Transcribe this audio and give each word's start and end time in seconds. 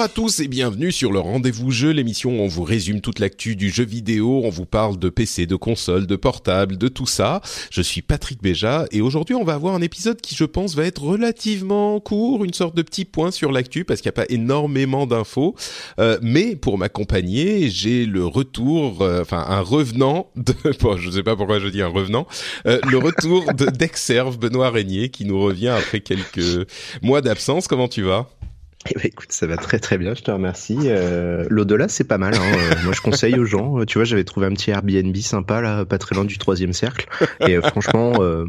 Bonjour 0.00 0.12
à 0.12 0.14
tous 0.14 0.40
et 0.40 0.48
bienvenue 0.48 0.92
sur 0.92 1.12
le 1.12 1.18
Rendez-vous 1.18 1.70
Jeu, 1.70 1.90
l'émission 1.90 2.30
où 2.30 2.40
on 2.40 2.48
vous 2.48 2.64
résume 2.64 3.02
toute 3.02 3.18
l'actu 3.18 3.54
du 3.54 3.68
jeu 3.68 3.84
vidéo, 3.84 4.40
on 4.44 4.48
vous 4.48 4.64
parle 4.64 4.98
de 4.98 5.10
PC, 5.10 5.44
de 5.44 5.56
console, 5.56 6.06
de 6.06 6.16
portable, 6.16 6.78
de 6.78 6.88
tout 6.88 7.04
ça. 7.04 7.42
Je 7.70 7.82
suis 7.82 8.00
Patrick 8.00 8.40
Béja 8.40 8.86
et 8.92 9.02
aujourd'hui 9.02 9.34
on 9.34 9.44
va 9.44 9.52
avoir 9.52 9.74
un 9.74 9.82
épisode 9.82 10.18
qui 10.22 10.34
je 10.34 10.44
pense 10.44 10.74
va 10.74 10.86
être 10.86 11.02
relativement 11.02 12.00
court, 12.00 12.46
une 12.46 12.54
sorte 12.54 12.74
de 12.74 12.80
petit 12.80 13.04
point 13.04 13.30
sur 13.30 13.52
l'actu 13.52 13.84
parce 13.84 14.00
qu'il 14.00 14.08
n'y 14.08 14.14
a 14.14 14.24
pas 14.24 14.32
énormément 14.32 15.06
d'infos. 15.06 15.54
Euh, 15.98 16.18
mais 16.22 16.56
pour 16.56 16.78
m'accompagner, 16.78 17.68
j'ai 17.68 18.06
le 18.06 18.24
retour, 18.24 19.02
euh, 19.02 19.20
enfin 19.20 19.44
un 19.46 19.60
revenant 19.60 20.30
de, 20.34 20.54
je 20.96 21.10
sais 21.10 21.22
pas 21.22 21.36
pourquoi 21.36 21.58
je 21.58 21.68
dis 21.68 21.82
un 21.82 21.88
revenant, 21.88 22.26
euh, 22.64 22.80
le 22.88 22.96
retour 22.96 23.52
de 23.52 23.66
d'Exerve, 23.66 24.38
Benoît 24.38 24.70
Régnier 24.70 25.10
qui 25.10 25.26
nous 25.26 25.38
revient 25.38 25.68
après 25.68 26.00
quelques 26.00 26.66
mois 27.02 27.20
d'absence. 27.20 27.68
Comment 27.68 27.88
tu 27.88 28.00
vas? 28.00 28.30
Eh 28.88 28.94
ben, 28.94 29.02
écoute, 29.04 29.30
ça 29.32 29.46
va 29.46 29.56
très 29.56 29.78
très 29.78 29.98
bien, 29.98 30.14
je 30.14 30.22
te 30.22 30.30
remercie. 30.30 30.76
Euh, 30.86 31.44
L'au-delà, 31.50 31.88
c'est 31.88 32.04
pas 32.04 32.16
mal. 32.18 32.34
Hein. 32.34 32.40
Euh, 32.42 32.74
moi, 32.84 32.92
je 32.94 33.00
conseille 33.02 33.38
aux 33.38 33.44
gens. 33.44 33.78
euh, 33.80 33.84
Tu 33.84 33.98
vois, 33.98 34.04
j'avais 34.04 34.24
trouvé 34.24 34.46
un 34.46 34.52
petit 34.52 34.70
Airbnb 34.70 35.14
sympa 35.18 35.60
là, 35.60 35.84
pas 35.84 35.98
très 35.98 36.14
loin 36.14 36.24
du 36.24 36.38
troisième 36.38 36.72
cercle. 36.72 37.06
Et 37.46 37.56
euh, 37.56 37.62
franchement, 37.62 38.14
euh, 38.22 38.46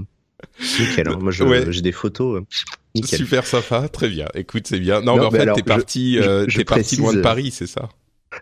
nickel. 0.79 1.09
hein. 1.09 1.17
Moi, 1.19 1.33
Ouais. 1.41 1.65
j'ai 1.69 1.81
des 1.81 1.91
photos. 1.91 2.39
euh, 2.41 2.45
nickel. 2.95 3.19
Super 3.19 3.45
sympa, 3.45 3.89
très 3.89 4.07
bien. 4.07 4.27
Écoute, 4.33 4.67
c'est 4.67 4.79
bien. 4.79 5.01
Non, 5.01 5.15
Non, 5.17 5.21
mais 5.23 5.25
en 5.25 5.31
mais 5.31 5.39
fait, 5.45 5.53
t'es 5.53 5.63
parti, 5.63 6.15
je- 6.15 6.21
euh, 6.21 6.45
je 6.47 6.57
t'es 6.57 6.63
parti 6.65 6.95
loin 6.95 7.13
de 7.13 7.21
Paris, 7.21 7.51
c'est 7.51 7.67
ça? 7.67 7.89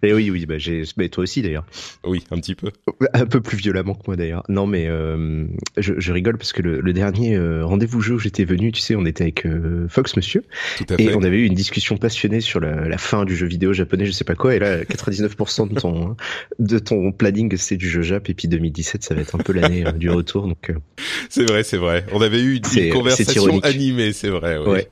Et 0.04 0.14
oui, 0.14 0.30
oui, 0.30 0.46
bah, 0.46 0.58
j'ai, 0.58 0.84
mais 0.98 1.10
toi 1.10 1.24
aussi 1.24 1.42
d'ailleurs. 1.42 1.66
Oui, 2.04 2.24
un 2.32 2.38
petit 2.38 2.56
peu. 2.56 2.72
Un 3.14 3.26
peu 3.26 3.42
plus 3.42 3.58
violemment 3.58 3.96
que 3.96 4.04
moi 4.08 4.16
d'ailleurs. 4.16 4.44
Non, 4.50 4.68
mais 4.68 4.88
euh, 4.88 5.46
je, 5.78 5.94
je 5.98 6.12
rigole 6.14 6.38
parce 6.38 6.54
que 6.54 6.62
le, 6.62 6.80
le 6.80 6.94
dernier 6.94 7.36
euh, 7.36 7.66
rendez-vous 7.66 8.00
jeu 8.02 8.16
où 8.16 8.20
j'étais 8.20 8.44
venu, 8.46 8.72
tu 8.72 8.82
sais, 8.82 8.96
on 8.96 9.06
était 9.06 9.24
avec 9.24 9.46
euh, 9.46 9.88
Fox 9.90 10.16
Monsieur. 10.16 10.44
Tout 10.78 10.86
à 10.92 10.96
Et 11.02 11.08
fait. 11.08 11.16
on 11.16 11.24
avait 11.24 11.38
eu 11.38 11.46
une 11.46 11.54
discussion 11.56 11.98
passionnée 11.98 12.40
sur 12.42 12.60
la, 12.60 12.88
la 12.88 12.98
fin 12.98 13.26
du 13.26 13.36
jeu 13.36 13.48
vidéo 13.48 13.74
japonais, 13.74 14.06
je 14.06 14.12
sais 14.12 14.24
pas 14.24 14.36
quoi. 14.36 14.56
Et 14.56 14.60
là, 14.60 14.84
99% 14.84 15.70
de 15.74 15.80
ton 15.80 16.16
de 16.60 16.80
ton 16.80 17.12
planning, 17.12 17.56
c'est 17.58 17.78
du 17.78 17.90
jeu 17.90 18.02
jap. 18.02 18.30
Et 18.30 18.34
puis 18.34 18.48
2017, 18.48 19.04
ça 19.04 19.16
va 19.16 19.22
être 19.22 19.36
un 19.36 19.40
peu 19.40 19.54
l'année 19.54 19.86
euh, 19.88 19.92
du 19.92 20.10
retour. 20.10 20.48
Donc, 20.48 20.70
euh, 20.70 20.76
C'est 21.30 21.50
vrai, 21.50 21.64
c'est 21.64 21.78
vrai. 21.78 22.06
On 22.14 22.22
avait 22.22 22.40
eu 22.42 22.52
une, 22.52 22.58
une 22.58 22.64
c'est 22.66 22.90
conversation 22.90 23.60
animée, 23.62 24.14
c'est 24.14 24.30
vrai. 24.30 24.58
Ouais. 24.58 24.88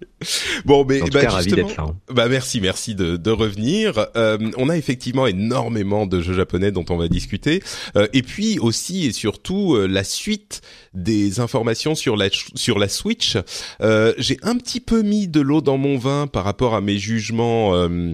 Bon, 0.65 0.85
mais 0.87 1.01
en 1.01 1.05
tout 1.05 1.11
bah, 1.13 1.21
cas, 1.21 1.29
ravi 1.29 1.43
justement, 1.49 1.67
d'être 1.67 1.77
là. 1.77 1.83
hein. 1.87 1.95
Bah 2.13 2.27
merci, 2.29 2.59
merci 2.61 2.95
de, 2.95 3.17
de 3.17 3.29
revenir. 3.31 4.07
Euh, 4.15 4.37
on 4.57 4.69
a 4.69 4.77
effectivement 4.87 5.27
énormément 5.27 6.05
de 6.07 6.21
jeux 6.21 6.33
japonais 6.33 6.71
dont 6.71 6.85
on 6.89 6.97
va 6.97 7.07
discuter, 7.09 7.61
Euh, 7.95 8.07
et 8.13 8.21
puis 8.21 8.59
aussi 8.59 9.05
et 9.05 9.11
surtout 9.11 9.75
euh, 9.75 9.87
la 9.87 10.03
suite 10.03 10.61
des 10.93 11.39
informations 11.39 11.95
sur 11.95 12.15
la 12.15 12.29
sur 12.55 12.79
la 12.79 12.87
Switch. 12.87 13.37
Euh, 13.81 14.13
J'ai 14.17 14.37
un 14.43 14.55
petit 14.57 14.79
peu 14.79 15.01
mis 15.01 15.27
de 15.27 15.41
l'eau 15.41 15.61
dans 15.61 15.77
mon 15.77 15.97
vin 15.97 16.27
par 16.27 16.43
rapport 16.45 16.73
à 16.73 16.81
mes 16.81 16.97
jugements. 16.97 17.75
euh, 17.75 18.13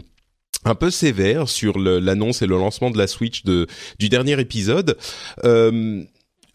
un 0.65 0.75
peu 0.75 0.91
sévères 0.91 1.49
sur 1.49 1.77
l'annonce 1.77 2.41
et 2.41 2.47
le 2.47 2.55
lancement 2.55 2.89
de 2.89 2.97
la 2.97 3.07
Switch 3.07 3.43
de, 3.43 3.67
du 3.99 4.07
dernier 4.07 4.39
épisode. 4.39 4.97
Euh, 5.43 6.03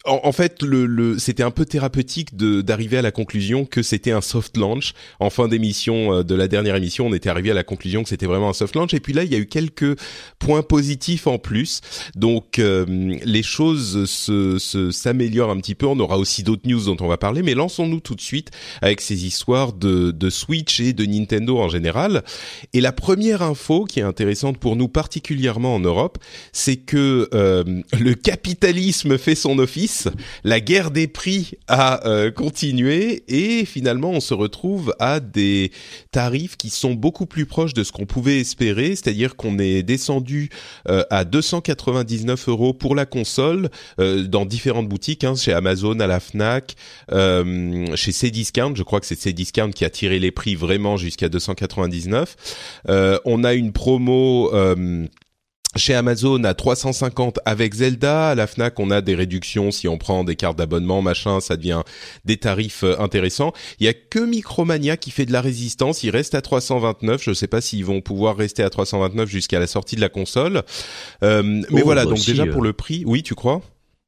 en, 0.05 0.21
en 0.23 0.31
fait, 0.31 0.63
le, 0.63 0.85
le, 0.85 1.19
c'était 1.19 1.43
un 1.43 1.51
peu 1.51 1.65
thérapeutique 1.65 2.35
d'arriver 2.35 2.97
à 2.97 3.01
la 3.01 3.11
conclusion 3.11 3.65
que 3.65 3.81
c'était 3.81 4.11
un 4.11 4.21
soft 4.21 4.55
launch. 4.55 4.93
En 5.19 5.29
fin 5.29 5.47
d'émission 5.47 6.13
euh, 6.13 6.23
de 6.23 6.35
la 6.35 6.47
dernière 6.47 6.75
émission, 6.75 7.07
on 7.07 7.13
était 7.13 7.29
arrivé 7.29 7.51
à 7.51 7.53
la 7.53 7.63
conclusion 7.63 8.03
que 8.03 8.09
c'était 8.09 8.25
vraiment 8.25 8.49
un 8.49 8.53
soft 8.53 8.75
launch. 8.75 8.93
Et 8.93 8.99
puis 8.99 9.13
là, 9.13 9.23
il 9.23 9.31
y 9.31 9.35
a 9.35 9.39
eu 9.39 9.45
quelques 9.45 9.99
points 10.39 10.63
positifs 10.63 11.27
en 11.27 11.37
plus. 11.37 11.81
Donc 12.15 12.59
euh, 12.59 12.85
les 13.23 13.43
choses 13.43 14.05
se, 14.05 14.57
se 14.57 14.91
s'améliorent 14.91 15.51
un 15.51 15.57
petit 15.57 15.75
peu. 15.75 15.85
On 15.85 15.99
aura 15.99 16.17
aussi 16.17 16.43
d'autres 16.43 16.67
news 16.67 16.83
dont 16.85 16.97
on 17.01 17.07
va 17.07 17.17
parler. 17.17 17.43
Mais 17.43 17.53
lançons-nous 17.53 17.99
tout 17.99 18.15
de 18.15 18.21
suite 18.21 18.51
avec 18.81 19.01
ces 19.01 19.25
histoires 19.25 19.73
de, 19.73 20.11
de 20.11 20.29
Switch 20.29 20.79
et 20.79 20.93
de 20.93 21.05
Nintendo 21.05 21.57
en 21.57 21.67
général. 21.67 22.23
Et 22.73 22.81
la 22.81 22.93
première 22.93 23.41
info 23.41 23.83
qui 23.83 23.99
est 23.99 24.03
intéressante 24.03 24.57
pour 24.59 24.75
nous, 24.75 24.87
particulièrement 24.87 25.75
en 25.75 25.79
Europe, 25.79 26.17
c'est 26.53 26.77
que 26.77 27.27
euh, 27.33 27.63
le 27.99 28.13
capitalisme 28.13 29.17
fait 29.17 29.35
son 29.35 29.59
office, 29.59 29.88
la 30.43 30.59
guerre 30.59 30.91
des 30.91 31.07
prix 31.07 31.51
a 31.67 32.07
euh, 32.07 32.31
continué 32.31 33.23
et 33.27 33.65
finalement 33.65 34.11
on 34.11 34.19
se 34.19 34.33
retrouve 34.33 34.95
à 34.99 35.19
des 35.19 35.71
tarifs 36.11 36.57
qui 36.57 36.69
sont 36.69 36.93
beaucoup 36.93 37.25
plus 37.25 37.45
proches 37.45 37.73
de 37.73 37.83
ce 37.83 37.91
qu'on 37.91 38.05
pouvait 38.05 38.39
espérer, 38.39 38.89
c'est-à-dire 38.89 39.35
qu'on 39.35 39.59
est 39.59 39.83
descendu 39.83 40.49
euh, 40.87 41.03
à 41.09 41.25
299 41.25 42.49
euros 42.49 42.73
pour 42.73 42.95
la 42.95 43.05
console 43.05 43.69
euh, 43.99 44.23
dans 44.23 44.45
différentes 44.45 44.87
boutiques, 44.87 45.23
hein, 45.23 45.35
chez 45.35 45.53
Amazon, 45.53 45.99
à 45.99 46.07
la 46.07 46.19
Fnac, 46.19 46.75
chez 47.09 48.11
Cdiscount, 48.11 48.75
je 48.75 48.83
crois 48.83 48.99
que 48.99 49.05
c'est 49.05 49.15
Cdiscount 49.15 49.71
qui 49.71 49.85
a 49.85 49.89
tiré 49.89 50.19
les 50.19 50.31
prix 50.31 50.55
vraiment 50.55 50.97
jusqu'à 50.97 51.29
299. 51.29 52.35
Euh, 52.89 53.19
on 53.25 53.43
a 53.43 53.53
une 53.53 53.71
promo 53.71 54.51
chez 55.75 55.93
Amazon 55.93 56.43
à 56.43 56.53
350 56.53 57.39
avec 57.45 57.73
Zelda, 57.73 58.29
à 58.29 58.35
la 58.35 58.47
Fnac 58.47 58.79
on 58.79 58.91
a 58.91 59.01
des 59.01 59.15
réductions 59.15 59.71
si 59.71 59.87
on 59.87 59.97
prend 59.97 60.23
des 60.23 60.35
cartes 60.35 60.57
d'abonnement, 60.57 61.01
machin, 61.01 61.39
ça 61.39 61.57
devient 61.57 61.81
des 62.25 62.37
tarifs 62.37 62.83
euh, 62.83 62.99
intéressants. 62.99 63.53
Il 63.79 63.85
y 63.85 63.89
a 63.89 63.93
que 63.93 64.19
Micromania 64.19 64.97
qui 64.97 65.11
fait 65.11 65.25
de 65.25 65.33
la 65.33 65.41
résistance, 65.41 66.03
il 66.03 66.09
reste 66.11 66.35
à 66.35 66.41
329, 66.41 67.21
je 67.23 67.33
sais 67.33 67.47
pas 67.47 67.61
s'ils 67.61 67.85
vont 67.85 68.01
pouvoir 68.01 68.37
rester 68.37 68.63
à 68.63 68.69
329 68.69 69.29
jusqu'à 69.29 69.59
la 69.59 69.67
sortie 69.67 69.95
de 69.95 70.01
la 70.01 70.09
console. 70.09 70.63
Euh, 71.23 71.43
mais 71.43 71.81
Oh, 71.81 71.85
voilà, 71.85 72.03
bah 72.03 72.09
donc 72.09 72.19
si, 72.19 72.31
déjà 72.31 72.43
euh. 72.43 72.51
pour 72.51 72.61
le 72.61 72.73
prix, 72.73 73.03
oui, 73.05 73.23
tu 73.23 73.35
crois? 73.35 73.61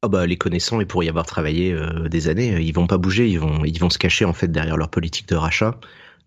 Ah 0.04 0.08
bah 0.08 0.26
les 0.26 0.36
connaissants 0.36 0.80
et 0.80 0.84
pour 0.84 1.04
y 1.04 1.08
avoir 1.08 1.26
travaillé 1.26 1.72
euh, 1.72 2.08
des 2.08 2.26
années, 2.26 2.54
euh, 2.54 2.60
ils 2.60 2.72
vont 2.72 2.88
pas 2.88 2.98
bouger, 2.98 3.28
ils 3.28 3.38
vont 3.38 3.64
ils 3.64 3.78
vont 3.78 3.88
se 3.88 3.98
cacher 3.98 4.24
en 4.24 4.32
fait 4.32 4.48
derrière 4.48 4.76
leur 4.76 4.88
politique 4.90 5.28
de 5.28 5.36
rachat. 5.36 5.78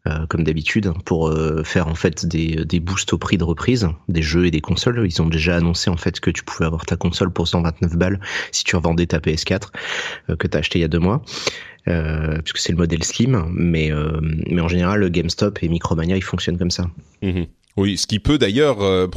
Euh, 0.08 0.26
comme 0.28 0.44
d'habitude, 0.44 0.92
pour 1.04 1.30
euh, 1.30 1.64
faire 1.64 1.88
en 1.88 1.96
fait 1.96 2.26
des, 2.26 2.66
des 2.66 2.80
boosts 2.80 3.14
au 3.14 3.18
prix 3.18 3.38
de 3.38 3.44
reprise 3.44 3.90
des 4.08 4.22
jeux 4.22 4.46
et 4.46 4.52
des 4.52 4.62
consoles. 4.62 5.06
Ils 5.06 5.22
ont 5.22 5.28
déjà 5.28 5.58
annoncé 5.58 5.90
en 5.90 5.98
fait 5.98 6.20
que 6.20 6.30
tu 6.30 6.44
pouvais 6.44 6.66
avoir 6.66 6.86
ta 6.86 6.96
console 6.96 7.32
pour 7.32 7.48
129 7.48 7.96
balles 7.96 8.20
si 8.52 8.64
tu 8.64 8.76
revendais 8.76 9.08
ta 9.08 9.20
PS4 9.20 9.70
euh, 10.30 10.36
que 10.36 10.48
tu 10.48 10.58
as 10.58 10.60
acheté 10.60 10.80
il 10.80 10.82
y 10.82 10.86
a 10.86 10.90
deux 10.90 11.00
mois. 11.00 11.22
Euh, 11.88 12.42
puisque 12.42 12.58
c'est 12.58 12.72
le 12.72 12.80
modèle 12.80 13.04
Slim, 13.04 13.46
mais 13.54 13.92
euh, 13.92 14.20
mais 14.50 14.60
en 14.60 14.68
général, 14.68 15.08
GameStop 15.12 15.62
et 15.62 15.70
Micromania 15.70 16.16
ils 16.16 16.24
fonctionnent 16.24 16.58
comme 16.58 16.72
ça. 16.72 16.90
Mhm. 17.22 17.46
Oui, 17.78 17.98
ce 17.98 18.08
qui 18.08 18.20
peut 18.20 18.38
d'ailleurs 18.38 18.82
euh, 18.82 19.08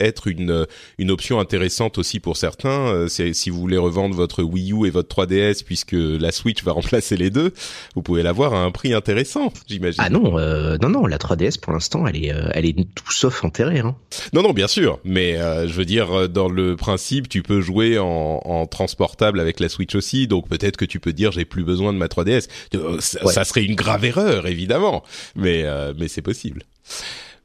être 0.00 0.28
une 0.28 0.50
euh, 0.50 0.64
une 0.96 1.10
option 1.10 1.40
intéressante 1.40 1.98
aussi 1.98 2.20
pour 2.20 2.38
certains. 2.38 2.88
euh, 2.88 3.08
c'est 3.08 3.34
si 3.34 3.50
vous 3.50 3.60
voulez 3.60 3.76
revendre 3.76 4.14
votre 4.14 4.42
Wii 4.42 4.72
U 4.72 4.86
et 4.86 4.90
votre 4.90 5.14
3DS, 5.14 5.62
puisque 5.62 5.92
la 5.92 6.32
Switch 6.32 6.62
va 6.64 6.72
remplacer 6.78 7.16
les 7.18 7.28
deux, 7.28 7.52
vous 7.94 8.02
pouvez 8.02 8.22
l'avoir 8.22 8.54
à 8.54 8.62
un 8.64 8.70
prix 8.70 8.94
intéressant, 8.94 9.52
j'imagine. 9.66 10.00
Ah 10.02 10.08
non, 10.08 10.38
euh, 10.38 10.78
non 10.80 10.88
non, 10.88 11.06
la 11.06 11.18
3DS 11.18 11.60
pour 11.60 11.72
l'instant 11.74 12.06
elle 12.06 12.16
est 12.24 12.32
euh, 12.32 12.48
elle 12.54 12.64
est 12.64 12.74
tout 12.94 13.12
sauf 13.12 13.44
enterrée. 13.44 13.80
Hein. 13.80 13.94
Non, 14.32 14.42
non, 14.42 14.52
bien 14.54 14.68
sûr, 14.68 15.00
mais 15.04 15.36
euh, 15.36 15.68
je 15.68 15.72
veux 15.74 15.84
dire, 15.84 16.30
dans 16.30 16.48
le 16.48 16.76
principe, 16.76 17.28
tu 17.28 17.42
peux 17.42 17.60
jouer 17.60 17.98
en, 17.98 18.40
en 18.42 18.66
transportable 18.66 19.38
avec 19.38 19.60
la 19.60 19.68
Switch 19.68 19.94
aussi, 19.94 20.26
donc 20.26 20.48
peut-être 20.48 20.78
que 20.78 20.86
tu 20.86 20.98
peux 20.98 21.12
dire 21.12 21.30
j'ai 21.32 21.44
plus 21.44 21.62
besoin 21.64 21.92
de 21.92 21.98
ma 21.98 22.06
3DS. 22.06 22.48
Euh, 22.74 22.96
ça, 23.00 23.22
Ouais. 23.26 23.32
ça 23.34 23.44
serait 23.44 23.64
une 23.64 23.74
grave 23.74 24.04
erreur, 24.06 24.46
évidemment, 24.46 25.04
mais 25.36 25.64
euh, 25.64 25.92
mais 25.98 26.08
c'est 26.08 26.22
possible. 26.22 26.62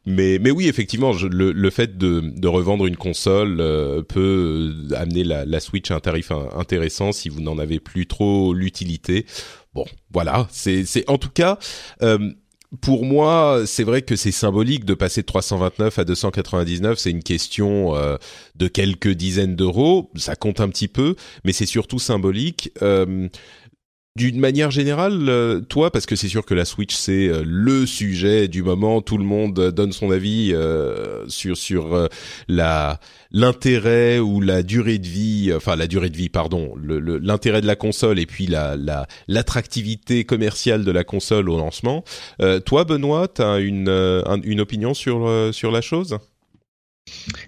Mais 0.05 0.37
mais 0.39 0.51
oui, 0.51 0.67
effectivement, 0.67 1.13
je, 1.13 1.27
le, 1.27 1.51
le 1.51 1.69
fait 1.69 1.97
de, 1.97 2.19
de 2.19 2.47
revendre 2.47 2.85
une 2.85 2.97
console 2.97 3.57
euh, 3.59 4.01
peut 4.01 4.73
amener 4.95 5.23
la, 5.23 5.45
la 5.45 5.59
Switch 5.59 5.91
à 5.91 5.95
un 5.95 5.99
tarif 5.99 6.31
intéressant 6.31 7.11
si 7.11 7.29
vous 7.29 7.41
n'en 7.41 7.57
avez 7.57 7.79
plus 7.79 8.05
trop 8.05 8.53
l'utilité. 8.53 9.25
Bon, 9.73 9.85
voilà, 10.11 10.47
c'est 10.51 10.85
c'est 10.85 11.09
en 11.09 11.17
tout 11.17 11.29
cas. 11.29 11.57
Euh, 12.01 12.31
pour 12.81 13.05
moi, 13.05 13.63
c'est 13.65 13.83
vrai 13.83 14.01
que 14.01 14.15
c'est 14.15 14.31
symbolique 14.31 14.83
de 14.85 14.93
passer 14.95 15.21
de 15.21 15.27
329 15.27 15.99
à 15.99 16.05
299. 16.05 16.97
C'est 16.97 17.11
une 17.11 17.23
question 17.23 17.95
euh, 17.95 18.17
de 18.55 18.67
quelques 18.67 19.09
dizaines 19.11 19.55
d'euros. 19.55 20.11
Ça 20.15 20.35
compte 20.35 20.59
un 20.59 20.69
petit 20.69 20.87
peu, 20.87 21.15
mais 21.43 21.53
c'est 21.53 21.67
surtout 21.67 21.99
symbolique. 21.99 22.71
Euh, 22.81 23.27
d'une 24.15 24.39
manière 24.39 24.69
générale, 24.69 25.27
euh, 25.27 25.59
toi, 25.61 25.89
parce 25.89 26.05
que 26.05 26.15
c'est 26.15 26.27
sûr 26.27 26.45
que 26.45 26.53
la 26.53 26.65
Switch 26.65 26.93
c'est 26.93 27.29
euh, 27.29 27.41
le 27.43 27.87
sujet 27.87 28.47
du 28.47 28.61
moment, 28.61 29.01
tout 29.01 29.17
le 29.17 29.23
monde 29.23 29.71
donne 29.71 29.91
son 29.91 30.11
avis 30.11 30.51
euh, 30.53 31.27
sur 31.29 31.57
sur 31.57 32.09
l'intérêt 33.31 34.19
ou 34.19 34.39
la 34.39 34.61
durée 34.61 34.99
de 34.99 35.07
vie, 35.07 35.51
enfin 35.55 35.75
la 35.75 35.87
durée 35.87 36.11
de 36.11 36.17
vie, 36.17 36.29
pardon, 36.29 36.75
l'intérêt 36.77 37.61
de 37.61 37.67
la 37.67 37.75
console 37.75 38.19
et 38.19 38.27
puis 38.27 38.45
la 38.45 38.75
l'attractivité 39.27 40.25
commerciale 40.25 40.83
de 40.83 40.91
la 40.91 41.03
console 41.03 41.49
au 41.49 41.57
lancement. 41.57 42.03
toi, 42.65 42.83
Benoît, 42.83 43.27
t'as 43.27 43.59
une 43.59 43.89
une 44.43 44.61
opinion 44.61 44.93
sur 44.93 45.49
sur 45.53 45.71
la 45.71 45.81
chose? 45.81 46.17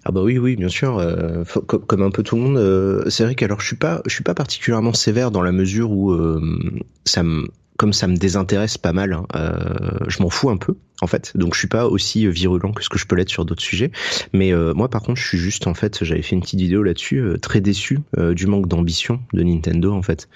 Ah 0.05 0.11
bah 0.11 0.21
oui, 0.21 0.37
oui, 0.37 0.55
bien 0.55 0.69
sûr. 0.69 0.97
Euh, 0.97 1.43
comme, 1.65 2.01
un 2.01 2.11
peu 2.11 2.23
tout 2.23 2.35
le 2.35 2.41
monde, 2.41 2.57
euh, 2.57 3.09
c'est 3.09 3.23
vrai 3.23 3.35
qu'alors 3.35 3.61
je 3.61 3.67
suis 3.67 3.75
pas, 3.75 4.01
je 4.05 4.13
suis 4.13 4.23
pas 4.23 4.33
particulièrement 4.33 4.93
sévère 4.93 5.31
dans 5.31 5.41
la 5.41 5.51
mesure 5.51 5.91
où 5.91 6.11
euh, 6.11 6.41
ça 7.05 7.23
me, 7.23 7.47
comme 7.77 7.93
ça 7.93 8.07
me 8.07 8.15
désintéresse 8.15 8.77
pas 8.77 8.93
mal, 8.93 9.13
hein, 9.13 9.25
euh, 9.35 9.97
je 10.07 10.21
m'en 10.21 10.29
fous 10.29 10.49
un 10.49 10.57
peu 10.57 10.75
en 11.01 11.07
fait. 11.07 11.33
Donc 11.35 11.53
je 11.53 11.59
suis 11.59 11.67
pas 11.67 11.87
aussi 11.87 12.27
virulent 12.27 12.71
que 12.73 12.83
ce 12.83 12.89
que 12.89 12.97
je 12.97 13.05
peux 13.05 13.15
l'être 13.15 13.29
sur 13.29 13.45
d'autres 13.45 13.61
sujets. 13.61 13.91
Mais 14.33 14.53
euh, 14.53 14.73
moi 14.73 14.89
par 14.89 15.01
contre, 15.01 15.19
je 15.19 15.27
suis 15.27 15.37
juste 15.37 15.67
en 15.67 15.73
fait, 15.73 16.03
j'avais 16.03 16.21
fait 16.21 16.35
une 16.35 16.41
petite 16.41 16.59
vidéo 16.59 16.83
là-dessus, 16.83 17.19
euh, 17.19 17.37
très 17.37 17.61
déçu 17.61 17.99
du 18.17 18.47
manque 18.47 18.67
d'ambition 18.67 19.19
de 19.33 19.43
Nintendo 19.43 19.93
en 19.93 20.01
fait. 20.01 20.27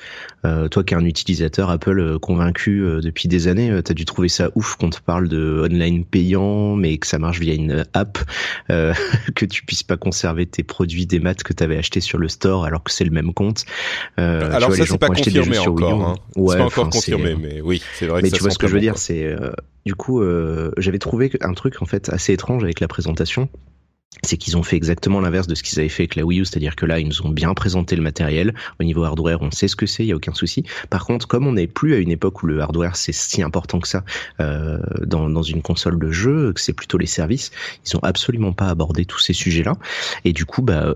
toi 0.43 0.83
qui 0.83 0.93
es 0.93 0.97
un 0.97 1.05
utilisateur 1.05 1.69
Apple 1.69 2.19
convaincu 2.19 2.81
depuis 3.01 3.27
des 3.27 3.47
années, 3.47 3.81
t'as 3.83 3.93
dû 3.93 4.05
trouver 4.05 4.29
ça 4.29 4.49
ouf 4.55 4.75
qu'on 4.75 4.89
te 4.89 4.99
parle 4.99 5.27
de 5.27 5.63
online 5.65 6.05
payant, 6.05 6.75
mais 6.75 6.97
que 6.97 7.07
ça 7.07 7.19
marche 7.19 7.39
via 7.39 7.53
une 7.53 7.85
app, 7.93 8.19
que 8.69 9.45
tu 9.45 9.65
puisses 9.65 9.83
pas 9.83 9.97
conserver 9.97 10.45
tes 10.45 10.63
produits 10.63 11.05
des 11.05 11.19
maths 11.19 11.43
que 11.43 11.53
t'avais 11.53 11.77
acheté 11.77 12.01
sur 12.01 12.17
le 12.17 12.27
store 12.27 12.65
alors 12.65 12.83
que 12.83 12.91
c'est 12.91 13.05
le 13.05 13.11
même 13.11 13.33
compte. 13.33 13.65
alors 14.17 14.73
ça 14.73 14.85
c'est 14.85 14.97
pas 14.97 15.07
confirmé 15.07 15.57
encore. 15.57 16.07
Hein. 16.07 16.15
Ouais, 16.35 16.53
c'est 16.53 16.59
pas 16.59 16.65
encore 16.65 16.89
confirmé 16.89 17.29
mais, 17.35 17.61
oui, 17.61 17.81
c'est 17.93 18.07
vrai. 18.07 18.21
Mais 18.21 18.31
tu 18.31 18.41
vois 18.41 18.51
ce 18.51 18.57
que 18.57 18.67
je 18.67 18.73
veux 18.73 18.79
dire, 18.79 18.97
c'est 18.97 19.23
euh, 19.23 19.51
du 19.85 19.95
coup, 19.95 20.21
euh, 20.21 20.71
j'avais 20.77 20.99
trouvé 20.99 21.31
un 21.41 21.53
truc 21.53 21.81
en 21.81 21.85
fait 21.85 22.09
assez 22.09 22.33
étrange 22.33 22.63
avec 22.63 22.79
la 22.79 22.87
présentation. 22.87 23.49
C'est 24.23 24.37
qu'ils 24.37 24.57
ont 24.57 24.63
fait 24.63 24.75
exactement 24.75 25.21
l'inverse 25.21 25.45
de 25.45 25.53
ce 25.53 25.61
qu'ils 25.61 25.79
avaient 25.79 25.87
fait 25.87 26.03
avec 26.03 26.15
la 26.15 26.25
Wii 26.25 26.41
U, 26.41 26.45
c'est-à-dire 26.45 26.75
que 26.75 26.85
là, 26.85 26.99
ils 26.99 27.07
nous 27.07 27.21
ont 27.21 27.29
bien 27.29 27.53
présenté 27.53 27.95
le 27.95 28.01
matériel. 28.01 28.55
Au 28.79 28.83
niveau 28.83 29.03
hardware, 29.03 29.41
on 29.41 29.51
sait 29.51 29.67
ce 29.67 29.75
que 29.75 29.85
c'est, 29.85 30.03
il 30.03 30.07
y 30.07 30.11
a 30.11 30.15
aucun 30.15 30.33
souci. 30.33 30.65
Par 30.89 31.05
contre, 31.05 31.27
comme 31.27 31.45
on 31.45 31.53
n'est 31.53 31.67
plus 31.67 31.93
à 31.93 31.97
une 31.97 32.11
époque 32.11 32.41
où 32.41 32.47
le 32.47 32.59
hardware 32.59 32.95
c'est 32.95 33.13
si 33.13 33.43
important 33.43 33.79
que 33.79 33.87
ça 33.87 34.03
euh, 34.39 34.79
dans, 35.05 35.29
dans 35.29 35.43
une 35.43 35.61
console 35.61 35.99
de 35.99 36.11
jeu, 36.11 36.53
que 36.53 36.59
c'est 36.59 36.73
plutôt 36.73 36.97
les 36.97 37.05
services, 37.05 37.51
ils 37.85 37.95
ont 37.95 38.01
absolument 38.01 38.51
pas 38.51 38.67
abordé 38.67 39.05
tous 39.05 39.19
ces 39.19 39.33
sujets-là. 39.33 39.73
Et 40.25 40.33
du 40.33 40.45
coup, 40.45 40.63
bah, 40.63 40.95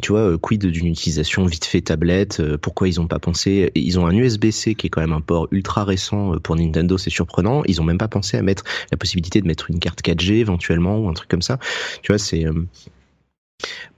tu 0.00 0.12
vois, 0.12 0.20
euh, 0.20 0.38
quid 0.38 0.64
d'une 0.66 0.86
utilisation 0.86 1.44
vite 1.46 1.64
fait 1.64 1.80
tablette 1.80 2.40
euh, 2.40 2.58
Pourquoi 2.58 2.88
ils 2.88 3.00
ont 3.00 3.06
pas 3.06 3.18
pensé 3.18 3.70
Ils 3.74 3.98
ont 3.98 4.06
un 4.06 4.14
USB-C 4.14 4.74
qui 4.74 4.86
est 4.86 4.90
quand 4.90 5.00
même 5.00 5.12
un 5.12 5.20
port 5.20 5.48
ultra 5.50 5.84
récent 5.84 6.34
euh, 6.34 6.38
pour 6.38 6.56
Nintendo, 6.56 6.98
c'est 6.98 7.10
surprenant. 7.10 7.62
Ils 7.66 7.80
ont 7.80 7.84
même 7.84 7.98
pas 7.98 8.08
pensé 8.08 8.36
à 8.36 8.42
mettre 8.42 8.64
la 8.90 8.96
possibilité 8.96 9.40
de 9.40 9.46
mettre 9.46 9.70
une 9.70 9.78
carte 9.78 10.02
4G 10.02 10.34
éventuellement 10.34 10.98
ou 10.98 11.08
un 11.08 11.14
truc 11.14 11.28
comme 11.28 11.42
ça. 11.42 11.58
Tu 12.02 12.12
vois, 12.12 12.18
c'est 12.18 12.44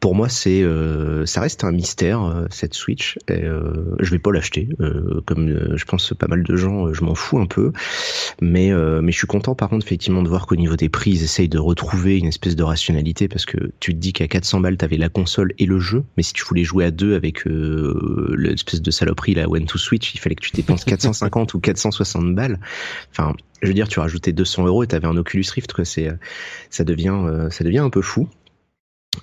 pour 0.01 0.15
moi, 0.15 0.31
c'est 0.31 0.63
euh, 0.63 1.27
ça 1.27 1.43
reste 1.43 1.63
un 1.63 1.73
mystère 1.73 2.23
euh, 2.23 2.47
cette 2.51 2.73
Switch. 2.73 3.19
Et, 3.29 3.45
euh, 3.45 3.95
je 4.01 4.11
vais 4.11 4.19
pas 4.19 4.33
l'acheter, 4.33 4.69
euh, 4.81 5.21
comme 5.27 5.77
je 5.77 5.85
pense 5.85 6.15
pas 6.19 6.27
mal 6.27 6.43
de 6.43 6.57
gens. 6.57 6.93
je 6.95 7.05
m'en 7.05 7.15
fous 7.15 7.39
un 7.39 7.47
peu, 7.47 7.73
mais 8.41 8.71
mais 9.03 9.13
je 9.13 9.19
suis 9.19 9.27
content 9.27 9.55
par 9.55 9.69
contre 9.69 9.85
effectivement 9.87 10.23
de 10.23 10.29
voir 10.29 10.47
qu'au 10.47 10.57
niveau 10.57 10.77
des 10.77 10.89
prix, 10.89 11.11
ils 11.11 11.23
essayent 11.23 11.49
de 11.49 11.59
retrouver 11.59 12.19
une 12.19 12.27
espèce 12.27 12.57
de 12.57 12.63
rationalité 12.63 13.29
parce 13.29 13.45
que 13.45 13.73
tu 13.81 13.93
te 13.93 13.99
dis 13.99 14.13
qu'à 14.13 14.27
400 14.27 14.61
balles 14.61 14.77
t'avais 14.77 14.97
la 14.97 15.09
console 15.09 15.53
et 15.59 15.67
le 15.67 15.79
jeu, 15.79 16.05
mais 16.17 16.23
si 16.23 16.33
tu 16.33 16.45
voulais 16.45 16.65
jouer 16.65 16.87
à 16.87 16.91
deux 16.91 17.15
avec 17.15 17.45
l'espèce 17.45 18.81
de 18.81 18.91
saloperie 18.91 19.35
la 19.35 19.49
One 19.49 19.67
to 19.67 19.79
Switch, 19.79 20.15
il 20.15 20.19
fallait 20.21 20.35
que 20.35 20.45
tu 20.45 20.53
dépenses 20.53 20.85
450 20.85 21.55
ou 21.55 21.61
460 21.61 22.35
balles. 22.35 22.59
Enfin, 23.11 23.35
je 23.61 23.69
veux 23.69 23.75
dire, 23.75 23.89
tu 23.89 24.01
rajoutais 24.01 24.33
200 24.33 24.67
euros 24.67 24.83
et 24.83 24.87
t'avais 24.87 25.07
un 25.07 25.17
Oculus 25.17 25.45
Rift, 25.55 25.73
quoi. 25.75 25.85
C'est, 25.85 26.09
ça 26.71 26.85
devient, 26.85 27.49
ça 27.51 27.65
devient 27.65 27.81
un 27.81 27.91
peu 27.91 28.01
fou. 28.01 28.29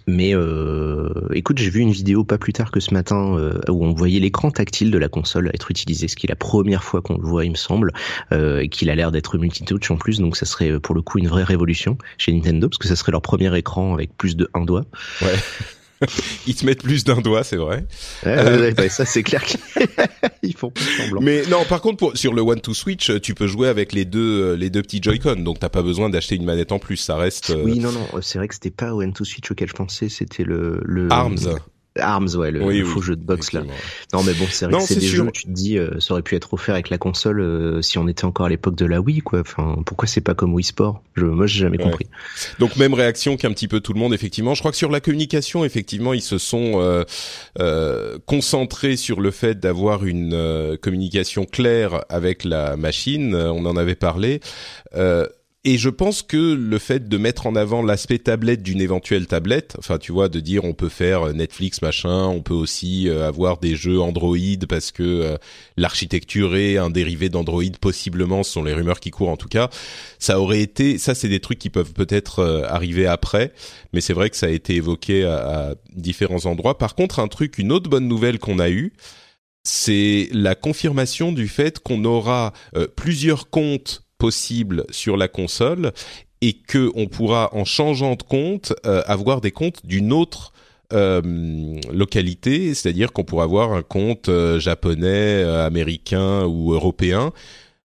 Mais 0.05 0.35
euh, 0.35 1.09
écoute, 1.33 1.57
j'ai 1.57 1.69
vu 1.69 1.79
une 1.79 1.91
vidéo 1.91 2.23
pas 2.23 2.37
plus 2.37 2.53
tard 2.53 2.71
que 2.71 2.79
ce 2.79 2.93
matin 2.93 3.37
euh, 3.37 3.59
où 3.69 3.85
on 3.85 3.93
voyait 3.93 4.19
l'écran 4.19 4.51
tactile 4.51 4.91
de 4.91 4.97
la 4.97 5.07
console 5.07 5.49
être 5.53 5.71
utilisé, 5.71 6.07
ce 6.07 6.15
qui 6.15 6.27
est 6.27 6.29
la 6.29 6.35
première 6.35 6.83
fois 6.83 7.01
qu'on 7.01 7.17
le 7.17 7.25
voit, 7.25 7.45
il 7.45 7.51
me 7.51 7.55
semble, 7.55 7.93
euh, 8.33 8.59
et 8.59 8.69
qu'il 8.69 8.89
a 8.89 8.95
l'air 8.95 9.11
d'être 9.11 9.37
multitouch 9.37 9.89
en 9.91 9.97
plus, 9.97 10.19
donc 10.19 10.35
ça 10.35 10.45
serait 10.45 10.79
pour 10.79 10.95
le 10.95 11.01
coup 11.01 11.19
une 11.19 11.27
vraie 11.27 11.43
révolution 11.43 11.97
chez 12.17 12.33
Nintendo, 12.33 12.67
parce 12.67 12.79
que 12.79 12.87
ça 12.87 12.95
serait 12.95 13.11
leur 13.13 13.21
premier 13.21 13.55
écran 13.57 13.93
avec 13.93 14.15
plus 14.17 14.35
de 14.35 14.49
un 14.53 14.65
doigt. 14.65 14.85
Ils 16.47 16.55
te 16.55 16.65
mettent 16.65 16.83
plus 16.83 17.03
d'un 17.03 17.21
doigt, 17.21 17.43
c'est 17.43 17.57
vrai. 17.57 17.85
Euh, 18.25 18.71
ça 18.89 19.05
c'est 19.05 19.23
clair 19.23 19.43
qu'ils 19.43 20.55
font 20.57 20.69
plus 20.69 20.85
semblant. 20.97 21.21
Mais 21.21 21.43
non, 21.49 21.65
par 21.65 21.81
contre, 21.81 21.97
pour, 21.97 22.17
sur 22.17 22.33
le 22.33 22.41
One 22.41 22.61
to 22.61 22.73
Switch, 22.73 23.11
tu 23.21 23.33
peux 23.33 23.47
jouer 23.47 23.67
avec 23.67 23.93
les 23.93 24.05
deux 24.05 24.53
les 24.53 24.69
deux 24.69 24.81
petits 24.81 25.01
Joy-Con, 25.01 25.37
donc 25.37 25.59
t'as 25.59 25.69
pas 25.69 25.81
besoin 25.81 26.09
d'acheter 26.09 26.35
une 26.35 26.45
manette 26.45 26.71
en 26.71 26.79
plus. 26.79 26.97
Ça 26.97 27.15
reste. 27.15 27.51
Euh, 27.51 27.61
oui, 27.63 27.79
non, 27.79 27.91
non, 27.91 28.07
c'est 28.21 28.37
vrai 28.37 28.47
que 28.47 28.53
c'était 28.53 28.71
pas 28.71 28.93
One 28.93 29.13
to 29.13 29.25
Switch 29.25 29.49
auquel 29.51 29.69
je 29.69 29.73
pensais, 29.73 30.09
c'était 30.09 30.43
le, 30.43 30.81
le 30.83 31.11
Arms. 31.11 31.59
Arms, 31.99 32.35
ouais, 32.35 32.51
le, 32.51 32.85
faux 32.85 33.01
jeu 33.01 33.15
de 33.15 33.23
boxe 33.23 33.53
là. 33.53 33.61
Non, 34.13 34.23
mais 34.23 34.33
bon, 34.33 34.45
c'est 34.49 34.65
vrai 34.65 34.79
que 34.79 34.85
c'est 34.85 34.99
des 34.99 35.07
jeux, 35.07 35.29
tu 35.31 35.43
te 35.43 35.49
dis, 35.49 35.77
euh, 35.77 35.99
ça 35.99 36.13
aurait 36.13 36.21
pu 36.21 36.35
être 36.35 36.53
offert 36.53 36.75
avec 36.75 36.89
la 36.89 36.97
console 36.97 37.41
euh, 37.41 37.81
si 37.81 37.97
on 37.97 38.07
était 38.07 38.25
encore 38.25 38.45
à 38.45 38.49
l'époque 38.49 38.75
de 38.75 38.85
la 38.85 39.01
Wii, 39.01 39.19
quoi. 39.19 39.41
Enfin, 39.41 39.77
pourquoi 39.85 40.07
c'est 40.07 40.21
pas 40.21 40.33
comme 40.33 40.53
Wii 40.53 40.63
Sport? 40.63 41.01
Je, 41.15 41.25
Moi, 41.25 41.47
j'ai 41.47 41.59
jamais 41.59 41.77
compris. 41.77 42.07
Donc 42.59 42.75
même 42.75 42.93
réaction 42.93 43.37
qu'un 43.37 43.51
petit 43.51 43.67
peu 43.67 43.79
tout 43.79 43.93
le 43.93 43.99
monde, 43.99 44.13
effectivement. 44.13 44.53
Je 44.53 44.61
crois 44.61 44.71
que 44.71 44.77
sur 44.77 44.91
la 44.91 44.99
communication, 44.99 45.65
effectivement, 45.65 46.13
ils 46.13 46.21
se 46.21 46.37
sont 46.37 46.81
euh 47.59 48.17
concentrés 48.25 48.95
sur 48.95 49.21
le 49.21 49.31
fait 49.31 49.59
d'avoir 49.59 50.05
une 50.05 50.77
communication 50.81 51.45
claire 51.45 52.03
avec 52.09 52.43
la 52.43 52.77
machine. 52.77 53.35
On 53.35 53.65
en 53.65 53.77
avait 53.77 53.95
parlé. 53.95 54.39
Euh, 55.67 55.71
et 55.71 55.77
je 55.77 55.89
pense 55.89 56.21
que 56.21 56.53
le 56.53 56.79
fait 56.79 57.09
de 57.09 57.17
mettre 57.17 57.45
en 57.45 57.55
avant 57.55 57.81
l'aspect 57.81 58.19
tablette 58.19 58.63
d'une 58.63 58.81
éventuelle 58.81 59.27
tablette, 59.27 59.75
enfin 59.77 59.97
tu 59.97 60.11
vois, 60.11 60.29
de 60.29 60.39
dire 60.39 60.63
on 60.63 60.73
peut 60.73 60.89
faire 60.89 61.33
Netflix 61.33 61.81
machin, 61.81 62.25
on 62.27 62.41
peut 62.41 62.53
aussi 62.53 63.09
euh, 63.09 63.27
avoir 63.27 63.57
des 63.57 63.75
jeux 63.75 63.99
Android 63.99 64.37
parce 64.69 64.91
que 64.91 65.03
euh, 65.03 65.37
l'architecture 65.75 66.55
est 66.55 66.77
un 66.77 66.89
dérivé 66.89 67.29
d'Android 67.29 67.63
possiblement, 67.81 68.43
ce 68.43 68.51
sont 68.53 68.63
les 68.63 68.73
rumeurs 68.73 68.99
qui 68.99 69.11
courent 69.11 69.29
en 69.29 69.37
tout 69.37 69.49
cas. 69.49 69.69
Ça 70.19 70.39
aurait 70.39 70.61
été, 70.61 70.97
ça 70.97 71.15
c'est 71.15 71.29
des 71.29 71.39
trucs 71.39 71.59
qui 71.59 71.69
peuvent 71.69 71.93
peut-être 71.93 72.39
euh, 72.39 72.63
arriver 72.67 73.05
après, 73.05 73.51
mais 73.93 74.01
c'est 74.01 74.13
vrai 74.13 74.29
que 74.29 74.37
ça 74.37 74.47
a 74.47 74.49
été 74.49 74.75
évoqué 74.75 75.25
à 75.25 75.75
différents 75.95 76.45
endroits. 76.45 76.77
Par 76.77 76.95
contre, 76.95 77.19
un 77.19 77.27
truc, 77.27 77.57
une 77.57 77.71
autre 77.71 77.89
bonne 77.89 78.07
nouvelle 78.07 78.39
qu'on 78.39 78.59
a 78.59 78.69
eue, 78.69 78.93
c'est 79.63 80.29
la 80.31 80.55
confirmation 80.55 81.33
du 81.33 81.47
fait 81.47 81.79
qu'on 81.79 82.05
aura 82.05 82.53
plusieurs 82.95 83.49
comptes 83.49 84.06
possible 84.17 84.85
sur 84.89 85.17
la 85.17 85.27
console 85.27 85.91
et 86.41 86.53
que 86.53 86.91
on 86.95 87.07
pourra 87.07 87.49
en 87.53 87.65
changeant 87.65 88.15
de 88.15 88.23
compte 88.23 88.73
euh, 88.85 89.01
avoir 89.05 89.41
des 89.41 89.51
comptes 89.51 89.85
d'une 89.85 90.13
autre 90.13 90.53
euh, 90.93 91.21
localité, 91.91 92.73
c'est-à-dire 92.73 93.11
qu'on 93.11 93.23
pourra 93.23 93.43
avoir 93.43 93.73
un 93.73 93.81
compte 93.81 94.29
euh, 94.29 94.59
japonais, 94.59 95.43
américain 95.43 96.45
ou 96.45 96.73
européen 96.73 97.33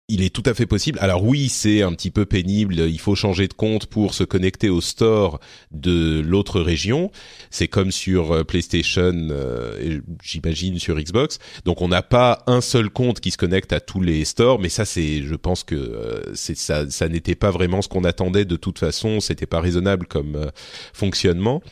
il 0.07 0.21
est 0.21 0.29
tout 0.29 0.43
à 0.45 0.53
fait 0.53 0.67
possible. 0.67 0.99
Alors 1.01 1.23
oui, 1.23 1.49
c'est 1.49 1.81
un 1.81 1.91
petit 1.93 2.11
peu 2.11 2.25
pénible. 2.25 2.75
Il 2.75 2.99
faut 2.99 3.15
changer 3.15 3.47
de 3.47 3.53
compte 3.53 3.87
pour 3.87 4.13
se 4.13 4.23
connecter 4.23 4.69
au 4.69 4.79
store 4.79 5.39
de 5.71 6.21
l'autre 6.23 6.61
région. 6.61 7.11
C'est 7.49 7.67
comme 7.67 7.91
sur 7.91 8.31
euh, 8.31 8.43
PlayStation, 8.43 9.13
euh, 9.31 9.99
j'imagine 10.21 10.77
sur 10.77 10.95
Xbox. 10.95 11.39
Donc 11.65 11.81
on 11.81 11.87
n'a 11.87 12.03
pas 12.03 12.43
un 12.45 12.61
seul 12.61 12.89
compte 12.89 13.19
qui 13.19 13.31
se 13.31 13.37
connecte 13.37 13.73
à 13.73 13.79
tous 13.79 14.01
les 14.01 14.25
stores, 14.25 14.59
mais 14.59 14.69
ça 14.69 14.85
c'est, 14.85 15.23
je 15.23 15.35
pense 15.35 15.63
que 15.63 15.75
euh, 15.75 16.21
c'est 16.35 16.57
ça, 16.57 16.89
ça 16.89 17.09
n'était 17.09 17.35
pas 17.35 17.49
vraiment 17.49 17.81
ce 17.81 17.87
qu'on 17.87 18.03
attendait 18.03 18.45
de 18.45 18.57
toute 18.57 18.77
façon. 18.77 19.19
C'était 19.19 19.47
pas 19.47 19.59
raisonnable 19.59 20.05
comme 20.05 20.51
fonctionnement. 20.93 21.63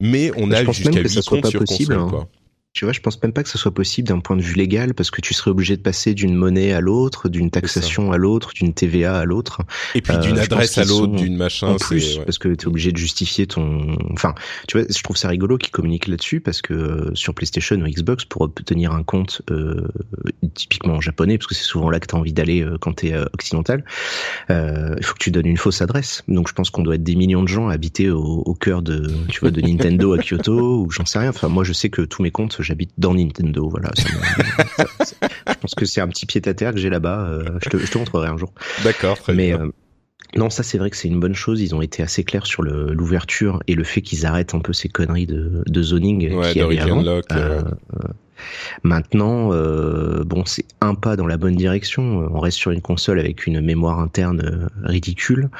Mais 0.00 0.30
on 0.36 0.50
a 0.52 0.64
jusqu'à 0.64 1.00
8 1.00 1.24
comptes 1.24 1.46
sur 1.46 1.64
console, 1.64 1.92
hein. 1.92 2.06
quoi. 2.08 2.28
Tu 2.78 2.84
vois, 2.84 2.92
je 2.92 3.00
pense 3.00 3.20
même 3.20 3.32
pas 3.32 3.42
que 3.42 3.48
ce 3.48 3.58
soit 3.58 3.74
possible 3.74 4.06
d'un 4.06 4.20
point 4.20 4.36
de 4.36 4.40
vue 4.40 4.54
légal 4.54 4.94
parce 4.94 5.10
que 5.10 5.20
tu 5.20 5.34
serais 5.34 5.50
obligé 5.50 5.76
de 5.76 5.82
passer 5.82 6.14
d'une 6.14 6.36
monnaie 6.36 6.72
à 6.72 6.80
l'autre, 6.80 7.28
d'une 7.28 7.50
taxation 7.50 8.12
à 8.12 8.18
l'autre, 8.18 8.52
d'une 8.54 8.72
TVA 8.72 9.18
à 9.18 9.24
l'autre. 9.24 9.62
Et 9.96 10.00
puis 10.00 10.16
d'une 10.18 10.38
adresse 10.38 10.78
à 10.78 10.84
l'autre, 10.84 11.16
d'une 11.16 11.36
machin. 11.36 11.70
En 11.70 11.76
plus, 11.76 12.20
parce 12.24 12.38
que 12.38 12.54
tu 12.54 12.66
es 12.66 12.68
obligé 12.68 12.92
de 12.92 12.96
justifier 12.96 13.48
ton. 13.48 13.96
Enfin, 14.12 14.36
tu 14.68 14.78
vois, 14.78 14.86
je 14.88 15.02
trouve 15.02 15.16
ça 15.16 15.26
rigolo 15.26 15.58
qu'ils 15.58 15.72
communiquent 15.72 16.06
là-dessus 16.06 16.40
parce 16.40 16.62
que 16.62 17.10
sur 17.14 17.34
PlayStation 17.34 17.74
ou 17.74 17.88
Xbox, 17.88 18.24
pour 18.24 18.42
obtenir 18.42 18.92
un 18.92 19.02
compte 19.02 19.42
euh, 19.50 19.88
typiquement 20.54 21.00
japonais, 21.00 21.36
parce 21.36 21.48
que 21.48 21.56
c'est 21.56 21.64
souvent 21.64 21.90
là 21.90 21.98
que 21.98 22.06
tu 22.06 22.14
as 22.14 22.18
envie 22.20 22.32
d'aller 22.32 22.64
quand 22.80 22.94
tu 22.94 23.08
es 23.08 23.16
occidental, 23.32 23.82
il 24.48 25.02
faut 25.02 25.14
que 25.14 25.18
tu 25.18 25.32
donnes 25.32 25.46
une 25.46 25.56
fausse 25.56 25.82
adresse. 25.82 26.22
Donc 26.28 26.46
je 26.46 26.52
pense 26.52 26.70
qu'on 26.70 26.84
doit 26.84 26.94
être 26.94 27.02
des 27.02 27.16
millions 27.16 27.42
de 27.42 27.48
gens 27.48 27.70
habités 27.70 28.08
au, 28.08 28.22
au 28.22 28.54
cœur 28.54 28.82
de, 28.82 29.10
tu 29.30 29.40
vois, 29.40 29.50
de 29.50 29.60
Nintendo 29.66 30.12
à 30.12 30.18
Kyoto 30.18 30.84
ou 30.84 30.92
j'en 30.92 31.06
sais 31.06 31.18
rien. 31.18 31.30
Enfin, 31.30 31.48
moi, 31.48 31.64
je 31.64 31.72
sais 31.72 31.88
que 31.88 32.02
tous 32.02 32.22
mes 32.22 32.30
comptes 32.30 32.52
j'habite 32.68 32.92
dans 32.98 33.14
Nintendo. 33.14 33.68
Voilà. 33.68 33.90
je 33.98 35.54
pense 35.60 35.74
que 35.74 35.86
c'est 35.86 36.00
un 36.00 36.08
petit 36.08 36.26
pied 36.26 36.42
à 36.46 36.54
terre 36.54 36.72
que 36.72 36.78
j'ai 36.78 36.90
là-bas. 36.90 37.26
Euh, 37.28 37.58
je, 37.62 37.70
te, 37.70 37.76
je, 37.78 37.90
te, 37.90 37.98
montrerai 37.98 38.28
un 38.28 38.36
jour. 38.36 38.52
D'accord, 38.84 39.18
très 39.18 39.34
Mais, 39.34 39.48
bien. 39.48 39.62
Euh, 39.62 39.72
non, 40.36 40.50
ça 40.50 40.62
c'est 40.62 40.76
vrai 40.76 40.90
que 40.90 40.96
c'est 40.96 41.08
une 41.08 41.20
bonne 41.20 41.34
chose. 41.34 41.60
Ils 41.60 41.74
ont 41.74 41.80
été 41.80 42.02
assez 42.02 42.22
clairs 42.22 42.46
sur 42.46 42.62
l'ouverture 42.62 43.62
et 43.66 43.74
le 43.74 43.84
fait 43.84 44.02
qu'ils 44.02 44.26
arrêtent 44.26 44.54
un 44.54 44.60
peu 44.60 44.74
ces 44.74 44.88
conneries 44.88 45.26
de, 45.26 45.62
de 45.66 45.82
zoning 45.82 46.34
ouais, 46.34 46.52
qui 46.52 46.60
avait 46.60 46.78
avant. 46.78 47.02
Lock, 47.02 47.24
euh, 47.32 47.62
Maintenant, 48.82 49.50
euh, 49.52 50.24
bon, 50.24 50.44
c'est 50.44 50.64
un 50.80 50.94
pas 50.94 51.16
dans 51.16 51.26
la 51.26 51.36
bonne 51.36 51.56
direction. 51.56 52.28
On 52.32 52.40
reste 52.40 52.58
sur 52.58 52.70
une 52.70 52.80
console 52.80 53.18
avec 53.18 53.46
une 53.46 53.60
mémoire 53.60 54.00
interne 54.00 54.40
euh, 54.44 54.68
ridicule, 54.84 55.50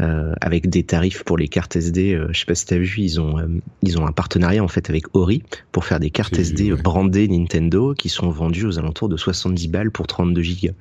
euh, 0.00 0.34
avec 0.40 0.68
des 0.68 0.82
tarifs 0.82 1.22
pour 1.22 1.38
les 1.38 1.46
cartes 1.46 1.76
SD. 1.76 2.14
Euh, 2.14 2.26
je 2.32 2.40
sais 2.40 2.46
pas 2.46 2.56
si 2.56 2.66
t'as 2.66 2.78
vu, 2.78 2.96
ils 2.98 3.20
ont 3.20 3.38
euh, 3.38 3.46
ils 3.82 3.96
ont 3.96 4.04
un 4.04 4.10
partenariat 4.10 4.62
en 4.62 4.66
fait 4.66 4.90
avec 4.90 5.14
Ori 5.14 5.44
pour 5.70 5.84
faire 5.84 6.00
des 6.00 6.10
cartes 6.10 6.36
SD 6.36 6.64
vu, 6.64 6.72
ouais. 6.72 6.82
brandées 6.82 7.28
Nintendo 7.28 7.94
qui 7.94 8.08
sont 8.08 8.28
vendues 8.28 8.66
aux 8.66 8.76
alentours 8.80 9.08
de 9.08 9.16
70 9.16 9.68
balles 9.68 9.92
pour 9.92 10.08
32 10.08 10.42
gigas. 10.42 10.72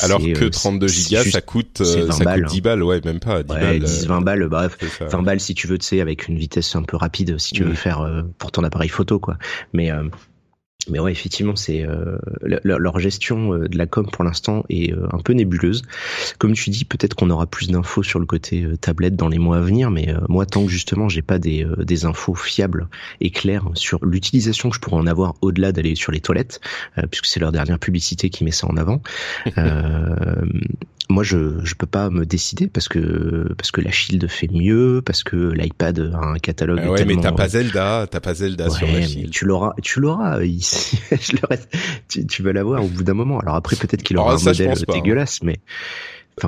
Alors 0.00 0.20
que 0.20 0.44
32 0.44 0.88
gigas, 0.88 1.24
ça 1.24 1.40
coûte 1.40 1.82
ça 1.82 2.22
balles, 2.22 2.42
coûte 2.42 2.52
10 2.52 2.60
balles, 2.60 2.82
ouais, 2.82 3.00
même 3.02 3.18
pas 3.18 3.42
10 3.42 3.50
ouais, 3.50 3.60
balles. 3.60 3.80
10 3.80 4.06
20 4.06 4.20
balles, 4.20 4.46
bref, 4.48 4.76
ça, 4.98 5.06
20 5.06 5.22
balles 5.22 5.40
si 5.40 5.54
tu 5.54 5.66
veux, 5.66 5.78
tu 5.78 5.86
sais, 5.86 6.02
avec 6.02 6.28
une 6.28 6.36
vitesse 6.36 6.76
un 6.76 6.82
peu 6.82 6.98
rapide 6.98 7.38
si 7.38 7.54
tu 7.54 7.64
veux 7.64 7.72
faire 7.72 8.06
pour 8.36 8.52
ton 8.52 8.62
appareil 8.62 8.90
photo 8.90 9.18
quoi. 9.18 9.38
Mais 9.72 9.90
mais 10.88 10.98
ouais, 10.98 11.12
effectivement, 11.12 11.56
c'est 11.56 11.84
euh, 11.84 12.16
leur, 12.42 12.78
leur 12.78 12.98
gestion 12.98 13.52
euh, 13.52 13.68
de 13.68 13.76
la 13.76 13.86
com 13.86 14.06
pour 14.10 14.24
l'instant 14.24 14.64
est 14.68 14.92
euh, 14.92 15.06
un 15.12 15.18
peu 15.18 15.34
nébuleuse. 15.34 15.82
Comme 16.38 16.54
tu 16.54 16.70
dis, 16.70 16.84
peut-être 16.84 17.14
qu'on 17.14 17.30
aura 17.30 17.46
plus 17.46 17.68
d'infos 17.68 18.02
sur 18.02 18.18
le 18.18 18.26
côté 18.26 18.62
euh, 18.62 18.76
tablette 18.76 19.14
dans 19.14 19.28
les 19.28 19.38
mois 19.38 19.58
à 19.58 19.60
venir, 19.60 19.90
mais 19.90 20.08
euh, 20.08 20.18
moi, 20.28 20.46
tant 20.46 20.64
que 20.64 20.70
justement, 20.70 21.08
j'ai 21.08 21.22
pas 21.22 21.38
des, 21.38 21.64
euh, 21.64 21.84
des 21.84 22.06
infos 22.06 22.34
fiables 22.34 22.88
et 23.20 23.30
claires 23.30 23.68
sur 23.74 24.04
l'utilisation 24.04 24.70
que 24.70 24.76
je 24.76 24.80
pourrais 24.80 24.96
en 24.96 25.06
avoir 25.06 25.34
au-delà 25.42 25.72
d'aller 25.72 25.94
sur 25.94 26.12
les 26.12 26.20
toilettes, 26.20 26.60
puisque 27.10 27.26
c'est 27.26 27.40
leur 27.40 27.52
dernière 27.52 27.78
publicité 27.78 28.30
qui 28.30 28.44
met 28.44 28.50
ça 28.50 28.66
en 28.66 28.76
avant. 28.76 29.02
moi, 31.10 31.24
je 31.24 31.64
je 31.64 31.74
peux 31.74 31.86
pas 31.86 32.08
me 32.08 32.24
décider 32.24 32.68
parce 32.68 32.88
que 32.88 33.52
parce 33.58 33.70
que 33.70 33.80
la 33.80 33.90
Shield 33.90 34.26
fait 34.28 34.48
mieux, 34.48 35.02
parce 35.04 35.22
que 35.24 35.36
l'iPad 35.36 36.12
a 36.14 36.24
un 36.24 36.38
catalogue. 36.38 36.80
Ah 36.82 36.90
ouais, 36.90 36.98
tellement... 36.98 37.16
mais 37.16 37.22
t'as 37.22 37.32
pas 37.32 37.48
Zelda, 37.48 38.06
t'as 38.10 38.20
pas 38.20 38.34
Zelda 38.34 38.68
ouais, 38.68 38.70
sur 38.70 38.86
la 38.86 39.02
Shield. 39.02 39.30
Tu 39.30 39.44
l'auras, 39.44 39.74
tu 39.82 40.00
l'auras. 40.00 40.40
je 40.40 41.32
le 41.32 41.46
reste, 41.48 41.68
tu, 42.08 42.26
tu, 42.26 42.42
vas 42.42 42.52
l'avoir 42.52 42.84
au 42.84 42.88
bout 42.88 43.02
d'un 43.02 43.14
moment. 43.14 43.40
Alors 43.40 43.56
après, 43.56 43.76
peut-être 43.76 44.02
qu'il 44.02 44.16
aura 44.16 44.30
Alors, 44.30 44.40
un 44.40 44.54
ça, 44.54 44.64
modèle 44.64 44.86
pas, 44.86 44.92
dégueulasse, 44.94 45.40
hein. 45.42 45.46
mais. 45.46 45.60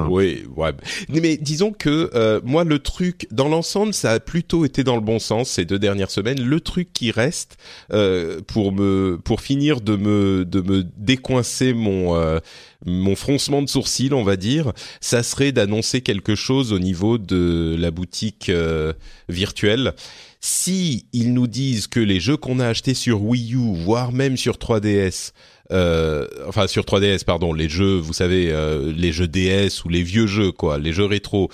Oui, 0.09 0.45
ouais. 0.57 0.73
Mais 1.09 1.37
disons 1.37 1.73
que 1.73 2.11
euh, 2.15 2.41
moi, 2.45 2.65
le 2.65 2.79
truc, 2.79 3.27
dans 3.31 3.49
l'ensemble, 3.49 3.95
ça 3.95 4.13
a 4.13 4.21
plutôt 4.21 4.65
été 4.65 4.85
dans 4.85 4.95
le 4.95 5.01
bon 5.01 5.19
sens 5.19 5.51
ces 5.51 5.65
deux 5.65 5.79
dernières 5.79 6.11
semaines. 6.11 6.41
Le 6.41 6.61
truc 6.61 6.93
qui 6.93 7.11
reste 7.11 7.57
euh, 7.93 8.41
pour 8.47 8.73
me, 8.73 9.19
pour 9.23 9.41
finir 9.41 9.81
de 9.81 9.97
me, 9.97 10.45
de 10.45 10.61
me 10.61 10.85
décoincer 10.97 11.73
mon, 11.73 12.17
euh, 12.17 12.39
mon 12.85 13.17
froncement 13.17 13.63
de 13.63 13.69
sourcil, 13.69 14.15
on 14.15 14.25
va 14.25 14.37
dire, 14.37 14.73
ça 15.01 15.23
serait 15.23 15.53
d'annoncer 15.53 16.01
quelque 16.01 16.35
chose 16.35 16.73
au 16.73 16.79
niveau 16.79 17.19
de 17.19 17.77
la 17.79 17.91
boutique 17.91 18.49
euh, 18.49 18.93
virtuelle. 19.29 19.95
Si 20.41 21.07
ils 21.13 21.33
nous 21.33 21.47
disent 21.47 21.87
que 21.87 22.01
les 22.01 22.19
jeux 22.19 22.37
qu'on 22.37 22.59
a 22.59 22.67
achetés 22.67 22.95
sur 22.95 23.23
Wii 23.23 23.55
U, 23.55 23.77
voire 23.85 24.13
même 24.13 24.37
sur 24.37 24.57
3DS, 24.57 25.33
euh, 25.71 26.27
enfin 26.47 26.67
sur 26.67 26.85
3DS 26.85 27.25
pardon, 27.25 27.53
les 27.53 27.69
jeux, 27.69 27.97
vous 27.97 28.13
savez, 28.13 28.51
euh, 28.51 28.93
les 28.93 29.13
jeux 29.13 29.29
DS 29.29 29.85
ou 29.85 29.89
les 29.89 30.03
vieux 30.03 30.27
jeux 30.27 30.53
quoi, 30.53 30.79
les 30.79 30.93
jeux 30.93 31.05
rétro. 31.05 31.51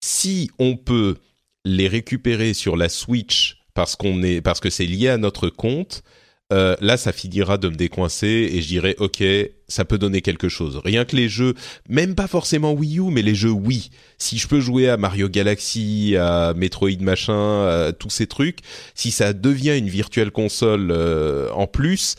Si 0.00 0.50
on 0.58 0.76
peut 0.76 1.16
les 1.64 1.88
récupérer 1.88 2.54
sur 2.54 2.76
la 2.76 2.88
Switch 2.88 3.58
parce 3.74 3.96
qu'on 3.96 4.22
est 4.22 4.40
parce 4.40 4.60
que 4.60 4.70
c'est 4.70 4.86
lié 4.86 5.08
à 5.08 5.18
notre 5.18 5.48
compte, 5.48 6.02
euh, 6.50 6.76
là 6.80 6.96
ça 6.96 7.12
finira 7.12 7.58
de 7.58 7.68
me 7.68 7.74
décoincer 7.74 8.48
et 8.50 8.62
je 8.62 8.68
dirais 8.68 8.96
ok 8.98 9.22
ça 9.68 9.84
peut 9.84 9.98
donner 9.98 10.22
quelque 10.22 10.48
chose 10.48 10.80
rien 10.82 11.04
que 11.04 11.14
les 11.14 11.28
jeux 11.28 11.52
même 11.90 12.14
pas 12.14 12.26
forcément 12.26 12.72
Wii 12.72 13.00
U 13.00 13.10
mais 13.10 13.20
les 13.20 13.34
jeux 13.34 13.50
Wii 13.50 13.90
si 14.16 14.38
je 14.38 14.48
peux 14.48 14.58
jouer 14.58 14.88
à 14.88 14.96
Mario 14.96 15.28
Galaxy 15.28 16.16
à 16.16 16.54
Metroid 16.56 17.02
machin 17.02 17.66
à 17.66 17.92
tous 17.92 18.08
ces 18.08 18.26
trucs 18.26 18.60
si 18.94 19.10
ça 19.10 19.34
devient 19.34 19.76
une 19.76 19.90
virtuelle 19.90 20.30
console 20.30 20.90
euh, 20.90 21.50
en 21.50 21.66
plus 21.66 22.14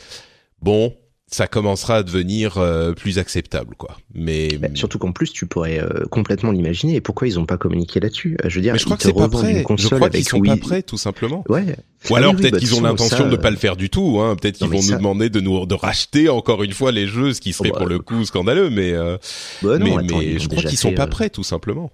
bon 0.62 0.94
ça 1.30 1.46
commencera 1.46 1.96
à 1.96 2.02
devenir 2.02 2.58
euh, 2.58 2.92
plus 2.92 3.18
acceptable, 3.18 3.76
quoi. 3.76 3.96
Mais 4.14 4.58
bah, 4.58 4.68
surtout 4.74 4.98
qu'en 4.98 5.12
plus, 5.12 5.32
tu 5.32 5.46
pourrais 5.46 5.80
euh, 5.80 6.04
complètement 6.10 6.50
l'imaginer. 6.50 6.96
Et 6.96 7.00
pourquoi 7.00 7.28
ils 7.28 7.38
ont 7.38 7.46
pas 7.46 7.56
communiqué 7.56 8.00
là-dessus? 8.00 8.36
Je 8.44 8.56
veux 8.56 8.62
dire, 8.62 8.72
mais 8.72 8.80
je 8.80 8.84
crois 8.84 8.96
que 8.96 9.04
c'est 9.04 9.12
pas 9.12 9.28
prêt. 9.28 9.58
Je 9.58 9.88
crois 9.88 10.10
qu'ils 10.10 10.24
sont 10.24 10.40
pas 10.40 10.56
prêts, 10.56 10.82
tout 10.82 10.98
simplement. 10.98 11.44
Ouais. 11.48 11.76
Ou 12.08 12.16
alors 12.16 12.32
ah, 12.32 12.34
oui, 12.34 12.42
peut-être 12.42 12.54
bah, 12.54 12.58
qu'ils 12.58 12.74
ont 12.74 12.80
l'intention 12.80 13.24
ça, 13.24 13.28
de 13.28 13.36
pas 13.36 13.50
le 13.50 13.56
faire 13.56 13.76
du 13.76 13.90
tout. 13.90 14.20
Hein. 14.20 14.34
Peut-être 14.40 14.56
qu'ils 14.56 14.68
vont 14.68 14.80
ça... 14.80 14.92
nous 14.92 14.98
demander 14.98 15.30
de 15.30 15.40
nous 15.40 15.66
de 15.66 15.74
racheter 15.74 16.28
encore 16.28 16.64
une 16.64 16.72
fois 16.72 16.90
les 16.90 17.06
jeux, 17.06 17.32
ce 17.32 17.40
qui 17.40 17.52
serait 17.52 17.70
oh, 17.70 17.74
bah, 17.74 17.78
pour 17.78 17.88
le 17.88 18.00
coup 18.00 18.24
scandaleux. 18.24 18.70
Mais 18.70 18.92
euh, 18.92 19.16
bah, 19.62 19.78
non, 19.78 19.84
mais, 19.84 20.04
attends, 20.04 20.18
mais 20.18 20.38
je 20.38 20.48
crois 20.48 20.62
qu'ils 20.62 20.78
sont 20.78 20.94
pas 20.94 21.04
euh... 21.04 21.08
prêts, 21.08 21.30
tout 21.30 21.44
simplement. 21.44 21.92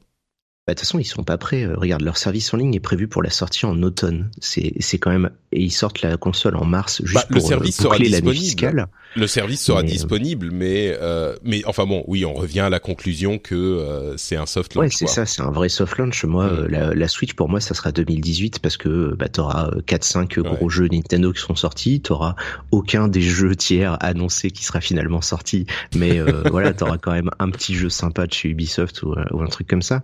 Bah, 0.67 0.75
de 0.75 0.81
toute 0.81 0.87
façon, 0.89 0.99
ils 0.99 1.05
sont 1.05 1.23
pas 1.23 1.39
prêts. 1.39 1.65
Regarde, 1.65 2.03
leur 2.03 2.17
service 2.17 2.53
en 2.53 2.57
ligne 2.57 2.75
est 2.75 2.81
prévu 2.81 3.07
pour 3.07 3.23
la 3.23 3.31
sortie 3.31 3.67
en 3.67 3.81
automne. 3.85 4.31
C'est, 4.41 4.73
c'est 4.81 4.99
quand 4.99 5.13
même, 5.13 5.31
et 5.53 5.63
ils 5.63 5.71
sortent 5.71 6.03
la 6.03 6.17
console 6.17 6.57
en 6.57 6.65
mars 6.65 7.03
juste 7.05 7.15
bah, 7.15 7.27
pour 7.29 7.37
le 7.37 7.41
service 7.41 7.77
sera 7.77 7.97
l'année 7.99 8.33
fiscale. 8.35 8.89
Le 9.15 9.27
service 9.29 9.63
sera 9.63 9.83
mais, 9.83 9.89
disponible, 9.89 10.51
mais 10.51 10.95
euh, 11.01 11.37
mais 11.43 11.63
enfin 11.67 11.87
bon, 11.87 12.05
oui, 12.07 12.25
on 12.25 12.35
revient 12.35 12.61
à 12.61 12.69
la 12.69 12.81
conclusion 12.81 13.39
que 13.39 13.55
euh, 13.55 14.17
c'est 14.19 14.37
un 14.37 14.45
soft 14.45 14.75
launch. 14.75 14.85
Ouais, 14.85 14.91
c'est 14.91 15.07
ça, 15.07 15.25
c'est 15.25 15.41
un 15.41 15.51
vrai 15.51 15.69
soft 15.69 15.97
launch. 15.97 16.25
Moi, 16.25 16.49
mmh. 16.49 16.67
la, 16.67 16.95
la, 16.95 17.09
Switch 17.09 17.33
pour 17.35 17.49
moi, 17.49 17.61
ça 17.61 17.73
sera 17.73 17.93
2018 17.93 18.59
parce 18.59 18.77
que 18.77 19.15
bah, 19.15 19.29
t'auras 19.29 19.71
4-5 19.87 20.41
gros 20.41 20.67
ouais. 20.67 20.71
jeux 20.71 20.89
Nintendo 20.89 21.33
qui 21.33 21.41
seront 21.41 21.55
sortis. 21.55 22.01
T'auras 22.01 22.35
aucun 22.73 23.09
des 23.09 23.23
jeux 23.23 23.57
tiers 23.57 23.97
annoncés 24.01 24.51
qui 24.51 24.65
sera 24.65 24.81
finalement 24.81 25.23
sorti, 25.23 25.65
mais 25.95 26.19
euh, 26.19 26.43
voilà, 26.51 26.75
t'auras 26.75 26.99
quand 26.99 27.13
même 27.13 27.31
un 27.39 27.51
petit 27.51 27.75
jeu 27.75 27.89
sympa 27.89 28.27
de 28.27 28.33
chez 28.33 28.49
Ubisoft 28.49 29.03
ou, 29.05 29.15
ou 29.31 29.41
un 29.41 29.49
truc 29.49 29.69
comme 29.69 29.83
ça. 29.83 30.03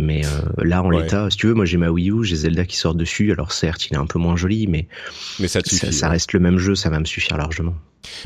Mais 0.00 0.24
euh, 0.24 0.28
là, 0.64 0.82
en 0.82 0.88
ouais. 0.88 1.02
l'état, 1.02 1.28
si 1.30 1.36
tu 1.36 1.46
veux, 1.46 1.54
moi 1.54 1.64
j'ai 1.64 1.76
ma 1.76 1.90
Wii 1.90 2.10
U, 2.10 2.24
j'ai 2.24 2.36
Zelda 2.36 2.64
qui 2.64 2.76
sort 2.76 2.94
dessus. 2.94 3.32
Alors 3.32 3.52
certes, 3.52 3.86
il 3.86 3.94
est 3.94 3.98
un 3.98 4.06
peu 4.06 4.18
moins 4.18 4.36
joli, 4.36 4.66
mais 4.66 4.86
mais 5.38 5.48
ça, 5.48 5.60
suffit, 5.64 5.76
ça, 5.76 5.92
ça 5.92 6.08
reste 6.08 6.32
le 6.32 6.40
même 6.40 6.58
jeu, 6.58 6.74
ça 6.74 6.90
va 6.90 6.98
me 6.98 7.04
suffire 7.04 7.36
largement. 7.36 7.74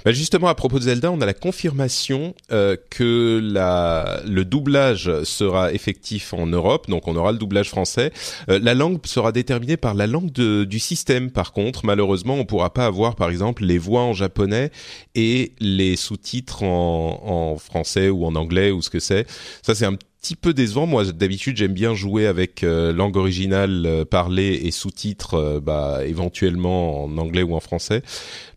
Bah 0.04 0.12
justement, 0.12 0.46
à 0.48 0.54
propos 0.54 0.78
de 0.78 0.84
Zelda, 0.84 1.10
on 1.10 1.20
a 1.20 1.26
la 1.26 1.34
confirmation 1.34 2.34
euh, 2.52 2.76
que 2.90 3.40
la, 3.42 4.20
le 4.24 4.44
doublage 4.44 5.10
sera 5.24 5.72
effectif 5.72 6.32
en 6.32 6.46
Europe, 6.46 6.88
donc 6.88 7.08
on 7.08 7.16
aura 7.16 7.32
le 7.32 7.38
doublage 7.38 7.70
français. 7.70 8.12
Euh, 8.48 8.60
la 8.62 8.74
langue 8.74 9.04
sera 9.04 9.32
déterminée 9.32 9.76
par 9.76 9.94
la 9.94 10.06
langue 10.06 10.30
de, 10.30 10.64
du 10.64 10.78
système. 10.78 11.30
Par 11.30 11.52
contre, 11.52 11.84
malheureusement, 11.84 12.34
on 12.34 12.44
pourra 12.44 12.72
pas 12.72 12.86
avoir, 12.86 13.16
par 13.16 13.30
exemple, 13.30 13.64
les 13.64 13.78
voix 13.78 14.02
en 14.02 14.12
japonais 14.12 14.70
et 15.14 15.52
les 15.58 15.96
sous-titres 15.96 16.62
en, 16.62 17.20
en 17.24 17.58
français 17.58 18.10
ou 18.10 18.24
en 18.26 18.36
anglais 18.36 18.70
ou 18.70 18.80
ce 18.80 18.90
que 18.90 19.00
c'est. 19.00 19.26
Ça, 19.62 19.74
c'est 19.74 19.86
un 19.86 19.94
petit 19.94 20.06
peu 20.32 20.54
décevant. 20.54 20.86
Moi, 20.86 21.04
d'habitude, 21.04 21.56
j'aime 21.56 21.74
bien 21.74 21.94
jouer 21.94 22.26
avec 22.26 22.64
euh, 22.64 22.92
langue 22.92 23.16
originale 23.16 23.84
euh, 23.86 24.04
parlée 24.04 24.60
et 24.64 24.70
sous-titres, 24.70 25.34
euh, 25.34 25.60
bah, 25.60 26.00
éventuellement 26.06 27.04
en 27.04 27.18
anglais 27.18 27.42
ou 27.42 27.54
en 27.54 27.60
français. 27.60 28.02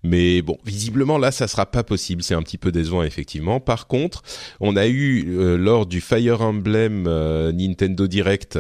Mais 0.04 0.42
bon, 0.42 0.58
visiblement 0.66 1.18
là, 1.18 1.32
ça 1.32 1.48
sera 1.48 1.66
pas 1.66 1.84
possible. 1.84 2.24
C'est 2.24 2.34
un 2.34 2.42
petit 2.42 2.58
peu 2.58 2.72
décevant, 2.72 3.04
effectivement. 3.04 3.60
Par 3.60 3.88
contre, 3.88 4.22
on 4.62 4.78
a 4.78 4.88
eu 4.88 5.58
lors 5.58 5.86
du 5.86 6.00
Fire 6.00 6.42
Emblem 6.42 7.04
Nintendo 7.52 8.08
Direct, 8.08 8.58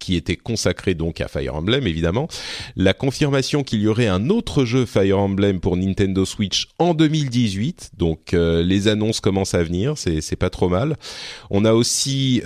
qui 0.00 0.16
était 0.16 0.36
consacré 0.36 0.94
donc 0.94 1.20
à 1.20 1.28
Fire 1.28 1.54
Emblem, 1.54 1.86
évidemment, 1.86 2.26
la 2.74 2.94
confirmation 2.94 3.62
qu'il 3.62 3.80
y 3.80 3.86
aurait 3.86 4.08
un 4.08 4.28
autre 4.30 4.64
jeu 4.64 4.86
Fire 4.86 5.20
Emblem 5.20 5.60
pour 5.60 5.76
Nintendo 5.76 6.24
Switch 6.24 6.68
en 6.80 6.94
2018. 6.94 7.90
Donc 7.96 8.32
les 8.32 8.88
annonces 8.88 9.20
commencent 9.20 9.54
à 9.54 9.62
venir, 9.62 9.94
c'est 9.96 10.36
pas 10.36 10.50
trop 10.50 10.68
mal. 10.68 10.96
On 11.50 11.64
a 11.64 11.74
aussi 11.74 12.42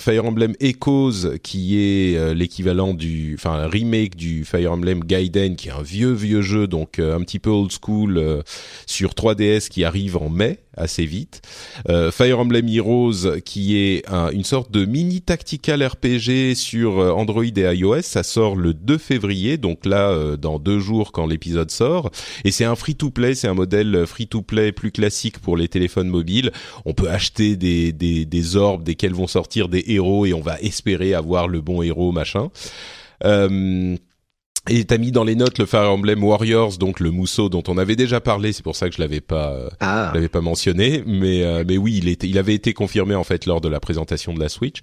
Fire 0.00 0.24
Emblem 0.24 0.54
Echoes, 0.60 1.38
qui 1.42 1.78
est 1.78 2.34
l'équivalent 2.34 2.94
du, 2.94 3.34
enfin 3.38 3.66
remake 3.66 4.16
du 4.16 4.44
Fire 4.44 4.72
Emblem 4.72 5.04
Gaiden, 5.04 5.56
qui 5.56 5.68
est 5.68 5.72
un 5.72 5.82
vieux 5.82 6.12
vieux 6.12 6.42
jeu, 6.42 6.66
donc 6.66 6.98
un 6.98 7.20
petit 7.20 7.38
peu 7.38 7.50
old 7.50 7.70
school, 7.70 8.18
euh, 8.18 8.42
sur 8.86 9.12
3DS 9.12 9.68
qui 9.68 9.84
arrive 9.84 10.16
en 10.16 10.28
mai, 10.28 10.60
assez 10.76 11.04
vite. 11.04 11.42
Euh, 11.88 12.10
Fire 12.10 12.38
Emblem 12.40 12.68
Heroes 12.68 13.40
qui 13.44 13.76
est 13.76 14.04
une 14.32 14.44
sorte 14.44 14.70
de 14.70 14.84
mini 14.84 15.20
tactical 15.20 15.84
RPG 15.84 16.54
sur 16.54 16.98
euh, 16.98 17.10
Android 17.10 17.44
et 17.44 17.74
iOS. 17.76 18.02
Ça 18.02 18.22
sort 18.22 18.56
le 18.56 18.74
2 18.74 18.98
février, 18.98 19.56
donc 19.56 19.86
là 19.86 20.10
euh, 20.10 20.36
dans 20.36 20.58
deux 20.58 20.78
jours 20.78 21.12
quand 21.12 21.26
l'épisode 21.26 21.70
sort. 21.70 22.10
Et 22.44 22.50
c'est 22.50 22.64
un 22.64 22.74
free-to-play, 22.74 23.34
c'est 23.34 23.48
un 23.48 23.54
modèle 23.54 24.06
free-to-play 24.06 24.72
plus 24.72 24.90
classique 24.90 25.38
pour 25.38 25.56
les 25.56 25.68
téléphones 25.68 26.08
mobiles. 26.08 26.52
On 26.84 26.94
peut 26.94 27.08
acheter 27.08 27.56
des, 27.56 27.92
des, 27.92 28.24
des 28.24 28.56
orbes 28.56 28.82
desquels 28.82 29.14
vont 29.14 29.26
sortir 29.34 29.68
des 29.68 29.82
héros 29.88 30.26
et 30.26 30.32
on 30.32 30.40
va 30.40 30.60
espérer 30.60 31.12
avoir 31.12 31.48
le 31.48 31.60
bon 31.60 31.82
héros 31.82 32.12
machin. 32.12 32.50
Euh, 33.24 33.96
et 34.70 34.84
t'as 34.84 34.96
mis 34.96 35.12
dans 35.12 35.24
les 35.24 35.34
notes 35.34 35.58
le 35.58 35.66
Fire 35.66 35.90
Emblem 35.90 36.24
Warriors, 36.24 36.78
donc 36.78 36.98
le 36.98 37.10
mousseau 37.10 37.50
dont 37.50 37.62
on 37.68 37.76
avait 37.76 37.96
déjà 37.96 38.22
parlé. 38.22 38.52
C'est 38.54 38.62
pour 38.62 38.76
ça 38.76 38.88
que 38.88 38.94
je 38.94 39.00
l'avais 39.00 39.20
pas, 39.20 39.52
euh, 39.52 39.68
ah. 39.80 40.08
je 40.10 40.14
l'avais 40.14 40.30
pas 40.30 40.40
mentionné. 40.40 41.02
Mais 41.06 41.42
euh, 41.42 41.64
mais 41.68 41.76
oui, 41.76 41.98
il 41.98 42.08
était, 42.08 42.28
il 42.28 42.38
avait 42.38 42.54
été 42.54 42.72
confirmé 42.72 43.14
en 43.14 43.24
fait 43.24 43.44
lors 43.44 43.60
de 43.60 43.68
la 43.68 43.78
présentation 43.78 44.32
de 44.32 44.40
la 44.40 44.48
Switch. 44.48 44.78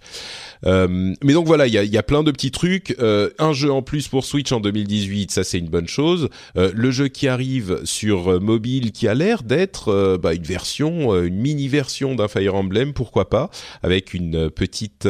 Euh, 0.68 1.14
mais 1.24 1.34
donc 1.34 1.48
voilà, 1.48 1.66
il 1.66 1.74
y 1.74 1.80
a, 1.80 1.84
y 1.84 1.98
a 1.98 2.04
plein 2.04 2.22
de 2.22 2.30
petits 2.30 2.52
trucs. 2.52 2.96
Euh, 3.00 3.32
un 3.40 3.54
jeu 3.54 3.72
en 3.72 3.82
plus 3.82 4.08
pour 4.08 4.24
Switch 4.24 4.52
en 4.52 4.60
2018, 4.60 5.32
ça 5.32 5.44
c'est 5.44 5.58
une 5.58 5.70
bonne 5.70 5.88
chose. 5.88 6.30
le 6.56 6.92
jeu 6.92 7.08
qui 7.08 7.28
arrive 7.28 7.80
sur 7.84 8.40
mobile, 8.40 8.92
qui 8.92 9.08
a 9.08 9.16
l'air 9.16 9.42
d'être 9.42 10.20
bah, 10.22 10.34
une 10.36 10.44
version, 10.44 11.16
une 11.24 11.38
mini 11.38 11.68
version 11.68 12.14
d'un 12.14 12.28
Fire 12.28 12.54
Emblem, 12.54 12.94
pourquoi 12.94 13.30
pas, 13.30 13.50
avec 13.82 14.14
une 14.14 14.52
petite 14.52 15.08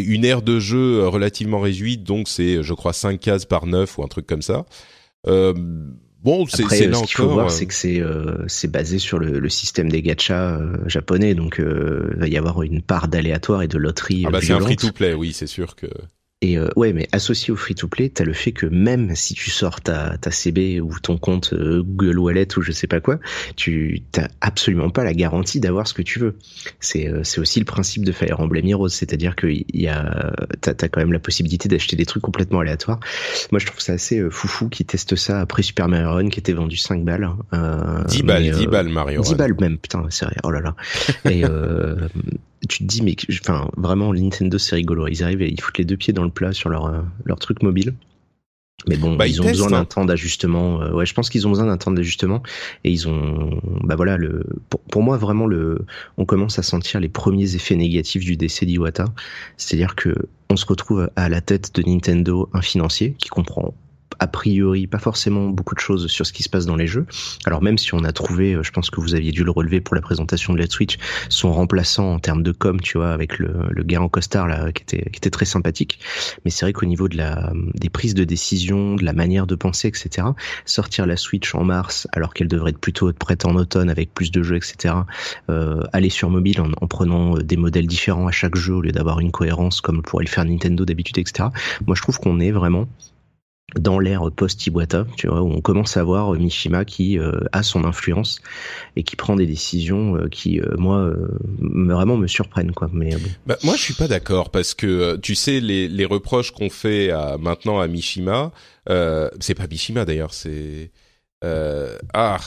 une 0.00 0.24
aire 0.24 0.42
de 0.42 0.58
jeu 0.58 1.06
relativement 1.06 1.60
réduite, 1.60 2.04
donc 2.04 2.28
c'est, 2.28 2.62
je 2.62 2.74
crois, 2.74 2.92
5 2.92 3.20
cases 3.20 3.44
par 3.44 3.66
9 3.66 3.98
ou 3.98 4.02
un 4.02 4.08
truc 4.08 4.26
comme 4.26 4.42
ça. 4.42 4.64
Euh, 5.26 5.52
bon, 6.22 6.46
c'est 6.46 6.62
là 6.86 6.96
ce 6.96 7.04
qu'il 7.04 7.16
faut 7.16 7.28
voir, 7.28 7.50
c'est 7.50 7.66
que 7.66 7.74
c'est 7.74 8.00
euh, 8.00 8.44
c'est 8.48 8.70
basé 8.70 8.98
sur 8.98 9.18
le, 9.18 9.38
le, 9.38 9.48
système 9.48 9.90
des 9.90 10.02
gachas 10.02 10.56
euh, 10.56 10.76
japonais, 10.86 11.34
donc 11.34 11.60
euh, 11.60 12.10
il 12.14 12.20
va 12.20 12.28
y 12.28 12.36
avoir 12.36 12.62
une 12.62 12.82
part 12.82 13.08
d'aléatoire 13.08 13.62
et 13.62 13.68
de 13.68 13.78
loterie. 13.78 14.24
Ah 14.26 14.30
bah 14.30 14.40
c'est 14.42 14.52
un 14.52 14.60
free-to-play, 14.60 15.14
oui, 15.14 15.32
c'est 15.32 15.46
sûr 15.46 15.76
que. 15.76 15.86
Et 16.42 16.58
euh, 16.58 16.68
ouais, 16.76 16.92
mais 16.92 17.08
associé 17.12 17.52
au 17.52 17.56
free-to-play, 17.56 18.10
t'as 18.10 18.24
le 18.24 18.32
fait 18.32 18.52
que 18.52 18.66
même 18.66 19.14
si 19.14 19.32
tu 19.34 19.50
sors 19.50 19.80
ta, 19.80 20.18
ta 20.18 20.30
CB 20.30 20.80
ou 20.80 20.98
ton 21.00 21.16
compte 21.16 21.52
euh, 21.52 21.82
Google 21.82 22.18
Wallet 22.18 22.48
ou 22.58 22.62
je 22.62 22.72
sais 22.72 22.88
pas 22.88 23.00
quoi, 23.00 23.20
tu 23.56 24.02
t'as 24.10 24.26
absolument 24.40 24.90
pas 24.90 25.04
la 25.04 25.14
garantie 25.14 25.60
d'avoir 25.60 25.86
ce 25.86 25.94
que 25.94 26.02
tu 26.02 26.18
veux. 26.18 26.36
C'est 26.80 27.08
euh, 27.08 27.20
c'est 27.22 27.40
aussi 27.40 27.60
le 27.60 27.64
principe 27.64 28.04
de 28.04 28.10
Fire 28.10 28.40
Emblem 28.40 28.66
Heroes, 28.66 28.88
c'est-à-dire 28.88 29.36
que 29.36 29.46
y 29.46 29.86
a 29.86 30.32
t'as 30.60 30.72
as 30.72 30.88
quand 30.88 31.00
même 31.00 31.12
la 31.12 31.20
possibilité 31.20 31.68
d'acheter 31.68 31.94
des 31.94 32.06
trucs 32.06 32.22
complètement 32.22 32.60
aléatoires. 32.60 32.98
Moi, 33.52 33.58
je 33.58 33.66
trouve 33.66 33.80
ça 33.80 33.92
assez 33.92 34.18
euh, 34.18 34.30
foufou 34.30 34.68
qui 34.68 34.84
teste 34.84 35.14
ça 35.14 35.40
après 35.40 35.62
Super 35.62 35.88
Mario 35.88 36.10
Run 36.10 36.28
qui 36.28 36.40
était 36.40 36.52
vendu 36.52 36.76
5 36.76 37.04
balles. 37.04 37.28
Euh, 37.52 38.04
10 38.04 38.22
balles, 38.24 38.50
10 38.50 38.66
balles 38.66 38.88
Mario 38.88 39.22
10 39.22 39.34
balles 39.34 39.54
même, 39.60 39.78
putain, 39.78 40.04
c'est 40.10 40.24
vrai. 40.24 40.36
Oh 40.42 40.50
là 40.50 40.60
là. 40.60 40.74
Et 41.30 41.44
tu 42.68 42.78
te 42.78 42.84
dis 42.84 43.02
mais 43.02 43.16
enfin 43.40 43.70
vraiment 43.76 44.12
Nintendo 44.12 44.58
c'est 44.58 44.76
rigolo 44.76 45.08
ils 45.08 45.22
arrivent 45.22 45.42
et 45.42 45.50
ils 45.50 45.60
foutent 45.60 45.78
les 45.78 45.84
deux 45.84 45.96
pieds 45.96 46.12
dans 46.12 46.24
le 46.24 46.30
plat 46.30 46.52
sur 46.52 46.68
leur 46.68 46.86
euh, 46.86 47.00
leur 47.24 47.38
truc 47.38 47.62
mobile 47.62 47.94
mais 48.88 48.96
bon, 48.96 49.14
bah, 49.14 49.26
ils, 49.26 49.40
ont 49.40 49.44
besoin 49.44 49.70
d'un 49.70 49.80
hein. 49.80 49.84
temps 49.84 50.04
d'ajustement. 50.04 50.82
Euh, 50.82 50.92
ouais, 50.92 51.06
je 51.06 51.14
pense 51.14 51.30
qu'ils 51.30 51.46
ont 51.46 51.50
besoin 51.50 51.66
d'un 51.66 51.76
temps 51.76 51.92
d'ajustement 51.92 52.42
et 52.84 52.90
ils 52.90 53.08
ont, 53.08 53.60
bah 53.84 53.94
voilà, 53.94 54.16
le, 54.16 54.44
pour, 54.70 54.80
pour, 54.80 55.02
moi 55.02 55.16
vraiment 55.16 55.46
le, 55.46 55.86
on 56.16 56.24
commence 56.24 56.58
à 56.58 56.62
sentir 56.62 56.98
les 56.98 57.08
premiers 57.08 57.54
effets 57.54 57.76
négatifs 57.76 58.24
du 58.24 58.36
décès 58.36 58.66
d'Iwata, 58.66 59.04
c'est-à-dire 59.56 59.94
que 59.94 60.12
on 60.50 60.56
se 60.56 60.66
retrouve 60.66 61.10
à 61.16 61.28
la 61.28 61.40
tête 61.40 61.74
de 61.74 61.82
Nintendo 61.88 62.48
un 62.52 62.60
financier 62.60 63.14
qui 63.18 63.28
comprend 63.28 63.72
a 64.22 64.28
priori 64.28 64.86
pas 64.86 65.00
forcément 65.00 65.48
beaucoup 65.48 65.74
de 65.74 65.80
choses 65.80 66.06
sur 66.06 66.24
ce 66.24 66.32
qui 66.32 66.44
se 66.44 66.48
passe 66.48 66.64
dans 66.64 66.76
les 66.76 66.86
jeux. 66.86 67.06
Alors 67.44 67.60
même 67.60 67.76
si 67.76 67.92
on 67.92 68.04
a 68.04 68.12
trouvé, 68.12 68.54
euh, 68.54 68.62
je 68.62 68.70
pense 68.70 68.88
que 68.88 69.00
vous 69.00 69.16
aviez 69.16 69.32
dû 69.32 69.42
le 69.42 69.50
relever 69.50 69.80
pour 69.80 69.96
la 69.96 70.00
présentation 70.00 70.52
de 70.52 70.58
la 70.60 70.68
Switch, 70.68 70.96
son 71.28 71.52
remplaçant 71.52 72.14
en 72.14 72.18
termes 72.20 72.44
de 72.44 72.52
com, 72.52 72.80
tu 72.80 72.98
vois, 72.98 73.10
avec 73.10 73.40
le, 73.40 73.52
le 73.68 73.82
gars 73.82 74.00
en 74.00 74.08
costard 74.08 74.46
là, 74.46 74.70
qui 74.70 74.84
était, 74.84 75.10
qui 75.10 75.16
était 75.16 75.30
très 75.30 75.44
sympathique. 75.44 75.98
Mais 76.44 76.52
c'est 76.52 76.64
vrai 76.64 76.72
qu'au 76.72 76.86
niveau 76.86 77.08
de 77.08 77.16
la, 77.16 77.52
des 77.74 77.88
prises 77.88 78.14
de 78.14 78.22
décision, 78.22 78.94
de 78.94 79.04
la 79.04 79.12
manière 79.12 79.48
de 79.48 79.56
penser, 79.56 79.88
etc., 79.88 80.28
sortir 80.66 81.04
la 81.06 81.16
Switch 81.16 81.52
en 81.56 81.64
mars, 81.64 82.06
alors 82.12 82.32
qu'elle 82.32 82.48
devrait 82.48 82.70
être 82.70 82.78
plutôt 82.78 83.12
prête 83.12 83.44
en 83.44 83.56
automne 83.56 83.90
avec 83.90 84.14
plus 84.14 84.30
de 84.30 84.44
jeux, 84.44 84.56
etc., 84.56 84.94
euh, 85.50 85.82
aller 85.92 86.10
sur 86.10 86.30
mobile 86.30 86.60
en, 86.60 86.70
en, 86.80 86.86
prenant 86.86 87.36
euh, 87.36 87.42
des 87.42 87.56
modèles 87.56 87.88
différents 87.88 88.28
à 88.28 88.32
chaque 88.32 88.54
jeu 88.54 88.74
au 88.74 88.82
lieu 88.82 88.92
d'avoir 88.92 89.18
une 89.18 89.32
cohérence 89.32 89.80
comme 89.80 90.00
pourrait 90.02 90.24
le 90.24 90.30
faire 90.30 90.44
Nintendo 90.44 90.84
d'habitude, 90.84 91.18
etc. 91.18 91.48
Moi, 91.88 91.96
je 91.96 92.02
trouve 92.02 92.20
qu'on 92.20 92.38
est 92.38 92.52
vraiment 92.52 92.86
dans 93.78 93.98
l'ère 93.98 94.30
post-Iwata, 94.30 95.06
tu 95.16 95.28
vois, 95.28 95.42
où 95.42 95.50
on 95.50 95.60
commence 95.60 95.96
à 95.96 96.04
voir 96.04 96.32
Mishima 96.32 96.84
qui 96.84 97.18
euh, 97.18 97.40
a 97.52 97.62
son 97.62 97.84
influence 97.84 98.40
et 98.96 99.02
qui 99.02 99.16
prend 99.16 99.36
des 99.36 99.46
décisions 99.46 100.16
euh, 100.16 100.28
qui, 100.28 100.60
euh, 100.60 100.74
moi, 100.76 101.12
vraiment 101.58 102.16
me 102.16 102.26
surprennent, 102.26 102.72
quoi. 102.72 102.90
Mais 102.92 103.10
bah, 103.46 103.56
moi, 103.64 103.76
je 103.76 103.82
suis 103.82 103.94
pas 103.94 104.08
d'accord 104.08 104.50
parce 104.50 104.74
que 104.74 105.16
tu 105.16 105.34
sais 105.34 105.60
les, 105.60 105.88
les 105.88 106.04
reproches 106.04 106.50
qu'on 106.50 106.70
fait 106.70 107.10
à, 107.10 107.38
maintenant 107.38 107.80
à 107.80 107.86
Mishima, 107.86 108.52
c'est 108.86 109.54
pas 109.54 109.66
Mishima 109.70 110.04
d'ailleurs, 110.04 110.34
c'est 110.34 110.90
ah, 111.42 112.38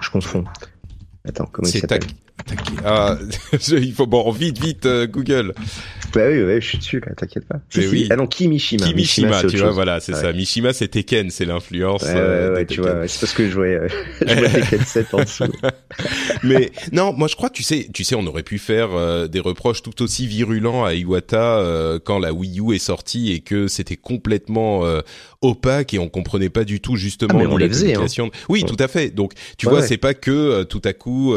je 0.00 0.10
confonds. 0.10 0.44
Attends, 1.24 1.46
comment 1.46 1.68
il 1.68 1.80
s'appelle? 1.80 2.02
Ah, 2.84 3.18
il 3.70 3.92
faut 3.92 4.06
bon 4.06 4.30
vite 4.30 4.58
vite 4.58 4.88
Google. 5.10 5.54
Bah 6.14 6.28
oui, 6.28 6.42
ouais, 6.42 6.60
je 6.60 6.66
suis 6.66 6.78
dessus 6.78 7.00
là, 7.00 7.14
t'inquiète 7.14 7.46
pas. 7.46 7.56
Si, 7.70 7.86
oui. 7.86 8.06
Ah 8.10 8.16
non, 8.16 8.26
Kimishima. 8.26 8.86
Kimishima, 8.86 9.44
tu 9.44 9.56
vois, 9.56 9.70
voilà, 9.70 9.98
c'est 10.00 10.12
ça. 10.12 10.32
Mishima, 10.32 10.72
c'est 10.72 10.88
Tekken, 10.88 11.30
c'est 11.30 11.46
l'influence. 11.46 12.02
Ouais, 12.02 12.12
ouais, 12.12 12.20
euh, 12.20 12.54
ouais 12.54 12.66
tu 12.66 12.80
vois, 12.80 13.08
c'est 13.08 13.20
parce 13.20 13.32
que 13.32 13.48
je 13.48 13.54
voyais, 13.54 13.76
euh, 13.76 13.88
je 14.20 14.34
voyais 14.34 14.60
Tekken 14.60 14.84
7 14.84 15.14
en 15.14 15.22
dessous. 15.22 15.44
Mais 16.42 16.70
non, 16.92 17.14
moi 17.14 17.28
je 17.28 17.36
crois, 17.36 17.48
tu 17.48 17.62
sais, 17.62 17.88
tu 17.94 18.04
sais, 18.04 18.14
on 18.14 18.26
aurait 18.26 18.42
pu 18.42 18.58
faire 18.58 18.90
euh, 18.92 19.26
des 19.26 19.40
reproches 19.40 19.82
tout 19.82 20.02
aussi 20.02 20.26
virulents 20.26 20.84
à 20.84 20.94
Iwata 20.94 21.58
euh, 21.58 21.98
quand 22.02 22.18
la 22.18 22.32
Wii 22.32 22.60
U 22.60 22.74
est 22.74 22.78
sortie 22.78 23.32
et 23.32 23.40
que 23.40 23.66
c'était 23.68 23.96
complètement 23.96 24.82
opaque 25.42 25.94
et 25.94 25.98
on 25.98 26.08
comprenait 26.08 26.48
pas 26.48 26.64
du 26.64 26.80
tout 26.80 26.96
justement 26.96 27.40
ah, 27.40 27.48
on 27.50 27.56
les 27.56 27.68
faisait, 27.68 27.94
hein. 27.94 28.06
Oui, 28.48 28.64
tout 28.64 28.76
à 28.78 28.88
fait. 28.88 29.10
Donc, 29.10 29.32
tu 29.58 29.68
vois, 29.68 29.82
c'est 29.82 29.98
pas 29.98 30.14
que 30.14 30.62
tout 30.64 30.82
à 30.84 30.92
coup 30.92 31.34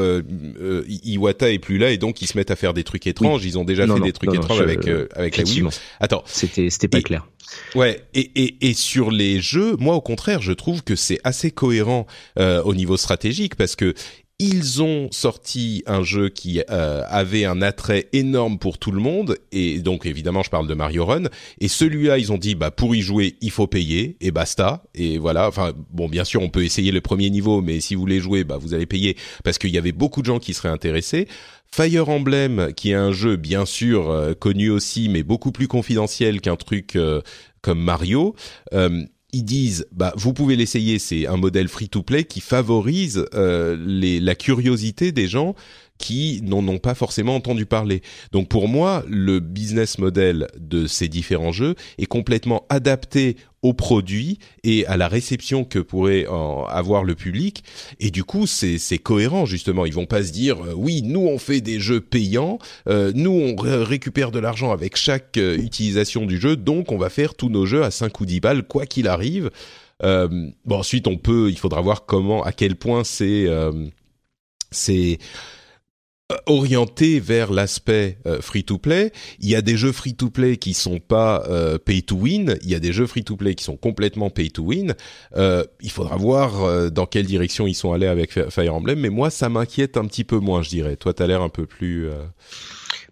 Iwata 0.88 1.52
est 1.52 1.60
plus 1.60 1.78
là 1.78 1.92
et 1.92 1.98
donc 1.98 2.22
ils 2.22 2.28
se 2.28 2.38
mettent 2.38 2.52
à 2.52 2.56
faire 2.56 2.74
des 2.74 2.84
trucs 2.84 3.08
étranges. 3.08 3.46
Ils 3.46 3.58
ont 3.58 3.66
déjà 3.66 3.86
fait 3.88 4.00
des 4.00 4.14
trucs 4.14 4.34
étranges 4.34 4.62
avec 4.62 4.88
euh, 4.88 5.08
avec 5.16 5.38
la 5.38 5.44
Wii. 5.44 5.64
Attends, 6.00 6.24
c'était 6.26 6.70
c'était 6.70 6.88
pas 6.88 7.02
clair. 7.02 7.28
Ouais, 7.76 8.02
et, 8.14 8.32
et, 8.36 8.70
et 8.70 8.74
sur 8.74 9.12
les 9.12 9.40
jeux, 9.40 9.76
moi 9.78 9.96
au 9.96 10.02
contraire, 10.02 10.42
je 10.42 10.52
trouve 10.52 10.84
que 10.84 10.96
c'est 10.96 11.20
assez 11.24 11.52
cohérent 11.52 12.08
euh, 12.40 12.62
au 12.64 12.74
niveau 12.74 12.98
stratégique 12.98 13.56
parce 13.56 13.76
que 13.76 13.94
ils 14.40 14.84
ont 14.84 15.08
sorti 15.12 15.84
un 15.86 16.04
jeu 16.04 16.30
qui 16.30 16.62
euh, 16.70 17.04
avait 17.08 17.46
un 17.46 17.62
attrait 17.62 18.10
énorme 18.12 18.60
pour 18.60 18.78
tout 18.78 18.92
le 18.92 19.00
monde 19.00 19.38
et 19.54 19.80
donc 19.80 20.06
évidemment 20.06 20.44
je 20.44 20.50
parle 20.50 20.68
de 20.68 20.74
Mario 20.74 21.06
Run 21.06 21.24
et 21.62 21.70
celui-là 21.70 22.18
ils 22.18 22.34
ont 22.34 22.38
dit 22.38 22.54
bah 22.54 22.70
pour 22.70 22.96
y 22.96 23.02
jouer 23.02 23.38
il 23.40 23.52
faut 23.52 23.68
payer 23.68 24.18
et 24.20 24.32
basta 24.32 24.84
et 24.94 25.18
voilà. 25.18 25.48
Enfin 25.48 25.74
bon 25.92 26.10
bien 26.10 26.26
sûr 26.26 26.42
on 26.42 26.50
peut 26.50 26.66
essayer 26.66 26.92
le 26.92 27.02
premier 27.02 27.30
niveau 27.30 27.62
mais 27.62 27.80
si 27.80 27.96
vous 27.96 28.02
voulez 28.02 28.20
jouer 28.20 28.44
bah 28.44 28.58
vous 28.58 28.74
allez 28.74 28.86
payer 28.86 29.16
parce 29.46 29.58
qu'il 29.58 29.70
y 29.70 29.78
avait 29.78 29.94
beaucoup 29.94 30.22
de 30.22 30.28
gens 30.28 30.40
qui 30.40 30.54
seraient 30.54 30.70
intéressés. 30.70 31.28
Fire 31.72 32.08
Emblem, 32.08 32.74
qui 32.74 32.92
est 32.92 32.96
un 32.96 33.12
jeu 33.12 33.36
bien 33.36 33.66
sûr 33.66 34.10
euh, 34.10 34.34
connu 34.34 34.70
aussi, 34.70 35.10
mais 35.10 35.24
beaucoup 35.24 35.52
plus 35.52 35.68
confidentiel 35.68 36.40
qu'un 36.40 36.56
truc 36.56 36.96
euh, 36.96 37.22
comme 37.62 37.82
Mario, 37.82 38.36
euh, 38.74 39.04
ils 39.36 39.44
disent 39.44 39.86
bah 39.92 40.14
vous 40.16 40.34
pouvez 40.34 40.56
l'essayer, 40.56 40.98
c'est 40.98 41.28
un 41.28 41.38
modèle 41.38 41.68
free 41.68 41.90
to 41.90 42.02
play 42.02 42.24
qui 42.24 42.40
favorise 42.40 43.26
les, 43.34 44.20
la 44.20 44.36
curiosité 44.36 45.12
des 45.12 45.28
gens 45.28 45.56
qui 45.98 46.42
n'en 46.44 46.68
ont 46.68 46.78
pas 46.78 46.96
forcément 46.96 47.36
entendu 47.36 47.66
parler. 47.66 48.02
Donc 48.32 48.50
pour 48.50 48.68
moi, 48.68 49.04
le 49.08 49.40
business 49.40 49.98
model 49.98 50.48
de 50.60 50.88
ces 50.88 51.08
différents 51.08 51.52
jeux 51.52 51.76
est 51.98 52.06
complètement 52.06 52.66
adapté 52.70 53.38
au 53.62 53.74
produit 53.74 54.38
et 54.64 54.86
à 54.86 54.96
la 54.96 55.08
réception 55.08 55.64
que 55.64 55.80
pourrait 55.80 56.26
avoir 56.70 57.04
le 57.04 57.16
public. 57.16 57.64
Et 58.00 58.12
du 58.12 58.24
coup, 58.24 58.46
c'est 58.46 58.98
cohérent 59.00 59.46
justement. 59.46 59.86
Ils 59.86 59.94
vont 59.94 60.06
pas 60.06 60.24
se 60.24 60.32
dire 60.32 60.64
euh, 60.64 60.74
oui, 60.76 61.02
nous 61.02 61.22
on 61.22 61.40
fait 61.40 61.62
des 61.62 61.80
jeux 61.80 62.02
payants, 62.02 62.60
euh, 62.88 63.12
nous 63.16 63.32
on 63.32 63.56
récupère 63.56 64.32
de 64.32 64.40
l'argent 64.40 64.72
avec 64.72 64.96
chaque 64.98 65.38
euh, 65.38 65.58
utilisation 65.58 66.26
du 66.26 66.40
jeu, 66.40 66.56
donc 66.56 66.92
on 66.92 66.98
va 66.98 67.10
faire 67.10 67.34
tous 67.34 67.50
nos 67.50 67.66
jeux 67.66 67.84
à 67.84 67.90
5 67.90 68.20
ou 68.20 68.26
10 68.26 68.40
balles 68.40 68.64
quoi 68.68 68.86
qu'il 68.86 69.08
arrive. 69.08 69.50
bon 70.02 70.54
ensuite 70.70 71.08
on 71.08 71.18
peut, 71.18 71.50
il 71.50 71.58
faudra 71.58 71.82
voir 71.82 72.06
comment, 72.06 72.44
à 72.44 72.52
quel 72.52 72.76
point 72.76 73.04
c'est 73.04 73.48
c'est 74.76 75.14
euh, 75.14 75.26
orienté 76.48 77.20
vers 77.20 77.52
l'aspect 77.52 78.18
euh, 78.26 78.42
free-to-play. 78.42 79.12
Il 79.40 79.50
y 79.50 79.56
a 79.56 79.62
des 79.62 79.78
jeux 79.78 79.92
free-to-play 79.92 80.58
qui 80.58 80.74
sont 80.74 81.00
pas 81.00 81.44
euh, 81.48 81.78
pay-to-win. 81.78 82.58
Il 82.64 82.70
y 82.70 82.76
a 82.76 82.80
des 82.80 82.94
jeux 82.94 83.08
free-to-play 83.08 83.56
qui 83.56 83.64
sont 83.64 83.78
complètement 83.78 84.30
pay-to-win. 84.30 84.96
il 85.36 85.92
faudra 85.92 86.18
voir 86.18 86.92
dans 86.92 87.06
quelle 87.06 87.26
direction 87.26 87.68
ils 87.68 87.76
sont 87.76 87.94
allés 87.94 88.08
avec 88.08 88.50
Fire 88.50 88.74
Emblem. 88.74 89.00
Mais 89.00 89.10
moi, 89.10 89.30
ça 89.30 89.50
m'inquiète 89.50 89.98
un 89.98 90.06
petit 90.06 90.24
peu 90.24 90.40
moins, 90.40 90.62
je 90.62 90.70
dirais. 90.70 90.96
Toi, 90.96 91.14
t'as 91.14 91.28
l'air 91.28 91.42
un 91.42 91.50
peu 91.50 91.66
plus 91.66 92.10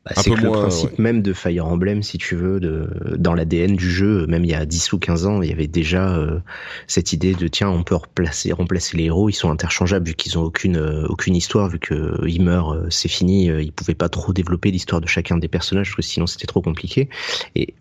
Bah, 0.06 0.12
c'est 0.18 0.36
le 0.36 0.52
principe 0.52 1.00
même 1.00 1.22
de 1.22 1.32
Fire 1.32 1.66
Emblem, 1.66 2.04
si 2.04 2.18
tu 2.18 2.36
veux, 2.36 2.60
de, 2.60 2.89
dans 3.18 3.34
l'ADN 3.34 3.78
du 3.78 3.89
jeu, 3.89 4.28
même 4.28 4.44
il 4.44 4.52
y 4.52 4.54
a 4.54 4.66
10 4.66 4.92
ou 4.92 5.00
15 5.00 5.26
ans, 5.26 5.42
il 5.42 5.50
y 5.50 5.54
avait 5.54 5.68
déjà 5.68 6.13
euh, 6.18 6.39
cette 6.88 7.13
idée 7.13 7.34
de 7.34 7.48
tiens, 7.48 7.70
on 7.70 7.84
peut 7.84 7.96
replacer, 7.96 8.52
remplacer 8.52 8.98
les 8.98 9.06
héros, 9.06 9.30
ils 9.30 9.34
sont 9.34 9.50
interchangeables 9.50 10.06
vu 10.06 10.13
qu'ils 10.13 10.38
ont 10.38 10.44
aucune 10.44 10.76
euh, 10.76 11.08
aucune 11.08 11.38
histoire, 11.38 11.70
vu 11.70 11.80
que 11.80 12.20
ils 12.28 12.42
meurent, 12.42 12.74
euh, 12.74 12.88
c'est 12.89 13.08
fini, 13.08 13.46
ils 13.46 13.72
pouvaient 13.72 13.96
pas 13.96 14.10
trop 14.10 14.34
développer 14.34 14.72
l'histoire 14.72 15.00
de 15.00 15.08
chacun 15.08 15.38
des 15.38 15.48
personnages, 15.48 15.92
parce 15.92 15.96
que 15.96 16.02
sinon 16.02 16.28
c'était 16.28 16.48
trop 16.48 16.62
compliqué. 16.62 17.08
Et 17.56 17.74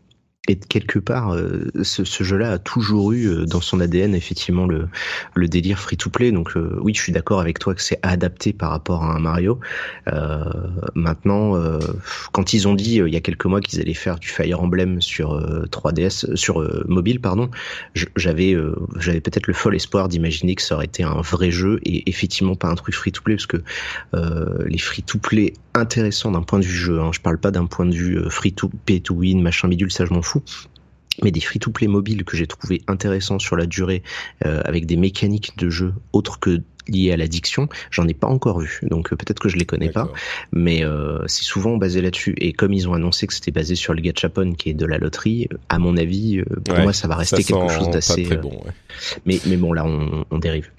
et 0.49 0.57
quelque 0.57 0.99
part, 0.99 1.35
euh, 1.35 1.71
ce, 1.85 2.03
ce 2.03 2.25
jeu-là 2.25 2.51
a 2.51 2.59
toujours 2.59 3.13
eu 3.13 3.29
euh, 3.29 3.45
dans 3.45 3.61
son 3.61 3.79
ADN 3.79 4.13
effectivement 4.17 4.67
le, 4.67 4.89
le 5.37 5.47
délire 5.47 5.79
free-to-play. 5.79 6.33
Donc 6.33 6.57
euh, 6.57 6.77
oui, 6.81 6.93
je 6.95 7.01
suis 7.01 7.13
d'accord 7.13 7.39
avec 7.41 7.61
toi 7.61 7.77
que 7.77 7.81
c'est 7.81 8.01
adapté 8.03 8.53
par 8.53 8.71
rapport 8.71 9.05
à 9.05 9.15
un 9.15 9.21
Mario. 9.21 9.61
maintenant, 10.95 11.57
quand 12.33 12.53
ils 12.53 12.67
ont 12.67 12.75
dit 12.75 12.97
il 12.97 13.13
y 13.13 13.17
a 13.17 13.21
quelques 13.21 13.45
mois 13.47 13.61
qu'ils 13.61 13.81
allaient 13.81 13.95
faire 13.95 14.19
du 14.19 14.29
Fire 14.29 14.61
Emblem 14.61 15.01
sur 15.01 15.41
3DS, 15.69 16.35
sur 16.35 16.61
mobile, 16.89 17.21
pardon, 17.21 17.51
j'avais 18.17 18.57
j'avais 18.97 19.21
peut-être 19.21 19.47
le 19.47 19.55
fol 19.55 19.77
espoir 19.77 20.09
d'imaginer 20.09 20.57
que 20.57 20.63
ça 20.63 20.75
aurait 20.75 20.87
été 20.87 21.05
un 21.05 21.21
vrai 21.21 21.51
jeu 21.51 21.79
et 21.85 22.09
effectivement 22.09 22.57
pas 22.57 22.69
un 22.69 22.75
truc 22.75 22.95
free-to-play 22.95 23.37
parce 23.37 23.47
que 23.47 23.63
les 24.67 24.79
free-to-play 24.79 25.53
intéressants 25.75 26.33
d'un 26.33 26.43
point 26.43 26.59
de 26.59 26.65
vue 26.65 26.77
jeu, 26.77 27.01
hein, 27.01 27.11
je 27.13 27.21
parle 27.21 27.39
pas 27.39 27.51
d'un 27.51 27.67
point 27.67 27.87
de 27.87 27.95
vue 27.95 28.19
free-to-pay 28.29 29.01
to 29.01 29.15
win, 29.15 29.41
machin 29.41 29.69
bidule, 29.69 29.93
ça 29.93 30.05
je 30.05 30.13
m'en 30.13 30.23
fous 30.23 30.32
mais 31.23 31.31
des 31.31 31.41
free-to-play 31.41 31.89
mobiles 31.89 32.25
que 32.25 32.37
j'ai 32.37 32.47
trouvé 32.47 32.83
intéressants 32.89 33.39
sur 33.39 33.57
la 33.57 33.67
durée, 33.67 34.03
euh, 34.47 34.63
avec 34.65 34.87
des 34.87 34.97
mécaniques 34.97 35.57
de 35.59 35.69
jeu 35.69 35.93
autres 36.13 36.39
que 36.41 36.63
liées 36.89 37.13
à 37.13 37.17
l'addiction, 37.17 37.69
j'en 37.91 38.09
ai 38.09 38.15
pas 38.15 38.27
encore 38.27 38.61
vu. 38.61 38.81
Donc 38.83 39.13
euh, 39.13 39.17
peut-être 39.17 39.39
que 39.39 39.49
je 39.49 39.57
les 39.57 39.67
connais 39.67 39.91
pas, 39.91 40.11
mais 40.51 40.85
euh, 40.85 41.19
c'est 41.27 41.45
souvent 41.45 41.77
basé 41.77 42.01
là-dessus. 42.01 42.35
Et 42.39 42.53
comme 42.53 42.73
ils 42.73 42.89
ont 42.89 42.95
annoncé 42.95 43.27
que 43.27 43.35
c'était 43.35 43.53
basé 43.53 43.75
sur 43.75 43.95
le 43.95 44.01
gachapon, 44.01 44.55
qui 44.55 44.71
est 44.71 44.75
de 44.75 44.87
la 44.87 44.99
loterie, 44.99 45.49
à 45.69 45.79
mon 45.79 45.97
avis, 45.97 46.43
pour 46.65 46.79
moi, 46.79 46.93
ça 46.93 47.09
va 47.09 47.17
rester 47.17 47.45
quelque 47.45 47.69
chose 47.69 47.91
d'assez. 47.91 48.25
Bon, 48.37 48.65
mais 49.27 49.39
mais 49.47 49.57
bon, 49.57 49.73
là, 49.73 49.85
on, 49.85 50.25
on 50.31 50.39
dérive. 50.39 50.71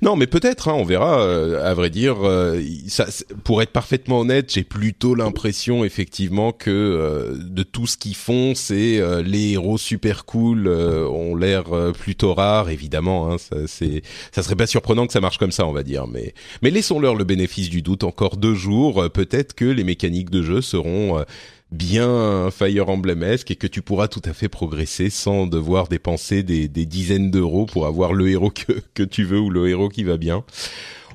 Non, 0.00 0.16
mais 0.16 0.26
peut-être, 0.26 0.68
hein, 0.68 0.74
on 0.74 0.84
verra. 0.84 1.20
Euh, 1.20 1.64
à 1.64 1.74
vrai 1.74 1.90
dire, 1.90 2.16
euh, 2.26 2.62
ça, 2.88 3.06
pour 3.44 3.62
être 3.62 3.70
parfaitement 3.70 4.20
honnête, 4.20 4.52
j'ai 4.52 4.64
plutôt 4.64 5.14
l'impression 5.14 5.84
effectivement 5.84 6.52
que 6.52 6.70
euh, 6.70 7.36
de 7.36 7.62
tout 7.62 7.86
ce 7.86 7.96
qu'ils 7.96 8.16
font, 8.16 8.54
c'est 8.54 9.00
les 9.24 9.52
héros 9.52 9.78
super 9.78 10.24
cool 10.24 10.68
ont 10.68 11.36
l'air 11.36 11.64
plutôt 11.98 12.34
rares, 12.34 12.70
évidemment. 12.70 13.32
Hein, 13.32 13.38
ça, 13.38 13.56
c'est, 13.66 14.02
ça 14.32 14.42
serait 14.42 14.56
pas 14.56 14.66
surprenant 14.66 15.06
que 15.06 15.12
ça 15.12 15.20
marche 15.20 15.38
comme 15.38 15.52
ça, 15.52 15.66
on 15.66 15.72
va 15.72 15.82
dire. 15.82 16.06
Mais, 16.06 16.34
mais 16.62 16.70
laissons-leur 16.70 17.14
le 17.14 17.24
bénéfice 17.24 17.68
du 17.68 17.82
doute. 17.82 18.04
Encore 18.04 18.36
deux 18.36 18.54
jours, 18.54 19.10
peut-être 19.10 19.54
que 19.54 19.64
les 19.64 19.84
mécaniques 19.84 20.30
de 20.30 20.42
jeu 20.42 20.60
seront 20.60 21.24
bien 21.72 22.50
Fire 22.50 22.88
Emblemesque 22.88 23.50
et 23.50 23.56
que 23.56 23.66
tu 23.66 23.82
pourras 23.82 24.08
tout 24.08 24.22
à 24.24 24.32
fait 24.32 24.48
progresser 24.48 25.10
sans 25.10 25.46
devoir 25.46 25.88
dépenser 25.88 26.42
des, 26.42 26.68
des 26.68 26.86
dizaines 26.86 27.30
d'euros 27.30 27.66
pour 27.66 27.86
avoir 27.86 28.12
le 28.12 28.28
héros 28.28 28.50
que, 28.50 28.72
que 28.94 29.02
tu 29.02 29.24
veux 29.24 29.40
ou 29.40 29.50
le 29.50 29.68
héros 29.68 29.88
qui 29.88 30.04
va 30.04 30.16
bien. 30.16 30.44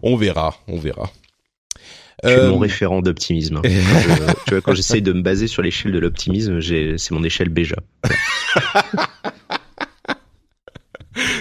On 0.03 0.15
verra, 0.15 0.55
on 0.67 0.77
verra. 0.77 1.11
Es 2.23 2.35
mon 2.35 2.55
euh, 2.55 2.57
référent 2.57 3.01
d'optimisme. 3.01 3.61
tu 4.47 4.51
vois, 4.51 4.61
quand 4.61 4.73
j'essaye 4.73 5.03
de 5.03 5.13
me 5.13 5.21
baser 5.21 5.47
sur 5.47 5.61
l'échelle 5.61 5.91
de 5.91 5.99
l'optimisme, 5.99 6.59
c'est 6.61 7.11
mon 7.11 7.23
échelle 7.23 7.49
Béja. 7.49 7.77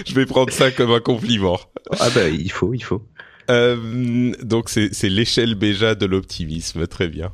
Je 0.05 0.13
vais 0.13 0.25
prendre 0.25 0.51
ça 0.51 0.71
comme 0.71 0.91
un 0.91 0.99
compliment. 0.99 1.59
Ah 1.99 2.09
bah 2.13 2.29
il 2.29 2.51
faut, 2.51 2.73
il 2.73 2.83
faut. 2.83 3.03
Euh, 3.49 4.33
donc 4.43 4.69
c'est 4.69 5.09
l'échelle 5.09 5.55
Béja 5.55 5.95
de 5.95 6.05
l'optimisme, 6.05 6.87
très 6.87 7.07
bien. 7.07 7.33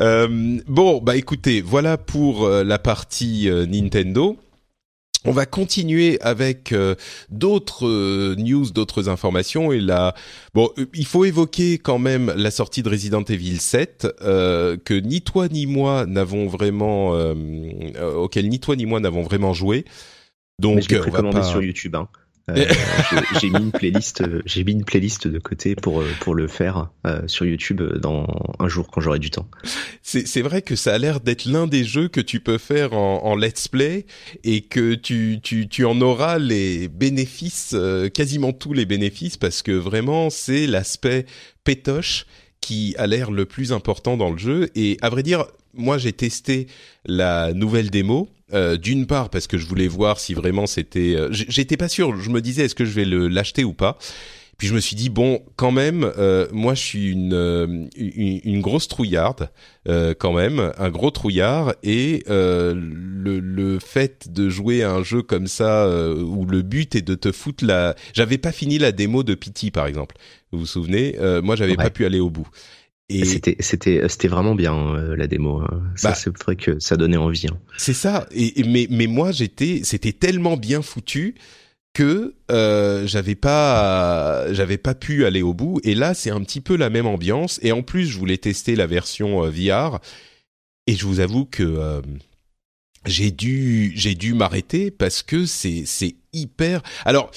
Euh, 0.00 0.58
bon, 0.66 1.00
bah 1.00 1.16
écoutez, 1.16 1.60
voilà 1.60 1.98
pour 1.98 2.44
euh, 2.44 2.64
la 2.64 2.78
partie 2.78 3.48
euh, 3.48 3.66
Nintendo. 3.66 4.38
On 5.26 5.32
va 5.32 5.46
continuer 5.46 6.18
avec 6.20 6.74
d'autres 7.30 8.34
news, 8.34 8.70
d'autres 8.70 9.08
informations. 9.08 9.72
Et 9.72 9.80
là, 9.80 10.14
bon, 10.52 10.68
il 10.92 11.06
faut 11.06 11.24
évoquer 11.24 11.78
quand 11.78 11.98
même 11.98 12.30
la 12.36 12.50
sortie 12.50 12.82
de 12.82 12.90
Resident 12.90 13.22
Evil 13.22 13.56
7, 13.56 14.06
que 14.20 15.00
ni 15.00 15.22
toi 15.22 15.48
ni 15.48 15.64
moi 15.64 16.04
n'avons 16.04 16.46
vraiment, 16.46 17.12
auquel 18.16 18.50
ni 18.50 18.60
toi 18.60 18.76
ni 18.76 18.84
moi 18.84 19.00
n'avons 19.00 19.22
vraiment 19.22 19.54
joué. 19.54 19.86
Donc, 20.58 20.84
je 20.90 20.96
on 20.98 21.10
va 21.10 21.22
pas... 21.30 21.42
sur 21.42 21.62
YouTube. 21.62 21.96
Hein. 21.96 22.06
Euh, 22.50 22.66
j'ai 23.40 23.48
mis 23.48 23.58
une 23.58 23.72
playlist, 23.72 24.22
j'ai 24.44 24.64
mis 24.64 24.72
une 24.72 24.84
playlist 24.84 25.26
de 25.28 25.38
côté 25.38 25.74
pour 25.74 26.02
euh, 26.02 26.10
pour 26.20 26.34
le 26.34 26.46
faire 26.46 26.90
euh, 27.06 27.26
sur 27.26 27.46
YouTube 27.46 27.82
dans 27.98 28.26
un 28.58 28.68
jour 28.68 28.88
quand 28.90 29.00
j'aurai 29.00 29.18
du 29.18 29.30
temps. 29.30 29.48
C'est 30.02 30.42
vrai 30.42 30.60
que 30.60 30.76
ça 30.76 30.94
a 30.94 30.98
l'air 30.98 31.20
d'être 31.20 31.46
l'un 31.46 31.66
des 31.66 31.84
jeux 31.84 32.08
que 32.08 32.20
tu 32.20 32.40
peux 32.40 32.58
faire 32.58 32.92
en, 32.92 33.24
en 33.24 33.34
let's 33.34 33.68
play 33.68 34.04
et 34.44 34.60
que 34.60 34.94
tu 34.94 35.40
tu 35.42 35.68
tu 35.68 35.84
en 35.86 36.00
auras 36.02 36.38
les 36.38 36.88
bénéfices, 36.88 37.74
quasiment 38.12 38.52
tous 38.52 38.74
les 38.74 38.84
bénéfices 38.84 39.38
parce 39.38 39.62
que 39.62 39.72
vraiment 39.72 40.28
c'est 40.28 40.66
l'aspect 40.66 41.24
pétoche 41.64 42.26
qui 42.60 42.94
a 42.98 43.06
l'air 43.06 43.30
le 43.30 43.46
plus 43.46 43.72
important 43.72 44.16
dans 44.16 44.30
le 44.30 44.38
jeu 44.38 44.70
et 44.74 44.98
à 45.00 45.08
vrai 45.08 45.22
dire 45.22 45.46
moi 45.72 45.98
j'ai 45.98 46.12
testé 46.12 46.66
la 47.06 47.52
nouvelle 47.52 47.90
démo 47.90 48.28
euh, 48.52 48.76
d'une 48.76 49.06
part 49.06 49.30
parce 49.30 49.46
que 49.46 49.56
je 49.56 49.66
voulais 49.66 49.88
voir 49.88 50.20
si 50.20 50.34
vraiment 50.34 50.66
c'était. 50.66 51.14
Euh, 51.16 51.28
j'étais 51.30 51.78
pas 51.78 51.88
sûr. 51.88 52.20
Je 52.20 52.28
me 52.28 52.42
disais 52.42 52.66
est-ce 52.66 52.74
que 52.74 52.84
je 52.84 52.92
vais 52.92 53.06
le 53.06 53.26
l'acheter 53.26 53.64
ou 53.64 53.72
pas? 53.72 53.96
Puis 54.58 54.68
je 54.68 54.74
me 54.74 54.80
suis 54.80 54.94
dit 54.94 55.08
bon, 55.08 55.42
quand 55.56 55.72
même, 55.72 56.12
euh, 56.16 56.46
moi 56.52 56.74
je 56.74 56.80
suis 56.80 57.10
une, 57.10 57.88
une, 57.96 58.60
grosse 58.60 58.86
trouillarde 58.86 59.50
quand 59.86 60.32
même, 60.32 60.72
un 60.78 60.90
gros 60.90 61.10
trouillard, 61.10 61.74
et 61.82 62.22
le, 62.28 63.40
le 63.40 63.78
fait 63.80 64.32
de 64.32 64.48
jouer 64.48 64.84
à 64.84 64.92
un 64.92 65.02
jeu 65.02 65.22
comme 65.22 65.48
ça 65.48 65.90
où 65.90 66.46
le 66.46 66.62
but 66.62 66.94
est 66.94 67.02
de 67.02 67.16
te 67.16 67.32
foutre 67.32 67.64
la. 67.64 67.96
J'avais 68.12 68.38
pas 68.38 68.52
fini 68.52 68.78
la 68.78 68.92
démo 68.92 69.24
de 69.24 69.34
Pity 69.34 69.72
par 69.72 69.88
exemple. 69.88 70.14
Vous 70.52 70.60
vous 70.60 70.66
souvenez? 70.66 71.16
Moi 71.42 71.56
j'avais 71.56 71.74
pas 71.74 71.90
pu 71.90 72.04
aller 72.04 72.20
au 72.20 72.30
bout. 72.30 72.46
Et 73.10 73.26
c'était 73.26 73.56
c'était 73.60 74.08
c'était 74.08 74.28
vraiment 74.28 74.54
bien 74.54 74.74
euh, 74.74 75.14
la 75.14 75.26
démo. 75.26 75.60
Hein. 75.60 75.82
Ça 75.94 76.10
bah, 76.10 76.14
c'est 76.14 76.36
vrai 76.38 76.56
que 76.56 76.78
ça 76.78 76.96
donnait 76.96 77.18
envie. 77.18 77.46
Hein. 77.50 77.58
C'est 77.76 77.92
ça. 77.92 78.26
Et, 78.32 78.64
mais 78.64 78.86
mais 78.88 79.06
moi 79.06 79.30
j'étais 79.30 79.80
c'était 79.84 80.12
tellement 80.12 80.56
bien 80.56 80.80
foutu 80.80 81.34
que 81.94 82.34
euh, 82.50 83.06
j'avais 83.06 83.36
pas 83.36 84.52
j'avais 84.52 84.76
pas 84.76 84.94
pu 84.94 85.24
aller 85.24 85.42
au 85.42 85.54
bout. 85.54 85.80
Et 85.84 85.94
là 85.94 86.12
c'est 86.12 86.30
un 86.30 86.40
petit 86.40 86.60
peu 86.60 86.76
la 86.76 86.90
même 86.90 87.06
ambiance. 87.06 87.60
Et 87.62 87.72
en 87.72 87.82
plus 87.82 88.06
je 88.06 88.18
voulais 88.18 88.36
tester 88.36 88.76
la 88.76 88.86
version 88.86 89.44
euh, 89.44 89.50
VR. 89.50 90.00
Et 90.86 90.94
je 90.96 91.06
vous 91.06 91.20
avoue 91.20 91.46
que 91.46 91.62
euh, 91.62 92.02
j'ai 93.06 93.30
dû 93.30 93.92
j'ai 93.94 94.14
dû 94.14 94.34
m'arrêter 94.34 94.90
parce 94.90 95.22
que 95.22 95.46
c'est 95.46 95.84
c'est 95.86 96.16
hyper. 96.32 96.82
Alors 97.04 97.30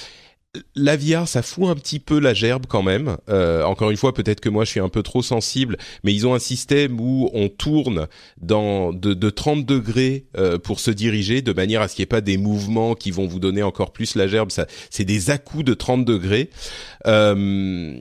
la 0.76 0.98
VR, 0.98 1.28
ça 1.28 1.42
fout 1.42 1.68
un 1.68 1.76
petit 1.76 2.00
peu 2.00 2.20
la 2.20 2.34
gerbe 2.34 2.66
quand 2.68 2.84
même. 2.84 3.18
Euh, 3.30 3.64
encore 3.64 3.92
une 3.92 3.98
fois, 3.98 4.14
peut-être 4.14 4.40
que 4.40 4.50
moi 4.50 4.66
je 4.66 4.72
suis 4.72 4.80
un 4.80 4.90
peu 4.90 5.04
trop 5.04 5.22
sensible, 5.22 5.78
mais 6.04 6.14
ils 6.14 6.28
ont 6.28 6.34
un 6.34 6.40
système 6.40 7.00
où 7.00 7.30
on 7.34 7.50
tourne 7.50 8.08
dans 8.42 8.94
de, 8.94 9.14
de 9.14 9.30
30 9.30 9.66
degrés 9.66 10.26
euh, 10.38 10.58
pour 10.58 10.80
se 10.80 10.92
diriger, 10.92 11.42
de 11.42 11.54
manière 11.54 11.82
à 11.82 11.88
ce 11.88 11.96
qu'il 11.96 12.04
n'y 12.04 12.08
ait 12.08 12.08
pas 12.08 12.22
des 12.22 12.38
mouvements 12.38 12.96
qui 12.96 13.12
vont 13.12 13.28
vous 13.28 13.40
donner 13.40 13.64
encore 13.64 13.92
plus 13.92 14.16
la 14.16 14.28
gerbe. 14.28 14.52
Ça, 14.52 14.68
c'est 14.90 15.06
des 15.06 15.30
à-coups 15.30 15.66
de 15.66 15.74
30 15.74 16.06
degrés. 16.06 16.50
Euh, 17.06 17.98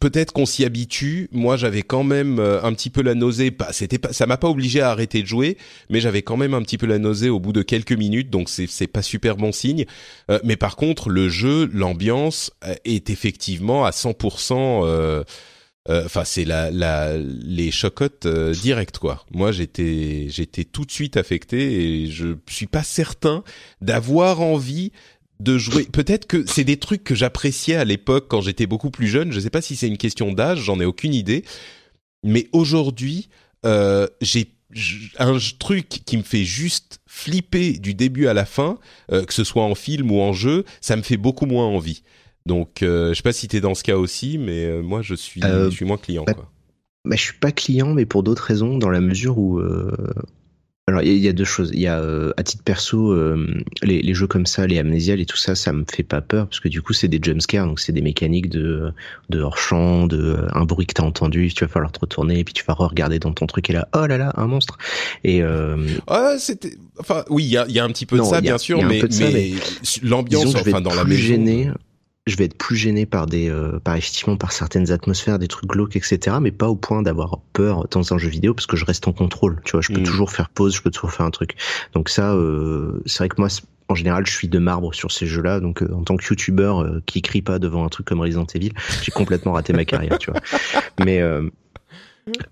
peut-être 0.00 0.32
qu'on 0.32 0.46
s'y 0.46 0.64
habitue. 0.64 1.28
Moi, 1.32 1.56
j'avais 1.56 1.82
quand 1.82 2.04
même 2.04 2.38
euh, 2.38 2.62
un 2.62 2.72
petit 2.72 2.90
peu 2.90 3.02
la 3.02 3.14
nausée. 3.14 3.50
Pas, 3.50 3.72
c'était 3.72 3.98
pas, 3.98 4.12
ça 4.12 4.26
m'a 4.26 4.36
pas 4.36 4.48
obligé 4.48 4.80
à 4.80 4.90
arrêter 4.90 5.22
de 5.22 5.26
jouer, 5.26 5.56
mais 5.88 6.00
j'avais 6.00 6.22
quand 6.22 6.36
même 6.36 6.54
un 6.54 6.62
petit 6.62 6.78
peu 6.78 6.86
la 6.86 6.98
nausée 6.98 7.28
au 7.28 7.40
bout 7.40 7.52
de 7.52 7.62
quelques 7.62 7.92
minutes. 7.92 8.30
Donc 8.30 8.48
c'est 8.48 8.66
c'est 8.66 8.86
pas 8.86 9.02
super 9.02 9.36
bon 9.36 9.52
signe. 9.52 9.86
Euh, 10.30 10.38
mais 10.44 10.56
par 10.56 10.76
contre, 10.76 11.08
le 11.08 11.28
jeu, 11.28 11.68
l'ambiance 11.72 12.52
euh, 12.64 12.74
est 12.84 13.10
effectivement 13.10 13.84
à 13.84 13.90
100%. 13.90 15.24
Enfin, 15.88 16.24
c'est 16.24 16.44
la, 16.44 16.70
la, 16.70 17.16
les 17.18 17.72
chocottes 17.72 18.28
directes 18.28 18.98
quoi. 18.98 19.24
Moi, 19.32 19.50
j'étais, 19.50 20.26
j'étais 20.28 20.62
tout 20.62 20.84
de 20.84 20.92
suite 20.92 21.16
affecté 21.16 22.02
et 22.04 22.06
je 22.06 22.36
suis 22.48 22.68
pas 22.68 22.84
certain 22.84 23.42
d'avoir 23.80 24.40
envie 24.40 24.92
de 25.40 25.58
jouer. 25.58 25.84
Peut-être 25.84 26.26
que 26.26 26.46
c'est 26.46 26.64
des 26.64 26.76
trucs 26.76 27.02
que 27.02 27.14
j'appréciais 27.14 27.76
à 27.76 27.84
l'époque 27.84 28.26
quand 28.28 28.40
j'étais 28.40 28.66
beaucoup 28.66 28.90
plus 28.90 29.08
jeune. 29.08 29.32
Je 29.32 29.40
sais 29.40 29.50
pas 29.50 29.62
si 29.62 29.74
c'est 29.74 29.88
une 29.88 29.98
question 29.98 30.32
d'âge, 30.32 30.60
j'en 30.60 30.78
ai 30.80 30.84
aucune 30.84 31.14
idée. 31.14 31.44
Mais 32.22 32.48
aujourd'hui, 32.52 33.28
euh, 33.66 34.06
j'ai 34.20 34.52
un 35.18 35.36
truc 35.58 35.88
qui 35.88 36.16
me 36.16 36.22
fait 36.22 36.44
juste 36.44 37.00
flipper 37.06 37.72
du 37.72 37.94
début 37.94 38.26
à 38.26 38.34
la 38.34 38.44
fin, 38.44 38.78
euh, 39.12 39.24
que 39.24 39.34
ce 39.34 39.44
soit 39.44 39.64
en 39.64 39.74
film 39.74 40.10
ou 40.10 40.20
en 40.20 40.32
jeu, 40.32 40.64
ça 40.80 40.96
me 40.96 41.02
fait 41.02 41.16
beaucoup 41.16 41.46
moins 41.46 41.66
envie. 41.66 42.02
Donc, 42.46 42.82
euh, 42.82 43.10
je 43.10 43.14
sais 43.14 43.22
pas 43.22 43.32
si 43.32 43.48
t'es 43.48 43.60
dans 43.60 43.74
ce 43.74 43.82
cas 43.82 43.96
aussi, 43.96 44.38
mais 44.38 44.64
euh, 44.64 44.82
moi 44.82 45.02
je 45.02 45.14
suis, 45.14 45.40
je 45.42 45.70
suis 45.70 45.84
moins 45.84 45.98
client. 45.98 46.24
Bah, 46.26 46.34
quoi. 46.34 46.50
Bah, 47.04 47.16
je 47.16 47.22
suis 47.22 47.38
pas 47.38 47.52
client, 47.52 47.94
mais 47.94 48.06
pour 48.06 48.22
d'autres 48.22 48.44
raisons, 48.44 48.78
dans 48.78 48.90
la 48.90 49.00
mesure 49.00 49.38
où 49.38 49.60
alors 50.86 51.02
il 51.02 51.18
y, 51.18 51.28
a 51.28 51.32
deux 51.32 51.44
choses. 51.44 51.70
Il 51.72 51.80
y 51.80 51.86
a 51.86 52.00
euh, 52.00 52.32
à 52.36 52.42
titre 52.42 52.64
perso 52.64 53.12
euh, 53.12 53.46
les, 53.82 54.02
les, 54.02 54.14
jeux 54.14 54.26
comme 54.26 54.46
ça, 54.46 54.66
les 54.66 54.78
amnésiales 54.78 55.20
et 55.20 55.26
tout 55.26 55.36
ça, 55.36 55.54
ça 55.54 55.72
me 55.72 55.84
fait 55.88 56.02
pas 56.02 56.20
peur 56.20 56.48
parce 56.48 56.58
que 56.58 56.68
du 56.68 56.82
coup 56.82 56.92
c'est 56.92 57.06
des 57.06 57.20
jumpscares, 57.22 57.66
donc 57.66 57.78
c'est 57.78 57.92
des 57.92 58.02
mécaniques 58.02 58.48
de 58.48 58.92
de 59.28 59.40
hors 59.40 59.56
champ, 59.56 60.08
de 60.08 60.38
un 60.52 60.64
bruit 60.64 60.86
que 60.86 60.94
t'as 60.94 61.04
entendu, 61.04 61.52
tu 61.54 61.64
vas 61.64 61.68
falloir 61.68 61.92
te 61.92 62.00
retourner 62.00 62.40
et 62.40 62.44
puis 62.44 62.54
tu 62.54 62.64
vas 62.64 62.74
regarder 62.74 63.20
dans 63.20 63.32
ton 63.32 63.46
truc 63.46 63.70
et 63.70 63.72
là 63.72 63.88
oh 63.94 64.06
là 64.06 64.18
là 64.18 64.32
un 64.36 64.46
monstre. 64.48 64.78
Et 65.22 65.42
euh... 65.42 65.76
ah 66.08 66.34
c'était 66.38 66.76
enfin 66.98 67.24
oui 67.28 67.44
il 67.44 67.50
y 67.50 67.56
a, 67.56 67.66
y 67.68 67.78
a 67.78 67.84
un 67.84 67.90
petit 67.90 68.06
peu 68.06 68.18
de 68.18 68.24
ça 68.24 68.40
bien 68.40 68.58
sûr, 68.58 68.82
mais, 68.82 69.02
mais, 69.20 69.52
l'ambiance 70.02 70.54
enfin 70.56 70.80
dans 70.80 70.94
la 70.94 71.04
maison. 71.04 71.20
Gêné 71.20 71.70
je 72.30 72.36
vais 72.36 72.44
être 72.44 72.56
plus 72.56 72.76
gêné 72.76 73.06
par 73.06 73.26
des, 73.26 73.48
euh, 73.48 73.78
par 73.78 73.96
effectivement 73.96 74.36
par 74.36 74.52
certaines 74.52 74.92
atmosphères, 74.92 75.38
des 75.38 75.48
trucs 75.48 75.68
glauques, 75.68 75.96
etc. 75.96 76.36
Mais 76.40 76.50
pas 76.50 76.68
au 76.68 76.76
point 76.76 77.02
d'avoir 77.02 77.38
peur 77.52 77.86
dans 77.90 78.14
un 78.14 78.18
jeu 78.18 78.28
vidéo 78.28 78.54
parce 78.54 78.66
que 78.66 78.76
je 78.76 78.84
reste 78.84 79.06
en 79.08 79.12
contrôle. 79.12 79.60
Tu 79.64 79.72
vois, 79.72 79.80
je 79.80 79.92
peux 79.92 80.00
mm. 80.00 80.04
toujours 80.04 80.30
faire 80.30 80.48
pause, 80.48 80.74
je 80.74 80.82
peux 80.82 80.90
toujours 80.90 81.12
faire 81.12 81.26
un 81.26 81.30
truc. 81.30 81.56
Donc 81.92 82.08
ça, 82.08 82.32
euh, 82.34 83.02
c'est 83.06 83.18
vrai 83.18 83.28
que 83.28 83.36
moi, 83.38 83.48
en 83.88 83.94
général, 83.94 84.26
je 84.26 84.32
suis 84.32 84.48
de 84.48 84.58
marbre 84.58 84.94
sur 84.94 85.12
ces 85.12 85.26
jeux-là. 85.26 85.60
Donc, 85.60 85.82
euh, 85.82 85.92
en 85.92 86.02
tant 86.02 86.16
que 86.16 86.24
youtubeur 86.24 86.82
euh, 86.82 87.02
qui 87.06 87.22
crie 87.22 87.42
pas 87.42 87.58
devant 87.58 87.84
un 87.84 87.88
truc 87.88 88.06
comme 88.06 88.20
Resident 88.20 88.46
Evil, 88.54 88.72
j'ai 89.02 89.12
complètement 89.12 89.52
raté 89.52 89.72
ma 89.72 89.84
carrière, 89.84 90.18
tu 90.18 90.30
vois. 90.30 90.40
Mais 91.04 91.20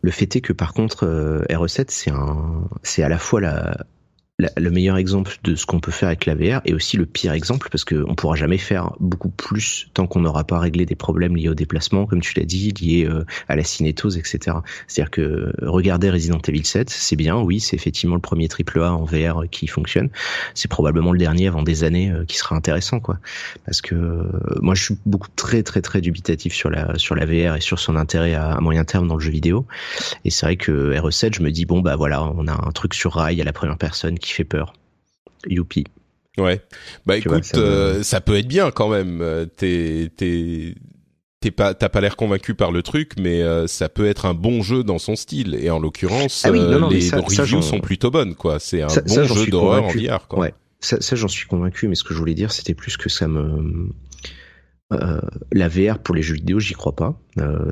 le 0.02 0.10
fait 0.10 0.34
est 0.34 0.40
que 0.40 0.52
par 0.52 0.72
contre, 0.72 1.06
RE7, 1.48 1.86
c'est 1.88 2.10
un, 2.10 2.68
c'est 2.82 3.02
à 3.02 3.08
la 3.08 3.18
fois 3.18 3.40
la 3.40 3.86
le 4.56 4.70
meilleur 4.70 4.96
exemple 4.96 5.36
de 5.42 5.56
ce 5.56 5.66
qu'on 5.66 5.80
peut 5.80 5.90
faire 5.90 6.06
avec 6.06 6.24
la 6.24 6.36
VR 6.36 6.60
et 6.64 6.72
aussi 6.72 6.96
le 6.96 7.06
pire 7.06 7.32
exemple 7.32 7.68
parce 7.72 7.84
qu'on 7.84 8.14
pourra 8.14 8.36
jamais 8.36 8.58
faire 8.58 8.92
beaucoup 9.00 9.30
plus 9.30 9.88
tant 9.94 10.06
qu'on 10.06 10.20
n'aura 10.20 10.44
pas 10.44 10.60
réglé 10.60 10.86
des 10.86 10.94
problèmes 10.94 11.34
liés 11.34 11.48
au 11.48 11.54
déplacement, 11.54 12.06
comme 12.06 12.20
tu 12.20 12.38
l'as 12.38 12.44
dit, 12.44 12.72
liés 12.80 13.04
euh, 13.04 13.24
à 13.48 13.56
la 13.56 13.64
cinétose, 13.64 14.16
etc. 14.16 14.58
C'est-à-dire 14.86 15.10
que 15.10 15.52
regarder 15.60 16.08
Resident 16.08 16.38
Evil 16.46 16.64
7, 16.64 16.88
c'est 16.88 17.16
bien, 17.16 17.36
oui, 17.36 17.58
c'est 17.58 17.74
effectivement 17.74 18.14
le 18.14 18.20
premier 18.20 18.46
triple 18.46 18.80
A 18.80 18.92
en 18.92 19.04
VR 19.04 19.42
qui 19.50 19.66
fonctionne. 19.66 20.08
C'est 20.54 20.68
probablement 20.68 21.10
le 21.10 21.18
dernier 21.18 21.48
avant 21.48 21.64
des 21.64 21.82
années 21.82 22.12
euh, 22.12 22.24
qui 22.24 22.36
sera 22.36 22.54
intéressant, 22.54 23.00
quoi. 23.00 23.18
Parce 23.64 23.82
que 23.82 23.96
euh, 23.96 24.30
moi, 24.60 24.76
je 24.76 24.84
suis 24.84 24.98
beaucoup 25.04 25.28
très, 25.34 25.64
très, 25.64 25.82
très 25.82 26.00
dubitatif 26.00 26.54
sur 26.54 26.70
la 26.70 26.96
sur 26.96 27.16
la 27.16 27.26
VR 27.26 27.56
et 27.56 27.60
sur 27.60 27.80
son 27.80 27.96
intérêt 27.96 28.34
à, 28.34 28.52
à 28.52 28.60
moyen 28.60 28.84
terme 28.84 29.08
dans 29.08 29.16
le 29.16 29.20
jeu 29.20 29.32
vidéo. 29.32 29.66
Et 30.24 30.30
c'est 30.30 30.46
vrai 30.46 30.56
que 30.56 30.94
RE7, 30.96 31.34
je 31.34 31.42
me 31.42 31.50
dis 31.50 31.64
bon 31.64 31.80
bah 31.80 31.96
voilà, 31.96 32.22
on 32.22 32.46
a 32.46 32.52
un 32.52 32.70
truc 32.70 32.94
sur 32.94 33.14
rail 33.14 33.40
à 33.40 33.44
la 33.44 33.52
première 33.52 33.78
personne 33.78 34.16
qui 34.18 34.27
fait 34.32 34.44
peur. 34.44 34.72
Youpi. 35.46 35.84
Ouais. 36.38 36.62
Bah 37.06 37.16
écoute, 37.16 37.50
euh, 37.56 38.02
ça, 38.02 38.20
peut 38.20 38.36
être 38.36 38.48
bien 38.48 38.70
quand 38.70 38.88
même. 38.88 39.20
Euh, 39.22 39.44
t'es 39.44 40.10
t'es 40.16 40.74
t'es 41.40 41.50
pas 41.50 41.74
t'as 41.74 41.88
pas 41.88 42.00
l'air 42.00 42.16
convaincu 42.16 42.54
par 42.54 42.70
le 42.70 42.82
truc, 42.82 43.12
mais 43.18 43.42
euh, 43.42 43.66
ça 43.66 43.88
peut 43.88 44.06
être 44.06 44.26
un 44.26 44.34
bon 44.34 44.62
jeu 44.62 44.84
dans 44.84 44.98
son 44.98 45.16
style. 45.16 45.56
Et 45.60 45.70
en 45.70 45.78
l'occurrence, 45.78 46.44
ah 46.44 46.50
les 46.50 46.60
reviews 46.60 47.62
sont 47.62 47.80
plutôt 47.80 48.10
bonnes 48.10 48.34
quoi. 48.34 48.58
C'est 48.60 48.82
un 48.82 48.86
bon 48.86 49.24
jeu 49.24 49.46
d'horreur 49.46 49.84
en 49.84 49.88
VR 49.88 50.28
quoi. 50.28 50.38
Ouais. 50.40 50.54
Ça, 50.80 51.00
ça 51.00 51.16
j'en 51.16 51.26
suis 51.26 51.48
convaincu, 51.48 51.88
mais 51.88 51.96
ce 51.96 52.04
que 52.04 52.14
je 52.14 52.18
voulais 52.18 52.34
dire, 52.34 52.52
c'était 52.52 52.74
plus 52.74 52.96
que 52.96 53.08
ça 53.08 53.26
me 53.26 53.88
euh, 54.92 55.20
la 55.52 55.68
VR 55.68 55.98
pour 55.98 56.14
les 56.14 56.22
jeux 56.22 56.34
vidéo, 56.34 56.58
j'y 56.58 56.74
crois 56.74 56.96
pas. 56.96 57.20
Euh, 57.38 57.70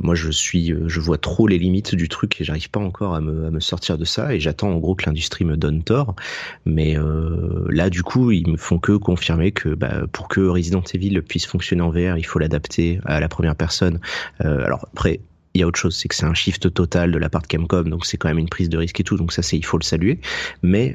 moi, 0.00 0.14
je 0.14 0.30
suis, 0.30 0.74
je 0.86 1.00
vois 1.00 1.18
trop 1.18 1.46
les 1.46 1.58
limites 1.58 1.94
du 1.94 2.08
truc 2.08 2.40
et 2.40 2.44
j'arrive 2.44 2.70
pas 2.70 2.80
encore 2.80 3.14
à 3.14 3.20
me, 3.20 3.60
sortir 3.60 3.98
de 3.98 4.04
ça. 4.04 4.34
Et 4.34 4.40
j'attends 4.40 4.70
en 4.70 4.78
gros 4.78 4.94
que 4.94 5.06
l'industrie 5.06 5.44
me 5.44 5.56
donne 5.56 5.82
tort. 5.82 6.16
Mais 6.64 6.98
euh, 6.98 7.64
là, 7.68 7.90
du 7.90 8.02
coup, 8.02 8.30
ils 8.32 8.48
me 8.48 8.56
font 8.56 8.78
que 8.78 8.92
confirmer 8.92 9.52
que 9.52 9.70
bah, 9.70 10.06
pour 10.12 10.28
que 10.28 10.40
Resident 10.40 10.82
Evil 10.92 11.22
puisse 11.22 11.46
fonctionner 11.46 11.82
en 11.82 11.90
VR, 11.90 12.18
il 12.18 12.26
faut 12.26 12.38
l'adapter 12.38 13.00
à 13.04 13.20
la 13.20 13.28
première 13.28 13.56
personne. 13.56 14.00
Euh, 14.44 14.64
alors 14.64 14.88
après, 14.92 15.20
il 15.54 15.60
y 15.60 15.62
a 15.62 15.66
autre 15.66 15.78
chose, 15.78 15.96
c'est 15.96 16.08
que 16.08 16.14
c'est 16.14 16.26
un 16.26 16.34
shift 16.34 16.72
total 16.74 17.12
de 17.12 17.18
la 17.18 17.30
part 17.30 17.42
de 17.42 17.46
Capcom, 17.46 17.84
donc 17.84 18.04
c'est 18.04 18.18
quand 18.18 18.28
même 18.28 18.38
une 18.38 18.48
prise 18.48 18.68
de 18.68 18.76
risque 18.76 19.00
et 19.00 19.04
tout, 19.04 19.16
donc 19.16 19.32
ça 19.32 19.40
c'est 19.40 19.56
il 19.56 19.64
faut 19.64 19.78
le 19.78 19.84
saluer. 19.84 20.20
Mais 20.62 20.94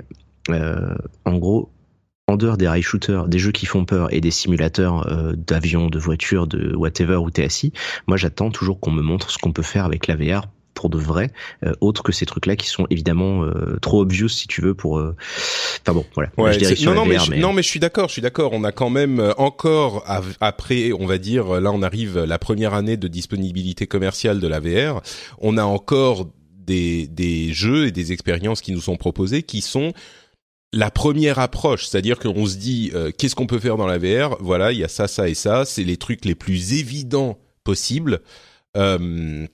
euh, 0.50 0.96
en 1.26 1.38
gros, 1.38 1.72
en 2.32 2.38
dehors 2.38 2.58
des 2.58 2.68
rail 2.68 2.82
shooters, 2.82 3.28
des 3.28 3.40
jeux 3.40 3.52
qui 3.52 3.66
font 3.66 3.86
peur 3.86 4.14
et 4.14 4.22
des 4.22 4.32
simulateurs 4.32 5.08
euh, 5.08 5.34
d'avions, 5.36 5.90
de 5.90 6.00
voitures, 6.00 6.48
de 6.48 6.76
whatever 6.76 7.18
où 7.18 7.30
t'es 7.30 7.44
assis, 7.44 7.74
moi 8.08 8.18
j'attends 8.18 8.52
toujours 8.52 8.80
qu'on 8.80 8.92
me 8.92 9.02
montre 9.02 9.30
ce 9.30 9.38
qu'on 9.38 9.52
peut 9.52 9.62
faire 9.62 9.86
avec 9.86 10.08
la 10.08 10.16
VR 10.16 10.48
pour 10.74 10.90
de 10.90 10.98
vrai, 10.98 11.32
euh, 11.66 11.74
autre 11.82 12.02
que 12.02 12.14
ces 12.14 12.26
trucs-là 12.26 12.56
qui 12.56 12.68
sont 12.68 12.88
évidemment 12.90 13.44
euh, 13.44 13.78
trop 13.82 14.02
obvious 14.02 14.30
si 14.30 14.48
tu 14.48 14.62
veux 14.62 14.74
pour. 14.74 14.94
Enfin 14.94 15.94
bon, 15.94 16.06
voilà. 16.16 16.32
non, 16.38 16.94
non, 16.96 17.06
mais, 17.06 17.20
je, 17.20 17.34
non, 17.36 17.52
mais 17.52 17.62
je 17.62 17.68
suis 17.68 17.80
d'accord, 17.80 18.08
je 18.08 18.14
suis 18.14 18.22
d'accord. 18.22 18.54
On 18.54 18.64
a 18.64 18.72
quand 18.72 18.90
même 18.90 19.34
encore 19.38 20.06
après, 20.40 20.94
on 20.94 21.06
va 21.06 21.18
dire, 21.18 21.60
là 21.60 21.72
on 21.72 21.82
arrive 21.82 22.18
la 22.20 22.40
première 22.40 22.74
année 22.74 22.96
de 22.96 23.10
disponibilité 23.10 23.86
commerciale 23.86 24.40
de 24.40 24.48
la 24.48 24.62
VR, 24.62 25.02
on 25.40 25.58
a 25.58 25.64
encore 25.64 26.28
des 26.66 27.08
des 27.08 27.52
jeux 27.52 27.88
et 27.88 27.92
des 27.92 28.14
expériences 28.14 28.62
qui 28.62 28.72
nous 28.72 28.82
sont 28.82 28.96
proposés 28.96 29.44
qui 29.44 29.62
sont 29.62 29.94
la 30.74 30.90
première 30.90 31.40
approche, 31.40 31.86
c'est-à-dire 31.86 32.18
qu'on 32.20 32.46
se 32.46 32.56
dit 32.56 32.92
euh, 32.94 33.12
qu'est-ce 33.12 33.36
qu'on 33.36 33.48
peut 33.48 33.60
faire 33.60 33.78
dans 33.78 33.88
la 33.88 33.98
VR 33.98 34.38
Voilà, 34.40 34.72
il 34.72 34.80
y 34.80 34.84
a 34.84 34.88
ça, 34.88 35.08
ça 35.08 35.28
et 35.28 35.34
ça. 35.34 35.66
C'est 35.66 35.84
les 35.84 35.98
trucs 35.98 36.24
les 36.24 36.36
plus 36.36 36.74
évidents 36.74 37.38
possibles. 37.64 38.22
Euh, 38.78 39.46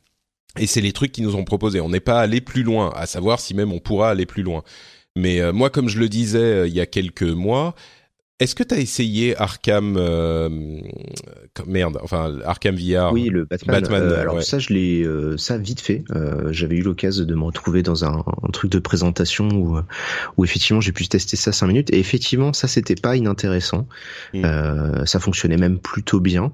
et 0.60 0.68
c'est 0.68 0.82
les 0.82 0.92
trucs 0.92 1.12
qui 1.12 1.22
nous 1.22 1.36
ont 1.36 1.44
proposés. 1.44 1.82
On 1.82 1.90
n'est 1.90 2.00
pas 2.00 2.20
allé 2.20 2.42
plus 2.42 2.64
loin, 2.64 2.92
à 2.96 3.06
savoir 3.08 3.40
si 3.40 3.54
même 3.54 3.72
on 3.72 3.80
pourra 3.80 4.12
aller 4.12 4.26
plus 4.26 4.44
loin. 4.44 4.64
Mais 5.16 5.42
euh, 5.42 5.52
moi, 5.52 5.70
comme 5.72 5.90
je 5.90 6.00
le 6.00 6.10
disais 6.10 6.68
il 6.68 6.74
y 6.74 6.82
a 6.82 6.86
quelques 6.86 7.24
mois, 7.24 7.74
est-ce 8.40 8.54
que 8.54 8.62
tu 8.62 8.76
as 8.76 8.78
essayé 8.78 9.36
Arkham 9.36 9.96
euh, 9.98 10.48
merde, 11.66 11.98
enfin 12.04 12.38
Arkham 12.46 12.76
VR 12.76 13.12
Oui, 13.12 13.30
le 13.30 13.46
Batman. 13.46 13.84
Euh, 13.90 14.22
alors 14.22 14.44
ça 14.44 14.60
je 14.60 14.74
l'ai 14.74 15.04
euh, 15.04 15.38
ça 15.38 15.58
vite 15.58 15.82
fait. 15.82 16.04
j'avais 16.52 16.76
eu 16.76 16.84
l'occasion 16.84 17.26
de 17.26 17.34
me 17.34 17.44
retrouver 17.44 17.82
dans 17.82 18.06
un, 18.06 18.24
truc 18.54 18.72
de 18.72 18.78
présentation 18.78 19.48
où 19.50 19.80
où 20.38 20.46
effectivement 20.46 20.82
j'ai 20.82 20.92
pu 20.92 21.08
tester 21.08 21.36
ça 21.36 21.52
cinq 21.52 21.68
minutes 21.68 21.92
et 21.92 22.00
effectivement 22.00 22.54
ça 22.54 22.68
c'était 22.68 22.96
pas 22.96 23.16
inintéressant. 23.16 23.88
Mm. 24.34 25.06
ça 25.06 25.20
fonctionnait 25.20 25.58
même 25.58 25.80
plutôt 25.80 26.20
bien, 26.20 26.52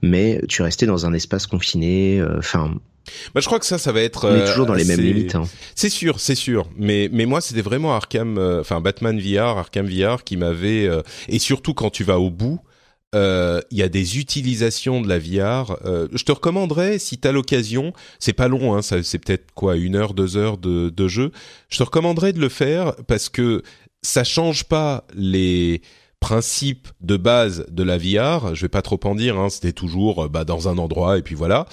mais 0.00 0.40
tu 0.48 0.62
restais 0.62 0.86
dans 0.86 1.04
un 1.04 1.12
espace 1.12 1.46
confiné. 1.46 2.22
Enfin 2.38 2.74
bah, 3.34 3.40
je 3.40 3.46
crois 3.46 3.58
que 3.58 3.66
ça, 3.66 3.78
ça 3.78 3.92
va 3.92 4.00
être. 4.00 4.28
On 4.28 4.36
est 4.36 4.46
toujours 4.46 4.66
dans 4.66 4.74
les 4.74 4.84
mêmes 4.84 5.00
limites. 5.00 5.34
Hein. 5.34 5.44
C'est 5.74 5.90
sûr, 5.90 6.20
c'est 6.20 6.34
sûr. 6.34 6.68
Mais 6.76 7.08
mais 7.12 7.26
moi, 7.26 7.40
c'était 7.40 7.62
vraiment 7.62 7.94
Arkham, 7.94 8.38
euh, 8.38 8.60
enfin 8.60 8.80
Batman 8.80 9.18
VR, 9.20 9.58
Arkham 9.58 9.86
VR 9.86 10.24
qui 10.24 10.36
m'avait 10.36 10.86
euh, 10.86 11.02
et 11.28 11.38
surtout 11.38 11.74
quand 11.74 11.90
tu 11.90 12.04
vas 12.04 12.18
au 12.18 12.30
bout. 12.30 12.60
Euh, 13.14 13.62
il 13.70 13.78
y 13.78 13.82
a 13.82 13.88
des 13.88 14.18
utilisations 14.18 15.00
de 15.00 15.08
la 15.08 15.18
VR. 15.18 15.78
je 16.12 16.22
te 16.24 16.32
recommanderais, 16.32 16.98
si 16.98 17.16
t'as 17.16 17.32
l'occasion, 17.32 17.94
c'est 18.18 18.34
pas 18.34 18.48
long, 18.48 18.76
hein, 18.76 18.82
c'est 18.82 19.18
peut-être 19.18 19.46
quoi, 19.54 19.76
une 19.76 19.96
heure, 19.96 20.12
deux 20.12 20.36
heures 20.36 20.58
de, 20.58 20.90
de 20.90 21.08
jeu. 21.08 21.32
Je 21.70 21.78
te 21.78 21.84
recommanderais 21.84 22.34
de 22.34 22.38
le 22.38 22.50
faire 22.50 22.94
parce 23.06 23.30
que 23.30 23.62
ça 24.02 24.24
change 24.24 24.64
pas 24.64 25.06
les 25.14 25.80
principes 26.20 26.88
de 27.00 27.16
base 27.16 27.64
de 27.70 27.82
la 27.82 27.96
VR. 27.96 28.54
Je 28.54 28.62
vais 28.62 28.68
pas 28.68 28.82
trop 28.82 29.00
en 29.04 29.14
dire. 29.14 29.38
Hein, 29.38 29.48
C'était 29.48 29.72
toujours 29.72 30.28
bah, 30.28 30.44
dans 30.44 30.68
un 30.68 30.78
endroit 30.78 31.18
et 31.18 31.22
puis 31.22 31.34
voilà 31.34 31.66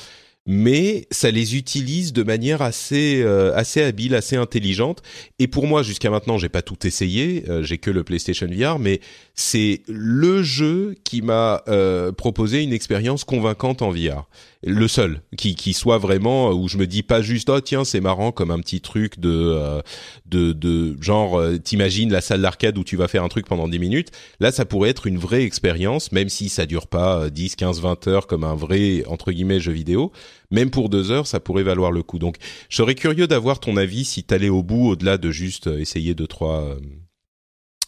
mais 0.45 1.07
ça 1.09 1.31
les 1.31 1.55
utilise 1.55 2.13
de 2.13 2.23
manière 2.23 2.61
assez 2.61 3.21
euh, 3.23 3.55
assez 3.55 3.81
habile, 3.81 4.13
assez 4.13 4.35
intelligente. 4.35 5.01
Et 5.39 5.47
pour 5.47 5.65
moi, 5.65 5.81
jusqu'à 5.81 6.09
maintenant, 6.09 6.37
j'ai 6.37 6.49
pas 6.49 6.61
tout 6.61 6.85
essayé, 6.85 7.43
euh, 7.49 7.63
j'ai 7.63 7.77
que 7.77 7.89
le 7.89 8.03
PlayStation 8.03 8.47
VR, 8.47 8.77
mais 8.77 8.99
c'est 9.33 9.81
le 9.87 10.43
jeu 10.43 10.95
qui 11.03 11.21
m'a 11.21 11.63
euh, 11.67 12.11
proposé 12.11 12.61
une 12.61 12.73
expérience 12.73 13.23
convaincante 13.23 13.81
en 13.81 13.89
VR 13.89 14.27
le 14.65 14.87
seul 14.87 15.21
qui 15.37 15.53
qui 15.53 15.73
soit 15.73 15.99
vraiment 15.99 16.49
où 16.49 16.67
je 16.67 16.77
me 16.77 16.87
dis 16.87 17.03
pas 17.03 17.21
juste 17.21 17.49
oh 17.49 17.61
tiens 17.61 17.85
c'est 17.85 18.01
marrant 18.01 18.31
comme 18.31 18.49
un 18.49 18.59
petit 18.59 18.81
truc 18.81 19.19
de 19.19 19.29
euh, 19.29 19.81
de 20.25 20.53
de 20.53 20.97
genre 21.01 21.39
euh, 21.39 21.59
t'imagines 21.59 22.11
la 22.11 22.19
salle 22.19 22.41
d'arcade 22.41 22.75
où 22.79 22.83
tu 22.83 22.97
vas 22.97 23.07
faire 23.07 23.23
un 23.23 23.27
truc 23.27 23.45
pendant 23.45 23.67
10 23.67 23.77
minutes. 23.77 24.11
Là 24.39 24.51
ça 24.51 24.65
pourrait 24.65 24.89
être 24.89 25.05
une 25.05 25.19
vraie 25.19 25.43
expérience 25.43 26.11
même 26.11 26.29
si 26.29 26.49
ça 26.49 26.65
dure 26.65 26.87
pas 26.87 27.29
10 27.29 27.55
15 27.55 27.79
20 27.79 28.07
heures 28.07 28.27
comme 28.27 28.43
un 28.43 28.55
vrai 28.55 29.03
entre 29.07 29.31
guillemets 29.31 29.59
jeu 29.59 29.71
vidéo. 29.71 30.11
Même 30.49 30.71
pour 30.71 30.89
deux 30.89 31.11
heures 31.11 31.27
ça 31.27 31.39
pourrait 31.39 31.63
valoir 31.63 31.91
le 31.91 32.01
coup. 32.01 32.17
Donc 32.17 32.37
je 32.69 32.77
serais 32.77 32.95
curieux 32.95 33.27
d'avoir 33.27 33.59
ton 33.59 33.77
avis 33.77 34.03
si 34.03 34.23
t'allais 34.23 34.49
au 34.49 34.63
bout 34.63 34.89
au-delà 34.89 35.19
de 35.19 35.29
juste 35.29 35.67
euh, 35.67 35.79
essayer 35.79 36.15
de 36.15 36.25
trois 36.25 36.75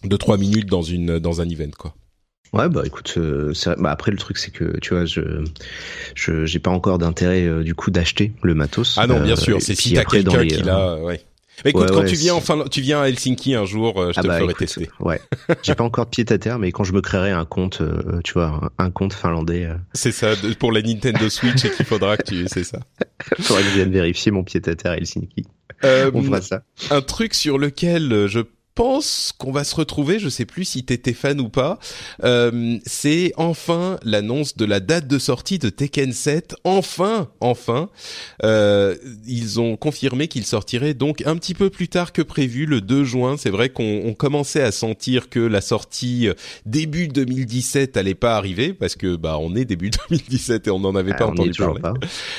de 0.04 0.16
trois 0.16 0.38
minutes 0.38 0.68
dans 0.68 0.84
une 0.84 1.18
dans 1.18 1.42
un 1.42 1.50
event 1.50 1.72
quoi 1.76 1.96
Ouais 2.54 2.70
bah 2.70 2.84
écoute, 2.86 3.16
euh, 3.18 3.54
bah 3.78 3.92
après 3.92 4.12
le 4.12 4.18
truc 4.18 4.38
c'est 4.38 4.52
que 4.52 4.78
tu 4.80 4.94
vois 4.94 5.06
je 5.06 5.44
je 6.16 6.46
j'ai 6.46 6.60
pas 6.60 6.72
encore 6.72 6.98
d'intérêt 6.98 7.44
euh, 7.44 7.64
du 7.64 7.76
coup 7.76 7.92
d'acheter 7.92 8.32
le 8.42 8.54
matos. 8.56 8.96
Ah 8.98 9.08
non 9.08 9.20
bien 9.20 9.34
euh, 9.34 9.38
sûr, 9.38 9.62
c'est 9.62 9.76
si 9.76 9.94
t'as 9.94 10.06
quelqu'un 10.06 10.46
qui 10.46 10.62
l'a, 10.64 10.96
ouais. 10.98 11.22
Mais 11.66 11.72
écoute, 11.72 11.90
quand 11.92 12.06
tu 12.06 12.16
viens 12.16 12.36
enfin 12.36 12.64
tu 12.70 12.82
viens 12.82 13.02
à 13.02 13.10
Helsinki 13.10 13.56
un 13.56 13.66
jour, 13.66 14.12
je 14.14 14.20
ah 14.20 14.22
te 14.22 14.28
bah, 14.28 14.40
ferai 14.40 14.54
tester. 14.54 14.90
Ouais. 15.00 15.20
J'ai 15.64 15.74
pas 15.74 15.84
encore 15.84 16.06
de 16.06 16.12
pied 16.12 16.24
à 16.30 16.38
terre, 16.38 16.60
mais 16.60 16.72
quand 16.72 16.84
je 16.84 16.94
me 16.94 17.02
créerai 17.02 17.32
un 17.32 17.46
compte, 17.46 17.82
tu 18.24 18.34
vois, 18.34 18.72
un, 18.78 18.92
compte 18.92 19.14
finlandais. 19.14 19.68
C'est 19.94 20.12
ça, 20.12 20.34
pour 20.60 20.72
la 20.72 20.84
Nintendo 20.84 21.30
Switch 21.30 21.66
et 21.66 21.72
qu'il 21.72 21.86
faudra 21.86 22.16
que 22.16 22.24
tu, 22.24 22.46
c'est 22.48 22.64
ça. 22.64 22.80
Faudra 23.40 23.64
que 23.64 23.70
je 23.70 23.74
vienne 23.74 23.92
vérifier 23.92 24.32
mon 24.32 24.44
pied 24.44 24.62
à 24.64 24.76
terre 24.76 24.92
à 24.92 24.98
Helsinki. 24.98 25.46
On 25.84 26.22
fera 26.22 26.42
ça. 26.42 26.62
Un 26.92 27.02
truc 27.02 27.34
sur 27.34 27.58
lequel 27.58 28.28
je 28.28 28.42
pense 28.78 29.34
qu'on 29.40 29.52
va 29.52 29.64
se 29.64 29.76
retrouver, 29.76 30.20
je 30.20 30.30
sais 30.30 30.46
plus 30.46 30.64
si 30.64 30.84
t'étais 30.84 31.14
fan 31.14 31.42
ou 31.42 31.50
pas, 31.50 31.80
euh, 32.24 32.78
c'est 32.86 33.34
enfin 33.36 33.98
l'annonce 34.04 34.56
de 34.56 34.66
la 34.66 34.80
date 34.80 35.08
de 35.08 35.18
sortie 35.18 35.58
de 35.58 35.70
Tekken 35.70 36.14
7. 36.14 36.56
Enfin, 36.64 37.28
enfin, 37.40 37.90
euh, 38.44 38.96
ils 39.26 39.60
ont 39.60 39.78
confirmé 39.78 40.28
qu'il 40.28 40.46
sortirait 40.46 40.94
donc 40.94 41.24
un 41.26 41.36
petit 41.38 41.56
peu 41.56 41.72
plus 41.72 41.88
tard 41.88 42.14
que 42.14 42.22
prévu, 42.22 42.68
le 42.68 42.80
2 42.80 43.04
juin. 43.04 43.36
C'est 43.36 43.50
vrai 43.50 43.70
qu'on 43.70 44.14
commençait 44.14 44.62
à 44.62 44.72
sentir 44.72 45.30
que 45.30 45.40
la 45.40 45.62
sortie 45.62 46.28
euh, 46.28 46.36
début 46.68 47.08
2017 47.08 47.98
allait 47.98 48.14
pas 48.14 48.38
arriver 48.38 48.74
parce 48.74 48.96
que 48.96 49.16
bah 49.16 49.40
on 49.40 49.56
est 49.56 49.66
début 49.66 49.90
2017 50.10 50.68
et 50.68 50.70
on 50.70 50.80
n'en 50.80 50.94
avait 50.96 51.16
pas 51.16 51.26
entendu 51.26 51.52
parler. 51.58 51.82
Pas. 51.82 51.94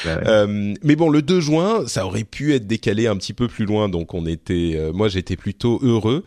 Bah 0.05 0.20
euh, 0.27 0.74
mais 0.85 0.94
bon, 0.94 1.09
le 1.09 1.20
2 1.20 1.40
juin, 1.40 1.87
ça 1.88 2.07
aurait 2.07 2.22
pu 2.22 2.55
être 2.55 2.68
décalé 2.68 3.09
un 3.09 3.16
petit 3.16 3.33
peu 3.33 3.48
plus 3.48 3.64
loin, 3.64 3.88
donc 3.88 4.14
on 4.14 4.24
était, 4.24 4.74
euh, 4.77 4.92
moi 4.92 5.09
j'étais 5.09 5.37
plutôt 5.37 5.81
heureux. 5.83 6.24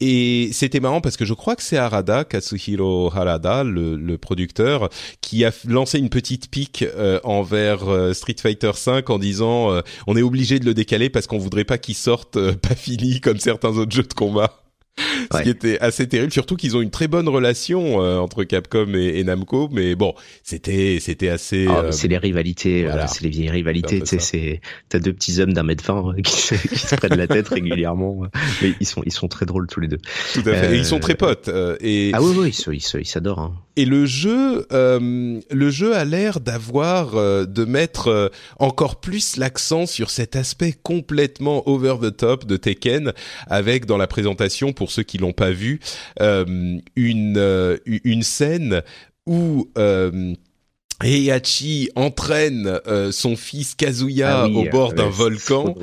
Et 0.00 0.50
c'était 0.52 0.80
marrant 0.80 1.00
parce 1.00 1.16
que 1.16 1.24
je 1.24 1.34
crois 1.34 1.56
que 1.56 1.62
c'est 1.62 1.76
Harada, 1.76 2.24
Katsuhiro 2.24 3.12
Harada, 3.14 3.64
le, 3.64 4.16
producteur, 4.18 4.88
qui 5.20 5.44
a 5.44 5.52
lancé 5.66 5.98
une 5.98 6.08
petite 6.08 6.50
pique 6.50 6.82
euh, 6.82 7.20
envers 7.24 7.88
euh, 7.88 8.12
Street 8.12 8.36
Fighter 8.40 8.72
V 8.86 9.02
en 9.08 9.18
disant 9.18 9.72
euh, 9.72 9.80
on 10.06 10.16
est 10.16 10.22
obligé 10.22 10.58
de 10.58 10.64
le 10.64 10.74
décaler 10.74 11.08
parce 11.08 11.26
qu'on 11.26 11.38
voudrait 11.38 11.64
pas 11.64 11.78
qu'il 11.78 11.94
sorte 11.94 12.38
pas 12.56 12.74
fini 12.74 13.20
comme 13.20 13.38
certains 13.38 13.76
autres 13.76 13.94
jeux 13.94 14.02
de 14.02 14.14
combat. 14.14 14.67
ce 15.32 15.42
qui 15.42 15.50
était 15.50 15.78
assez 15.80 16.08
terrible. 16.08 16.32
Surtout 16.32 16.56
qu'ils 16.56 16.76
ont 16.76 16.80
une 16.80 16.90
très 16.90 17.08
bonne 17.08 17.28
relation 17.28 18.02
euh, 18.02 18.18
entre 18.18 18.44
Capcom 18.44 18.94
et, 18.94 19.22
Namco, 19.24 19.68
mais 19.72 19.94
bon, 19.94 20.14
c'était 20.42 20.98
c'était 21.00 21.28
assez. 21.28 21.66
Ah, 21.68 21.78
euh, 21.78 21.92
c'est 21.92 22.08
les 22.08 22.18
rivalités, 22.18 22.86
euh, 22.86 23.06
c'est 23.06 23.22
les 23.22 23.30
vieilles 23.30 23.50
rivalités. 23.50 24.00
Tu 24.00 24.06
sais, 24.06 24.18
c'est 24.18 24.60
t'as 24.88 24.98
deux 24.98 25.12
petits 25.12 25.40
hommes 25.40 25.52
d'un 25.52 25.62
mètre 25.62 25.84
vingt 25.84 26.14
qui, 26.22 26.32
se, 26.32 26.54
qui 26.68 26.78
se 26.78 26.94
prennent 26.94 27.16
la 27.16 27.26
tête 27.26 27.48
régulièrement, 27.48 28.22
mais 28.62 28.72
ils 28.80 28.86
sont 28.86 29.02
ils 29.04 29.12
sont 29.12 29.28
très 29.28 29.46
drôles 29.46 29.66
tous 29.66 29.80
les 29.80 29.88
deux. 29.88 30.00
Tout 30.34 30.40
à 30.46 30.54
fait. 30.54 30.74
Et 30.74 30.78
ils 30.78 30.84
sont 30.84 31.00
très 31.00 31.14
potes. 31.14 31.48
et 31.80 32.10
ah 32.14 32.22
oui 32.22 32.52
oui, 32.66 32.82
ils 33.00 33.06
s'adorent. 33.06 33.40
Hein. 33.40 33.54
Et 33.78 33.84
le 33.84 34.06
jeu, 34.06 34.66
le 34.72 35.70
jeu 35.70 35.94
a 35.94 36.04
l'air 36.04 36.40
d'avoir 36.40 37.12
de 37.12 37.64
mettre 37.64 38.32
encore 38.58 39.00
plus 39.00 39.36
l'accent 39.36 39.86
sur 39.86 40.10
cet 40.10 40.34
aspect 40.34 40.74
complètement 40.82 41.68
over 41.68 41.94
the 42.02 42.16
top 42.16 42.44
de 42.44 42.56
Tekken, 42.56 43.12
avec 43.46 43.86
dans 43.86 43.96
la 43.96 44.08
présentation 44.08 44.72
pour 44.72 44.90
ceux 44.90 45.04
qui 45.04 45.18
l'ont 45.18 45.32
pas 45.32 45.50
vu, 45.50 45.80
euh, 46.20 46.78
une 46.96 47.36
euh, 47.38 47.76
une 47.86 48.22
scène 48.22 48.82
où 49.26 49.68
euh, 49.76 50.34
Heihachi 51.02 51.90
entraîne 51.94 52.80
son 53.12 53.36
fils 53.36 53.74
Kazuya 53.74 54.42
ah 54.42 54.48
au 54.48 54.64
bord 54.64 54.94
d'un 54.94 55.08
volcan, 55.08 55.74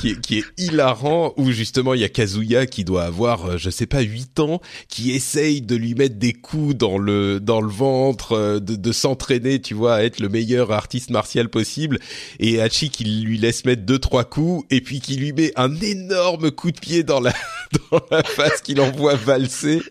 qui, 0.00 0.20
qui, 0.20 0.38
est 0.38 0.44
hilarant, 0.58 1.32
où 1.36 1.52
justement 1.52 1.94
il 1.94 2.00
y 2.00 2.04
a 2.04 2.08
Kazuya 2.08 2.66
qui 2.66 2.84
doit 2.84 3.04
avoir, 3.04 3.58
je 3.58 3.70
sais 3.70 3.86
pas, 3.86 4.00
8 4.00 4.40
ans, 4.40 4.60
qui 4.88 5.12
essaye 5.12 5.62
de 5.62 5.76
lui 5.76 5.94
mettre 5.94 6.16
des 6.16 6.32
coups 6.32 6.74
dans 6.74 6.98
le 6.98 7.38
dans 7.38 7.60
le 7.60 7.70
ventre, 7.70 8.58
de, 8.58 8.76
de 8.76 8.92
s'entraîner, 8.92 9.60
tu 9.60 9.74
vois, 9.74 9.96
à 9.96 10.02
être 10.02 10.20
le 10.20 10.28
meilleur 10.28 10.72
artiste 10.72 11.10
martial 11.10 11.48
possible, 11.48 11.98
et 12.40 12.54
Heihachi 12.54 12.90
qui 12.90 13.04
lui 13.04 13.38
laisse 13.38 13.64
mettre 13.64 13.82
deux 13.82 13.98
trois 13.98 14.24
coups, 14.24 14.64
et 14.70 14.80
puis 14.80 15.00
qui 15.00 15.16
lui 15.16 15.32
met 15.32 15.52
un 15.56 15.74
énorme 15.80 16.50
coup 16.50 16.72
de 16.72 16.80
pied 16.80 17.02
dans 17.02 17.20
la 17.20 17.32
dans 17.90 18.00
la 18.10 18.22
face 18.22 18.62
qu'il 18.62 18.80
envoie 18.80 19.14
valser 19.14 19.82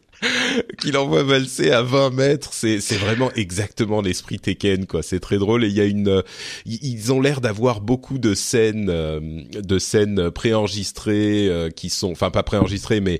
qu'il 0.79 0.97
envoie 0.97 1.23
valser 1.23 1.71
à 1.71 1.81
20 1.81 2.11
mètres, 2.11 2.53
c'est 2.53 2.79
c'est 2.79 2.95
vraiment 2.95 3.31
exactement 3.33 4.01
l'esprit 4.01 4.39
Tekken 4.39 4.85
quoi. 4.85 5.03
C'est 5.03 5.19
très 5.19 5.37
drôle 5.37 5.63
et 5.63 5.67
il 5.67 5.73
y 5.73 5.81
a 5.81 5.85
une 5.85 6.07
euh, 6.07 6.21
ils 6.65 7.11
ont 7.11 7.21
l'air 7.21 7.41
d'avoir 7.41 7.81
beaucoup 7.81 8.17
de 8.17 8.33
scènes 8.33 8.89
euh, 8.89 9.19
de 9.53 9.79
scènes 9.79 10.31
préenregistrées 10.31 11.47
euh, 11.49 11.69
qui 11.69 11.89
sont 11.89 12.11
enfin 12.11 12.31
pas 12.31 12.43
préenregistrées 12.43 13.01
mais 13.01 13.19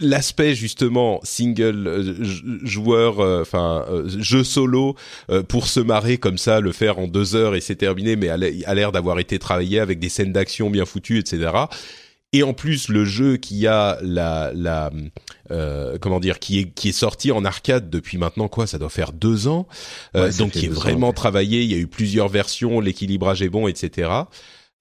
l'aspect 0.00 0.54
justement 0.54 1.20
single 1.22 2.16
joueur 2.64 3.20
enfin 3.42 3.84
jeu 4.18 4.42
solo 4.42 4.96
pour 5.48 5.66
se 5.66 5.80
marrer 5.80 6.16
comme 6.16 6.38
ça 6.38 6.60
le 6.60 6.72
faire 6.72 6.98
en 6.98 7.06
deux 7.06 7.36
heures 7.36 7.54
et 7.54 7.60
c'est 7.60 7.76
terminé 7.76 8.16
mais 8.16 8.30
a 8.30 8.74
l'air 8.74 8.90
d'avoir 8.90 9.18
été 9.18 9.38
travaillé 9.38 9.80
avec 9.80 9.98
des 9.98 10.08
scènes 10.08 10.32
d'action 10.32 10.70
bien 10.70 10.86
foutues 10.86 11.18
etc 11.18 11.50
et 12.32 12.42
en 12.42 12.54
plus 12.54 12.88
le 12.88 13.04
jeu 13.04 13.36
qui 13.36 13.66
a 13.66 13.98
la 14.00 14.50
la 14.54 14.90
euh, 15.52 15.98
comment 16.00 16.20
dire 16.20 16.38
qui 16.38 16.58
est 16.58 16.70
qui 16.70 16.88
est 16.88 16.92
sorti 16.92 17.30
en 17.30 17.44
arcade 17.44 17.90
depuis 17.90 18.18
maintenant 18.18 18.48
quoi 18.48 18.66
ça 18.66 18.78
doit 18.78 18.88
faire 18.88 19.12
deux 19.12 19.46
ans. 19.48 19.66
Euh, 20.16 20.32
donc 20.32 20.52
qui 20.52 20.66
est 20.66 20.68
vraiment 20.68 21.12
travaillé 21.12 21.62
il 21.62 21.70
y 21.70 21.74
a 21.74 21.78
eu 21.78 21.86
plusieurs 21.86 22.28
versions 22.28 22.80
l'équilibrage 22.80 23.42
est 23.42 23.48
bon 23.48 23.68
etc 23.68 24.24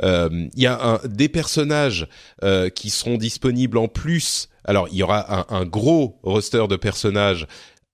euh, 0.03 0.47
il 0.55 0.63
y 0.63 0.67
a 0.67 0.81
un, 0.81 0.99
des 1.07 1.29
personnages 1.29 2.07
euh, 2.43 2.69
qui 2.69 2.89
seront 2.89 3.17
disponibles 3.17 3.77
en 3.77 3.87
plus. 3.87 4.49
Alors 4.63 4.87
il 4.91 4.97
y 4.97 5.03
aura 5.03 5.53
un, 5.53 5.61
un 5.61 5.65
gros 5.65 6.19
roster 6.23 6.65
de 6.67 6.75
personnages 6.75 7.47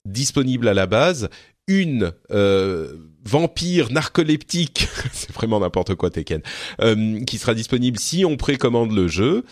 disponibles 0.05 0.67
à 0.67 0.73
la 0.73 0.87
base. 0.87 1.29
Une 1.69 2.13
euh, 2.31 2.93
vampire 3.25 3.91
narcoleptique, 3.91 4.87
c'est 5.11 5.33
vraiment 5.33 5.59
n'importe 5.59 5.95
quoi 5.95 6.09
Tekken, 6.09 6.41
euh, 6.81 7.21
qui 7.25 7.37
sera 7.37 7.53
disponible 7.53 7.99
si 7.99 8.23
on 8.23 8.37
précommande 8.37 8.93
le 8.93 9.09
jeu. 9.09 9.43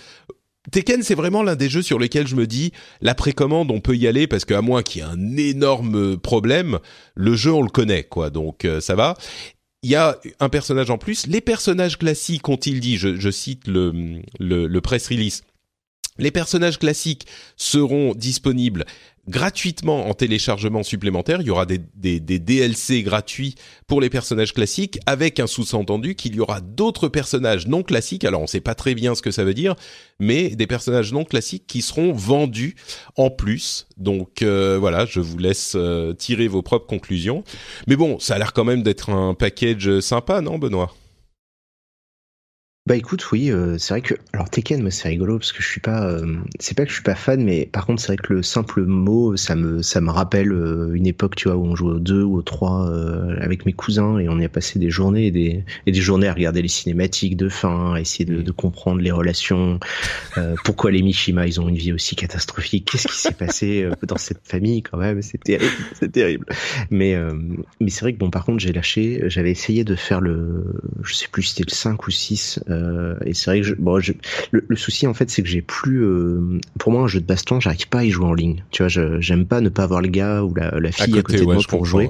Tekken, 0.71 1.04
c'est 1.04 1.15
vraiment 1.15 1.43
l'un 1.43 1.56
des 1.56 1.69
jeux 1.69 1.82
sur 1.82 1.99
lesquels 1.99 2.28
je 2.28 2.36
me 2.36 2.47
dis 2.47 2.71
la 3.01 3.15
précommande, 3.15 3.71
on 3.71 3.82
peut 3.82 3.95
y 3.95 4.08
aller 4.08 4.28
parce 4.28 4.45
qu'à 4.45 4.62
moins 4.62 4.84
qu'il 4.84 5.01
y 5.01 5.06
ait 5.06 5.08
un 5.08 5.38
énorme 5.38 6.17
problème, 6.17 6.80
le 7.15 7.36
jeu 7.36 7.54
on 7.54 7.62
le 7.62 7.69
connaît 7.69 8.04
quoi, 8.04 8.30
donc 8.30 8.65
euh, 8.65 8.80
ça 8.82 8.95
va. 8.95 9.15
Il 9.84 9.91
y 9.91 9.95
a 9.95 10.17
un 10.39 10.49
personnage 10.49 10.89
en 10.89 10.97
plus. 10.97 11.28
Les 11.28 11.41
personnages 11.41 11.99
classiques 11.99 12.49
ont-ils 12.49 12.80
dit, 12.80 12.97
je, 12.97 13.17
je 13.17 13.30
cite 13.30 13.67
le, 13.67 13.93
le, 14.39 14.65
le 14.65 14.82
press 14.82 15.08
release. 15.10 15.43
Les 16.17 16.32
personnages 16.32 16.80
classiques 16.80 17.25
seront 17.58 18.13
disponibles 18.15 18.86
gratuitement 19.28 20.08
en 20.08 20.13
téléchargement 20.13 20.84
supplémentaire. 20.84 21.41
Il 21.41 21.47
y 21.47 21.49
aura 21.49 21.65
des, 21.65 21.80
des, 21.95 22.19
DLC 22.39 23.01
gratuits 23.04 23.56
pour 23.88 24.01
les 24.01 24.10
personnages 24.10 24.54
classiques, 24.54 24.99
avec 25.06 25.39
un 25.39 25.47
sous-entendu 25.47 26.15
qu'il 26.15 26.36
y 26.36 26.39
aura 26.39 26.62
d'autres 26.62 27.08
personnages 27.08 27.67
non 27.67 27.84
classiques. 27.84 28.23
Alors 28.23 28.41
on 28.41 28.43
ne 28.43 28.49
sait 28.49 28.62
pas 28.62 28.75
très 28.75 28.93
bien 28.93 29.15
ce 29.15 29.21
que 29.21 29.32
ça 29.32 29.43
veut 29.43 29.54
dire, 29.54 29.75
mais 30.19 30.49
des 30.49 30.67
personnages 30.67 31.12
non 31.12 31.25
classiques 31.25 31.65
qui 31.67 31.82
seront 31.82 32.13
vendus 32.13 32.75
en 33.17 33.30
plus. 33.30 33.88
Donc 33.97 34.41
euh, 34.41 34.78
voilà, 34.80 35.06
je 35.06 35.19
vous 35.19 35.38
laisse 35.38 35.73
euh, 35.75 36.13
tirer 36.13 36.47
vos 36.47 36.62
propres 36.62 36.88
conclusions. 36.88 37.43
Mais 37.88 37.95
bon, 37.95 38.19
ça 38.19 38.36
a 38.36 38.38
l'air 38.38 38.54
quand 38.54 38.65
même 38.65 38.84
d'être 38.84 39.10
un 39.10 39.34
package 39.34 39.99
sympa, 39.99 40.41
non, 40.41 40.60
Benoît? 40.60 40.93
Bah 42.87 42.95
écoute, 42.95 43.31
oui, 43.31 43.51
euh, 43.51 43.79
c'est 43.79 43.95
vrai 43.95 44.01
que 44.01 44.13
alors 44.31 44.47
Tekken, 44.47 44.79
moi 44.79 44.91
c'est 44.91 45.07
rigolo 45.07 45.39
parce 45.39 45.51
que 45.51 45.63
je 45.63 45.67
suis 45.67 45.81
pas, 45.81 46.05
euh, 46.05 46.35
c'est 46.59 46.77
pas 46.77 46.83
que 46.83 46.89
je 46.89 46.93
suis 46.93 47.03
pas 47.03 47.15
fan, 47.15 47.43
mais 47.43 47.65
par 47.65 47.87
contre 47.87 47.99
c'est 47.99 48.09
vrai 48.09 48.17
que 48.17 48.31
le 48.31 48.43
simple 48.43 48.83
mot, 48.85 49.35
ça 49.35 49.55
me 49.55 49.81
ça 49.81 50.01
me 50.01 50.11
rappelle 50.11 50.51
euh, 50.51 50.93
une 50.93 51.07
époque, 51.07 51.35
tu 51.35 51.47
vois, 51.47 51.57
où 51.57 51.65
on 51.65 51.75
jouait 51.75 51.93
au 51.93 51.99
2 51.99 52.21
ou 52.21 52.37
au 52.37 52.41
3 52.43 52.91
avec 53.41 53.65
mes 53.65 53.73
cousins 53.73 54.19
et 54.19 54.29
on 54.29 54.37
y 54.37 54.45
a 54.45 54.49
passé 54.49 54.77
des 54.77 54.91
journées 54.91 55.25
et 55.25 55.31
des 55.31 55.63
et 55.87 55.91
des 55.91 55.99
journées 55.99 56.27
à 56.27 56.33
regarder 56.33 56.61
les 56.61 56.67
cinématiques 56.67 57.37
de 57.37 57.49
fin, 57.49 57.95
à 57.95 58.01
essayer 58.01 58.23
de, 58.23 58.43
de 58.43 58.51
comprendre 58.51 59.01
les 59.01 59.11
relations, 59.11 59.79
pourquoi 60.63 60.91
les 60.91 61.01
Mishima 61.01 61.47
ils 61.47 61.59
ont 61.59 61.67
une 61.67 61.77
vie 61.77 61.91
aussi 61.91 62.15
catastrophique, 62.15 62.91
qu'est-ce 62.91 63.07
qui 63.07 63.17
s'est 63.17 63.31
passé 63.31 63.89
dans 64.03 64.17
cette 64.17 64.47
famille 64.47 64.83
quand 64.83 64.99
même, 64.99 65.23
c'est 65.23 65.41
terrible, 65.43 65.73
c'est 65.99 66.11
terrible. 66.11 66.45
Mais 66.91 67.17
mais 67.79 67.89
c'est 67.89 68.01
vrai 68.01 68.13
que 68.13 68.19
bon 68.19 68.29
par 68.29 68.45
contre 68.45 68.59
j'ai 68.59 68.73
lâché, 68.73 69.23
j'avais 69.25 69.49
essayé 69.49 69.83
de 69.83 69.95
faire 69.95 70.21
le, 70.21 70.81
je 71.01 71.15
sais 71.15 71.27
plus 71.31 71.41
si 71.41 71.55
c'était 71.55 71.71
le 71.71 71.75
5 71.75 72.05
ou 72.05 72.11
6 72.11 72.59
euh, 72.75 73.15
et 73.25 73.33
c'est 73.33 73.51
vrai 73.51 73.61
que 73.61 73.67
je, 73.67 73.75
bon, 73.75 73.99
je, 73.99 74.13
le, 74.51 74.75
souci 74.75 75.07
en 75.07 75.13
fait, 75.13 75.29
c'est 75.29 75.41
que 75.41 75.47
j'ai 75.47 75.61
plus, 75.61 76.03
euh, 76.03 76.59
pour 76.79 76.91
moi, 76.91 77.03
un 77.03 77.07
jeu 77.07 77.19
de 77.19 77.25
baston, 77.25 77.59
j'arrive 77.59 77.88
pas 77.88 77.99
à 77.99 78.03
y 78.03 78.11
jouer 78.11 78.25
en 78.25 78.33
ligne. 78.33 78.63
Tu 78.71 78.83
vois, 78.83 79.19
j'aime 79.19 79.45
pas 79.45 79.61
ne 79.61 79.69
pas 79.69 79.83
avoir 79.83 80.01
le 80.01 80.07
gars 80.07 80.43
ou 80.43 80.53
la, 80.53 80.71
la 80.79 80.91
fille 80.91 81.17
à 81.17 81.21
côté, 81.21 81.39
de 81.39 81.43
moi 81.43 81.57
pour 81.67 81.85
jouer. 81.85 82.09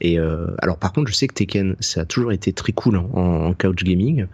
Et 0.00 0.18
euh, 0.18 0.46
alors, 0.58 0.78
par 0.78 0.92
contre, 0.92 1.10
je 1.10 1.14
sais 1.14 1.26
que 1.26 1.34
Tekken, 1.34 1.76
ça 1.80 2.02
a 2.02 2.04
toujours 2.04 2.32
été 2.32 2.52
très 2.52 2.72
cool 2.72 2.96
en, 2.96 3.10
en 3.12 3.54
couch 3.54 3.82
gaming. 3.84 4.26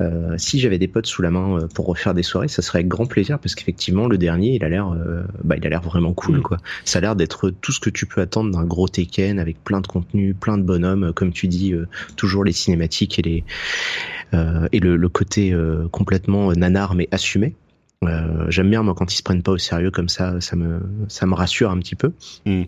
Euh, 0.00 0.34
si 0.38 0.60
j'avais 0.60 0.78
des 0.78 0.88
potes 0.88 1.06
sous 1.06 1.22
la 1.22 1.30
main 1.30 1.58
euh, 1.58 1.66
pour 1.74 1.86
refaire 1.86 2.14
des 2.14 2.22
soirées, 2.22 2.48
ça 2.48 2.62
serait 2.62 2.80
avec 2.80 2.88
grand 2.88 3.06
plaisir 3.06 3.38
parce 3.38 3.54
qu'effectivement, 3.54 4.06
le 4.06 4.18
dernier, 4.18 4.54
il 4.54 4.64
a 4.64 4.68
l'air, 4.68 4.94
bah, 5.42 5.56
il 5.56 5.66
a 5.66 5.70
l'air 5.70 5.82
vraiment 5.82 6.12
cool, 6.12 6.38
mm. 6.38 6.42
quoi. 6.42 6.58
Ça 6.84 6.98
a 6.98 7.00
l'air 7.00 7.16
d'être 7.16 7.50
tout 7.50 7.72
ce 7.72 7.80
que 7.80 7.90
tu 7.90 8.06
peux 8.06 8.20
attendre 8.20 8.50
d'un 8.50 8.64
gros 8.64 8.88
Tekken 8.88 9.38
avec 9.38 9.62
plein 9.62 9.80
de 9.80 9.86
contenu, 9.86 10.34
plein 10.34 10.58
de 10.58 10.62
bonhommes, 10.62 11.12
comme 11.14 11.32
tu 11.32 11.48
dis, 11.48 11.74
toujours 12.16 12.44
les 12.44 12.52
cinématiques 12.52 13.18
et 13.18 13.22
les 13.22 13.44
euh, 13.44 14.13
et 14.32 14.80
le, 14.80 14.96
le 14.96 15.08
côté 15.08 15.52
euh, 15.52 15.88
complètement 15.88 16.52
nanar 16.52 16.94
mais 16.94 17.08
assumé. 17.10 17.54
Euh, 18.02 18.46
j'aime 18.50 18.70
bien 18.70 18.82
moi 18.82 18.94
quand 18.94 19.12
ils 19.12 19.16
se 19.16 19.22
prennent 19.22 19.42
pas 19.42 19.52
au 19.52 19.58
sérieux 19.58 19.90
comme 19.90 20.08
ça, 20.08 20.40
ça 20.40 20.56
me 20.56 20.80
ça 21.08 21.26
me 21.26 21.34
rassure 21.34 21.70
un 21.70 21.78
petit 21.78 21.94
peu. 21.94 22.12
Mm. 22.46 22.64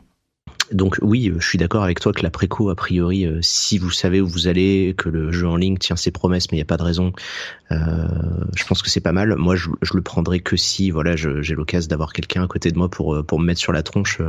Donc 0.73 0.99
oui, 1.03 1.33
je 1.39 1.47
suis 1.47 1.59
d'accord 1.59 1.85
avec 1.85 2.01
toi 2.01 2.13
que 2.13 2.23
la 2.23 2.31
préco, 2.31 2.71
a 2.71 2.75
priori, 2.75 3.27
si 3.41 3.79
vous 3.79 3.91
savez 3.91 4.21
où 4.21 4.27
vous 4.27 4.49
allez, 4.49 4.95
que 4.97 5.09
le 5.09 5.33
jeu 5.33 5.47
en 5.47 5.57
ligne 5.57 5.79
tient 5.79 5.97
ses 5.97 6.11
promesses, 6.11 6.51
mais 6.51 6.57
il 6.57 6.61
n'y 6.61 6.63
a 6.63 6.67
pas 6.67 6.77
de 6.77 6.83
raison, 6.83 7.13
euh, 7.73 7.77
je 8.55 8.65
pense 8.65 8.83
que 8.83 8.91
c'est 8.91 9.01
pas 9.01 9.13
mal. 9.13 9.35
Moi, 9.37 9.57
je, 9.57 9.69
le 9.95 10.03
prendrai 10.03 10.41
que 10.41 10.57
si, 10.57 10.91
voilà, 10.91 11.17
j'ai 11.17 11.55
l'occasion 11.55 11.89
d'avoir 11.89 12.13
quelqu'un 12.13 12.45
à 12.45 12.47
côté 12.47 12.71
de 12.71 12.79
moi 12.79 12.89
pour 12.89 13.25
pour 13.27 13.41
me 13.41 13.47
mettre 13.47 13.61
sur 13.61 13.73
la 13.73 13.83
tronche, 13.83 14.21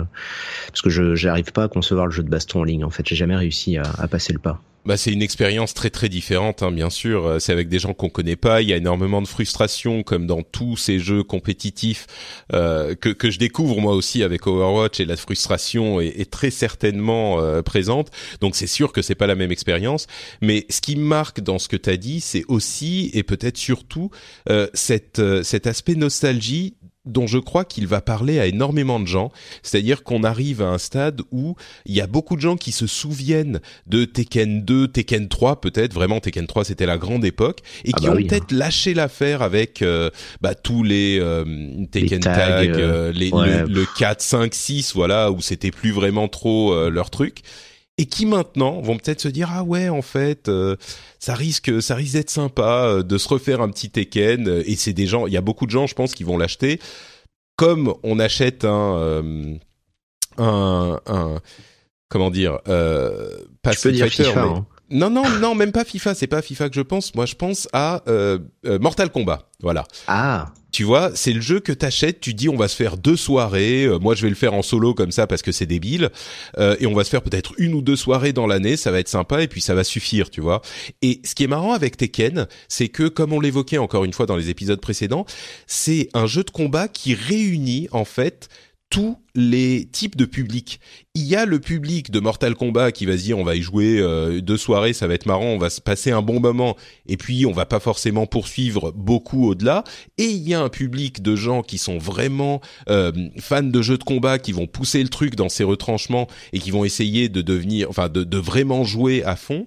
parce 0.68 0.82
que 0.82 0.90
je 0.90 1.16
j'arrive 1.16 1.52
pas 1.52 1.64
à 1.64 1.68
concevoir 1.68 2.06
le 2.06 2.12
jeu 2.12 2.24
de 2.24 2.30
baston 2.30 2.62
en 2.62 2.64
ligne. 2.64 2.84
En 2.84 2.90
fait, 2.90 3.08
j'ai 3.08 3.16
jamais 3.16 3.36
réussi 3.36 3.78
à, 3.78 4.08
passer 4.08 4.34
le 4.34 4.40
pas. 4.40 4.62
Bah, 4.86 4.96
c'est 4.96 5.12
une 5.12 5.22
expérience 5.22 5.74
très 5.74 5.90
très 5.90 6.08
différente, 6.08 6.64
hein, 6.64 6.72
bien 6.72 6.90
sûr. 6.90 7.26
Euh, 7.26 7.40
c'est 7.40 7.52
avec 7.52 7.68
des 7.68 7.78
gens 7.78 7.94
qu'on 7.94 8.08
connaît 8.08 8.38
pas. 8.38 8.62
Il 8.62 8.70
y 8.70 8.74
a 8.74 8.78
énormément 8.78 9.22
de 9.22 9.28
frustration, 9.28 10.02
comme 10.02 10.28
dans 10.28 10.44
tous 10.44 10.78
ces 10.78 10.98
jeux 10.98 11.24
compétitifs 11.24 12.08
euh, 12.54 12.96
que 12.96 13.10
que 13.10 13.30
je 13.30 13.38
découvre 13.38 13.82
moi 13.82 13.94
aussi 13.94 14.24
avec 14.24 14.48
Overwatch. 14.48 15.02
Et 15.02 15.06
la 15.06 15.18
frustration 15.18 16.00
est 16.00 16.27
très 16.30 16.52
certainement 16.52 17.40
euh, 17.40 17.62
présente. 17.62 18.12
Donc 18.42 18.56
c'est 18.56 18.68
sûr 18.68 18.92
que 18.92 19.02
c'est 19.02 19.16
pas 19.16 19.28
la 19.28 19.36
même 19.36 19.52
expérience. 19.52 20.08
Mais 20.42 20.66
ce 20.70 20.82
qui 20.82 20.96
marque 20.96 21.42
dans 21.42 21.60
ce 21.60 21.68
que 21.68 21.78
tu 21.78 21.90
as 21.90 21.98
dit, 21.98 22.22
c'est 22.22 22.44
aussi 22.48 23.10
et 23.14 23.24
peut-être 23.24 23.58
surtout 23.58 24.10
euh, 24.50 24.68
cette 24.74 25.22
cet 25.44 25.68
aspect 25.68 25.96
nostalgie 25.96 26.76
dont 27.08 27.28
je 27.28 27.38
crois 27.38 27.66
qu'il 27.66 27.88
va 27.88 28.02
parler 28.02 28.40
à 28.40 28.46
énormément 28.46 29.00
de 29.00 29.08
gens. 29.08 29.32
C'est-à-dire 29.64 30.04
qu'on 30.04 30.24
arrive 30.24 30.62
à 30.62 30.68
un 30.68 30.78
stade 30.78 31.22
où 31.32 31.56
il 31.86 31.96
y 31.96 32.02
a 32.02 32.08
beaucoup 32.08 32.36
de 32.36 32.42
gens 32.42 32.56
qui 32.56 32.72
se 32.72 32.88
souviennent 32.88 33.60
de 33.88 34.06
Tekken 34.06 34.64
2, 34.64 34.88
Tekken 34.88 35.28
3 35.28 35.62
peut-être, 35.62 35.94
vraiment 35.94 36.20
Tekken 36.20 36.48
3 36.48 36.66
c'était 36.66 36.86
la 36.86 36.98
grande 36.98 37.26
époque, 37.26 37.60
et 37.86 37.92
ah 37.94 37.98
qui 37.98 38.06
bah 38.06 38.14
ont 38.14 38.16
peut-être 38.16 38.54
hein. 38.54 38.58
lâché 38.58 38.94
l'affaire 38.94 39.42
avec 39.42 39.82
euh, 39.82 40.10
bah, 40.42 40.56
tous 40.56 40.84
les 40.84 41.20
euh, 41.20 41.46
Tekken 41.92 42.20
Tag, 42.20 42.70
euh, 42.70 43.12
les, 43.12 43.30
le, 43.32 43.86
4, 43.98 44.22
5, 44.22 44.54
6, 44.54 44.94
voilà, 44.94 45.32
où 45.32 45.42
c'était 45.42 45.72
plus 45.72 45.92
vraiment 45.92 46.28
trop 46.28 46.90
leur 46.90 47.10
truc 47.10 47.42
et 47.98 48.06
qui 48.06 48.26
maintenant 48.26 48.82
vont 48.82 48.98
peut-être 48.98 49.22
se 49.22 49.28
dire 49.28 49.50
ah 49.52 49.64
ouais 49.64 49.90
en 49.90 50.02
fait 50.02 50.50
euh, 50.50 50.76
ça 51.20 51.34
risque 51.34 51.82
ça 51.82 51.96
risque 51.96 52.14
d'être 52.14 52.30
sympa 52.30 52.86
euh, 52.86 53.04
de 53.04 53.18
se 53.18 53.28
refaire 53.28 53.62
un 53.62 53.70
petit 53.70 53.90
Tekken 53.90 54.48
et 54.66 54.76
c'est 54.76 54.94
des 54.94 55.08
gens 55.08 55.28
il 55.28 55.34
y 55.34 55.38
a 55.38 55.42
beaucoup 55.42 55.66
de 55.66 55.72
gens 55.72 55.88
je 55.88 55.96
pense 55.96 56.14
qui 56.14 56.24
vont 56.24 56.38
l'acheter 56.38 56.80
comme 57.56 57.94
on 58.04 58.20
achète 58.20 58.66
un 58.66 58.98
euh, 58.98 59.56
un, 60.38 61.00
un 61.08 61.42
comment 62.10 62.30
dire 62.30 62.60
euh, 62.68 63.30
pas 63.64 63.74
dire 63.74 64.08
FIFA, 64.08 64.44
hein. 64.44 64.66
Non, 64.90 65.10
non, 65.10 65.28
non, 65.40 65.56
même 65.56 65.72
pas 65.72 65.84
FIFA. 65.84 66.16
C'est 66.16 66.28
pas 66.28 66.42
FIFA 66.42 66.70
que 66.70 66.76
je 66.76 66.82
pense. 66.82 67.14
Moi, 67.16 67.26
je 67.26 67.36
pense 67.36 67.68
à 67.74 68.04
euh, 68.08 68.40
euh, 68.66 68.80
Mortal 68.80 69.10
Kombat. 69.10 69.50
Voilà. 69.62 69.86
Ah. 70.08 70.54
Tu 70.72 70.84
vois, 70.84 71.12
c'est 71.16 71.34
le 71.34 71.42
jeu 71.42 71.60
que 71.60 71.72
t'achètes. 71.72 72.20
Tu 72.20 72.34
dis, 72.34 72.48
on 72.48 72.56
va 72.56 72.68
se 72.68 72.76
faire 72.76 72.96
deux 72.96 73.16
soirées. 73.18 73.84
Euh, 73.84 74.00
moi, 74.00 74.16
je 74.16 74.22
vais 74.22 74.30
le 74.30 74.36
faire 74.36 74.54
en 74.54 74.62
solo 74.62 74.94
comme 74.94 75.12
ça 75.12 75.28
parce 75.28 75.42
que 75.42 75.52
c'est 75.52 75.66
débile. 75.66 76.10
et 76.58 76.86
on 76.86 76.94
va 76.94 77.04
se 77.04 77.10
faire 77.10 77.22
peut-être 77.22 77.54
une 77.58 77.74
ou 77.74 77.82
deux 77.82 77.96
soirées 77.96 78.34
dans 78.34 78.48
l'année. 78.48 78.78
Ça 78.78 78.92
va 78.92 79.00
être 79.00 79.10
sympa 79.10 79.42
et 79.44 79.48
puis 79.48 79.62
ça 79.62 79.76
va 79.76 79.84
suffire, 79.84 80.30
tu 80.30 80.42
vois. 80.42 80.62
Et 81.02 81.22
ce 81.26 81.36
qui 81.36 81.44
est 81.44 81.48
marrant 81.48 81.74
avec 81.74 81.98
Tekken, 81.98 82.48
c'est 82.70 82.90
que 82.90 83.08
comme 83.08 83.34
on 83.34 83.40
l'évoquait 83.40 83.80
encore 83.80 84.06
une 84.06 84.14
fois 84.14 84.26
dans 84.26 84.38
les 84.38 84.50
épisodes 84.50 84.80
précédents, 84.80 85.26
c'est 85.66 86.10
un 86.14 86.28
jeu 86.28 86.44
de 86.44 86.52
combat 86.52 86.88
qui 86.88 87.14
réunit 87.14 87.88
en 87.92 88.06
fait 88.06 88.50
tous 88.90 89.18
les 89.36 89.86
types 89.92 90.16
de 90.16 90.26
publics. 90.26 90.80
Il 91.14 91.24
y 91.24 91.36
a 91.36 91.46
le 91.46 91.60
public 91.60 92.10
de 92.10 92.20
Mortal 92.20 92.56
Kombat 92.56 92.92
qui 92.92 93.06
va 93.06 93.18
se 93.18 93.24
dire 93.24 93.38
on 93.38 93.44
va 93.44 93.56
y 93.56 93.62
jouer 93.62 94.00
euh, 94.00 94.42
deux 94.42 94.58
soirées, 94.58 94.94
ça 94.94 95.08
va 95.08 95.14
être 95.14 95.26
marrant, 95.26 95.46
on 95.46 95.58
va 95.58 95.70
se 95.70 95.82
passer 95.82 96.12
un 96.12 96.22
bon 96.22 96.40
moment 96.40 96.78
et 97.06 97.18
puis 97.18 97.46
on 97.46 97.52
va 97.52 97.66
pas 97.66 97.80
forcément 97.80 98.26
poursuivre 98.26 98.92
beaucoup 98.92 99.48
au-delà. 99.50 99.84
Et 100.18 100.26
il 100.26 100.48
y 100.48 100.54
a 100.54 100.62
un 100.62 100.70
public 100.70 101.22
de 101.22 101.36
gens 101.36 101.64
qui 101.64 101.78
sont 101.78 101.98
vraiment 101.98 102.62
euh, 102.90 103.12
fans 103.40 103.62
de 103.64 103.82
jeux 103.82 103.98
de 103.98 104.04
combat, 104.04 104.40
qui 104.40 104.54
vont 104.54 104.68
pousser 104.68 105.04
le 105.04 105.10
truc 105.10 105.36
dans 105.36 105.50
ses 105.50 105.64
retranchements 105.64 106.28
et 106.54 106.60
qui 106.60 106.72
vont 106.72 106.86
essayer 106.86 107.30
de 107.30 107.42
devenir, 107.42 107.90
enfin 107.90 108.10
de, 108.10 108.24
de 108.24 108.38
vraiment 108.38 108.84
jouer 108.84 109.24
à 109.24 109.36
fond. 109.36 109.66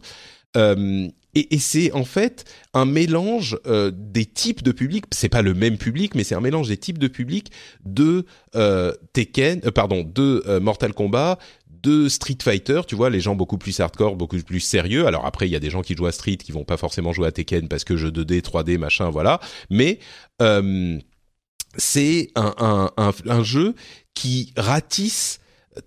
Euh, 0.56 1.08
et, 1.34 1.54
et 1.54 1.58
c'est 1.58 1.92
en 1.92 2.04
fait 2.04 2.44
un 2.74 2.84
mélange 2.84 3.58
euh, 3.66 3.92
des 3.94 4.26
types 4.26 4.62
de 4.62 4.72
publics. 4.72 5.04
C'est 5.12 5.28
pas 5.28 5.42
le 5.42 5.54
même 5.54 5.78
public, 5.78 6.14
mais 6.14 6.24
c'est 6.24 6.34
un 6.34 6.40
mélange 6.40 6.68
des 6.68 6.76
types 6.76 6.98
de 6.98 7.08
publics 7.08 7.50
de 7.84 8.26
euh, 8.56 8.92
Tekken, 9.12 9.60
euh, 9.64 9.70
pardon, 9.70 10.02
de 10.02 10.42
euh, 10.46 10.60
Mortal 10.60 10.92
Kombat, 10.92 11.38
de 11.82 12.08
Street 12.08 12.38
Fighter, 12.42 12.82
tu 12.86 12.94
vois, 12.94 13.08
les 13.08 13.20
gens 13.20 13.34
beaucoup 13.34 13.58
plus 13.58 13.78
hardcore, 13.80 14.16
beaucoup 14.16 14.38
plus 14.38 14.60
sérieux. 14.60 15.06
Alors 15.06 15.24
après, 15.24 15.48
il 15.48 15.52
y 15.52 15.56
a 15.56 15.60
des 15.60 15.70
gens 15.70 15.82
qui 15.82 15.94
jouent 15.94 16.06
à 16.06 16.12
Street 16.12 16.36
qui 16.36 16.52
vont 16.52 16.64
pas 16.64 16.76
forcément 16.76 17.12
jouer 17.12 17.28
à 17.28 17.32
Tekken 17.32 17.68
parce 17.68 17.84
que 17.84 17.96
jeu 17.96 18.10
2D, 18.10 18.42
3D, 18.42 18.76
machin, 18.76 19.08
voilà. 19.08 19.40
Mais 19.70 19.98
c'est 21.76 22.30
un, 22.34 22.54
un, 22.58 22.90
un, 22.96 23.12
un, 23.26 23.42
jeu 23.44 23.74
qui 24.14 24.52
ratisse 24.56 25.40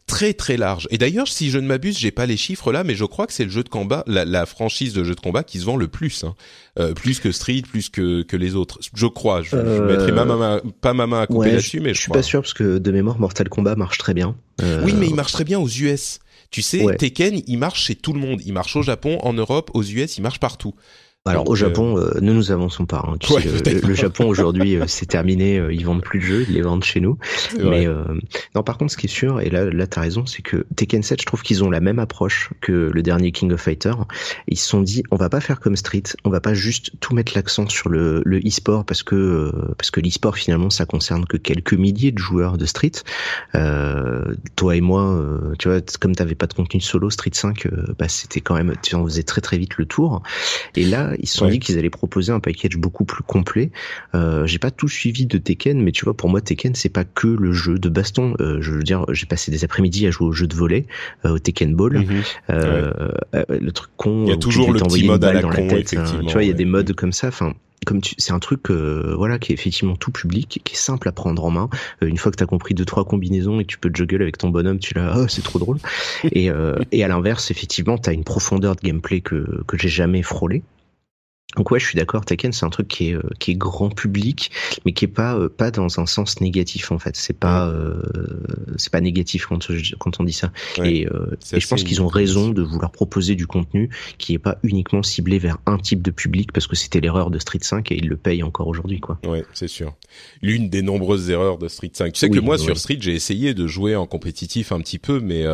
très 0.07 0.33
très 0.33 0.57
large. 0.57 0.87
Et 0.91 0.97
d'ailleurs, 0.97 1.27
si 1.27 1.49
je 1.49 1.57
ne 1.57 1.67
m'abuse, 1.67 1.97
j'ai 1.97 2.11
pas 2.11 2.25
les 2.25 2.37
chiffres 2.37 2.71
là, 2.71 2.83
mais 2.83 2.95
je 2.95 3.05
crois 3.05 3.27
que 3.27 3.33
c'est 3.33 3.45
le 3.45 3.49
jeu 3.49 3.63
de 3.63 3.69
combat, 3.69 4.03
la, 4.07 4.25
la, 4.25 4.45
franchise 4.45 4.93
de 4.93 5.03
jeu 5.03 5.15
de 5.15 5.19
combat 5.19 5.43
qui 5.43 5.59
se 5.59 5.65
vend 5.65 5.77
le 5.77 5.87
plus, 5.87 6.23
hein. 6.23 6.35
euh, 6.79 6.93
plus 6.93 7.19
que 7.19 7.31
Street, 7.31 7.61
plus 7.61 7.89
que 7.89 8.23
que 8.23 8.37
les 8.37 8.55
autres. 8.55 8.79
Je 8.93 9.07
crois. 9.07 9.41
Je, 9.41 9.55
euh... 9.55 9.87
mettrai 9.87 10.11
ma 10.11 10.25
main, 10.25 10.61
pas 10.81 10.93
ma 10.93 11.07
main 11.07 11.21
à 11.21 11.27
couper 11.27 11.51
là-dessus, 11.51 11.79
mais 11.79 11.89
je, 11.89 11.95
je 11.95 12.01
suis 12.01 12.11
pas 12.11 12.23
sûr 12.23 12.41
parce 12.41 12.53
que 12.53 12.77
de 12.77 12.91
mémoire, 12.91 13.19
Mortal 13.19 13.49
Kombat 13.49 13.75
marche 13.75 13.97
très 13.97 14.13
bien. 14.13 14.35
Euh... 14.61 14.83
Oui, 14.83 14.93
mais 14.97 15.07
il 15.07 15.15
marche 15.15 15.33
très 15.33 15.45
bien 15.45 15.59
aux 15.59 15.69
US. 15.69 16.19
Tu 16.51 16.61
sais, 16.61 16.85
Tekken, 16.99 17.41
il 17.47 17.57
marche 17.57 17.85
chez 17.85 17.95
tout 17.95 18.13
le 18.13 18.19
monde. 18.19 18.39
Il 18.45 18.53
marche 18.53 18.75
au 18.75 18.83
Japon, 18.83 19.17
en 19.23 19.33
Europe, 19.33 19.71
aux 19.73 19.81
US, 19.81 20.17
il 20.17 20.21
marche 20.21 20.39
partout. 20.39 20.75
Alors 21.25 21.49
au 21.49 21.55
Japon, 21.55 21.97
euh, 21.97 22.19
ne 22.19 22.33
nous 22.33 22.51
avançons 22.51 22.85
pas. 22.85 23.05
Hein. 23.07 23.15
Tu 23.17 23.31
sais, 23.31 23.79
le, 23.79 23.93
Japon 23.93 24.25
aujourd'hui, 24.25 24.75
euh, 24.75 24.83
c'est 24.87 25.05
terminé. 25.05 25.57
Euh, 25.57 25.73
ils 25.73 25.85
vendent 25.85 26.01
plus 26.01 26.19
de 26.19 26.25
jeux, 26.25 26.45
ils 26.49 26.55
les 26.55 26.61
vendent 26.61 26.83
chez 26.83 26.99
nous. 26.99 27.17
Mais 27.63 27.87
non, 28.55 28.63
par 28.63 28.77
contre, 28.77 28.91
ce 28.91 28.97
qui 28.97 29.05
est 29.05 29.09
sûr, 29.09 29.39
et 29.39 29.49
là, 29.49 29.63
là, 29.69 29.87
t'as 29.87 30.01
raison, 30.01 30.25
c'est 30.25 30.41
que 30.41 30.65
Tekken 30.75 31.01
7, 31.01 31.21
je 31.21 31.25
trouve 31.25 31.41
qu'ils 31.41 31.63
ont 31.63 31.69
la 31.69 31.79
même 31.79 31.99
approche 31.99 32.49
que 32.59 32.91
le 32.93 33.01
dernier 33.01 33.31
King 33.31 33.53
of 33.53 33.61
Fighter. 33.61 33.93
Ils 34.49 34.57
se 34.57 34.67
sont 34.67 34.81
dit, 34.81 35.03
on 35.11 35.15
va 35.15 35.29
pas 35.29 35.39
faire 35.39 35.61
comme 35.61 35.77
Street, 35.77 36.03
on 36.25 36.29
va 36.29 36.41
pas 36.41 36.53
juste 36.53 36.91
tout 36.99 37.15
mettre 37.15 37.31
l'accent 37.35 37.69
sur 37.69 37.87
le, 37.87 38.21
le 38.25 38.39
e-sport 38.39 38.83
parce 38.83 39.01
que 39.01 39.49
parce 39.77 39.91
que 39.91 40.01
l'e-sport 40.01 40.35
finalement, 40.35 40.69
ça 40.69 40.85
concerne 40.85 41.25
que 41.25 41.37
quelques 41.37 41.73
milliers 41.73 42.11
de 42.11 42.19
joueurs 42.19 42.57
de 42.57 42.65
Street. 42.65 42.91
Euh, 43.55 44.35
toi 44.57 44.75
et 44.75 44.81
moi, 44.81 45.25
tu 45.57 45.69
vois, 45.69 45.79
comme 46.01 46.15
t'avais 46.15 46.35
pas 46.35 46.47
de 46.47 46.53
contenu 46.53 46.81
solo, 46.81 47.09
Street 47.09 47.31
5, 47.31 47.65
bah 47.97 48.09
c'était 48.09 48.41
quand 48.41 48.55
même, 48.55 48.73
tu 48.83 48.95
en 48.95 49.05
faisais 49.05 49.23
très 49.23 49.39
très 49.39 49.57
vite 49.57 49.77
le 49.77 49.85
tour. 49.85 50.21
Et 50.75 50.83
là 50.83 51.12
ils 51.19 51.27
se 51.27 51.37
sont 51.37 51.47
dit 51.47 51.59
qu'ils 51.59 51.77
allaient 51.77 51.89
proposer 51.89 52.31
un 52.31 52.39
package 52.39 52.77
beaucoup 52.77 53.05
plus 53.05 53.23
complet. 53.23 53.71
Euh, 54.15 54.45
j'ai 54.45 54.59
pas 54.59 54.71
tout 54.71 54.87
suivi 54.87 55.25
de 55.25 55.37
Tekken, 55.37 55.81
mais 55.81 55.91
tu 55.91 56.05
vois, 56.05 56.15
pour 56.15 56.29
moi, 56.29 56.41
Tekken, 56.41 56.75
c'est 56.75 56.89
pas 56.89 57.03
que 57.03 57.27
le 57.27 57.53
jeu 57.53 57.77
de 57.79 57.89
baston. 57.89 58.35
Euh, 58.39 58.61
je 58.61 58.71
veux 58.71 58.83
dire, 58.83 59.05
j'ai 59.09 59.25
passé 59.25 59.51
des 59.51 59.63
après-midi 59.63 60.07
à 60.07 60.11
jouer 60.11 60.27
au 60.27 60.31
jeu 60.31 60.47
de 60.47 60.55
volley, 60.55 60.85
euh, 61.25 61.35
au 61.35 61.39
Tekken 61.39 61.75
Ball. 61.75 61.99
Mhm. 61.99 62.21
Euh, 62.49 62.91
euh, 63.35 63.43
le 63.49 63.71
truc 63.71 63.91
con. 63.97 64.23
Il 64.25 64.29
y 64.29 64.33
a 64.33 64.37
toujours 64.37 64.71
le 64.71 64.79
petit 64.79 65.05
mode 65.05 65.23
à 65.23 65.33
la 65.33 65.41
con, 65.41 65.67
Tu 65.85 65.97
vois, 66.33 66.43
il 66.43 66.47
y 66.47 66.51
a 66.51 66.53
des 66.53 66.65
modes 66.65 66.93
comme 66.93 67.11
ça. 67.11 67.27
Enfin, 67.27 67.53
comme 67.83 68.01
c'est 68.17 68.31
un 68.33 68.39
truc 68.39 68.69
euh, 68.69 69.13
voilà 69.17 69.39
qui 69.39 69.51
est 69.51 69.55
effectivement 69.55 69.95
tout 69.95 70.11
public, 70.11 70.61
qui 70.63 70.73
est 70.73 70.77
simple 70.77 71.07
à 71.07 71.11
prendre 71.11 71.43
en 71.43 71.51
main. 71.51 71.69
Euh, 72.01 72.07
une 72.07 72.17
fois 72.17 72.31
que 72.31 72.37
tu 72.37 72.43
as 72.43 72.47
compris 72.47 72.73
deux 72.73 72.85
trois 72.85 73.05
combinaisons 73.05 73.59
et 73.59 73.63
que 73.63 73.69
tu 73.69 73.77
peux 73.77 73.91
juggle 73.93 74.21
avec 74.21 74.37
ton 74.37 74.49
bonhomme, 74.49 74.79
tu 74.79 74.93
l'as, 74.93 75.17
oh, 75.17 75.27
c'est 75.27 75.43
trop 75.43 75.59
drôle. 75.59 75.77
et, 76.31 76.49
euh, 76.49 76.77
et 76.91 77.03
à 77.03 77.07
l'inverse, 77.07 77.51
effectivement, 77.51 77.97
tu 77.97 78.09
as 78.09 78.13
une 78.13 78.23
profondeur 78.23 78.75
de 78.75 78.81
gameplay 78.81 79.21
que 79.21 79.63
que 79.67 79.77
j'ai 79.77 79.89
jamais 79.89 80.23
frôlé. 80.23 80.63
Donc 81.55 81.71
ouais, 81.71 81.79
je 81.79 81.85
suis 81.85 81.97
d'accord. 81.97 82.25
Tekken, 82.25 82.51
c'est 82.51 82.65
un 82.65 82.69
truc 82.69 82.87
qui 82.87 83.09
est 83.09 83.13
euh, 83.13 83.21
qui 83.39 83.51
est 83.51 83.55
grand 83.55 83.89
public, 83.89 84.51
mais 84.85 84.93
qui 84.93 85.05
est 85.05 85.09
pas 85.09 85.35
euh, 85.35 85.49
pas 85.49 85.71
dans 85.71 85.99
un 85.99 86.05
sens 86.05 86.41
négatif 86.41 86.91
en 86.91 86.99
fait. 86.99 87.15
C'est 87.15 87.37
pas 87.37 87.67
euh, 87.67 88.01
c'est 88.77 88.91
pas 88.91 89.01
négatif 89.01 89.45
quand 89.45 89.67
quand 89.99 90.19
on 90.19 90.23
dit 90.23 90.33
ça. 90.33 90.51
et, 90.83 91.07
je 91.51 91.67
pense 91.67 91.83
qu'ils 91.83 92.01
ont 92.01 92.07
raison 92.07 92.49
de 92.49 92.61
vouloir 92.61 92.91
proposer 92.91 93.35
du 93.35 93.47
contenu 93.47 93.89
qui 94.17 94.33
est 94.33 94.39
pas 94.39 94.57
uniquement 94.63 95.03
ciblé 95.03 95.39
vers 95.39 95.57
un 95.65 95.77
type 95.77 96.01
de 96.01 96.11
public 96.11 96.51
parce 96.51 96.67
que 96.67 96.75
c'était 96.75 96.99
l'erreur 96.99 97.29
de 97.29 97.39
Street 97.39 97.59
5 97.61 97.91
et 97.91 97.97
ils 97.97 98.07
le 98.07 98.17
payent 98.17 98.43
encore 98.43 98.67
aujourd'hui 98.67 98.99
quoi. 98.99 99.19
Ouais, 99.25 99.45
c'est 99.53 99.67
sûr. 99.67 99.93
L'une 100.41 100.69
des 100.69 100.81
nombreuses 100.81 101.29
erreurs 101.29 101.57
de 101.57 101.67
Street 101.67 101.91
5. 101.93 102.13
Tu 102.13 102.19
sais 102.19 102.29
que 102.29 102.39
moi 102.39 102.57
sur 102.57 102.77
Street, 102.77 102.97
j'ai 102.99 103.13
essayé 103.13 103.53
de 103.53 103.67
jouer 103.67 103.95
en 103.95 104.07
compétitif 104.07 104.71
un 104.71 104.79
petit 104.79 104.99
peu, 104.99 105.19
mais 105.19 105.45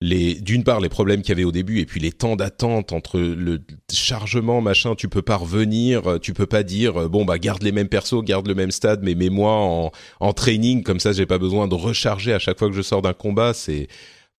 les 0.00 0.34
d'une 0.34 0.64
part 0.64 0.80
les 0.80 0.88
problèmes 0.88 1.22
qu'il 1.22 1.30
y 1.30 1.32
avait 1.32 1.44
au 1.44 1.52
début 1.52 1.80
et 1.80 1.86
puis 1.86 2.00
les 2.00 2.12
temps 2.12 2.36
d'attente 2.36 2.92
entre 2.92 3.18
le 3.18 3.62
chargement 3.92 4.60
machin 4.60 4.94
tu 4.94 5.08
peux 5.08 5.22
pas 5.22 5.36
revenir 5.36 6.18
tu 6.20 6.34
peux 6.34 6.46
pas 6.46 6.62
dire 6.62 7.08
bon 7.08 7.24
bah 7.24 7.38
garde 7.38 7.62
les 7.62 7.72
mêmes 7.72 7.88
persos 7.88 8.22
garde 8.22 8.46
le 8.48 8.54
même 8.54 8.70
stade 8.70 9.00
mais 9.02 9.14
mets-moi 9.14 9.52
en 9.52 9.92
en 10.20 10.32
training 10.32 10.82
comme 10.82 11.00
ça 11.00 11.12
j'ai 11.12 11.26
pas 11.26 11.38
besoin 11.38 11.68
de 11.68 11.74
recharger 11.74 12.32
à 12.32 12.38
chaque 12.38 12.58
fois 12.58 12.68
que 12.68 12.74
je 12.74 12.82
sors 12.82 13.02
d'un 13.02 13.12
combat 13.12 13.54
c'est 13.54 13.88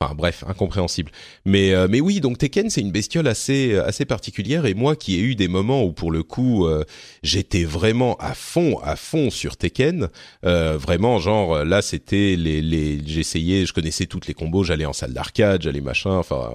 Enfin 0.02 0.14
bref, 0.14 0.44
incompréhensible. 0.46 1.10
Mais 1.46 1.74
euh, 1.74 1.88
mais 1.90 2.02
oui, 2.02 2.20
donc 2.20 2.38
Tekken 2.38 2.70
c'est 2.70 2.82
une 2.82 2.92
bestiole 2.92 3.28
assez 3.28 3.76
assez 3.78 4.04
particulière 4.04 4.66
et 4.66 4.74
moi 4.74 4.98
qui 4.98 5.16
ai 5.16 5.22
eu 5.22 5.36
des 5.36 5.48
moments 5.48 5.86
où 5.86 5.94
pour 5.94 6.12
le 6.12 6.22
coup 6.22 6.66
euh, 6.68 6.84
j'étais 7.24 7.64
vraiment 7.64 8.18
à 8.18 8.34
fond 8.34 8.78
à 8.84 8.98
fond 8.98 9.30
sur 9.30 9.56
Tekken, 9.56 10.10
euh, 10.46 10.78
vraiment 10.78 11.18
genre 11.20 11.64
là 11.64 11.82
c'était 11.82 12.36
les 12.36 12.62
les 12.62 13.02
j'essayais, 13.08 13.66
je 13.66 13.72
connaissais 13.72 14.06
toutes 14.06 14.28
les 14.28 14.34
combos, 14.34 14.66
j'allais 14.66 14.86
en 14.86 14.92
salle 14.94 15.14
d'arcade, 15.14 15.62
j'allais 15.62 15.80
machin, 15.80 16.18
enfin 16.18 16.52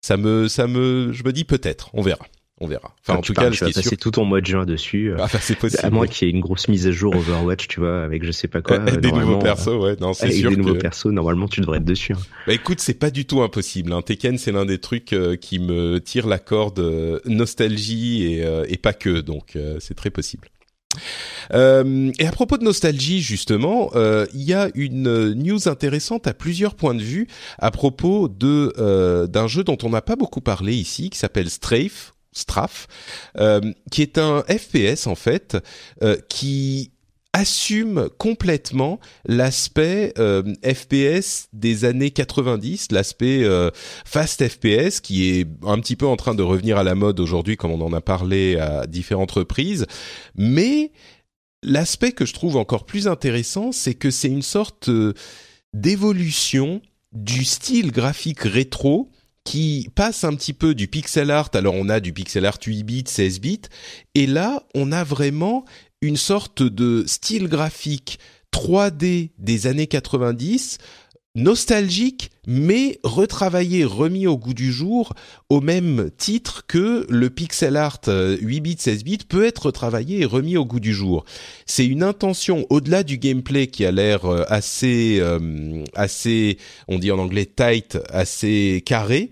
ça 0.00 0.16
me 0.16 0.46
ça 0.46 0.68
me 0.68 1.10
je 1.12 1.24
me 1.24 1.32
dis 1.32 1.44
peut-être, 1.44 1.90
on 1.94 2.02
verra. 2.02 2.26
On 2.60 2.66
verra. 2.68 2.94
Enfin, 3.00 3.14
Ah, 3.14 3.18
en 3.18 3.20
tout 3.22 3.32
parles, 3.32 3.50
cas, 3.50 3.56
tu 3.56 3.64
vas 3.64 3.72
sûr. 3.72 3.82
passer 3.82 3.96
tout 3.96 4.10
ton 4.12 4.24
mois 4.24 4.40
de 4.40 4.46
juin 4.46 4.64
dessus. 4.64 5.10
euh, 5.10 5.16
Ah, 5.18 5.24
enfin, 5.24 5.38
c'est 5.40 5.58
possible. 5.58 5.84
à 5.84 5.90
moins 5.90 6.06
qu'il 6.06 6.28
y 6.28 6.30
ait 6.30 6.34
une 6.34 6.40
grosse 6.40 6.68
mise 6.68 6.86
à 6.86 6.92
jour 6.92 7.14
Overwatch, 7.16 7.66
tu 7.66 7.80
vois, 7.80 8.02
avec 8.04 8.24
je 8.24 8.30
sais 8.30 8.46
pas 8.46 8.62
quoi. 8.62 8.78
Des 9.00 9.10
nouveaux 9.10 9.38
persos, 9.38 9.68
ouais, 9.68 9.96
non, 10.00 10.12
c'est 10.12 10.30
sûr 10.30 10.50
des 10.50 10.56
nouveaux 10.56 10.74
persos, 10.76 11.06
normalement 11.06 11.48
tu 11.48 11.60
devrais 11.60 11.78
être 11.78 11.84
dessus. 11.84 12.12
hein. 12.12 12.18
Bah 12.46 12.52
écoute, 12.52 12.80
c'est 12.80 12.94
pas 12.94 13.10
du 13.10 13.24
tout 13.24 13.42
impossible. 13.42 13.92
Hein. 13.92 14.02
Tekken, 14.02 14.38
c'est 14.38 14.52
l'un 14.52 14.64
des 14.64 14.78
trucs 14.78 15.12
euh, 15.12 15.34
qui 15.36 15.58
me 15.58 15.98
tire 15.98 16.26
la 16.28 16.38
corde 16.38 16.78
euh, 16.78 17.18
nostalgie 17.24 18.24
et, 18.32 18.44
euh, 18.44 18.64
et 18.68 18.76
pas 18.76 18.92
que, 18.92 19.20
donc 19.20 19.56
c'est 19.80 19.94
très 19.94 20.10
possible. 20.10 20.48
Et 21.52 22.26
à 22.26 22.32
propos 22.32 22.58
de 22.58 22.64
nostalgie, 22.64 23.20
justement, 23.20 23.90
il 24.34 24.42
y 24.42 24.52
a 24.52 24.68
une 24.74 25.32
news 25.34 25.68
intéressante 25.68 26.26
à 26.26 26.34
plusieurs 26.34 26.74
points 26.74 26.94
de 26.94 27.02
vue 27.02 27.26
à 27.58 27.70
propos 27.70 28.28
de 28.28 29.26
d'un 29.26 29.46
jeu 29.48 29.64
dont 29.64 29.78
on 29.82 29.90
n'a 29.90 30.02
pas 30.02 30.16
beaucoup 30.16 30.40
parlé 30.40 30.74
ici, 30.74 31.10
qui 31.10 31.18
s'appelle 31.18 31.50
Strafe, 31.50 32.11
Strafe, 32.32 32.86
euh, 33.38 33.60
qui 33.90 34.02
est 34.02 34.18
un 34.18 34.42
FPS 34.42 35.06
en 35.06 35.14
fait, 35.14 35.56
euh, 36.02 36.16
qui 36.28 36.92
assume 37.34 38.08
complètement 38.18 39.00
l'aspect 39.24 40.12
euh, 40.18 40.42
FPS 40.62 41.48
des 41.52 41.84
années 41.84 42.10
90, 42.10 42.92
l'aspect 42.92 43.42
euh, 43.44 43.70
fast 44.04 44.46
FPS 44.46 45.00
qui 45.00 45.30
est 45.30 45.46
un 45.66 45.78
petit 45.78 45.96
peu 45.96 46.06
en 46.06 46.16
train 46.16 46.34
de 46.34 46.42
revenir 46.42 46.76
à 46.76 46.82
la 46.82 46.94
mode 46.94 47.20
aujourd'hui 47.20 47.56
comme 47.56 47.70
on 47.70 47.80
en 47.80 47.92
a 47.94 48.02
parlé 48.02 48.58
à 48.58 48.86
différentes 48.86 49.30
reprises, 49.30 49.86
mais 50.36 50.92
l'aspect 51.62 52.12
que 52.12 52.26
je 52.26 52.34
trouve 52.34 52.56
encore 52.56 52.84
plus 52.84 53.08
intéressant, 53.08 53.72
c'est 53.72 53.94
que 53.94 54.10
c'est 54.10 54.28
une 54.28 54.42
sorte 54.42 54.90
d'évolution 55.72 56.82
du 57.12 57.44
style 57.44 57.92
graphique 57.92 58.40
rétro 58.40 59.10
qui 59.44 59.88
passe 59.94 60.24
un 60.24 60.34
petit 60.34 60.52
peu 60.52 60.74
du 60.74 60.88
pixel 60.88 61.30
art, 61.30 61.50
alors 61.54 61.74
on 61.74 61.88
a 61.88 62.00
du 62.00 62.12
pixel 62.12 62.46
art 62.46 62.58
8 62.64 62.82
bits, 62.84 63.04
16 63.06 63.40
bits, 63.40 63.62
et 64.14 64.26
là 64.26 64.62
on 64.74 64.92
a 64.92 65.04
vraiment 65.04 65.64
une 66.00 66.16
sorte 66.16 66.62
de 66.62 67.04
style 67.06 67.48
graphique 67.48 68.18
3D 68.52 69.30
des 69.38 69.66
années 69.66 69.86
90, 69.86 70.78
nostalgique, 71.34 72.30
mais 72.46 72.98
retravaillé, 73.04 73.84
remis 73.84 74.26
au 74.26 74.36
goût 74.36 74.54
du 74.54 74.72
jour, 74.72 75.14
au 75.48 75.60
même 75.60 76.10
titre 76.16 76.64
que 76.66 77.06
le 77.08 77.30
pixel 77.30 77.76
art 77.76 78.00
euh, 78.08 78.36
8 78.40 78.60
bits, 78.60 78.76
16 78.78 79.04
bits 79.04 79.18
peut 79.28 79.44
être 79.44 79.66
retravaillé 79.66 80.20
et 80.20 80.24
remis 80.24 80.56
au 80.56 80.64
goût 80.64 80.80
du 80.80 80.92
jour. 80.92 81.24
C'est 81.66 81.86
une 81.86 82.02
intention 82.02 82.66
au-delà 82.70 83.02
du 83.02 83.18
gameplay 83.18 83.66
qui 83.66 83.86
a 83.86 83.92
l'air 83.92 84.26
euh, 84.26 84.44
assez, 84.48 85.18
euh, 85.20 85.84
assez, 85.94 86.58
on 86.88 86.98
dit 86.98 87.10
en 87.10 87.18
anglais 87.18 87.46
tight, 87.46 87.98
assez 88.10 88.82
carré. 88.84 89.30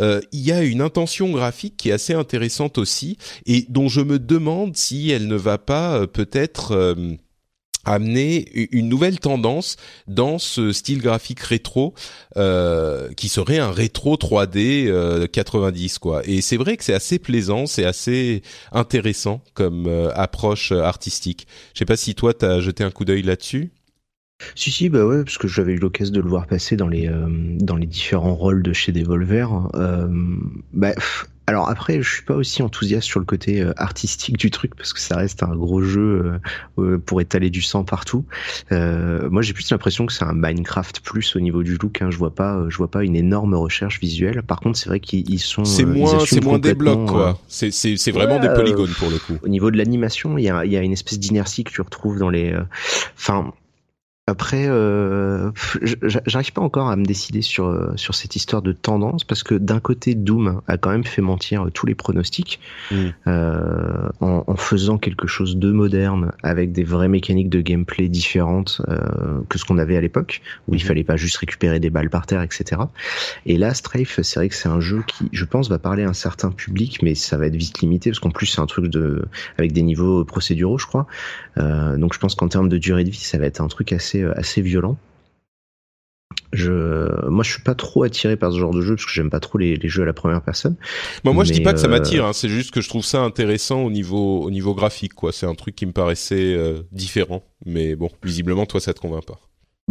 Euh, 0.00 0.20
il 0.32 0.40
y 0.40 0.52
a 0.52 0.62
une 0.62 0.80
intention 0.80 1.30
graphique 1.30 1.76
qui 1.76 1.90
est 1.90 1.92
assez 1.92 2.14
intéressante 2.14 2.78
aussi 2.78 3.18
et 3.46 3.66
dont 3.68 3.88
je 3.88 4.00
me 4.00 4.18
demande 4.18 4.76
si 4.76 5.10
elle 5.10 5.28
ne 5.28 5.36
va 5.36 5.58
pas 5.58 5.96
euh, 5.96 6.06
peut-être 6.06 6.72
euh, 6.72 6.94
amener 7.84 8.46
une 8.72 8.88
nouvelle 8.88 9.18
tendance 9.18 9.76
dans 10.06 10.38
ce 10.38 10.72
style 10.72 11.00
graphique 11.00 11.40
rétro 11.40 11.94
euh, 12.36 13.12
qui 13.14 13.28
serait 13.28 13.58
un 13.58 13.70
rétro 13.70 14.16
3D 14.16 14.86
euh, 14.86 15.26
90 15.26 15.98
quoi. 15.98 16.22
Et 16.24 16.40
c'est 16.40 16.56
vrai 16.56 16.76
que 16.76 16.84
c'est 16.84 16.94
assez 16.94 17.18
plaisant, 17.18 17.66
c'est 17.66 17.84
assez 17.84 18.42
intéressant 18.72 19.42
comme 19.54 19.86
euh, 19.86 20.10
approche 20.14 20.72
euh, 20.72 20.82
artistique. 20.82 21.46
Je 21.74 21.80
sais 21.80 21.84
pas 21.84 21.96
si 21.96 22.14
toi 22.14 22.34
t'as 22.34 22.60
jeté 22.60 22.84
un 22.84 22.90
coup 22.90 23.04
d'œil 23.04 23.22
là-dessus. 23.22 23.72
Si 24.54 24.70
si 24.70 24.88
bah 24.88 25.04
ouais 25.06 25.24
parce 25.24 25.38
que 25.38 25.48
j'avais 25.48 25.72
eu 25.72 25.78
l'occasion 25.78 26.12
de 26.14 26.20
le 26.20 26.28
voir 26.28 26.46
passer 26.46 26.76
dans 26.76 26.88
les 26.88 27.08
euh, 27.08 27.26
dans 27.58 27.76
les 27.76 27.86
différents 27.86 28.34
rôles 28.34 28.62
de 28.62 28.72
chez 28.72 28.92
Devolver. 28.92 29.46
Euh, 29.74 30.08
bah, 30.72 30.92
pff, 30.92 31.26
alors 31.48 31.68
après 31.68 32.00
je 32.02 32.08
suis 32.08 32.22
pas 32.22 32.34
aussi 32.34 32.62
enthousiaste 32.62 33.06
sur 33.06 33.18
le 33.18 33.26
côté 33.26 33.60
euh, 33.60 33.72
artistique 33.76 34.36
du 34.36 34.50
truc 34.50 34.76
parce 34.76 34.92
que 34.92 35.00
ça 35.00 35.16
reste 35.16 35.42
un 35.42 35.56
gros 35.56 35.82
jeu 35.82 36.40
euh, 36.78 36.82
euh, 36.82 36.98
pour 36.98 37.20
étaler 37.20 37.50
du 37.50 37.62
sang 37.62 37.82
partout. 37.84 38.24
Euh, 38.70 39.28
moi 39.28 39.42
j'ai 39.42 39.52
plus 39.52 39.68
l'impression 39.70 40.06
que 40.06 40.12
c'est 40.12 40.24
un 40.24 40.34
Minecraft 40.34 41.00
plus 41.00 41.34
au 41.34 41.40
niveau 41.40 41.62
du 41.64 41.76
look. 41.78 42.00
Hein. 42.00 42.10
Je 42.10 42.16
vois 42.16 42.34
pas 42.34 42.64
je 42.68 42.76
vois 42.76 42.90
pas 42.90 43.02
une 43.02 43.16
énorme 43.16 43.54
recherche 43.54 43.98
visuelle. 44.00 44.42
Par 44.44 44.60
contre 44.60 44.78
c'est 44.78 44.88
vrai 44.88 45.00
qu'ils 45.00 45.28
ils 45.28 45.38
sont 45.40 45.64
C'est 45.64 45.84
moins, 45.84 46.24
c'est 46.24 46.42
moins 46.42 46.60
des 46.60 46.74
blocs 46.74 47.08
quoi. 47.08 47.40
C'est 47.48 47.72
c'est 47.72 47.96
c'est 47.96 48.12
vraiment 48.12 48.36
ouais, 48.36 48.48
des 48.48 48.54
polygones 48.54 48.94
pour 48.98 49.10
le 49.10 49.18
coup. 49.18 49.36
au 49.42 49.48
niveau 49.48 49.70
de 49.72 49.76
l'animation, 49.78 50.38
il 50.38 50.44
y 50.44 50.48
a, 50.50 50.64
il 50.64 50.72
y 50.72 50.76
a 50.76 50.80
une 50.82 50.92
espèce 50.92 51.18
d'inertie 51.18 51.64
que 51.64 51.72
tu 51.72 51.80
retrouves 51.80 52.18
dans 52.18 52.30
les. 52.30 52.52
euh, 52.52 52.62
Enfin. 53.18 53.52
Après, 54.32 54.66
euh, 54.68 55.50
j'arrive 56.26 56.52
pas 56.52 56.62
encore 56.62 56.88
à 56.88 56.96
me 56.96 57.04
décider 57.04 57.42
sur 57.42 57.66
euh, 57.66 57.92
sur 57.96 58.14
cette 58.14 58.34
histoire 58.36 58.62
de 58.62 58.72
tendance 58.72 59.24
parce 59.24 59.42
que 59.42 59.54
d'un 59.54 59.80
côté, 59.80 60.14
Doom 60.14 60.60
a 60.66 60.76
quand 60.78 60.90
même 60.90 61.04
fait 61.04 61.22
mentir 61.22 61.66
euh, 61.66 61.70
tous 61.70 61.86
les 61.86 61.94
pronostics 61.94 62.58
Mm. 62.90 62.96
euh, 63.28 64.08
en, 64.20 64.44
en 64.46 64.56
faisant 64.56 64.98
quelque 64.98 65.26
chose 65.26 65.56
de 65.56 65.70
moderne 65.70 66.32
avec 66.42 66.72
des 66.72 66.84
vraies 66.84 67.08
mécaniques 67.08 67.48
de 67.50 67.60
gameplay 67.60 68.08
différentes 68.08 68.82
euh, 68.88 69.40
que 69.48 69.58
ce 69.58 69.64
qu'on 69.64 69.78
avait 69.78 69.96
à 69.96 70.00
l'époque 70.00 70.42
où 70.68 70.74
il 70.74 70.80
Mhm. 70.82 70.86
fallait 70.88 71.04
pas 71.04 71.16
juste 71.16 71.36
récupérer 71.36 71.78
des 71.80 71.90
balles 71.90 72.10
par 72.10 72.26
terre, 72.26 72.42
etc. 72.42 72.82
Et 73.46 73.56
là, 73.58 73.74
Strafe, 73.74 74.20
c'est 74.22 74.40
vrai 74.40 74.48
que 74.48 74.54
c'est 74.54 74.68
un 74.68 74.80
jeu 74.80 75.02
qui, 75.06 75.28
je 75.32 75.44
pense, 75.44 75.68
va 75.68 75.78
parler 75.78 76.02
à 76.04 76.08
un 76.08 76.12
certain 76.14 76.50
public, 76.50 77.00
mais 77.02 77.14
ça 77.14 77.36
va 77.36 77.46
être 77.46 77.56
vite 77.56 77.80
limité 77.80 78.10
parce 78.10 78.18
qu'en 78.20 78.30
plus 78.30 78.46
c'est 78.46 78.60
un 78.60 78.66
truc 78.66 78.86
de 78.88 79.24
avec 79.58 79.72
des 79.72 79.82
niveaux 79.82 80.24
procéduraux, 80.24 80.78
je 80.78 80.86
crois. 80.86 81.06
Euh, 81.58 81.96
donc 81.98 82.14
je 82.14 82.18
pense 82.18 82.34
qu'en 82.34 82.48
termes 82.48 82.68
de 82.68 82.78
durée 82.78 83.04
de 83.04 83.10
vie, 83.10 83.18
ça 83.18 83.38
va 83.38 83.46
être 83.46 83.60
un 83.60 83.68
truc 83.68 83.92
assez 83.92 84.21
euh, 84.22 84.32
assez 84.36 84.62
violent. 84.62 84.98
Je, 86.52 87.28
moi, 87.28 87.42
je 87.44 87.50
suis 87.52 87.62
pas 87.62 87.74
trop 87.74 88.02
attiré 88.02 88.36
par 88.36 88.52
ce 88.52 88.58
genre 88.58 88.74
de 88.74 88.82
jeu 88.82 88.94
parce 88.94 89.06
que 89.06 89.12
j'aime 89.12 89.30
pas 89.30 89.40
trop 89.40 89.56
les, 89.56 89.76
les 89.76 89.88
jeux 89.88 90.02
à 90.02 90.06
la 90.06 90.12
première 90.12 90.42
personne. 90.42 90.76
Moi, 91.24 91.32
moi, 91.32 91.44
je 91.44 91.52
dis 91.52 91.62
pas 91.62 91.72
que 91.72 91.80
ça 91.80 91.86
euh, 91.86 91.90
m'attire. 91.90 92.26
Hein, 92.26 92.32
c'est 92.34 92.50
juste 92.50 92.72
que 92.72 92.82
je 92.82 92.88
trouve 92.88 93.04
ça 93.04 93.22
intéressant 93.22 93.82
au 93.82 93.90
niveau 93.90 94.42
au 94.42 94.50
niveau 94.50 94.74
graphique, 94.74 95.14
quoi. 95.14 95.32
C'est 95.32 95.46
un 95.46 95.54
truc 95.54 95.74
qui 95.74 95.86
me 95.86 95.92
paraissait 95.92 96.54
euh, 96.54 96.82
différent. 96.92 97.42
Mais 97.64 97.96
bon, 97.96 98.10
visiblement, 98.22 98.66
toi, 98.66 98.80
ça 98.80 98.92
te 98.92 99.00
convainc 99.00 99.24
pas. 99.24 99.40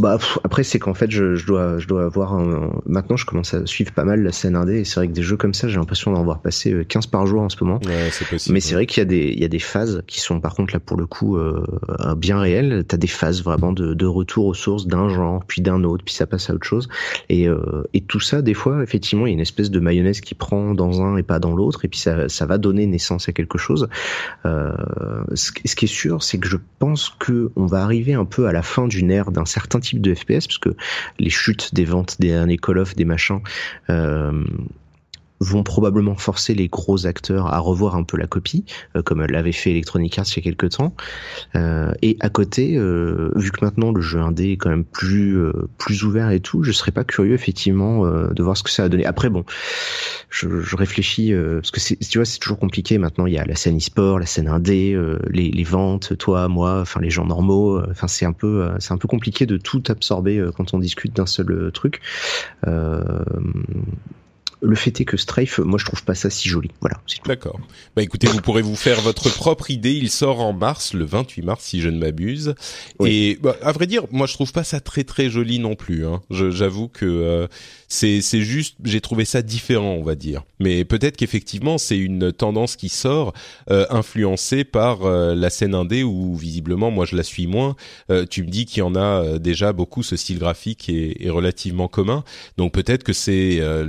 Bah 0.01 0.17
pff, 0.17 0.39
après 0.43 0.63
c'est 0.63 0.79
qu'en 0.79 0.93
fait 0.95 1.11
je, 1.11 1.35
je 1.35 1.45
dois 1.45 1.77
je 1.77 1.87
dois 1.87 2.03
avoir 2.05 2.33
un... 2.33 2.71
maintenant 2.85 3.17
je 3.17 3.25
commence 3.25 3.53
à 3.53 3.65
suivre 3.67 3.91
pas 3.91 4.03
mal 4.03 4.23
la 4.23 4.31
scène 4.31 4.55
indé 4.55 4.79
et 4.79 4.83
c'est 4.83 4.95
vrai 4.95 5.07
que 5.07 5.13
des 5.13 5.21
jeux 5.21 5.37
comme 5.37 5.53
ça 5.53 5.67
j'ai 5.67 5.77
l'impression 5.77 6.11
d'en 6.11 6.23
voir 6.23 6.41
passer 6.41 6.73
euh, 6.73 6.83
15 6.83 7.05
par 7.07 7.27
jour 7.27 7.41
en 7.41 7.49
ce 7.49 7.63
moment. 7.63 7.79
Ouais, 7.85 8.09
c'est 8.11 8.27
possible. 8.27 8.53
Mais 8.53 8.59
c'est 8.61 8.73
vrai 8.73 8.85
qu'il 8.87 8.99
y 8.99 9.01
a 9.01 9.05
des 9.05 9.27
il 9.35 9.39
y 9.39 9.45
a 9.45 9.47
des 9.47 9.59
phases 9.59 10.01
qui 10.07 10.19
sont 10.19 10.39
par 10.41 10.55
contre 10.55 10.73
là 10.73 10.79
pour 10.79 10.97
le 10.97 11.05
coup 11.05 11.37
euh, 11.37 11.63
euh, 11.99 12.15
bien 12.15 12.39
réelles. 12.39 12.83
T'as 12.87 12.97
des 12.97 13.07
phases 13.07 13.43
vraiment 13.43 13.71
de, 13.73 13.93
de 13.93 14.05
retour 14.07 14.47
aux 14.47 14.53
sources 14.55 14.87
d'un 14.87 15.07
genre 15.09 15.43
puis 15.47 15.61
d'un 15.61 15.83
autre 15.83 16.03
puis 16.03 16.15
ça 16.15 16.25
passe 16.25 16.49
à 16.49 16.53
autre 16.55 16.65
chose 16.65 16.89
et 17.29 17.47
euh, 17.47 17.83
et 17.93 18.01
tout 18.01 18.19
ça 18.19 18.41
des 18.41 18.55
fois 18.55 18.81
effectivement 18.81 19.27
il 19.27 19.29
y 19.29 19.33
a 19.33 19.35
une 19.35 19.39
espèce 19.39 19.69
de 19.69 19.79
mayonnaise 19.79 20.21
qui 20.21 20.33
prend 20.33 20.73
dans 20.73 21.01
un 21.01 21.15
et 21.17 21.23
pas 21.23 21.37
dans 21.39 21.53
l'autre 21.55 21.85
et 21.85 21.87
puis 21.87 21.99
ça 21.99 22.27
ça 22.27 22.45
va 22.47 22.57
donner 22.57 22.87
naissance 22.87 23.29
à 23.29 23.33
quelque 23.33 23.57
chose. 23.59 23.87
Euh, 24.45 24.71
ce, 25.35 25.51
qui- 25.51 25.67
ce 25.67 25.75
qui 25.75 25.85
est 25.85 25.87
sûr 25.87 26.23
c'est 26.23 26.39
que 26.39 26.47
je 26.47 26.57
pense 26.79 27.09
que 27.19 27.51
on 27.55 27.65
va 27.67 27.83
arriver 27.83 28.13
un 28.13 28.25
peu 28.25 28.47
à 28.47 28.51
la 28.51 28.63
fin 28.63 28.87
d'une 28.87 29.11
ère 29.11 29.31
d'un 29.31 29.45
certain 29.45 29.79
type 29.79 29.90
de 29.99 30.13
FPS 30.13 30.47
parce 30.47 30.57
que 30.57 30.75
les 31.19 31.29
chutes 31.29 31.73
des 31.73 31.85
ventes 31.85 32.17
des 32.19 32.29
derniers 32.29 32.57
Call 32.57 32.77
of 32.77 32.95
des 32.95 33.05
machins 33.05 33.41
euh, 33.89 34.43
vont 35.41 35.63
probablement 35.63 36.15
forcer 36.15 36.53
les 36.53 36.67
gros 36.67 37.07
acteurs 37.07 37.47
à 37.47 37.57
revoir 37.59 37.95
un 37.95 38.03
peu 38.03 38.15
la 38.15 38.27
copie, 38.27 38.63
euh, 38.95 39.01
comme 39.01 39.25
l'avait 39.25 39.51
fait 39.51 39.71
Electronic 39.71 40.17
Arts 40.19 40.27
il 40.29 40.37
y 40.37 40.39
a 40.39 40.43
quelques 40.43 40.69
temps. 40.77 40.93
Euh, 41.55 41.91
et 42.03 42.15
à 42.19 42.29
côté, 42.29 42.77
euh, 42.77 43.31
vu 43.35 43.51
que 43.51 43.65
maintenant 43.65 43.91
le 43.91 44.01
jeu 44.01 44.19
indé 44.19 44.51
est 44.51 44.57
quand 44.57 44.69
même 44.69 44.85
plus 44.85 45.37
euh, 45.37 45.51
plus 45.79 46.03
ouvert 46.03 46.29
et 46.29 46.39
tout, 46.39 46.63
je 46.63 46.71
serais 46.71 46.91
pas 46.91 47.03
curieux 47.03 47.33
effectivement 47.33 48.05
euh, 48.05 48.27
de 48.29 48.43
voir 48.43 48.55
ce 48.55 48.63
que 48.63 48.69
ça 48.69 48.83
va 48.83 48.89
donner. 48.89 49.05
Après 49.05 49.29
bon, 49.29 49.43
je, 50.29 50.61
je 50.61 50.75
réfléchis 50.75 51.33
parce 51.33 51.71
que 51.71 51.79
tu 51.95 52.17
vois 52.19 52.25
c'est 52.25 52.39
toujours 52.39 52.59
compliqué 52.59 52.99
maintenant. 52.99 53.25
Il 53.25 53.33
y 53.33 53.39
a 53.39 53.45
la 53.45 53.55
scène 53.55 53.77
e-sport, 53.77 54.19
la 54.19 54.27
scène 54.27 54.47
indé, 54.47 54.97
les, 55.29 55.49
les 55.49 55.63
ventes, 55.63 56.17
toi, 56.17 56.47
moi, 56.47 56.81
enfin 56.81 57.01
les 57.01 57.09
gens 57.09 57.25
normaux. 57.25 57.81
Enfin 57.89 58.07
c'est 58.07 58.25
un 58.25 58.33
peu 58.33 58.69
c'est 58.79 58.93
un 58.93 58.97
peu 58.97 59.07
compliqué 59.07 59.47
de 59.47 59.57
tout 59.57 59.83
absorber 59.89 60.45
quand 60.55 60.75
on 60.75 60.79
discute 60.79 61.15
d'un 61.15 61.25
seul 61.25 61.71
truc. 61.73 62.01
Euh, 62.67 63.23
le 64.61 64.75
fait 64.75 65.01
est 65.01 65.05
que 65.05 65.17
Strafe, 65.17 65.59
moi 65.59 65.79
je 65.79 65.85
trouve 65.85 66.03
pas 66.03 66.13
ça 66.15 66.29
si 66.29 66.47
joli. 66.49 66.69
Voilà. 66.81 66.97
D'accord. 67.25 67.59
Bah 67.95 68.03
écoutez, 68.03 68.27
vous 68.27 68.41
pourrez 68.41 68.61
vous 68.61 68.75
faire 68.75 69.01
votre 69.01 69.29
propre 69.33 69.71
idée. 69.71 69.93
Il 69.93 70.09
sort 70.11 70.39
en 70.39 70.53
mars, 70.53 70.93
le 70.93 71.03
28 71.05 71.41
mars, 71.41 71.63
si 71.65 71.81
je 71.81 71.89
ne 71.89 71.97
m'abuse. 71.97 72.53
Oui. 72.99 73.09
Et 73.11 73.39
bah, 73.41 73.55
à 73.63 73.71
vrai 73.71 73.87
dire, 73.87 74.03
moi 74.11 74.27
je 74.27 74.33
trouve 74.33 74.51
pas 74.51 74.63
ça 74.63 74.79
très 74.79 75.03
très 75.03 75.29
joli 75.29 75.59
non 75.59 75.75
plus. 75.75 76.05
Hein. 76.05 76.21
Je- 76.29 76.51
J'avoue 76.51 76.87
que 76.89 77.05
euh, 77.05 77.47
c'est 77.87 78.21
c'est 78.21 78.41
juste, 78.41 78.75
j'ai 78.83 79.01
trouvé 79.01 79.25
ça 79.25 79.41
différent, 79.41 79.93
on 79.93 80.03
va 80.03 80.15
dire. 80.15 80.43
Mais 80.59 80.85
peut-être 80.85 81.17
qu'effectivement 81.17 81.77
c'est 81.77 81.97
une 81.97 82.31
tendance 82.31 82.75
qui 82.75 82.89
sort, 82.89 83.33
euh, 83.71 83.85
influencée 83.89 84.63
par 84.63 85.05
euh, 85.05 85.33
la 85.33 85.49
scène 85.49 85.73
indé 85.73 86.03
où 86.03 86.35
visiblement 86.35 86.91
moi 86.91 87.05
je 87.05 87.15
la 87.15 87.23
suis 87.23 87.47
moins. 87.47 87.75
Euh, 88.11 88.25
tu 88.29 88.43
me 88.43 88.49
dis 88.49 88.65
qu'il 88.65 88.79
y 88.79 88.83
en 88.83 88.95
a 88.95 88.99
euh, 89.23 89.39
déjà 89.39 89.73
beaucoup. 89.73 90.03
Ce 90.03 90.15
style 90.15 90.37
graphique 90.39 90.87
est, 90.89 91.17
est 91.25 91.29
relativement 91.29 91.87
commun. 91.87 92.23
Donc 92.57 92.73
peut-être 92.73 93.03
que 93.03 93.13
c'est 93.13 93.57
euh, 93.59 93.85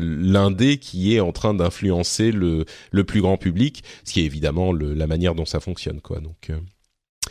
qui 0.79 1.15
est 1.15 1.21
en 1.21 1.33
train 1.33 1.55
d'influencer 1.55 2.33
le, 2.33 2.65
le 2.91 3.05
plus 3.05 3.21
grand 3.21 3.37
public, 3.37 3.83
ce 4.05 4.13
qui 4.13 4.21
est 4.21 4.25
évidemment 4.25 4.73
le, 4.73 4.95
la 4.95 5.07
manière 5.07 5.35
dont 5.35 5.47
ça 5.47 5.61
fonctionne, 5.61 6.01
quoi. 6.01 6.21
Donc, 6.21 6.51
euh. 6.51 6.59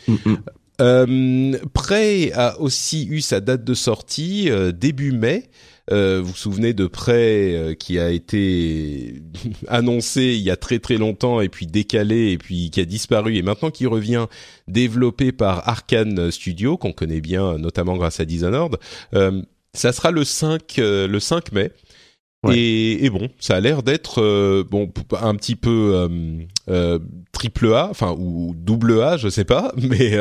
Mm. 0.08 0.36
Euh, 0.80 1.58
Prey 1.74 2.32
a 2.32 2.58
aussi 2.60 3.06
eu 3.06 3.20
sa 3.20 3.40
date 3.40 3.64
de 3.64 3.74
sortie 3.74 4.50
euh, 4.50 4.72
début 4.72 5.12
mai. 5.12 5.44
Euh, 5.90 6.20
vous 6.22 6.28
vous 6.28 6.36
souvenez 6.36 6.74
de 6.74 6.86
Prey 6.86 7.76
qui 7.78 7.98
a 7.98 8.10
été 8.10 9.22
annoncé 9.68 10.22
il 10.22 10.42
y 10.42 10.50
a 10.50 10.56
très 10.56 10.78
très 10.78 10.96
longtemps 10.96 11.40
et 11.40 11.48
puis 11.48 11.66
décalé 11.66 12.30
et 12.30 12.38
puis 12.38 12.70
qui 12.70 12.80
a 12.80 12.84
disparu 12.84 13.36
et 13.36 13.42
maintenant 13.42 13.70
qui 13.70 13.86
revient 13.86 14.26
développé 14.68 15.32
par 15.32 15.68
Arkane 15.68 16.30
Studio 16.30 16.76
qu'on 16.76 16.92
connaît 16.92 17.20
bien 17.20 17.58
notamment 17.58 17.96
grâce 17.96 18.20
à 18.20 18.24
Dishonored. 18.24 18.76
Ça 19.74 19.92
sera 19.92 20.10
le 20.10 20.24
5 20.24 20.76
le 20.78 21.18
5 21.18 21.52
mai. 21.52 21.72
Et, 22.50 23.08
bon, 23.10 23.28
ça 23.38 23.54
a 23.56 23.60
l'air 23.60 23.84
d'être 23.84 24.62
bon 24.68 24.90
un 25.20 25.34
petit 25.36 25.54
peu 25.54 26.08
triple 27.30 27.72
A, 27.74 27.88
enfin 27.90 28.16
ou 28.18 28.54
double 28.56 29.00
A, 29.00 29.16
je 29.16 29.28
sais 29.28 29.44
pas, 29.44 29.72
mais 29.76 30.16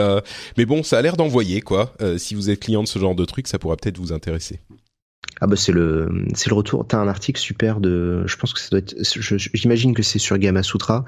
mais 0.57 0.65
bon, 0.65 0.83
ça 0.83 0.99
a 0.99 1.01
l'air 1.01 1.17
d'envoyer 1.17 1.61
quoi. 1.61 1.93
si 2.17 2.35
vous 2.35 2.49
êtes 2.49 2.59
client 2.59 2.83
de 2.83 2.87
ce 2.87 2.99
genre 2.99 3.15
de 3.15 3.25
truc, 3.25 3.47
ça 3.47 3.57
pourra 3.57 3.75
peut-être 3.75 3.97
vous 3.97 4.13
intéresser. 4.13 4.59
Ah 5.41 5.47
bah 5.47 5.55
c'est 5.55 5.71
le 5.71 6.25
c'est 6.35 6.49
le 6.49 6.55
retour. 6.55 6.85
T'as 6.87 6.99
un 6.99 7.07
article 7.07 7.39
super 7.39 7.79
de, 7.79 8.23
je 8.27 8.35
pense 8.35 8.53
que 8.53 8.59
ça 8.59 8.67
doit 8.69 8.79
être, 8.79 8.95
j'imagine 9.53 9.95
que 9.95 10.03
c'est 10.03 10.19
sur 10.19 10.37
Gamasutra. 10.37 11.03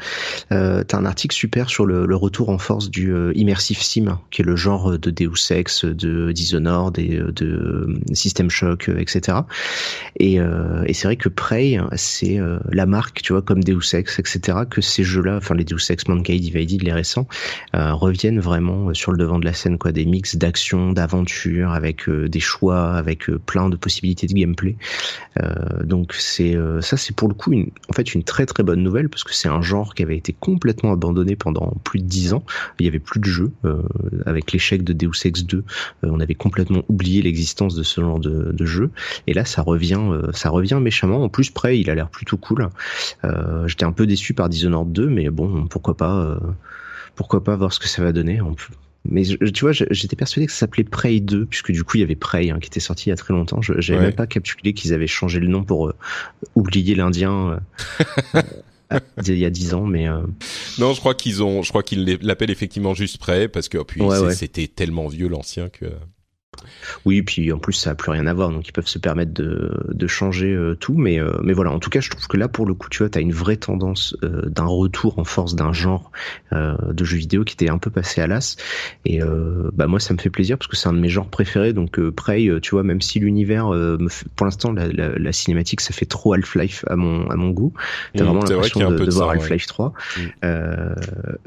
Euh, 0.51 0.83
T'as 0.83 0.97
un 0.97 1.05
article 1.05 1.35
super 1.35 1.69
sur 1.69 1.85
le, 1.85 2.07
le 2.07 2.15
retour 2.15 2.49
en 2.49 2.57
force 2.57 2.89
du 2.89 3.13
euh, 3.13 3.31
immersive 3.35 3.81
sim, 3.81 4.19
qui 4.31 4.41
est 4.41 4.45
le 4.45 4.55
genre 4.55 4.97
de 4.97 5.11
Deus 5.11 5.51
Ex, 5.51 5.85
de 5.85 6.31
Dishonored 6.31 6.97
et 6.97 7.17
euh, 7.17 7.31
de 7.31 7.99
System 8.13 8.49
Shock, 8.49 8.89
euh, 8.89 8.97
etc. 8.97 9.37
Et, 10.19 10.39
euh, 10.39 10.83
et 10.87 10.93
c'est 10.93 11.07
vrai 11.07 11.15
que 11.15 11.29
Prey, 11.29 11.77
c'est 11.95 12.39
la 12.71 12.85
marque, 12.85 13.21
tu 13.21 13.33
vois, 13.33 13.41
comme 13.41 13.63
Deus 13.63 13.93
Ex, 13.93 14.19
etc. 14.19 14.59
Que 14.69 14.81
ces 14.81 15.03
jeux-là, 15.03 15.37
enfin 15.37 15.55
les 15.55 15.63
Deus 15.63 15.91
Ex, 15.91 16.07
Mankind, 16.07 16.39
Divided, 16.39 16.81
les 16.81 16.93
récents, 16.93 17.27
reviennent 17.73 18.39
vraiment 18.39 18.93
sur 18.93 19.11
le 19.11 19.17
devant 19.17 19.39
de 19.39 19.45
la 19.45 19.53
scène, 19.53 19.77
quoi, 19.77 19.91
des 19.91 20.05
mix 20.05 20.35
d'action, 20.35 20.91
d'aventure, 20.91 21.71
avec 21.71 22.09
des 22.09 22.39
choix, 22.39 22.93
avec 22.93 23.27
plein 23.45 23.69
de 23.69 23.75
possibilités 23.75 24.22
de 24.27 24.33
gameplay. 24.33 24.75
Euh, 25.41 25.83
donc 25.83 26.13
c'est 26.13 26.55
euh, 26.55 26.81
ça 26.81 26.97
c'est 26.97 27.15
pour 27.15 27.27
le 27.27 27.33
coup 27.33 27.51
une, 27.53 27.71
en 27.89 27.93
fait 27.93 28.13
une 28.13 28.23
très 28.23 28.45
très 28.45 28.63
bonne 28.63 28.81
nouvelle 28.81 29.09
parce 29.09 29.23
que 29.23 29.33
c'est 29.33 29.47
un 29.47 29.61
genre 29.61 29.95
qui 29.95 30.03
avait 30.03 30.17
été 30.17 30.33
complètement 30.33 30.91
abandonné 30.91 31.35
pendant 31.35 31.73
plus 31.83 31.99
de 31.99 32.05
dix 32.05 32.33
ans. 32.33 32.43
Il 32.79 32.85
y 32.85 32.89
avait 32.89 32.99
plus 32.99 33.19
de 33.19 33.25
jeux 33.25 33.51
euh, 33.65 33.81
avec 34.25 34.51
l'échec 34.51 34.83
de 34.83 34.93
Deus 34.93 35.25
Ex 35.25 35.43
2. 35.43 35.63
on 36.03 36.19
avait 36.19 36.35
complètement 36.35 36.83
oublié 36.89 37.21
l'existence 37.21 37.75
de 37.75 37.83
ce 37.83 38.01
genre 38.01 38.19
de, 38.19 38.51
de, 38.51 38.65
jeu 38.65 38.91
et 39.27 39.33
là 39.33 39.45
ça 39.45 39.61
revient 39.61 40.01
ça 40.33 40.49
revient 40.49 40.79
méchamment. 40.81 41.23
En 41.23 41.29
plus 41.29 41.49
près 41.49 41.79
il 41.79 41.89
a 41.89 41.95
l'air 41.95 42.09
plutôt 42.09 42.37
cool. 42.37 42.69
J'étais 43.65 43.85
un 43.85 43.91
peu 43.91 44.05
déçu 44.05 44.33
par 44.33 44.49
Dishonored 44.49 44.91
2 44.91 45.07
mais 45.07 45.29
bon 45.29 45.67
pourquoi 45.67 45.97
pas 45.97 46.39
pourquoi 47.15 47.43
pas 47.43 47.55
voir 47.55 47.73
ce 47.73 47.79
que 47.79 47.87
ça 47.87 48.03
va 48.03 48.11
donner. 48.11 48.39
Mais 49.05 49.23
tu 49.23 49.65
vois, 49.65 49.73
j'étais 49.73 50.15
persuadé 50.15 50.45
que 50.45 50.53
ça 50.53 50.59
s'appelait 50.59 50.85
Prey 50.85 51.19
2, 51.19 51.45
puisque 51.45 51.71
du 51.71 51.83
coup 51.83 51.97
il 51.97 52.01
y 52.01 52.03
avait 52.03 52.15
Prey 52.15 52.49
hein, 52.49 52.59
qui 52.59 52.67
était 52.67 52.79
sorti 52.79 53.07
il 53.07 53.09
y 53.09 53.13
a 53.13 53.17
très 53.17 53.33
longtemps. 53.33 53.61
Je 53.61 53.73
n'avais 53.73 54.05
même 54.05 54.13
pas 54.13 54.27
calculé 54.27 54.73
qu'ils 54.73 54.93
avaient 54.93 55.07
changé 55.07 55.39
le 55.39 55.47
nom 55.47 55.63
pour 55.63 55.87
euh, 55.87 55.95
oublier 56.55 56.95
l'Indien. 56.95 57.59
Euh, 58.35 58.41
euh, 58.93 58.99
il 59.27 59.37
y 59.37 59.45
a 59.45 59.49
dix 59.49 59.73
ans, 59.73 59.85
mais 59.85 60.07
non, 60.79 60.93
je 60.93 60.99
crois 60.99 61.15
qu'ils 61.15 61.43
ont, 61.43 61.63
je 61.63 61.69
crois 61.69 61.83
qu'ils 61.83 62.19
l'appellent 62.21 62.51
effectivement 62.51 62.93
juste 62.93 63.17
Prey 63.17 63.49
parce 63.49 63.67
que 63.67 63.83
puis 63.83 64.01
c'était 64.33 64.67
tellement 64.67 65.07
vieux 65.07 65.27
l'ancien 65.27 65.69
que. 65.69 65.85
Oui, 67.05 67.21
puis 67.21 67.51
en 67.51 67.59
plus 67.59 67.73
ça 67.73 67.91
a 67.91 67.95
plus 67.95 68.11
rien 68.11 68.27
à 68.27 68.33
voir, 68.33 68.49
donc 68.49 68.67
ils 68.67 68.71
peuvent 68.71 68.87
se 68.87 68.99
permettre 68.99 69.33
de, 69.33 69.71
de 69.89 70.07
changer 70.07 70.53
euh, 70.53 70.75
tout, 70.75 70.95
mais 70.95 71.19
euh, 71.19 71.33
mais 71.43 71.53
voilà. 71.53 71.71
En 71.71 71.79
tout 71.79 71.89
cas, 71.89 71.99
je 71.99 72.09
trouve 72.09 72.27
que 72.27 72.37
là 72.37 72.47
pour 72.47 72.65
le 72.65 72.73
coup, 72.73 72.89
tu 72.89 72.99
vois, 72.99 73.09
t'as 73.09 73.21
une 73.21 73.33
vraie 73.33 73.57
tendance 73.57 74.15
euh, 74.23 74.43
d'un 74.47 74.65
retour 74.65 75.19
en 75.19 75.23
force 75.23 75.55
d'un 75.55 75.73
genre 75.73 76.11
de 76.51 77.03
jeux 77.03 77.17
vidéo 77.17 77.43
qui 77.43 77.55
était 77.55 77.69
un 77.69 77.79
peu 77.79 77.89
passé 77.89 78.21
à 78.21 78.27
l'as, 78.27 78.57
et 79.05 79.19
bah 79.73 79.87
moi 79.87 79.99
ça 79.99 80.13
me 80.13 80.19
fait 80.19 80.29
plaisir 80.29 80.57
parce 80.57 80.67
que 80.67 80.75
c'est 80.75 80.87
un 80.87 80.93
de 80.93 80.99
mes 80.99 81.09
genres 81.09 81.27
préférés. 81.27 81.73
Donc 81.73 81.99
Prey, 82.11 82.47
tu 82.61 82.71
vois, 82.71 82.83
même 82.83 83.01
si 83.01 83.19
l'univers, 83.19 83.71
pour 84.35 84.45
l'instant 84.45 84.71
la, 84.71 84.87
la, 84.87 85.31
cinématique 85.31 85.81
ça 85.81 85.93
fait 85.93 86.05
trop 86.05 86.33
Half-Life 86.33 86.85
à 86.87 86.95
mon 86.95 87.27
à 87.29 87.35
mon 87.35 87.49
goût, 87.49 87.73
t'as 88.13 88.23
mmh, 88.23 88.27
vraiment 88.27 88.43
l'impression 88.43 88.91
de, 88.91 88.97
de, 89.03 89.11
voir 89.11 89.31
Half-Life 89.31 89.65
3, 89.65 89.93
mmh. 90.17 90.21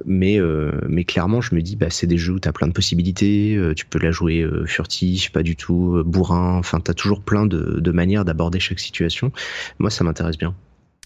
mais 0.05 0.41
mais 0.89 1.05
clairement 1.05 1.41
je 1.41 1.55
me 1.55 1.63
dis 1.63 1.77
bah 1.77 1.91
c'est 1.91 2.09
des 2.09 2.19
jeux 2.19 2.35
où 2.35 2.41
t'as 2.41 2.53
plein 2.53 2.67
de 2.67 2.73
possibilités, 2.73 3.59
tu 3.77 3.87
peux 3.87 4.01
la 4.01 4.11
jouer 4.11 4.45
furtive 4.67 4.96
pas 5.33 5.43
du 5.43 5.57
tout, 5.57 5.97
euh, 5.97 6.03
bourrin. 6.05 6.59
Enfin, 6.59 6.81
t'as 6.81 6.95
toujours 6.95 7.21
plein 7.21 7.47
de, 7.47 7.91
manières 7.91 8.25
d'aborder 8.25 8.61
chaque 8.61 8.81
situation. 8.81 9.33
Moi, 9.79 9.91
ça 9.91 10.05
m'intéresse 10.05 10.39
bien. 10.39 10.55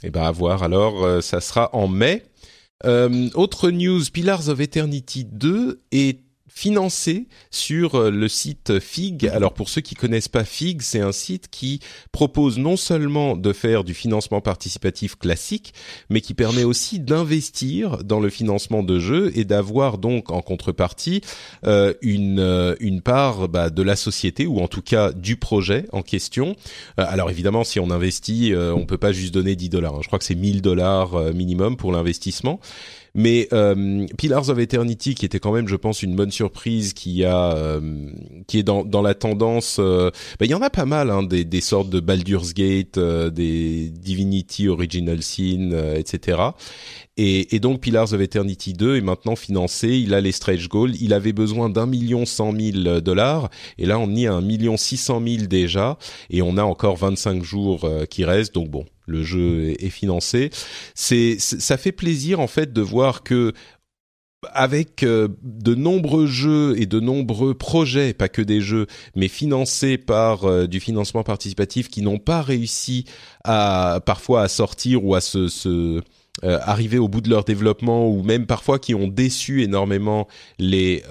Eh 0.03 0.11
ben, 0.11 0.23
à 0.23 0.31
voir. 0.31 0.63
Alors, 0.63 1.05
euh, 1.05 1.21
ça 1.21 1.41
sera 1.41 1.75
en 1.75 1.89
mai. 1.89 2.25
Euh, 2.87 3.29
autre 3.35 3.71
news, 3.71 4.01
Pillars 4.13 4.49
of 4.49 4.61
Eternity 4.61 5.25
2 5.25 5.81
est 5.93 6.21
financé 6.53 7.27
sur 7.51 7.95
euh, 7.95 8.11
le 8.11 8.29
site 8.29 8.81
Fig. 8.81 9.29
Alors 9.29 9.55
pour 9.55 9.69
ceux 9.69 9.81
qui 9.81 9.95
connaissent 9.95 10.29
pas 10.29 10.45
Fig, 10.45 10.83
c'est 10.83 11.01
un 11.01 11.13
site 11.13 11.49
qui 11.51 11.81
propose 12.13 12.59
non 12.59 12.77
seulement 12.77 13.37
de 13.37 13.53
faire 13.53 13.85
du 13.85 13.95
financement 13.95 14.41
participatif 14.41 15.17
classique, 15.17 15.73
mais 16.11 16.21
qui 16.21 16.35
permet 16.35 16.65
aussi 16.65 16.99
d'investir 16.99 18.05
dans 18.05 18.21
le 18.21 18.31
financement 18.31 18.83
de 18.83 18.99
jeux 18.99 19.33
et 19.35 19.45
d'avoir 19.45 19.99
donc 19.99 20.31
en 20.31 20.43
contrepartie 20.43 21.23
euh, 21.67 21.95
une 22.03 22.41
euh, 22.41 22.75
une 22.81 23.01
part 23.01 23.49
bah, 23.49 23.71
de 23.71 23.83
la 23.83 23.97
société 23.97 24.47
ou 24.47 24.61
en 24.61 24.69
tout 24.69 24.83
cas 24.83 25.13
du 25.13 25.37
projet 25.37 25.87
en 25.93 26.03
question. 26.03 26.57
alors 26.97 27.31
évidemment, 27.31 27.65
si 27.65 27.81
on 27.81 27.91
investit, 27.91 28.53
on 28.55 28.87
peut 28.87 28.99
pas 28.99 29.13
juste 29.13 29.33
donner 29.33 29.57
10 29.57 29.69
dollars. 29.69 29.95
Hein. 29.95 30.01
Je 30.03 30.07
crois 30.07 30.19
que 30.19 30.25
c'est 30.25 30.35
1000 30.35 30.63
dollars 30.63 31.33
minimum 31.33 31.77
pour 31.77 31.93
l'investissement. 31.93 32.61
Mais 33.15 33.49
euh, 33.53 34.07
Pillars 34.17 34.49
of 34.49 34.59
Eternity, 34.59 35.15
qui 35.15 35.25
était 35.25 35.41
quand 35.41 35.53
même, 35.53 35.69
je 35.69 35.77
pense, 35.77 36.03
une 36.03 36.15
bonne 36.15 36.31
surprise, 36.31 36.93
qui 36.93 37.25
a, 37.25 37.53
euh, 37.53 37.81
qui 38.47 38.59
est 38.59 38.63
dans, 38.63 38.85
dans 38.85 39.03
la 39.03 39.15
tendance. 39.15 39.79
Euh, 39.81 40.11
bah, 40.39 40.47
il 40.47 40.51
y 40.51 40.55
en 40.55 40.63
a 40.63 40.71
pas 40.71 40.85
mal, 40.85 41.11
hein, 41.11 41.23
des, 41.23 41.45
des 41.45 41.61
sortes 41.61 41.91
de 41.91 42.01
Baldur's 42.01 42.55
Gate, 42.55 42.99
euh, 42.99 43.31
des 43.31 43.89
Divinity 43.89 44.69
Original 44.69 45.23
Sin, 45.23 45.71
etc. 45.97 46.39
Et, 47.17 47.55
et, 47.55 47.61
donc 47.61 47.81
Pillars 47.81 48.13
of 48.13 48.21
Eternity 48.21 48.73
2 48.73 48.97
est 48.97 49.01
maintenant 49.01 49.37
financé. 49.37 49.89
Il 49.89 50.15
a 50.15 50.21
les 50.21 50.33
stretch 50.33 50.69
goals. 50.69 50.95
Il 51.01 51.13
avait 51.13 51.33
besoin 51.33 51.69
d'un 51.69 51.87
million 51.87 52.25
cent 52.25 52.53
mille 52.53 53.01
dollars. 53.05 53.51
Et 53.79 53.87
là, 53.87 53.99
on 53.99 54.09
y 54.15 54.27
a 54.27 54.33
un 54.33 54.41
million 54.41 54.77
six 54.77 54.97
cent 54.97 55.21
mille 55.21 55.49
déjà. 55.49 55.99
Et 56.31 56.41
on 56.41 56.57
a 56.57 56.63
encore 56.63 56.97
25 56.97 57.43
jours 57.43 57.89
qui 58.09 58.25
restent. 58.25 58.55
Donc 58.55 58.71
bon, 58.71 58.87
le 59.11 59.23
jeu 59.23 59.75
est 59.79 59.91
financé. 59.91 60.51
C'est 60.95 61.37
ça 61.39 61.77
fait 61.77 61.93
plaisir 61.93 62.41
en 62.41 62.47
fait 62.47 62.73
de 62.73 62.81
voir 62.81 63.23
que 63.23 63.53
avec 64.53 65.03
euh, 65.03 65.29
de 65.43 65.75
nombreux 65.75 66.27
jeux 66.27 66.81
et 66.81 66.87
de 66.87 67.01
nombreux 67.01 67.55
projets, 67.55 68.15
pas 68.15 68.29
que 68.29 68.43
des 68.43 68.61
jeux, 68.61 68.87
mais 69.15 69.29
financés 69.29 69.99
par 69.99 70.45
euh, 70.45 70.67
du 70.67 70.81
financement 70.81 71.23
participatif 71.23 71.89
qui 71.89 72.03
n'ont 72.03 72.19
pas 72.19 72.41
réussi 72.43 73.05
à 73.45 74.01
parfois 74.05 74.43
à 74.43 74.49
sortir 74.49 75.05
ou 75.05 75.15
à 75.15 75.21
se, 75.21 75.49
euh, 75.69 76.01
arriver 76.43 76.99
au 76.99 77.09
bout 77.09 77.21
de 77.21 77.29
leur 77.29 77.45
développement 77.45 78.09
ou 78.09 78.23
même 78.23 78.47
parfois 78.47 78.79
qui 78.79 78.95
ont 78.95 79.09
déçu 79.09 79.63
énormément 79.63 80.27
les 80.59 81.03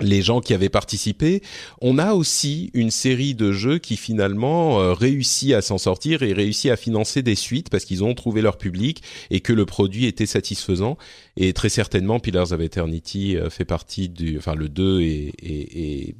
les 0.00 0.22
gens 0.22 0.40
qui 0.40 0.54
avaient 0.54 0.68
participé. 0.68 1.42
On 1.80 1.98
a 1.98 2.14
aussi 2.14 2.70
une 2.74 2.90
série 2.90 3.34
de 3.34 3.52
jeux 3.52 3.78
qui 3.78 3.96
finalement 3.96 4.80
euh, 4.80 4.92
réussit 4.92 5.52
à 5.52 5.62
s'en 5.62 5.78
sortir 5.78 6.22
et 6.22 6.32
réussit 6.32 6.70
à 6.70 6.76
financer 6.76 7.22
des 7.22 7.34
suites 7.34 7.70
parce 7.70 7.84
qu'ils 7.84 8.04
ont 8.04 8.14
trouvé 8.14 8.42
leur 8.42 8.58
public 8.58 9.02
et 9.30 9.40
que 9.40 9.52
le 9.52 9.66
produit 9.66 10.06
était 10.06 10.26
satisfaisant. 10.26 10.96
Et 11.36 11.52
très 11.52 11.68
certainement, 11.68 12.20
Pillars 12.20 12.52
of 12.52 12.60
Eternity 12.60 13.36
euh, 13.36 13.50
fait 13.50 13.64
partie 13.64 14.08
du, 14.08 14.38
enfin 14.38 14.54
le 14.54 14.68
2 14.68 15.00
est, 15.02 15.32
est, 15.42 16.14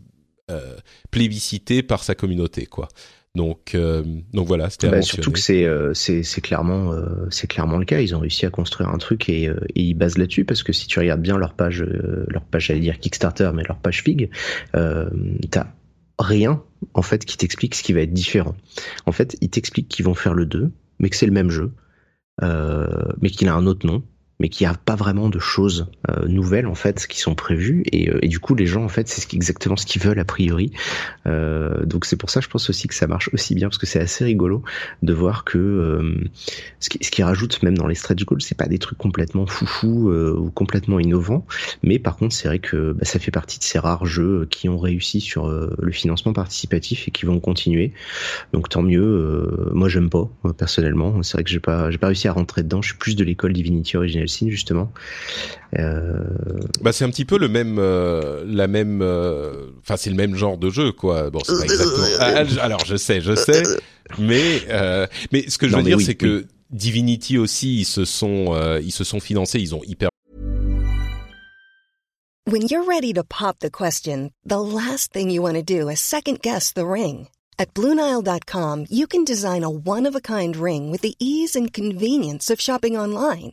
euh, 0.50 0.76
plébiscité 1.10 1.82
par 1.82 2.02
sa 2.02 2.14
communauté, 2.14 2.66
quoi. 2.66 2.88
Donc, 3.36 3.76
euh, 3.76 4.02
donc 4.32 4.48
voilà, 4.48 4.70
c'était 4.70 4.88
bah, 4.88 5.02
surtout 5.02 5.30
que 5.30 5.38
c'est 5.38 5.64
euh, 5.64 5.94
c'est 5.94 6.24
c'est 6.24 6.40
clairement 6.40 6.92
euh, 6.92 7.28
c'est 7.30 7.46
clairement 7.46 7.78
le 7.78 7.84
cas. 7.84 8.00
Ils 8.00 8.16
ont 8.16 8.18
réussi 8.18 8.44
à 8.44 8.50
construire 8.50 8.88
un 8.88 8.98
truc 8.98 9.28
et, 9.28 9.44
et 9.44 9.82
ils 9.82 9.94
basent 9.94 10.18
là-dessus 10.18 10.44
parce 10.44 10.64
que 10.64 10.72
si 10.72 10.88
tu 10.88 10.98
regardes 10.98 11.22
bien 11.22 11.38
leur 11.38 11.54
page 11.54 11.82
leur 11.82 12.42
page, 12.42 12.66
j'allais 12.66 12.80
dire 12.80 12.98
Kickstarter, 12.98 13.52
mais 13.54 13.62
leur 13.62 13.78
page 13.78 14.02
Fig, 14.02 14.30
t'as 14.72 15.66
rien 16.18 16.62
en 16.94 17.02
fait 17.02 17.24
qui 17.24 17.36
t'explique 17.36 17.76
ce 17.76 17.84
qui 17.84 17.92
va 17.92 18.00
être 18.00 18.12
différent. 18.12 18.56
En 19.06 19.12
fait, 19.12 19.36
ils 19.40 19.50
t'expliquent 19.50 19.88
qu'ils 19.88 20.04
vont 20.04 20.14
faire 20.14 20.34
le 20.34 20.44
2, 20.44 20.72
mais 20.98 21.08
que 21.08 21.16
c'est 21.16 21.26
le 21.26 21.32
même 21.32 21.50
jeu, 21.50 21.72
mais 22.42 23.30
qu'il 23.30 23.48
a 23.48 23.54
un 23.54 23.66
autre 23.66 23.86
nom 23.86 24.02
mais 24.40 24.48
qu'il 24.48 24.66
n'y 24.66 24.72
a 24.72 24.74
pas 24.74 24.96
vraiment 24.96 25.28
de 25.28 25.38
choses 25.38 25.86
euh, 26.08 26.26
nouvelles 26.26 26.66
en 26.66 26.74
fait 26.74 27.06
qui 27.06 27.20
sont 27.20 27.34
prévues. 27.34 27.82
Et, 27.92 28.10
euh, 28.10 28.18
et, 28.22 28.28
du 28.28 28.40
coup 28.40 28.54
les 28.54 28.66
gens 28.66 28.82
en 28.82 28.88
fait 28.88 29.06
c'est 29.06 29.20
ce 29.20 29.36
exactement 29.36 29.76
ce 29.76 29.86
qu'ils 29.86 30.02
veulent 30.02 30.18
a 30.18 30.24
priori. 30.24 30.72
Euh, 31.26 31.84
donc 31.84 32.06
c'est 32.06 32.16
pour 32.16 32.30
ça 32.30 32.40
je 32.40 32.48
pense 32.48 32.68
aussi 32.70 32.88
que 32.88 32.94
ça 32.94 33.06
marche 33.06 33.30
aussi 33.32 33.54
bien 33.54 33.68
parce 33.68 33.78
que 33.78 33.86
c'est 33.86 34.00
assez 34.00 34.24
rigolo 34.24 34.64
de 35.02 35.12
voir 35.12 35.44
que 35.44 35.58
euh, 35.58 36.24
ce, 36.80 36.88
qui, 36.88 36.98
ce 37.04 37.10
qui 37.10 37.22
rajoute 37.22 37.62
même 37.62 37.76
dans 37.76 37.86
les 37.86 37.94
stretch 37.94 38.24
goals 38.24 38.40
c'est 38.40 38.56
pas 38.56 38.66
des 38.66 38.78
trucs 38.78 38.98
complètement 38.98 39.46
foufou 39.46 40.10
ou 40.10 40.50
complètement 40.50 40.98
innovants. 40.98 41.46
Mais 41.82 41.98
par 41.98 42.16
contre 42.16 42.34
c'est 42.34 42.48
vrai 42.48 42.58
que 42.58 42.92
bah, 42.92 43.04
ça 43.04 43.18
fait 43.18 43.30
partie 43.30 43.58
de 43.58 43.64
ces 43.64 43.78
rares 43.78 44.06
jeux 44.06 44.46
qui 44.50 44.68
ont 44.68 44.78
réussi 44.78 45.20
sur 45.20 45.48
le 45.50 45.92
financement 45.92 46.32
participatif 46.32 47.08
et 47.08 47.10
qui 47.10 47.26
vont 47.26 47.40
continuer. 47.40 47.92
Donc 48.54 48.70
tant 48.70 48.82
mieux 48.82 49.70
moi 49.74 49.88
j'aime 49.88 50.08
pas 50.08 50.30
personnellement. 50.56 51.22
C'est 51.22 51.34
vrai 51.34 51.44
que 51.44 51.50
j'ai 51.50 51.60
pas 51.60 51.90
j'ai 51.90 51.98
pas 51.98 52.06
réussi 52.06 52.26
à 52.26 52.32
rentrer 52.32 52.62
dedans. 52.62 52.80
Je 52.80 52.88
suis 52.88 52.98
plus 52.98 53.16
de 53.16 53.24
l'école 53.24 53.52
Divinity 53.52 53.96
Original 53.98 54.29
justement. 54.50 54.92
Euh... 55.78 56.24
Bah 56.80 56.92
c'est 56.92 57.04
un 57.04 57.10
petit 57.10 57.24
peu 57.24 57.38
le 57.38 57.48
même, 57.48 57.76
euh, 57.78 58.44
la 58.46 58.66
même, 58.66 59.00
euh, 59.02 59.70
enfin 59.80 59.96
c'est 59.96 60.10
le 60.10 60.16
même 60.16 60.34
genre 60.34 60.58
de 60.58 60.70
jeu 60.70 60.92
quoi. 60.92 61.30
Bon 61.30 61.40
c'est 61.44 61.56
pas 61.56 61.64
exactement. 61.64 62.06
Ah, 62.18 62.44
alors 62.62 62.84
je 62.84 62.96
sais, 62.96 63.20
je 63.20 63.34
sais, 63.34 63.62
mais 64.18 64.62
mais 65.32 65.48
ce 65.48 65.58
que 65.58 65.68
je 65.68 65.76
veux 65.76 65.82
dire 65.82 66.00
c'est 66.00 66.14
que 66.14 66.46
Divinity 66.70 67.36
aussi 67.36 67.80
ils 67.80 67.84
se 67.84 68.04
sont 68.04 68.54
ils 68.82 68.92
se 68.92 69.04
sont 69.04 69.20
financés, 69.20 69.60
ils 69.60 69.74
ont 69.74 69.82
hyper. 69.84 70.10
When 72.46 72.62
you're 72.62 72.84
ready 72.84 73.12
to 73.12 73.22
pop 73.22 73.60
the 73.60 73.70
question, 73.70 74.32
the 74.44 74.60
last 74.60 75.12
thing 75.12 75.30
you 75.30 75.40
want 75.40 75.54
to 75.54 75.62
do 75.62 75.88
is 75.88 76.00
second 76.00 76.40
guess 76.40 76.72
the 76.72 76.86
ring. 76.86 77.28
At 77.60 77.74
BlueNile.com, 77.74 78.86
you 78.88 79.06
can 79.06 79.22
design 79.22 79.62
a 79.62 79.68
one-of-a-kind 79.68 80.56
ring 80.56 80.90
with 80.90 81.02
the 81.02 81.14
ease 81.20 81.54
and 81.54 81.70
convenience 81.72 82.48
of 82.48 82.58
shopping 82.58 82.96
online. 82.96 83.52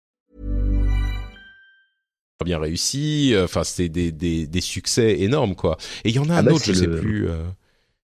Bien 2.43 2.59
réussi. 2.59 3.33
Enfin, 3.41 3.63
c'est 3.63 3.89
des, 3.89 4.11
des, 4.11 4.47
des, 4.47 4.61
succès 4.61 5.21
énormes, 5.21 5.55
quoi. 5.55 5.77
Et 6.03 6.09
il 6.09 6.15
y 6.15 6.19
en 6.19 6.29
a 6.29 6.35
ah 6.35 6.39
un 6.39 6.43
bah 6.43 6.53
autre, 6.53 6.65
je 6.65 6.71
le... 6.71 6.77
sais 6.77 7.01
plus. 7.01 7.27
Euh... 7.27 7.43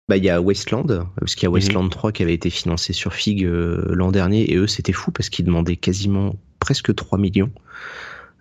Bah, 0.07 0.17
il 0.17 0.23
y 0.23 0.29
a 0.29 0.39
Wasteland, 0.39 1.07
parce 1.19 1.33
qu'il 1.33 1.43
y 1.43 1.47
a 1.47 1.49
mhm. 1.49 1.55
Wasteland 1.55 1.89
3 1.89 2.11
qui 2.11 2.21
avait 2.21 2.33
été 2.33 2.49
financé 2.49 2.93
sur 2.93 3.13
Fig 3.13 3.43
euh, 3.43 3.85
l'an 3.89 4.11
dernier, 4.11 4.51
et 4.51 4.55
eux, 4.55 4.67
c'était 4.67 4.93
fou 4.93 5.11
parce 5.11 5.29
qu'ils 5.29 5.45
demandaient 5.45 5.77
quasiment 5.77 6.35
presque 6.59 6.93
3 6.93 7.17
millions. 7.17 7.51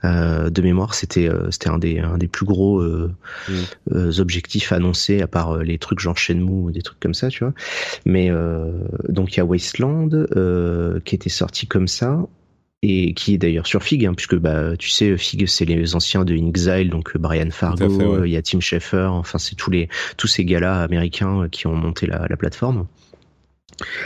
Euh, 0.04 0.50
de 0.50 0.62
mémoire, 0.62 0.94
c'était 0.94 1.28
euh, 1.28 1.50
c'était 1.50 1.70
un 1.70 1.78
des 1.78 1.98
un 1.98 2.18
des 2.18 2.28
plus 2.28 2.44
gros 2.44 2.80
euh, 2.80 3.14
mhm. 3.48 3.64
euh 3.92 4.20
objectifs 4.20 4.72
annoncés 4.72 5.22
à 5.22 5.26
part 5.26 5.58
les 5.58 5.78
trucs 5.78 5.98
genre 5.98 6.18
Shenmue 6.18 6.64
ou 6.64 6.70
des 6.70 6.82
trucs 6.82 7.00
comme 7.00 7.14
ça, 7.14 7.28
tu 7.28 7.44
vois. 7.44 7.54
Mais 8.04 8.30
donc 9.08 9.34
il 9.34 9.38
y 9.38 9.40
a 9.40 9.44
Wasteland 9.44 10.10
qui 11.04 11.14
était 11.14 11.30
sorti 11.30 11.66
comme 11.66 11.88
ça 11.88 12.26
et 12.86 13.14
qui 13.14 13.34
est 13.34 13.38
d'ailleurs 13.38 13.66
sur 13.66 13.82
Fig, 13.82 14.04
hein, 14.04 14.14
puisque 14.14 14.36
bah 14.36 14.76
tu 14.76 14.90
sais 14.90 15.16
Fig 15.16 15.46
c'est 15.46 15.64
les 15.64 15.94
anciens 15.94 16.24
de 16.24 16.34
Exile, 16.34 16.90
donc 16.90 17.16
Brian 17.16 17.50
Fargo, 17.50 18.24
il 18.24 18.30
y 18.30 18.36
a 18.36 18.42
Tim 18.42 18.60
Schafer, 18.60 19.08
enfin 19.10 19.38
c'est 19.38 19.54
tous 19.54 19.70
les 19.70 19.88
tous 20.16 20.26
ces 20.26 20.44
gars-là 20.44 20.82
américains 20.82 21.48
qui 21.50 21.66
ont 21.66 21.74
monté 21.74 22.06
la, 22.06 22.26
la 22.28 22.36
plateforme. 22.36 22.86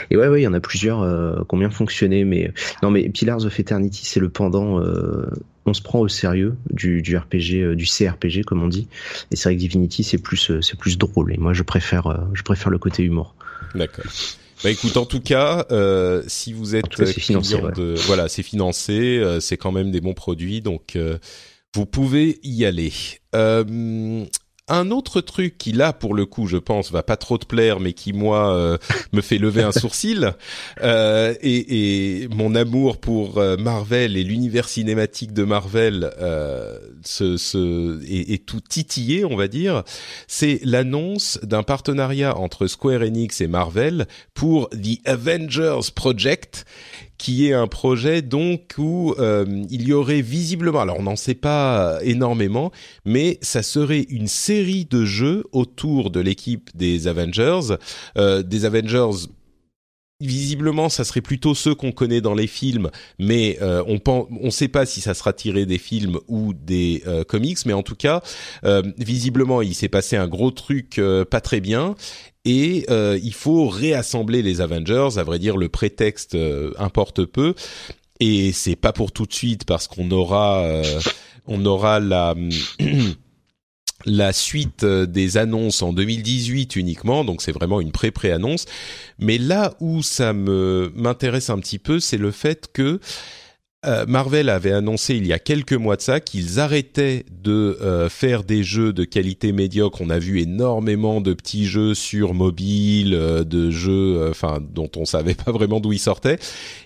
Et 0.09 0.17
ouais, 0.17 0.27
ouais, 0.27 0.41
il 0.41 0.43
y 0.43 0.47
en 0.47 0.53
a 0.53 0.59
plusieurs 0.59 1.01
euh, 1.01 1.43
qui 1.47 1.55
ont 1.55 1.57
bien 1.57 1.69
fonctionné, 1.69 2.23
mais 2.23 2.51
non, 2.81 2.89
mais 2.89 3.07
Pillars 3.09 3.45
of 3.45 3.59
Eternity, 3.59 4.03
c'est 4.03 4.19
le 4.19 4.29
pendant. 4.29 4.79
Euh, 4.79 5.29
on 5.65 5.73
se 5.73 5.81
prend 5.81 5.99
au 5.99 6.07
sérieux 6.07 6.55
du, 6.71 7.01
du 7.01 7.15
RPG, 7.15 7.61
euh, 7.61 7.75
du 7.75 7.85
CRPG 7.85 8.43
comme 8.43 8.63
on 8.63 8.67
dit. 8.67 8.87
Et 9.31 9.35
c'est 9.35 9.49
vrai 9.49 9.55
que 9.55 9.59
Divinity, 9.59 10.03
c'est 10.03 10.17
plus, 10.17 10.49
euh, 10.51 10.61
c'est 10.61 10.77
plus 10.77 10.97
drôle. 10.97 11.33
Et 11.33 11.37
moi, 11.37 11.53
je 11.53 11.63
préfère, 11.63 12.07
euh, 12.07 12.17
je 12.33 12.43
préfère 12.43 12.71
le 12.71 12.79
côté 12.79 13.03
humour. 13.03 13.35
D'accord. 13.75 14.05
Bah 14.63 14.69
écoute, 14.71 14.97
en 14.97 15.05
tout 15.05 15.21
cas, 15.21 15.65
euh, 15.71 16.23
si 16.27 16.51
vous 16.51 16.75
êtes 16.75 16.89
cas, 16.89 17.05
financé, 17.05 17.55
de, 17.75 17.95
voilà, 18.07 18.27
c'est 18.27 18.43
financé, 18.43 19.23
c'est 19.39 19.57
quand 19.57 19.71
même 19.71 19.91
des 19.91 20.01
bons 20.01 20.13
produits, 20.13 20.61
donc 20.61 20.97
vous 21.73 21.85
pouvez 21.85 22.39
y 22.43 22.65
aller. 22.65 22.91
Un 24.69 24.91
autre 24.91 25.21
truc 25.21 25.57
qui 25.57 25.71
là 25.71 25.93
pour 25.93 26.13
le 26.13 26.25
coup 26.25 26.47
je 26.47 26.57
pense 26.57 26.91
va 26.91 27.03
pas 27.03 27.17
trop 27.17 27.37
te 27.37 27.45
plaire 27.45 27.79
mais 27.79 27.93
qui 27.93 28.13
moi 28.13 28.53
euh, 28.53 28.77
me 29.13 29.21
fait 29.21 29.39
lever 29.39 29.63
un 29.63 29.71
sourcil 29.71 30.33
euh, 30.81 31.33
et, 31.41 32.23
et, 32.23 32.27
mon 32.29 32.53
amour 32.53 32.97
pour 32.97 33.39
euh, 33.39 33.57
Marvel 33.57 34.15
et 34.15 34.23
l'univers 34.23 34.69
cinématique 34.69 35.33
de 35.33 35.43
Marvel 35.43 36.11
euh, 36.19 36.77
se, 37.03 37.37
se 37.37 38.37
tout 38.37 38.61
titillé 38.61 39.25
on 39.25 39.35
va 39.35 39.47
dire 39.47 39.83
c'est 40.27 40.59
l'annonce 40.63 41.39
d'un 41.43 41.63
partenariat 41.63 42.37
entre 42.37 42.67
Square 42.67 43.01
Enix 43.01 43.41
et 43.41 43.47
Marvel 43.47 44.07
pour 44.33 44.69
The 44.69 44.99
Avengers 45.05 45.91
Project 45.95 46.65
qui 47.19 47.47
est 47.47 47.53
un 47.53 47.67
projet 47.67 48.23
donc 48.23 48.73
où 48.79 49.13
euh, 49.19 49.45
il 49.69 49.87
y 49.87 49.93
aurait 49.93 50.21
visiblement, 50.21 50.79
alors 50.79 50.97
on 50.99 51.03
n'en 51.03 51.15
sait 51.15 51.35
pas 51.35 51.99
énormément, 52.01 52.71
mais 53.05 53.37
ça 53.41 53.61
serait 53.61 54.07
une 54.09 54.27
série 54.27 54.85
de 54.85 55.05
jeux 55.05 55.43
autour 55.51 56.09
de 56.09 56.19
l'équipe 56.19 56.71
des 56.73 57.07
Avengers, 57.07 57.75
euh, 58.17 58.41
des 58.41 58.65
Avengers 58.65 59.27
visiblement, 60.21 60.89
ça 60.89 61.05
serait 61.05 61.21
plutôt 61.21 61.55
ceux 61.55 61.73
qu'on 61.73 61.93
connaît 61.93 62.19
dans 62.19 62.33
les 62.33 62.47
films, 62.47 62.89
mais 63.19 63.57
euh, 63.61 63.83
on 63.87 64.27
ne 64.45 64.49
sait 64.49 64.67
pas 64.67 64.85
si 64.85 64.99
ça 64.99 65.13
sera 65.13 65.31
tiré 65.31 65.65
des 65.65 65.77
films 65.77 66.19
ou 66.27 66.53
des 66.53 67.03
euh, 67.07 67.23
comics, 67.23 67.59
mais 67.65 67.73
en 67.73 67.83
tout 67.83 67.95
cas, 67.95 68.21
euh, 68.65 68.81
visiblement, 68.97 69.61
il 69.61 69.73
s'est 69.73 69.87
passé 69.87 70.17
un 70.17 70.27
gros 70.27 70.51
truc 70.51 70.99
pas 71.29 71.41
très 71.41 71.61
bien. 71.61 71.95
Et 72.45 72.85
il 72.89 73.33
faut 73.33 73.67
réassembler 73.67 74.41
les 74.41 74.61
Avengers. 74.61 75.17
À 75.17 75.23
vrai 75.23 75.39
dire, 75.39 75.57
le 75.57 75.69
prétexte 75.69 76.37
importe 76.77 77.25
peu. 77.25 77.53
Et 78.19 78.51
c'est 78.53 78.75
pas 78.75 78.93
pour 78.93 79.11
tout 79.11 79.25
de 79.25 79.33
suite 79.33 79.65
parce 79.65 79.87
qu'on 79.87 80.09
aura, 80.11 80.63
on 81.47 81.65
aura 81.65 81.99
la 81.99 82.35
la 84.05 84.33
suite 84.33 84.83
euh, 84.83 85.05
des 85.05 85.37
annonces 85.37 85.81
en 85.81 85.93
2018 85.93 86.75
uniquement, 86.75 87.23
donc 87.25 87.41
c'est 87.41 87.51
vraiment 87.51 87.81
une 87.81 87.91
pré-pré-annonce. 87.91 88.65
Mais 89.17 89.37
là 89.37 89.73
où 89.79 90.01
ça 90.01 90.33
me 90.33 90.91
m'intéresse 90.95 91.49
un 91.49 91.59
petit 91.59 91.79
peu, 91.79 91.99
c'est 91.99 92.17
le 92.17 92.31
fait 92.31 92.69
que 92.71 92.99
euh, 93.85 94.05
Marvel 94.09 94.49
avait 94.49 94.73
annoncé 94.73 95.15
il 95.15 95.25
y 95.25 95.31
a 95.31 95.39
quelques 95.39 95.71
mois 95.71 95.95
de 95.95 96.01
ça 96.01 96.19
qu'ils 96.19 96.59
arrêtaient 96.59 97.23
de 97.31 97.77
euh, 97.81 98.09
faire 98.09 98.43
des 98.43 98.61
jeux 98.61 98.91
de 98.91 99.05
qualité 99.05 99.53
médiocre. 99.53 100.01
On 100.01 100.09
a 100.09 100.19
vu 100.19 100.41
énormément 100.41 101.21
de 101.21 101.33
petits 101.33 101.65
jeux 101.65 101.93
sur 101.93 102.33
mobile, 102.33 103.13
euh, 103.13 103.45
de 103.45 103.71
jeux, 103.71 104.27
enfin 104.29 104.59
dont 104.61 104.91
on 104.97 105.05
savait 105.05 105.33
pas 105.33 105.53
vraiment 105.53 105.79
d'où 105.79 105.93
ils 105.93 105.99
sortaient, 105.99 106.39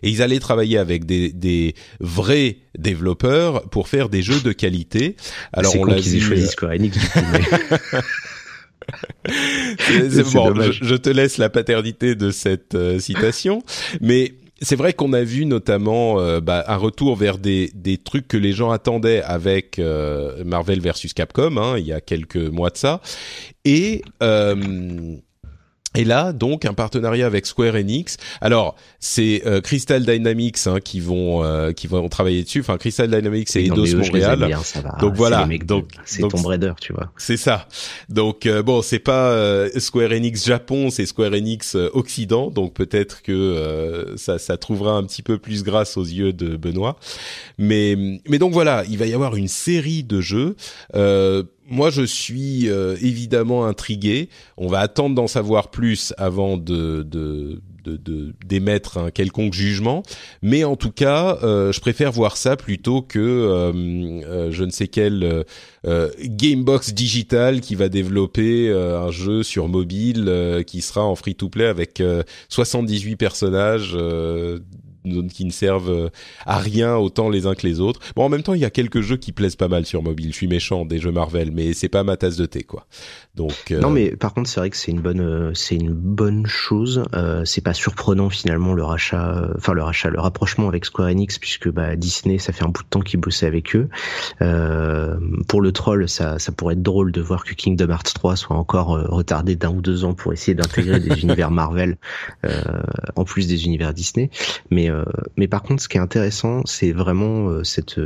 et 0.04 0.10
ils 0.12 0.22
allaient 0.22 0.38
travailler 0.40 0.78
avec 0.78 1.08
des, 1.08 1.32
des 1.32 1.74
vrais 2.00 2.58
développeurs 2.78 3.68
pour 3.70 3.88
faire 3.88 4.08
des 4.10 4.22
jeux 4.22 4.42
de 4.42 4.52
qualité. 4.52 5.16
Alors 5.52 5.76
on 5.80 5.86
l'a 5.86 6.00
vu. 6.00 6.20
choisi 6.20 6.46
Square 6.46 6.74
Enix. 6.74 6.96
c'est 9.80 10.32
bon, 10.32 10.54
je, 10.62 10.72
je, 10.80 10.96
te 10.96 11.10
laisse 11.10 11.38
la 11.38 11.50
paternité 11.50 12.14
de 12.14 12.30
cette 12.30 12.78
citation, 13.00 13.64
mais 14.00 14.34
c'est 14.64 14.76
vrai 14.76 14.94
qu'on 14.94 15.14
a 15.14 15.24
vu 15.24 15.46
notamment 15.46 16.20
euh, 16.20 16.40
bah, 16.40 16.64
un 16.68 16.78
retour 16.78 17.16
vers 17.16 17.38
des, 17.38 17.72
trucs 18.04 18.28
que 18.28 18.38
les 18.38 18.54
gens 18.54 18.72
attendaient 18.72 19.22
avec 19.22 19.78
euh, 19.78 20.44
Marvel 20.46 20.80
versus 20.80 21.14
Capcom, 21.14 21.58
hein, 21.58 21.78
il 21.78 21.86
y 21.86 21.94
a 21.94 22.02
quelques 22.02 22.38
mois 22.38 22.70
de 22.70 22.78
ça, 22.78 23.02
et 23.66 24.02
euh, 24.22 25.16
et 25.96 26.06
là, 26.06 26.34
donc, 26.34 26.66
un 26.66 26.74
partenariat 26.74 27.26
avec 27.28 27.46
Square 27.46 27.76
Enix. 27.76 28.18
Alors, 28.42 28.76
c'est 29.00 29.44
euh, 29.46 29.62
Crystal 29.62 30.04
Dynamics 30.04 30.66
hein, 30.66 30.80
qui 30.84 31.00
vont 31.00 31.44
euh, 31.44 31.72
qui 31.72 31.88
vont 31.88 32.10
travailler 32.10 32.44
dessus. 32.44 32.62
Enfin, 32.62 32.78
Crystal 32.78 33.10
Dynamics 33.10 33.56
et 33.56 33.66
Eidos 33.66 33.96
Montréal. 33.98 34.58
Donc 35.00 35.14
voilà. 35.16 35.48
Donc 35.66 35.86
c'est 36.06 36.28
Tomb 36.28 36.46
Raider, 36.46 36.74
tu 36.82 36.94
vois. 36.94 37.12
C'est 37.18 37.38
ça. 37.38 37.68
Donc 38.10 38.46
euh, 38.46 38.64
bon, 38.64 38.82
c'est 38.82 39.00
pas 39.00 39.34
Square 39.78 40.12
Enix 40.12 40.46
Japon, 40.46 40.90
c'est 40.90 41.06
Square 41.06 41.34
Enix 41.34 41.76
Occident. 41.76 42.50
Donc 42.50 42.74
peut-être 42.74 43.22
que 43.22 44.14
ça 44.18 44.40
ça 44.40 44.58
trouvera 44.58 44.94
un 44.94 45.04
petit 45.04 45.22
peu 45.22 45.38
plus 45.38 45.64
grâce 45.64 45.98
aux 45.98 46.04
yeux 46.04 46.34
de 46.34 46.56
Benoît. 46.56 46.98
Mais 47.58 47.96
mais 48.28 48.40
donc 48.40 48.54
voilà, 48.54 48.84
il 48.90 48.98
va 48.98 49.06
y 49.06 49.14
avoir 49.14 49.36
une 49.36 49.48
série 49.48 50.04
de 50.04 50.22
jeux 50.22 50.56
moi, 51.74 51.90
je 51.90 52.04
suis 52.04 52.70
euh, 52.70 52.96
évidemment 53.02 53.66
intrigué. 53.66 54.30
On 54.58 54.68
va 54.68 54.80
attendre 54.80 55.16
d'en 55.16 55.28
savoir 55.28 55.72
plus 55.72 56.14
avant 56.18 56.58
de, 56.58 57.04
de 57.04 57.62
d'émettre 58.46 58.98
un 58.98 59.12
quelconque 59.12 59.52
jugement, 59.52 60.04
mais 60.42 60.64
en 60.64 60.78
tout 60.78 60.92
cas, 60.92 61.38
euh, 61.44 61.74
je 61.74 61.82
préfère 61.82 62.14
voir 62.14 62.38
ça 62.38 62.56
plutôt 62.56 63.02
que 63.02 63.20
euh, 63.20 64.52
je 64.52 64.64
ne 64.64 64.70
sais 64.70 64.88
quel 64.88 65.44
Gamebox 65.86 66.94
digital 66.94 67.60
qui 67.60 67.76
va 67.76 67.90
développer 67.90 68.72
un 68.72 69.12
jeu 69.12 69.44
sur 69.44 69.68
mobile 69.68 70.64
qui 70.66 70.82
sera 70.82 71.04
en 71.04 71.16
free-to-play 71.16 71.66
avec 71.66 72.02
78 72.48 73.18
personnages 73.18 73.98
qui 75.32 75.46
ne 75.46 75.52
servent 75.52 75.92
euh, 75.92 76.10
à 76.46 76.60
rien 76.60 76.96
autant 76.96 77.30
les 77.30 77.46
uns 77.46 77.56
que 77.56 77.66
les 77.68 77.80
autres. 77.80 78.00
Bon, 78.16 78.24
en 78.24 78.30
même 78.30 78.44
temps, 78.44 78.54
il 78.54 78.62
y 78.62 78.66
a 78.66 78.70
quelques 78.70 79.02
jeux 79.02 79.18
qui 79.18 79.32
plaisent 79.32 79.56
pas 79.56 79.68
mal 79.68 79.86
sur 79.86 80.02
mobile. 80.04 80.32
Je 80.32 80.38
suis 80.38 80.48
méchant 80.48 80.86
des 80.86 81.00
jeux 81.00 81.12
Marvel, 81.12 81.52
mais 81.52 81.74
c'est 81.74 81.90
pas 81.90 82.04
ma 82.04 82.18
tasse 82.18 82.38
de 82.38 82.46
thé, 82.46 82.64
quoi. 82.64 82.86
Donc 83.36 83.72
euh, 83.72 83.80
non, 83.80 83.90
mais 83.90 84.16
par 84.16 84.34
contre, 84.34 84.48
c'est 84.48 84.60
vrai 84.60 84.70
que 84.70 84.78
c'est 84.78 84.92
une 84.92 85.02
bonne, 85.02 85.20
euh, 85.20 85.52
c'est 85.56 85.76
une 85.76 85.92
bonne 85.92 86.46
chose. 86.46 87.04
Euh, 87.16 87.44
c'est 87.46 87.62
pas 87.62 87.74
surprenant 87.74 88.30
finalement 88.30 88.74
le 88.74 88.84
rachat, 88.84 89.50
enfin 89.58 89.74
le 89.74 89.82
rachat, 89.82 90.10
le 90.12 90.20
rapprochement 90.20 90.68
avec 90.68 90.86
Square 90.86 91.10
Enix, 91.10 91.40
puisque 91.40 91.70
bah, 91.70 91.96
Disney, 91.96 92.38
ça 92.38 92.54
fait 92.54 92.64
un 92.64 92.70
bout 92.70 92.84
de 92.84 92.88
temps 92.88 93.02
qu'ils 93.02 93.20
bossaient 93.20 93.48
avec 93.48 93.76
eux. 93.76 93.90
Euh, 94.42 95.18
pour 95.48 95.62
le 95.62 95.72
troll, 95.72 96.08
ça, 96.08 96.38
ça 96.38 96.52
pourrait 96.52 96.76
être 96.76 96.84
drôle 96.84 97.12
de 97.12 97.22
voir 97.22 97.44
que 97.44 97.56
Kingdom 97.56 97.90
Hearts 97.90 98.14
3 98.14 98.36
soit 98.36 98.56
encore 98.56 98.90
retardé 99.10 99.56
d'un 99.56 99.72
ou 99.72 99.82
deux 99.82 100.06
ans 100.06 100.14
pour 100.14 100.32
essayer 100.32 100.54
d'intégrer 100.54 101.00
des 101.00 101.20
univers 101.24 101.50
Marvel 101.50 101.98
en 103.16 103.24
plus 103.24 103.48
des 103.48 103.66
univers 103.66 103.94
Disney. 103.94 104.30
Mais 104.70 104.90
mais 105.38 105.48
par 105.48 105.64
contre, 105.64 105.82
ce 105.82 105.88
qui 105.88 105.98
est 105.98 106.02
intéressant, 106.02 106.64
c'est 106.66 106.92
vraiment 106.92 107.64
cette 107.64 108.00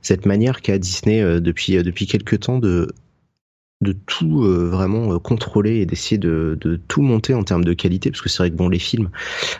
cette 0.00 0.26
manière 0.26 0.62
qu'a 0.62 0.78
Disney 0.78 1.22
depuis 1.40 1.82
depuis 1.82 2.06
quelques 2.06 2.40
temps 2.40 2.58
de 2.58 2.88
de 3.82 3.92
tout 3.92 4.44
euh, 4.44 4.68
vraiment 4.70 5.12
euh, 5.12 5.18
contrôler 5.18 5.78
et 5.78 5.86
d'essayer 5.86 6.16
de, 6.16 6.56
tout 6.88 7.02
monter 7.02 7.34
en 7.34 7.42
termes 7.42 7.64
de 7.64 7.72
qualité 7.72 8.10
parce 8.10 8.22
que 8.22 8.28
c'est 8.28 8.38
vrai 8.38 8.50
que 8.50 8.56
bon 8.56 8.68
les 8.68 8.78
films 8.78 9.10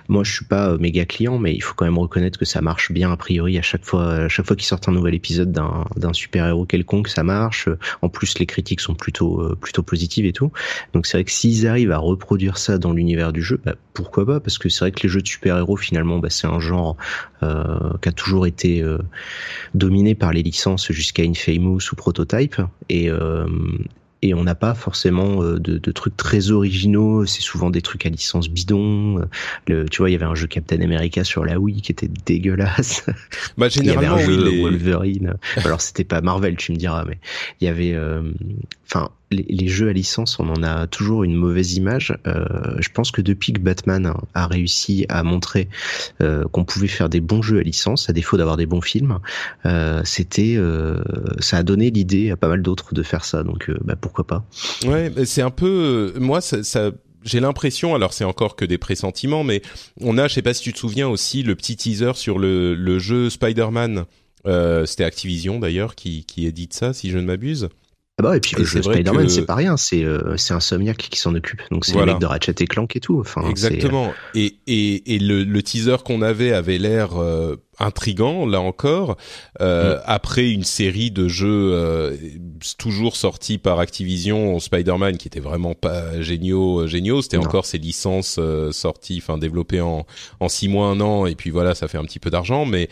moi 0.08 0.22
je 0.22 0.32
suis 0.32 0.44
pas 0.44 0.70
euh, 0.70 0.78
méga 0.78 1.04
client 1.04 1.38
mais 1.38 1.52
il 1.54 1.60
faut 1.60 1.74
quand 1.74 1.84
même 1.84 1.98
reconnaître 1.98 2.38
que 2.38 2.44
ça 2.44 2.60
marche 2.60 2.92
bien 2.92 3.10
a 3.10 3.16
priori 3.16 3.58
à 3.58 3.62
chaque 3.62 3.84
fois 3.84 4.12
à 4.12 4.28
chaque 4.28 4.46
fois 4.46 4.54
qu'ils 4.54 4.66
sortent 4.66 4.88
un 4.88 4.92
nouvel 4.92 5.14
épisode 5.14 5.50
d'un 5.50 6.12
super 6.12 6.46
héros 6.46 6.64
quelconque 6.64 7.08
ça 7.08 7.22
marche. 7.22 7.68
En 8.00 8.08
plus 8.08 8.38
les 8.38 8.46
critiques 8.46 8.80
sont 8.80 8.94
plutôt 8.94 9.42
plutôt 9.60 9.82
positives 9.82 10.26
et 10.26 10.32
tout. 10.32 10.52
Donc 10.92 11.06
c'est 11.06 11.16
vrai 11.16 11.24
que 11.24 11.30
s'ils 11.30 11.66
arrivent 11.66 11.90
à 11.90 11.98
reproduire 11.98 12.58
ça 12.58 12.78
dans 12.78 12.92
l'univers 12.92 13.32
du 13.32 13.42
jeu 13.42 13.60
bah, 13.64 13.74
pourquoi 13.92 14.24
pas 14.24 14.40
parce 14.40 14.58
que 14.58 14.68
c'est 14.68 14.80
vrai 14.80 14.92
que 14.92 15.02
les 15.02 15.08
jeux 15.08 15.22
de 15.22 15.26
super 15.26 15.58
héros 15.58 15.76
finalement 15.76 16.18
bah, 16.18 16.30
c'est 16.30 16.46
un 16.46 16.60
genre 16.60 16.96
euh, 17.42 17.96
qui 18.00 18.08
a 18.08 18.12
toujours 18.12 18.46
été 18.46 18.84
dominé 19.74 20.14
par 20.14 20.32
les 20.32 20.42
licences 20.42 20.92
jusqu'à 20.92 21.24
Infamous 21.24 21.80
ou 21.92 21.96
Prototype. 21.96 22.60
Et 22.88 23.10
et 24.22 24.34
on 24.34 24.44
n'a 24.44 24.54
pas 24.54 24.74
forcément 24.74 25.42
euh, 25.42 25.58
de, 25.58 25.78
de, 25.78 25.92
trucs 25.92 26.16
très 26.16 26.50
originaux. 26.50 27.26
C'est 27.26 27.42
souvent 27.42 27.70
des 27.70 27.82
trucs 27.82 28.06
à 28.06 28.08
licence 28.08 28.48
bidon. 28.48 29.28
Le, 29.68 29.88
tu 29.88 29.98
vois, 29.98 30.10
il 30.10 30.12
y 30.12 30.16
avait 30.16 30.24
un 30.24 30.34
jeu 30.34 30.46
Captain 30.46 30.80
America 30.80 31.24
sur 31.24 31.44
la 31.44 31.58
Wii 31.58 31.82
qui 31.82 31.92
était 31.92 32.10
dégueulasse. 32.26 33.06
Bah, 33.58 33.68
généralement, 33.68 34.16
il 34.16 34.20
y 34.20 34.24
avait 34.24 34.32
un 34.32 34.50
jeu 34.50 34.62
Wolverine. 34.62 35.34
Alors 35.64 35.80
c'était 35.80 36.04
pas 36.04 36.20
Marvel, 36.20 36.56
tu 36.56 36.72
me 36.72 36.76
diras, 36.76 37.04
mais 37.04 37.18
il 37.60 37.66
y 37.66 37.68
avait, 37.68 37.92
euh, 37.92 38.22
les, 39.32 39.68
jeux 39.68 39.88
à 39.88 39.92
licence, 39.92 40.38
on 40.38 40.48
en 40.48 40.62
a 40.62 40.86
toujours 40.86 41.24
une 41.24 41.34
mauvaise 41.34 41.74
image. 41.74 42.16
Euh, 42.26 42.44
je 42.78 42.88
pense 42.90 43.10
que 43.10 43.20
depuis 43.20 43.52
que 43.52 43.60
Batman 43.60 44.14
a 44.34 44.46
réussi 44.46 45.06
à 45.08 45.22
montrer 45.22 45.68
euh, 46.20 46.44
qu'on 46.48 46.64
pouvait 46.64 46.88
faire 46.88 47.08
des 47.08 47.20
bons 47.20 47.42
jeux 47.42 47.58
à 47.58 47.62
licence, 47.62 48.08
à 48.08 48.12
défaut 48.12 48.36
d'avoir 48.36 48.56
des 48.56 48.66
bons 48.66 48.80
films, 48.80 49.18
euh, 49.66 50.02
c'était, 50.04 50.58
ça 51.40 51.58
a 51.58 51.62
donné 51.62 51.90
l'idée 51.90 52.30
à 52.30 52.36
pas 52.36 52.48
mal 52.48 52.62
d'autres 52.62 52.94
de 52.94 53.02
faire 53.02 53.24
ça. 53.24 53.42
Donc, 53.42 53.70
bah, 53.82 53.96
pourquoi 53.96 54.26
pas 54.26 54.44
Ouais, 54.84 55.12
c'est 55.24 55.42
un 55.42 55.50
peu, 55.50 56.14
moi, 56.18 56.40
ça, 56.40 56.90
j'ai 57.24 57.40
l'impression, 57.40 57.94
alors 57.94 58.12
c'est 58.12 58.24
encore 58.24 58.56
que 58.56 58.64
des 58.64 58.78
pressentiments, 58.78 59.44
mais 59.44 59.62
on 60.00 60.18
a, 60.18 60.28
je 60.28 60.34
sais 60.34 60.42
pas 60.42 60.54
si 60.54 60.62
tu 60.62 60.72
te 60.72 60.78
souviens 60.78 61.08
aussi, 61.08 61.42
le 61.42 61.54
petit 61.56 61.76
teaser 61.76 62.12
sur 62.14 62.38
le, 62.38 62.98
jeu 62.98 63.30
Spider-Man. 63.30 64.04
C'était 64.86 65.04
Activision 65.04 65.58
d'ailleurs 65.58 65.94
qui 65.94 66.24
édite 66.36 66.74
ça, 66.74 66.92
si 66.92 67.10
je 67.10 67.18
ne 67.18 67.24
m'abuse. 67.24 67.68
Ah 68.22 68.28
bah 68.28 68.36
et 68.36 68.40
puis 68.40 68.54
le 68.56 68.64
jeu 68.64 68.82
Spider-Man 68.82 69.28
c'est 69.28 69.46
pas 69.46 69.56
rien, 69.56 69.76
c'est 69.76 70.04
euh, 70.04 70.36
c'est 70.36 70.54
Insomniac 70.54 70.96
qui 70.96 71.18
s'en 71.18 71.34
occupe, 71.34 71.62
donc 71.70 71.84
c'est 71.84 71.92
voilà. 71.92 72.06
les 72.06 72.12
mecs 72.12 72.20
de 72.20 72.26
Ratchet 72.26 72.54
et 72.60 72.66
Clank 72.66 72.94
et 72.94 73.00
tout. 73.00 73.18
Enfin, 73.18 73.42
Exactement. 73.48 74.12
Et 74.34 74.56
et 74.66 75.14
et 75.14 75.18
le, 75.18 75.42
le 75.42 75.62
teaser 75.62 75.96
qu'on 76.04 76.22
avait 76.22 76.52
avait 76.52 76.78
l'air 76.78 77.20
euh, 77.20 77.56
intrigant 77.78 78.46
là 78.46 78.60
encore. 78.60 79.16
Euh, 79.60 79.96
mm. 79.96 80.02
Après 80.04 80.50
une 80.50 80.64
série 80.64 81.10
de 81.10 81.28
jeux 81.28 81.72
euh, 81.72 82.16
toujours 82.78 83.16
sortis 83.16 83.58
par 83.58 83.78
Activision, 83.78 84.58
Spider-Man 84.58 85.18
qui 85.18 85.28
était 85.28 85.40
vraiment 85.40 85.74
pas 85.74 86.20
géniaux, 86.20 86.82
euh, 86.82 86.86
géniaux. 86.86 87.22
C'était 87.22 87.38
encore 87.38 87.66
ces 87.66 87.78
licences 87.78 88.38
sorties, 88.70 89.20
enfin 89.22 89.38
développées 89.38 89.80
en 89.80 90.06
en 90.40 90.48
six 90.48 90.68
mois, 90.68 90.88
un 90.88 91.00
an, 91.00 91.26
et 91.26 91.34
puis 91.34 91.50
voilà, 91.50 91.74
ça 91.74 91.88
fait 91.88 91.98
un 91.98 92.04
petit 92.04 92.18
peu 92.20 92.30
d'argent, 92.30 92.64
mais 92.64 92.88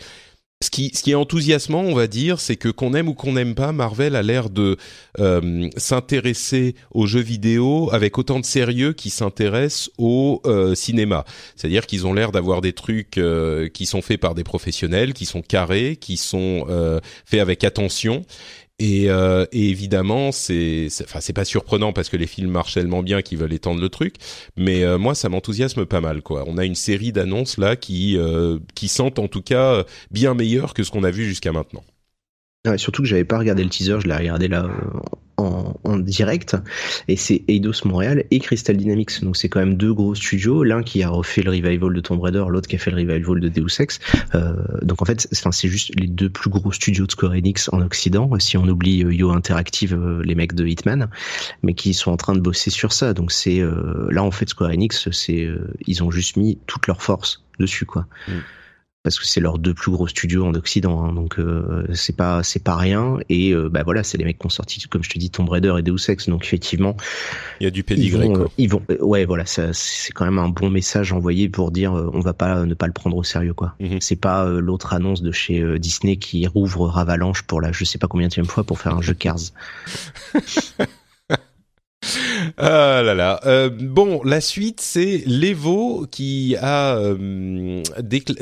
ce 0.61 0.69
qui, 0.69 0.91
ce 0.93 1.01
qui 1.01 1.11
est 1.11 1.15
enthousiasmant, 1.15 1.81
on 1.81 1.95
va 1.95 2.05
dire, 2.05 2.39
c'est 2.39 2.55
que 2.55 2.69
qu'on 2.69 2.93
aime 2.93 3.07
ou 3.07 3.15
qu'on 3.15 3.33
n'aime 3.33 3.55
pas, 3.55 3.71
Marvel 3.71 4.15
a 4.15 4.21
l'air 4.21 4.49
de 4.51 4.77
euh, 5.19 5.69
s'intéresser 5.75 6.75
aux 6.91 7.07
jeux 7.07 7.21
vidéo 7.21 7.89
avec 7.91 8.17
autant 8.19 8.39
de 8.39 8.45
sérieux 8.45 8.93
qu'ils 8.93 9.11
s'intéressent 9.11 9.89
au 9.97 10.41
euh, 10.45 10.75
cinéma. 10.75 11.25
C'est-à-dire 11.55 11.87
qu'ils 11.87 12.05
ont 12.05 12.13
l'air 12.13 12.31
d'avoir 12.31 12.61
des 12.61 12.73
trucs 12.73 13.17
euh, 13.17 13.69
qui 13.69 13.87
sont 13.87 14.03
faits 14.03 14.19
par 14.19 14.35
des 14.35 14.43
professionnels, 14.43 15.13
qui 15.13 15.25
sont 15.25 15.41
carrés, 15.41 15.97
qui 15.99 16.17
sont 16.17 16.67
faits 17.25 17.39
avec 17.39 17.63
attention 17.63 18.23
et, 18.81 19.11
euh, 19.11 19.45
et, 19.51 19.69
évidemment, 19.69 20.31
c'est, 20.31 20.87
enfin, 21.03 21.19
c'est 21.21 21.33
pas 21.33 21.45
surprenant 21.45 21.93
parce 21.93 22.09
que 22.09 22.17
les 22.17 22.25
films 22.25 22.49
marchent 22.49 22.73
tellement 22.73 23.03
bien 23.03 23.21
qu'ils 23.21 23.37
veulent 23.37 23.53
étendre 23.53 23.79
le 23.79 23.89
truc. 23.89 24.15
Mais 24.57 24.83
euh, 24.83 24.97
moi, 24.97 25.13
ça 25.13 25.29
m'enthousiasme 25.29 25.85
pas 25.85 26.01
mal, 26.01 26.23
quoi. 26.23 26.45
On 26.47 26.57
a 26.57 26.65
une 26.65 26.73
série 26.73 27.11
d'annonces 27.11 27.59
là 27.59 27.75
qui, 27.75 28.17
euh, 28.17 28.57
qui 28.73 28.87
sentent 28.87 29.19
en 29.19 29.27
tout 29.27 29.43
cas 29.43 29.85
bien 30.09 30.33
meilleures 30.33 30.73
que 30.73 30.81
ce 30.81 30.89
qu'on 30.89 31.03
a 31.03 31.11
vu 31.11 31.25
jusqu'à 31.25 31.51
maintenant. 31.51 31.83
Ouais, 32.65 32.79
surtout 32.79 33.03
que 33.03 33.07
j'avais 33.07 33.23
pas 33.23 33.37
regardé 33.37 33.63
le 33.63 33.69
teaser, 33.69 33.99
je 34.01 34.07
l'ai 34.07 34.15
regardé 34.15 34.47
là 34.47 34.67
en, 35.83 35.97
direct, 35.97 36.55
et 37.07 37.15
c'est 37.15 37.43
Eidos 37.47 37.85
Montréal 37.85 38.25
et 38.31 38.39
Crystal 38.39 38.75
Dynamics. 38.75 39.23
Donc 39.23 39.37
c'est 39.37 39.49
quand 39.49 39.59
même 39.59 39.75
deux 39.75 39.93
gros 39.93 40.15
studios, 40.15 40.63
l'un 40.63 40.83
qui 40.83 41.03
a 41.03 41.09
refait 41.09 41.41
le 41.41 41.51
revival 41.51 41.93
de 41.93 41.99
Tomb 41.99 42.19
Raider, 42.21 42.43
l'autre 42.49 42.67
qui 42.67 42.75
a 42.75 42.79
fait 42.79 42.91
le 42.91 42.97
revival 42.97 43.39
de 43.39 43.49
Deus 43.49 43.79
Ex. 43.79 43.99
Euh, 44.35 44.55
donc 44.81 45.01
en 45.01 45.05
fait, 45.05 45.27
c'est 45.31 45.67
juste 45.67 45.91
les 45.99 46.07
deux 46.07 46.29
plus 46.29 46.49
gros 46.49 46.71
studios 46.71 47.05
de 47.05 47.11
Square 47.11 47.33
Enix 47.33 47.69
en 47.71 47.81
Occident, 47.81 48.29
si 48.39 48.57
on 48.57 48.67
oublie 48.67 49.03
euh, 49.03 49.13
Yo 49.13 49.31
Interactive, 49.31 49.93
euh, 49.93 50.21
les 50.23 50.35
mecs 50.35 50.53
de 50.53 50.65
Hitman, 50.65 51.09
mais 51.63 51.73
qui 51.73 51.93
sont 51.93 52.11
en 52.11 52.17
train 52.17 52.33
de 52.33 52.39
bosser 52.39 52.69
sur 52.69 52.93
ça. 52.93 53.13
Donc 53.13 53.31
c'est 53.31 53.61
là 54.09 54.23
en 54.23 54.31
fait 54.31 54.49
Square 54.49 54.71
Enix, 54.71 55.09
c'est 55.11 55.47
ils 55.85 56.03
ont 56.03 56.11
juste 56.11 56.37
mis 56.37 56.57
toute 56.67 56.87
leur 56.87 57.01
force 57.01 57.43
dessus 57.59 57.85
quoi. 57.85 58.07
Mm 58.27 58.31
parce 59.03 59.19
que 59.19 59.25
c'est 59.25 59.39
leurs 59.39 59.57
deux 59.57 59.73
plus 59.73 59.91
gros 59.91 60.07
studios 60.07 60.45
en 60.45 60.53
Occident, 60.53 61.03
hein, 61.03 61.13
donc 61.13 61.39
euh, 61.39 61.87
c'est 61.93 62.15
pas 62.15 62.43
c'est 62.43 62.63
pas 62.63 62.75
rien. 62.75 63.17
Et 63.29 63.51
euh, 63.51 63.69
bah 63.69 63.81
voilà, 63.83 64.03
c'est 64.03 64.17
les 64.17 64.25
mecs 64.25 64.37
qui 64.37 64.45
ont 64.45 64.49
sorti, 64.49 64.79
comme 64.87 65.03
je 65.03 65.09
te 65.09 65.17
dis, 65.17 65.31
Tomb 65.31 65.49
Raider 65.49 65.73
et 65.79 65.81
Deus 65.81 66.09
Ex, 66.09 66.29
donc 66.29 66.45
effectivement, 66.45 66.95
il 67.59 67.63
y 67.63 67.67
a 67.67 67.71
du 67.71 67.83
pédigré. 67.83 68.25
Ils 68.25 68.37
vont, 68.37 68.47
Ils 68.57 68.69
vont 68.69 68.81
ouais, 69.07 69.25
voilà, 69.25 69.45
c'est 69.45 70.13
quand 70.13 70.25
même 70.25 70.39
un 70.39 70.49
bon 70.49 70.69
message 70.69 71.13
envoyé 71.13 71.49
pour 71.49 71.71
dire 71.71 71.93
on 71.93 72.19
va 72.19 72.33
pas 72.33 72.65
ne 72.65 72.73
pas 72.73 72.87
le 72.87 72.93
prendre 72.93 73.17
au 73.17 73.23
sérieux, 73.23 73.53
quoi. 73.53 73.75
Mhm. 73.79 73.97
C'est 74.01 74.15
pas 74.15 74.45
l'autre 74.45 74.93
annonce 74.93 75.21
de 75.21 75.31
chez 75.31 75.79
Disney 75.79 76.17
qui 76.17 76.45
rouvre 76.47 76.87
Ravalanche 76.87 77.41
pour 77.43 77.61
la 77.61 77.71
je 77.71 77.85
sais 77.85 77.97
pas 77.97 78.07
combien 78.07 78.27
de 78.27 78.43
fois 78.43 78.63
pour 78.63 78.79
faire 78.79 78.95
un 78.95 79.01
jeu 79.01 79.13
Cars. 79.13 79.37
Ah 82.57 83.01
là 83.03 83.13
là. 83.13 83.39
Euh, 83.45 83.69
bon, 83.69 84.21
la 84.23 84.41
suite, 84.41 84.81
c'est 84.81 85.23
l'Evo 85.25 86.07
qui 86.09 86.55
a 86.59 86.95
euh, 86.95 87.83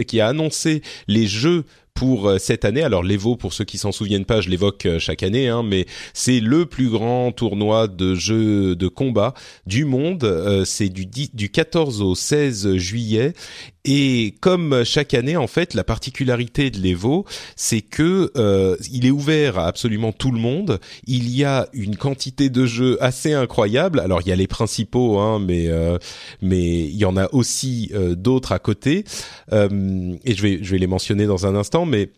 qui 0.08 0.22
a 0.22 0.28
annoncé 0.28 0.82
les 1.08 1.28
jeux 1.28 1.66
pour 2.00 2.30
euh, 2.30 2.38
cette 2.38 2.64
année. 2.64 2.82
Alors 2.82 3.04
l'Evo, 3.04 3.36
pour 3.36 3.52
ceux 3.52 3.66
qui 3.66 3.78
s'en 3.78 3.92
souviennent 3.92 4.24
pas, 4.24 4.40
je 4.40 4.50
l'évoque 4.50 4.86
euh, 4.86 5.00
chaque 5.00 5.22
année, 5.22 5.50
hein, 5.50 5.64
mais 5.64 5.86
c'est 6.14 6.40
le 6.40 6.66
plus 6.66 6.88
grand 6.88 7.34
tournoi 7.34 7.90
de 7.90 8.16
jeux 8.16 8.78
de 8.78 8.88
combat 8.88 9.34
du 9.66 9.84
monde. 9.84 10.24
Euh, 10.24 10.64
c'est 10.64 10.88
du, 10.88 11.06
du 11.06 11.50
14 11.50 12.02
au 12.02 12.16
16 12.16 12.78
juillet. 12.78 13.34
Et 13.86 14.36
comme 14.40 14.84
chaque 14.84 15.14
année, 15.14 15.36
en 15.36 15.48
fait, 15.48 15.74
la 15.74 15.84
particularité 15.84 16.70
de 16.70 16.78
l'Evo, 16.78 17.26
c'est 17.56 17.82
que 17.82 18.32
euh, 18.38 18.76
il 18.92 19.06
est 19.06 19.12
ouvert 19.12 19.58
à 19.58 19.68
absolument 19.68 20.12
tout 20.12 20.32
le 20.32 20.40
monde. 20.40 20.80
Il 21.08 21.30
y 21.36 21.44
a 21.44 21.68
une 21.74 21.96
quantité 21.96 22.50
de 22.50 22.66
jeux 22.66 23.02
assez 23.04 23.34
incroyable. 23.34 24.00
Alors 24.00 24.22
il 24.22 24.28
y 24.28 24.32
a 24.32 24.36
les 24.36 24.48
principaux, 24.48 25.18
hein, 25.18 25.40
mais 25.40 25.68
euh, 25.68 25.98
mais 26.42 26.82
il 26.82 26.96
y 26.98 27.06
en 27.06 27.18
a 27.18 27.34
aussi 27.34 27.92
d'autres 28.16 28.52
à 28.52 28.60
côté. 28.60 29.06
et 29.52 30.36
je 30.36 30.42
vais 30.42 30.60
je 30.62 30.72
vais 30.72 30.78
les 30.78 30.88
mentionner 30.88 31.26
dans 31.26 31.46
un 31.46 31.56
instant 31.56 31.86
mais 31.90 32.12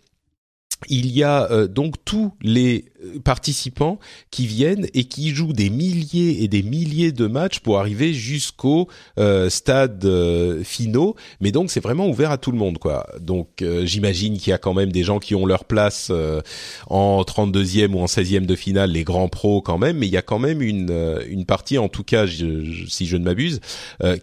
il 0.90 1.12
y 1.12 1.24
a 1.24 1.50
euh, 1.52 1.68
donc 1.68 1.96
tous 2.06 2.34
les 2.42 2.86
participants 3.24 4.00
qui 4.30 4.48
viennent 4.48 4.88
et 4.94 5.06
qui 5.06 5.30
jouent 5.30 5.54
des 5.54 5.70
milliers 5.70 6.44
et 6.44 6.48
des 6.48 6.64
milliers 6.64 7.12
de 7.12 7.28
matchs 7.28 7.60
pour 7.60 7.80
arriver 7.80 8.14
jusqu'au 8.14 8.88
euh, 9.18 9.50
stade 9.50 10.04
euh, 10.06 10.64
finaux. 10.64 11.16
Mais 11.40 11.52
donc 11.52 11.72
c'est 11.72 11.80
vraiment 11.80 12.08
ouvert 12.08 12.32
à 12.32 12.38
tout 12.38 12.52
le 12.52 12.58
monde, 12.58 12.78
quoi. 12.78 13.08
Donc 13.20 13.62
euh, 13.62 13.86
j'imagine 13.86 14.38
qu'il 14.38 14.52
y 14.52 14.54
a 14.54 14.58
quand 14.58 14.74
même 14.74 14.92
des 14.92 15.04
gens 15.04 15.20
qui 15.20 15.36
ont 15.36 15.46
leur 15.46 15.66
place 15.66 16.10
euh, 16.12 16.42
en 16.88 17.22
32e 17.22 17.94
ou 17.94 18.00
en 18.00 18.06
16e 18.06 18.46
de 18.46 18.56
finale, 18.56 18.92
les 18.92 19.04
grands 19.04 19.30
pros 19.30 19.62
quand 19.62 19.78
même. 19.78 19.98
Mais 19.98 20.08
il 20.08 20.14
y 20.14 20.18
a 20.18 20.22
quand 20.22 20.40
même 20.40 20.62
une 20.62 20.92
une 21.28 21.46
partie, 21.46 21.78
en 21.78 21.90
tout 21.90 22.04
cas, 22.04 22.26
si 22.28 23.06
je 23.06 23.18
ne 23.18 23.24
m'abuse, 23.24 23.60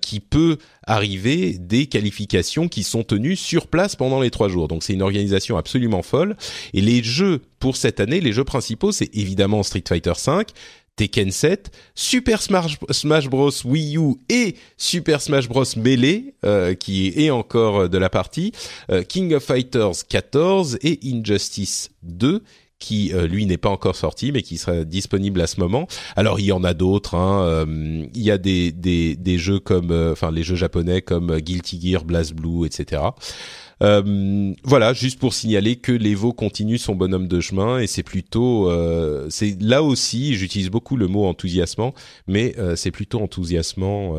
qui 0.00 0.20
peut 0.20 0.58
arriver 0.88 1.58
des 1.58 1.86
qualifications 1.86 2.66
qui 2.66 2.82
sont 2.82 3.04
tenues 3.04 3.36
sur 3.36 3.68
place 3.68 3.94
pendant 3.94 4.20
les 4.20 4.30
trois 4.30 4.48
jours. 4.48 4.66
Donc 4.66 4.82
c'est 4.82 4.94
une 4.94 5.02
organisation 5.02 5.56
absolument 5.56 6.02
folle. 6.02 6.36
Et 6.72 6.80
les 6.80 7.02
jeux 7.02 7.42
pour 7.60 7.76
cette 7.76 8.00
année, 8.00 8.20
les 8.20 8.32
jeux 8.32 8.44
principaux, 8.44 8.90
c'est 8.90 9.14
évidemment 9.14 9.62
Street 9.62 9.84
Fighter 9.86 10.12
V, 10.26 10.44
Tekken 10.96 11.30
7, 11.30 11.70
Super 11.94 12.42
Smash, 12.42 13.28
Bros 13.28 13.50
Wii 13.64 13.98
U 13.98 14.16
et 14.28 14.56
Super 14.76 15.20
Smash 15.20 15.48
Bros 15.48 15.64
Melee 15.76 16.34
euh, 16.44 16.74
qui 16.74 17.12
est 17.16 17.30
encore 17.30 17.88
de 17.88 17.98
la 17.98 18.10
partie, 18.10 18.52
euh, 18.90 19.02
King 19.04 19.34
of 19.34 19.44
Fighters 19.44 20.04
14 20.08 20.78
et 20.82 20.98
Injustice 21.04 21.90
2 22.02 22.42
qui 22.78 23.12
euh, 23.12 23.26
lui 23.26 23.46
n'est 23.46 23.58
pas 23.58 23.68
encore 23.68 23.96
sorti 23.96 24.32
mais 24.32 24.42
qui 24.42 24.58
sera 24.58 24.84
disponible 24.84 25.40
à 25.40 25.46
ce 25.46 25.60
moment. 25.60 25.86
Alors 26.16 26.40
il 26.40 26.46
y 26.46 26.52
en 26.52 26.64
a 26.64 26.74
d'autres. 26.74 27.14
Hein, 27.14 27.42
euh, 27.42 28.06
il 28.14 28.22
y 28.22 28.30
a 28.30 28.38
des, 28.38 28.72
des, 28.72 29.16
des 29.16 29.38
jeux 29.38 29.58
comme, 29.58 29.90
euh, 29.90 30.12
enfin 30.12 30.30
les 30.30 30.42
jeux 30.42 30.56
japonais 30.56 31.02
comme 31.02 31.38
Guilty 31.38 31.80
Gear, 31.80 32.04
BlazBlue, 32.04 32.66
etc. 32.66 33.02
voilà, 33.80 34.92
juste 34.92 35.20
pour 35.20 35.34
signaler 35.34 35.76
que 35.76 35.92
l'Evo 35.92 36.32
continue 36.32 36.78
son 36.78 36.94
bonhomme 36.96 37.28
de 37.28 37.40
chemin 37.40 37.78
et 37.78 37.86
c'est 37.86 38.02
plutôt, 38.02 38.68
c'est 39.30 39.56
là 39.60 39.84
aussi, 39.84 40.34
j'utilise 40.34 40.68
beaucoup 40.68 40.96
le 40.96 41.06
mot 41.06 41.26
enthousiasmant, 41.26 41.94
mais 42.26 42.56
c'est 42.74 42.90
plutôt 42.90 43.20
enthousiasmant 43.20 44.16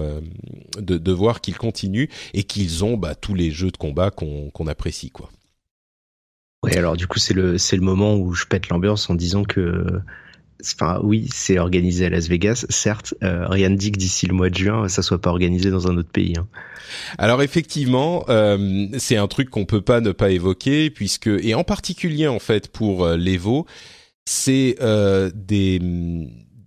de, 0.77 0.97
de 0.97 1.11
voir 1.11 1.41
qu'ils 1.41 1.57
continuent 1.57 2.07
et 2.33 2.43
qu'ils 2.43 2.85
ont 2.85 2.95
bah, 2.95 3.15
tous 3.15 3.33
les 3.33 3.51
jeux 3.51 3.71
de 3.71 3.77
combat 3.77 4.11
qu'on 4.11 4.49
qu'on 4.51 4.67
apprécie 4.67 5.09
quoi. 5.09 5.29
Ouais, 6.63 6.75
alors 6.75 6.97
du 6.97 7.07
coup, 7.07 7.19
c'est 7.19 7.33
le, 7.33 7.57
c'est 7.57 7.77
le 7.77 7.81
moment 7.81 8.15
où 8.15 8.33
je 8.33 8.45
pète 8.45 8.67
l'ambiance 8.69 9.09
en 9.09 9.15
disant 9.15 9.43
que, 9.43 10.01
enfin, 10.61 10.99
oui, 11.03 11.29
c'est 11.33 11.57
organisé 11.57 12.05
à 12.05 12.09
Las 12.09 12.27
Vegas, 12.27 12.65
certes, 12.69 13.13
euh, 13.23 13.47
rien 13.47 13.69
ne 13.69 13.77
dit 13.77 13.93
que 13.93 13.97
d'ici 13.97 14.27
le 14.27 14.33
mois 14.33 14.49
de 14.49 14.55
juin, 14.55 14.89
ça 14.89 15.01
soit 15.01 15.21
pas 15.21 15.29
organisé 15.29 15.71
dans 15.71 15.87
un 15.87 15.95
autre 15.97 16.11
pays. 16.11 16.33
Hein. 16.37 16.47
Alors 17.17 17.41
effectivement, 17.41 18.25
euh, 18.27 18.87
c'est 18.97 19.15
un 19.15 19.27
truc 19.27 19.49
qu'on 19.49 19.65
peut 19.65 19.81
pas 19.81 20.01
ne 20.01 20.11
pas 20.11 20.31
évoquer, 20.31 20.89
puisque, 20.89 21.27
et 21.27 21.53
en 21.53 21.63
particulier 21.63 22.27
en 22.27 22.39
fait 22.39 22.67
pour 22.67 23.05
euh, 23.05 23.15
l'Evo, 23.15 23.65
c'est 24.25 24.75
des, 25.33 25.79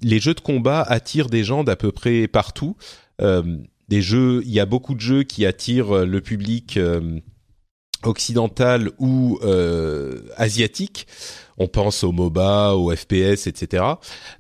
les 0.03 0.19
jeux 0.19 0.35
de 0.35 0.41
combat 0.41 0.83
attirent 0.83 1.29
des 1.29 1.45
gens 1.45 1.63
d'à 1.63 1.77
peu 1.77 1.93
près 1.93 2.27
partout. 2.27 2.77
Des 3.21 4.03
jeux, 4.03 4.43
il 4.45 4.51
y 4.51 4.59
a 4.59 4.67
beaucoup 4.67 4.97
de 4.97 5.01
jeux 5.01 5.23
qui 5.23 5.47
attirent 5.47 6.05
le 6.05 6.21
public 6.21 6.77
occidental 8.05 8.91
ou 8.99 9.39
euh, 9.43 10.23
asiatique. 10.37 11.07
On 11.59 11.69
pense 11.69 12.03
au 12.03 12.13
MOBA, 12.13 12.75
au 12.75 12.95
FPS, 12.95 13.47
etc. 13.47 13.85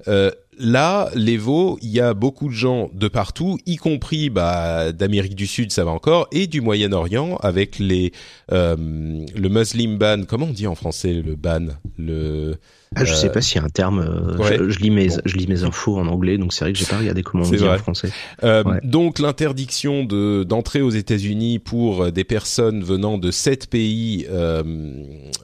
Euh, 0.08 0.30
là, 0.58 1.10
l'Evo, 1.14 1.78
il 1.82 1.90
y 1.90 2.00
a 2.00 2.14
beaucoup 2.14 2.48
de 2.48 2.54
gens 2.54 2.90
de 2.94 3.08
partout, 3.08 3.58
y 3.66 3.76
compris 3.76 4.30
bah, 4.30 4.92
d'Amérique 4.92 5.34
du 5.34 5.46
Sud, 5.46 5.72
ça 5.72 5.84
va 5.84 5.90
encore, 5.90 6.26
et 6.32 6.46
du 6.46 6.60
Moyen-Orient 6.60 7.36
avec 7.36 7.78
les 7.78 8.12
euh, 8.50 8.76
le 8.76 9.48
Muslim 9.48 9.98
ban. 9.98 10.22
Comment 10.26 10.46
on 10.46 10.52
dit 10.52 10.66
en 10.66 10.74
français 10.74 11.12
le 11.14 11.36
ban? 11.36 11.68
Le 11.98 12.56
ah, 12.94 13.04
je 13.04 13.14
sais 13.14 13.30
pas 13.30 13.40
s'il 13.40 13.56
y 13.56 13.60
a 13.60 13.64
un 13.64 13.70
terme. 13.70 14.00
Euh, 14.00 14.68
je, 14.70 14.78
lis 14.78 14.90
mes 14.90 15.08
je 15.24 15.36
lis 15.36 15.46
mes 15.46 15.64
infos 15.64 15.98
en 15.98 16.06
anglais, 16.06 16.38
donc 16.38 16.52
c'est 16.52 16.64
vrai 16.64 16.72
que 16.72 16.78
j'ai 16.78 16.86
pas 16.86 16.98
regardé 16.98 17.22
comment 17.22 17.44
on 17.44 17.50
dit 17.50 17.64
en 17.64 17.78
français. 17.78 18.10
Euh, 18.44 18.62
Donc 18.82 19.18
l'interdiction 19.18 20.04
de 20.04 20.44
d'entrer 20.44 20.82
aux 20.82 20.90
États-Unis 20.90 21.58
pour 21.58 22.12
des 22.12 22.24
personnes 22.24 22.82
venant 22.82 23.18
de 23.18 23.30
sept 23.30 23.68
pays 23.68 24.26
euh, 24.30 24.62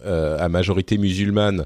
euh 0.06 0.36
à 0.38 0.48
majorité 0.48 0.98
musulmane 0.98 1.64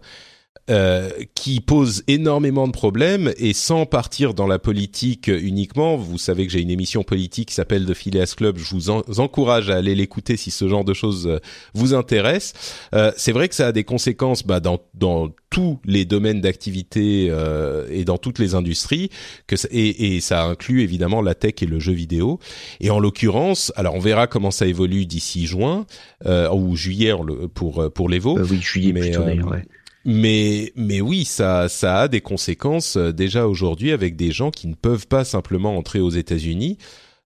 euh, 0.70 1.11
qui 1.34 1.61
pose 1.61 2.05
énormément 2.07 2.68
de 2.68 2.72
problèmes 2.72 3.32
et 3.36 3.53
sans 3.53 3.84
partir 3.84 4.32
dans 4.32 4.46
la 4.46 4.61
politique 4.61 5.26
uniquement, 5.26 5.96
vous 5.96 6.18
savez 6.18 6.46
que 6.46 6.53
j'ai 6.53 6.61
une 6.61 6.70
émission 6.70 7.03
politique 7.03 7.48
qui 7.48 7.55
s'appelle 7.55 7.84
The 7.84 7.94
Phileas 7.94 8.34
Club, 8.36 8.59
je 8.59 8.76
vous, 8.76 8.90
encourage 9.18 9.70
à 9.70 9.74
aller 9.74 9.96
l'écouter 9.96 10.36
si 10.36 10.53
ce 10.53 10.68
genre 10.68 10.84
de 10.84 10.94
choses 10.94 11.26
euh, 11.26 11.40
vous 11.74 11.94
intéresse. 11.94 12.53
Euh, 12.94 13.11
c'est 13.16 13.32
vrai 13.32 13.48
que 13.48 13.57
ça 13.57 13.66
a 13.66 13.72
des 13.72 13.82
conséquences 13.82 14.46
bah, 14.46 14.61
dans, 14.61 14.78
dans 14.94 15.30
tous 15.50 15.80
les 15.84 16.05
domaines 16.05 16.40
d'activité 16.40 17.26
euh, 17.28 17.88
et 17.90 18.05
dans 18.05 18.16
toutes 18.16 18.38
les 18.38 18.55
industries, 18.55 19.11
que 19.48 19.57
et, 19.72 20.14
et, 20.14 20.20
ça 20.20 20.44
inclut 20.44 20.82
évidemment 20.82 21.22
la 21.22 21.34
tech 21.34 21.55
et 21.61 21.66
le 21.66 21.80
jeu 21.80 21.92
vidéo. 21.92 22.38
Et 22.78 22.90
en 22.90 23.00
l'occurrence, 23.00 23.72
alors 23.74 23.96
on 23.96 24.00
verra 24.00 24.28
comment 24.28 24.53
ça 24.53 24.68
évolue 24.68 25.07
d'ici 25.07 25.46
juin 25.46 25.86
ou 26.24 26.76
juillet 26.76 27.12
pour 27.53 27.92
pour 27.92 28.09
l'Evo. 28.09 28.38
oui, 28.38 28.61
juillet 28.61 28.92
mais, 28.92 29.11
plutôt 29.11 29.24
ouais. 29.24 29.64
Mais 30.05 30.72
mais 30.74 31.00
oui, 31.00 31.24
ça 31.24 31.68
ça 31.68 32.00
a 32.00 32.09
des 32.09 32.20
conséquences 32.20 32.96
euh, 32.96 33.12
déjà 33.12 33.46
aujourd'hui 33.46 33.92
avec 33.92 34.16
des 34.16 34.32
gens 34.32 34.50
qui 34.50 34.66
ne 34.66 34.74
peuvent 34.74 35.07
pas 35.07 35.24
simplement 35.24 35.76
entrer 35.76 36.00
aux 36.00 36.11
États-Unis. 36.11 36.78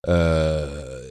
Euh, 0.09 1.03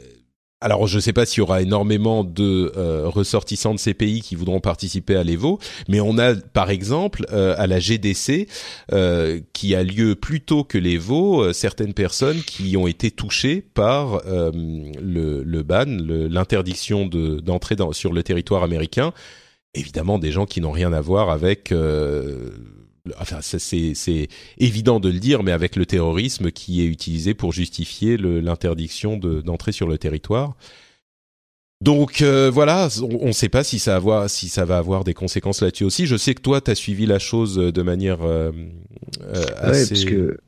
alors 0.62 0.88
je 0.88 0.96
ne 0.96 1.02
sais 1.02 1.14
pas 1.14 1.26
s'il 1.26 1.40
y 1.40 1.42
aura 1.42 1.62
énormément 1.62 2.24
de 2.24 2.72
euh, 2.76 3.08
ressortissants 3.08 3.74
de 3.74 3.80
ces 3.80 3.94
pays 3.94 4.22
qui 4.22 4.36
voudront 4.36 4.60
participer 4.60 5.16
à 5.16 5.24
l'Evo, 5.24 5.60
mais 5.90 6.00
on 6.00 6.18
a 6.18 6.34
par 6.34 6.70
exemple 6.70 7.26
euh, 7.32 7.56
à 7.58 7.68
la 7.68 7.80
GDC 7.80 8.48
qui 9.54 9.76
a 9.76 9.84
lieu 9.84 10.16
plus 10.16 10.42
tôt 10.42 10.64
que 10.64 10.78
l'Evo, 10.78 11.52
certaines 11.54 11.94
personnes 11.94 12.42
qui 12.42 12.78
ont 12.78 12.88
été 12.88 13.12
touchées 13.12 13.62
par 13.62 14.22
le, 14.26 15.44
le 15.44 15.64
ban, 15.64 15.86
l'interdiction 15.88 17.06
d'entrer 17.08 17.76
sur 17.92 18.14
le 18.14 18.24
territoire 18.24 18.64
américain 18.64 19.14
évidemment 19.76 20.20
des 20.20 20.32
gens 20.32 20.46
qui 20.46 20.62
n'ont 20.62 20.72
rien 20.72 20.94
à 20.94 21.02
voir 21.02 21.30
avec 21.30 21.72
euh, 21.72 22.50
enfin 23.20 23.40
c'est 23.42 24.28
évident 24.58 25.00
de 25.00 25.10
le 25.10 25.20
dire 25.20 25.44
mais 25.44 25.52
avec 25.52 25.76
le 25.76 25.86
terrorisme 25.86 26.52
qui 26.52 26.82
est 26.82 26.86
utilisé 26.86 27.34
pour 27.34 27.52
justifier 27.52 28.18
l'interdiction 28.18 29.18
d'entrer 29.18 29.72
sur 29.72 29.88
le 29.88 29.98
territoire 29.98 30.56
donc 31.82 32.22
euh, 32.22 32.50
voilà, 32.52 32.88
on 33.02 33.28
ne 33.28 33.32
sait 33.32 33.50
pas 33.50 33.64
si 33.64 33.80
ça, 33.80 33.96
avoir, 33.96 34.30
si 34.30 34.48
ça 34.48 34.66
va 34.66 34.78
avoir 34.78 35.04
des 35.04 35.14
conséquences 35.14 35.62
là-dessus 35.62 35.84
aussi. 35.84 36.06
Je 36.08 36.16
sais 36.16 36.34
que 36.34 36.42
toi, 36.42 36.62
tu 36.62 36.72
as 36.72 36.76
suivi 36.76 37.06
la 37.06 37.20
chose 37.20 37.58
de 37.58 37.82
manière 37.82 38.20
euh, 38.24 38.52
assez... 39.58 39.82
Ouais, 39.82 39.88
parce 39.90 40.06
que 40.06 40.40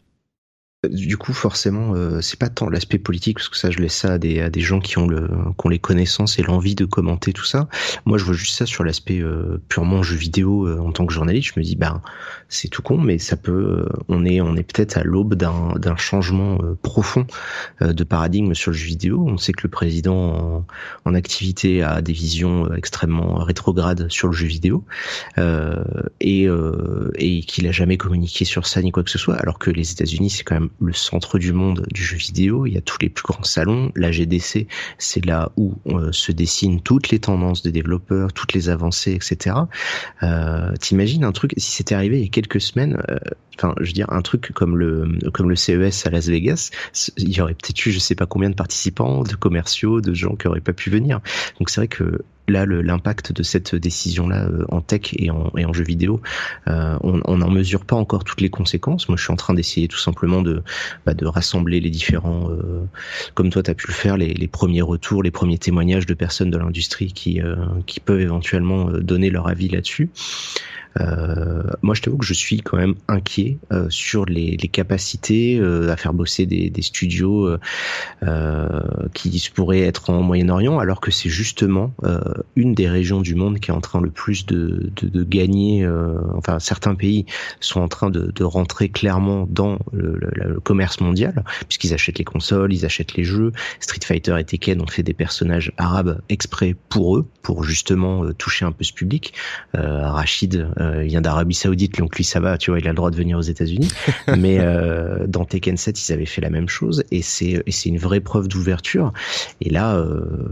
du 0.90 1.18
coup, 1.18 1.34
forcément, 1.34 1.94
euh, 1.96 2.22
c'est 2.22 2.40
pas 2.40 2.50
tant 2.50 2.70
l'aspect 2.70 2.98
politique, 2.98 3.38
parce 3.38 3.50
que 3.50 3.58
ça, 3.58 3.72
je 3.72 3.80
laisse 3.80 3.96
ça 3.96 4.14
à 4.14 4.18
des, 4.18 4.52
gens 4.62 4.80
qui 4.80 4.98
ont, 4.98 5.08
les 5.08 5.80
connaissances 5.80 6.40
et 6.40 6.44
l'envie 6.44 6.76
de 6.76 6.86
commenter 6.86 7.34
tout 7.34 7.46
ça. 7.46 7.68
Moi, 8.06 8.18
je 8.18 8.24
vois 8.24 8.34
juste 8.34 8.56
ça 8.56 8.66
sur 8.66 8.84
l'aspect 8.84 9.20
euh, 9.20 9.62
purement 9.70 10.04
jeu 10.04 10.16
vidéo 10.16 10.68
euh, 10.68 10.80
en 10.80 10.92
tant 10.92 11.06
que 11.06 11.14
journaliste. 11.14 11.52
Je 11.54 11.60
me 11.60 11.64
dis, 11.64 11.76
ben, 11.76 12.02
c'est 12.50 12.68
tout 12.70 12.82
con, 12.82 12.98
mais 12.98 13.18
ça 13.18 13.36
peut. 13.36 13.88
on 14.08 14.26
est, 14.26 14.42
on 14.42 14.56
est 14.56 14.64
peut-être 14.64 14.98
à 14.98 15.04
l'aube 15.04 15.36
d'un, 15.36 15.96
changement 15.98 16.60
profond 16.84 17.26
de 17.82 18.04
paradigme 18.04 18.54
sur 18.54 18.72
le 18.72 18.78
jeu 18.78 18.86
vidéo. 18.86 19.26
On 19.28 19.38
sait 19.38 19.52
que 19.52 19.64
le 19.64 19.70
président 19.70 20.16
en, 20.16 20.66
en 21.06 21.14
activité 21.16 21.82
a 21.82 22.02
des 22.02 22.14
visions 22.14 22.72
extrêmement 22.74 23.36
rétrogrades 23.36 24.08
sur 24.10 24.28
le 24.28 24.34
jeu 24.34 24.48
vidéo 24.48 24.86
et, 26.20 26.48
et 27.16 27.40
qu'il 27.42 27.68
a 27.68 27.72
jamais 27.72 27.98
communiqué 27.98 28.46
sur 28.46 28.68
ça 28.68 28.82
ni 28.82 28.92
quoi 28.92 29.04
que 29.04 29.10
ce 29.10 29.18
soit, 29.18 29.36
alors 29.36 29.60
que 29.60 29.72
les 29.72 29.92
États-Unis, 29.92 30.30
c'est 30.30 30.44
quand 30.44 30.56
même 30.56 30.70
le 30.80 30.94
centre 30.94 31.40
du 31.40 31.54
monde 31.54 31.86
du 31.92 32.04
jeu 32.04 32.18
vidéo. 32.18 32.66
Il 32.66 32.74
y 32.74 32.78
a 32.78 32.82
tous 32.82 32.98
les 33.02 33.10
plus 33.10 33.24
grands 33.24 33.44
salons. 33.44 33.92
La 33.96 34.12
GDC, 34.12 34.68
c'est 34.98 35.26
là 35.26 35.52
où 35.58 35.76
euh, 35.88 36.12
se 36.12 36.32
dessinent 36.32 36.82
toutes 36.82 37.10
les 37.10 37.20
tendances 37.20 37.62
des 37.62 37.72
développeurs, 37.72 38.34
toutes 38.34 38.54
les 38.54 38.70
avancées, 38.70 39.14
etc. 39.14 39.56
Euh, 40.24 40.74
T'imagines 40.80 41.24
un 41.24 41.32
truc 41.32 41.54
si 41.58 41.72
c'était 41.72 41.96
arrivé 41.96 42.18
il 42.18 42.24
y 42.24 42.28
a 42.28 42.30
quelques 42.30 42.62
semaines. 42.62 43.02
Euh, 43.10 43.18
enfin, 43.58 43.74
je 43.80 43.88
veux 43.88 43.94
dire 43.94 44.12
un 44.12 44.22
truc 44.22 44.52
comme 44.54 44.78
le 44.78 45.18
comme 45.34 45.50
le 45.50 45.56
CES 45.56 46.06
à 46.06 46.10
Las 46.10 46.28
Vegas, 46.28 46.70
il 47.18 47.36
y 47.36 47.42
aurait 47.42 47.54
peut-être 47.54 47.86
eu 47.86 47.92
je 47.92 48.00
sais 48.00 48.16
pas 48.16 48.26
combien 48.26 48.50
de 48.50 48.56
participants, 48.56 49.24
de 49.24 49.36
commerciaux, 49.36 50.02
de 50.02 50.14
gens 50.14 50.36
qui 50.36 50.48
auraient 50.48 50.62
pas 50.62 50.74
pu 50.74 50.90
venir. 50.90 51.22
Donc 51.60 51.70
c'est 51.70 51.82
vrai 51.82 51.88
que 51.88 52.22
là 52.48 52.66
l'impact 52.66 53.32
de 53.32 53.44
cette 53.44 53.76
décision 53.76 54.28
là 54.28 54.46
euh, 54.46 54.66
en 54.70 54.82
tech 54.82 55.14
et 55.18 55.30
en, 55.32 55.52
et 55.58 55.66
en 55.66 55.74
jeu 55.74 55.84
vidéo 55.84 56.22
euh, 56.68 56.98
on 57.02 57.38
n'en 57.38 57.50
mesure 57.50 57.86
pas 57.86 57.96
encore 57.96 58.24
toutes 58.24 58.42
les 58.42 58.50
conséquences. 58.50 59.10
Moi 59.10 59.18
je 59.18 59.24
suis 59.24 59.34
en 59.34 59.36
train 59.36 59.54
d'essayer 59.54 59.88
tout 59.88 59.98
simplement 59.98 60.42
de 60.42 60.64
bah, 61.06 61.14
de 61.14 61.26
rassembler 61.26 61.80
les 61.80 61.90
différents 61.90 62.50
euh, 62.50 62.86
comme 63.34 63.50
toi 63.50 63.64
tu 63.64 63.72
as 63.72 63.76
pu 63.76 63.88
le 63.88 63.94
faire 63.94 64.18
les, 64.18 64.34
les, 64.34 64.48
premiers 64.48 64.82
retours 64.82 65.24
les 65.24 65.32
premiers 65.32 65.58
témoignages 65.58 66.06
de 66.06 66.14
personnes 66.14 66.52
de 66.52 66.58
l'industrie 66.58 67.12
qui 67.14 67.42
qui 67.86 68.00
peuvent 68.00 68.22
éventuellement 68.22 68.86
donner 68.92 69.30
leur 69.30 69.48
avis 69.48 69.70
là-dessus 69.70 70.10
moi, 71.82 71.96
je 71.96 72.02
t'avoue 72.02 72.18
que 72.18 72.26
je 72.26 72.34
suis 72.34 72.62
quand 72.62 72.78
même 72.78 72.96
inquiet 73.08 73.58
euh, 73.72 73.88
sur 73.90 74.26
les, 74.26 74.58
les 74.58 74.68
capacités 74.68 75.60
euh, 75.60 75.92
à 75.92 75.98
faire 75.98 76.14
bosser 76.14 76.46
des, 76.46 76.70
des 76.70 76.82
studios 76.82 77.50
qui 79.14 79.50
pourraient 79.54 79.82
être 79.82 80.10
en 80.10 80.22
Moyen-Orient, 80.22 80.80
alors 80.80 81.00
que 81.02 81.12
c'est 81.12 81.30
justement 81.30 81.94
une 82.56 82.74
des 82.74 82.90
régions 82.90 83.22
du 83.22 83.36
monde 83.36 83.60
qui 83.60 83.72
est 83.72 83.74
en 83.74 83.82
train 83.82 84.02
le 84.02 84.10
plus 84.10 84.46
de, 84.46 84.92
de, 84.96 85.08
de 85.08 85.24
gagner. 85.24 85.84
Euh, 85.84 86.16
enfin, 86.36 86.60
certains 86.60 86.96
pays 86.96 87.26
sont 87.60 87.82
en 87.82 87.88
train 87.88 88.10
de, 88.10 88.32
de 88.32 88.44
rentrer 88.44 88.90
clairement 88.90 89.48
dans 89.50 89.80
le, 89.94 90.18
le, 90.20 90.60
commerce 90.60 91.00
mondial, 91.00 91.44
puisqu'ils 91.68 91.94
achètent 91.94 92.20
les 92.20 92.26
consoles, 92.26 92.74
ils 92.74 92.86
achètent 92.86 93.16
les 93.16 93.24
jeux. 93.24 93.52
Street 93.80 94.00
Fighter 94.04 94.36
et 94.40 94.44
Tekken 94.44 94.82
ont 94.82 94.88
fait 94.88 95.04
des 95.04 95.14
personnages 95.14 95.72
arabes 95.78 96.20
exprès 96.30 96.76
pour 96.90 97.18
eux, 97.18 97.28
pour 97.42 97.64
justement 97.64 98.24
euh, 98.24 98.34
toucher 98.34 98.66
un 98.66 98.72
peu 98.72 98.84
ce 98.84 98.94
public. 98.94 99.34
Euh, 99.76 100.10
Rachid 100.10 100.68
vient 101.04 101.22
d'Arabie 101.22 101.56
Saoudite, 101.56 101.98
donc 101.98 102.16
lui 102.16 102.24
ça 102.24 102.40
va, 102.40 102.58
tu 102.58 102.72
vois, 102.72 102.80
il 102.80 102.88
a 102.88 102.92
le 102.92 102.96
droit 102.96 103.12
de 103.12 103.16
venir 103.16 103.38
aux 103.38 103.42
États-Unis. 103.42 103.90
Mais 104.38 104.60
dans 105.28 105.46
Tekken 105.46 105.78
7, 105.78 106.08
ils 106.08 106.14
avaient 106.14 106.26
fait 106.26 106.42
la 106.42 106.50
même 106.50 106.70
chose, 106.70 107.04
et 107.12 107.22
c'est 107.22 107.64
et 107.66 107.72
c'est 107.72 107.90
une 107.90 107.98
vraie 107.98 108.20
preuve 108.20 108.48
d'ouverture. 108.48 109.14
Et 109.62 109.70
là, 109.70 110.04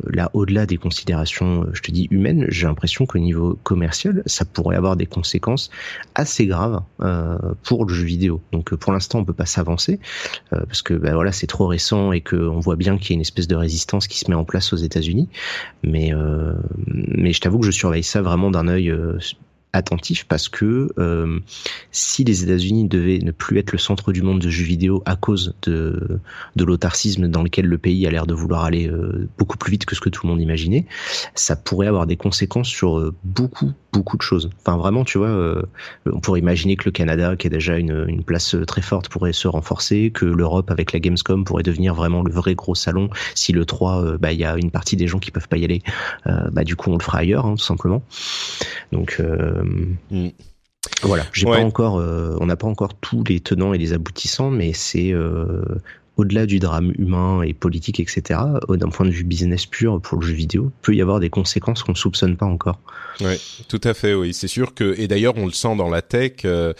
là 0.07 0.29
au-delà 0.33 0.65
des 0.65 0.77
considérations, 0.77 1.65
je 1.73 1.81
te 1.81 1.91
dis 1.91 2.07
humaines, 2.11 2.45
j'ai 2.49 2.67
l'impression 2.67 3.05
qu'au 3.05 3.19
niveau 3.19 3.57
commercial, 3.63 4.23
ça 4.25 4.45
pourrait 4.45 4.75
avoir 4.75 4.95
des 4.95 5.05
conséquences 5.05 5.69
assez 6.13 6.45
graves 6.45 6.81
euh, 7.01 7.37
pour 7.63 7.85
le 7.85 7.93
jeu 7.93 8.05
vidéo. 8.05 8.41
Donc 8.51 8.73
euh, 8.73 8.77
pour 8.77 8.91
l'instant, 8.91 9.19
on 9.19 9.25
peut 9.25 9.33
pas 9.33 9.45
s'avancer 9.45 9.99
euh, 10.53 10.61
parce 10.65 10.81
que 10.81 10.93
ben 10.93 11.13
voilà, 11.13 11.31
c'est 11.31 11.47
trop 11.47 11.67
récent 11.67 12.11
et 12.11 12.21
qu'on 12.21 12.59
voit 12.59 12.75
bien 12.75 12.97
qu'il 12.97 13.11
y 13.11 13.13
a 13.13 13.15
une 13.15 13.21
espèce 13.21 13.47
de 13.47 13.55
résistance 13.55 14.07
qui 14.07 14.19
se 14.19 14.29
met 14.29 14.35
en 14.35 14.45
place 14.45 14.73
aux 14.73 14.77
États-Unis. 14.77 15.29
Mais 15.83 16.11
mais 16.87 17.33
je 17.33 17.41
t'avoue 17.41 17.59
que 17.59 17.65
je 17.65 17.71
surveille 17.71 18.03
ça 18.03 18.21
vraiment 18.21 18.51
d'un 18.51 18.67
œil 18.67 18.93
attentif 19.75 20.25
parce 20.27 20.49
que 20.49 20.89
euh, 20.97 21.39
si 21.91 22.23
les 22.23 22.43
États-Unis 22.43 22.87
devaient 22.87 23.19
ne 23.19 23.31
plus 23.31 23.57
être 23.59 23.71
le 23.71 23.77
centre 23.77 24.11
du 24.11 24.21
monde 24.21 24.39
de 24.39 24.49
jeux 24.49 24.65
vidéo 24.65 25.03
à 25.05 25.15
cause 25.15 25.55
de, 25.63 26.19
de 26.55 26.63
l'autarcisme 26.63 27.27
dans 27.27 27.43
lequel 27.43 27.65
le 27.65 27.77
pays 27.77 28.05
a 28.07 28.11
l'air 28.11 28.25
de 28.25 28.33
vouloir 28.33 28.63
aller 28.63 28.87
euh, 28.89 29.27
beaucoup 29.37 29.57
plus 29.57 29.71
vite 29.71 29.85
que 29.85 29.95
ce 29.95 30.01
que 30.01 30.09
tout 30.09 30.25
le 30.25 30.31
monde 30.31 30.41
imaginait, 30.41 30.85
ça 31.35 31.55
pourrait 31.55 31.87
avoir 31.87 32.07
des 32.07 32.17
conséquences 32.17 32.69
sur 32.69 32.99
euh, 32.99 33.13
beaucoup 33.23 33.71
beaucoup 33.95 34.17
de 34.17 34.21
choses. 34.21 34.49
Enfin 34.59 34.77
vraiment, 34.77 35.03
tu 35.03 35.17
vois, 35.17 35.63
on 36.05 36.19
pourrait 36.19 36.39
imaginer 36.39 36.75
que 36.75 36.85
le 36.85 36.91
Canada, 36.91 37.35
qui 37.35 37.47
est 37.47 37.49
déjà 37.49 37.77
une, 37.77 38.05
une 38.07 38.23
place 38.23 38.55
très 38.67 38.81
forte, 38.81 39.09
pourrait 39.09 39.33
se 39.33 39.47
renforcer, 39.47 40.11
que 40.11 40.25
l'Europe 40.25 40.69
avec 40.71 40.93
la 40.93 40.99
Gamescom 40.99 41.43
pourrait 41.43 41.63
devenir 41.63 41.95
vraiment 41.95 42.23
le 42.23 42.31
vrai 42.31 42.55
gros 42.55 42.75
salon. 42.75 43.09
Si 43.33 43.51
le 43.53 43.65
3, 43.65 44.17
bah 44.17 44.31
il 44.31 44.39
y 44.39 44.45
a 44.45 44.57
une 44.57 44.71
partie 44.71 44.95
des 44.95 45.07
gens 45.07 45.19
qui 45.19 45.31
peuvent 45.31 45.47
pas 45.47 45.57
y 45.57 45.63
aller, 45.63 45.81
bah 46.25 46.63
du 46.63 46.75
coup 46.75 46.91
on 46.91 46.97
le 46.97 47.03
fera 47.03 47.19
ailleurs, 47.19 47.45
hein, 47.45 47.55
tout 47.55 47.63
simplement. 47.63 48.03
Donc 48.91 49.21
Mm. 50.11 50.29
Voilà, 51.01 51.23
j'ai 51.33 51.45
pas 51.45 51.63
encore, 51.63 51.97
euh, 51.97 52.37
on 52.39 52.45
n'a 52.45 52.55
pas 52.55 52.67
encore 52.67 52.93
tous 52.93 53.23
les 53.27 53.39
tenants 53.39 53.73
et 53.73 53.77
les 53.77 53.93
aboutissants, 53.93 54.51
mais 54.51 54.71
c'est 54.71 55.11
euh, 55.11 55.63
au-delà 56.17 56.45
du 56.45 56.59
drame 56.59 56.93
humain 56.97 57.41
et 57.41 57.53
politique, 57.53 57.99
etc. 57.99 58.39
D'un 58.69 58.89
point 58.89 59.05
de 59.05 59.11
vue 59.11 59.23
business 59.23 59.65
pur 59.65 60.01
pour 60.01 60.19
le 60.19 60.25
jeu 60.25 60.33
vidéo, 60.33 60.71
peut 60.81 60.95
y 60.95 61.01
avoir 61.01 61.19
des 61.19 61.29
conséquences 61.29 61.83
qu'on 61.83 61.95
soupçonne 61.95 62.37
pas 62.37 62.45
encore. 62.45 62.79
Oui, 63.21 63.35
tout 63.67 63.81
à 63.83 63.93
fait. 63.93 64.13
Oui, 64.13 64.33
c'est 64.33 64.47
sûr 64.47 64.73
que 64.73 64.95
et 64.97 65.07
d'ailleurs 65.07 65.35
on 65.37 65.45
le 65.45 65.51
sent 65.51 65.75
dans 65.75 65.89
la 65.89 66.01
tech. 66.01 66.33
Euh, 66.45 66.73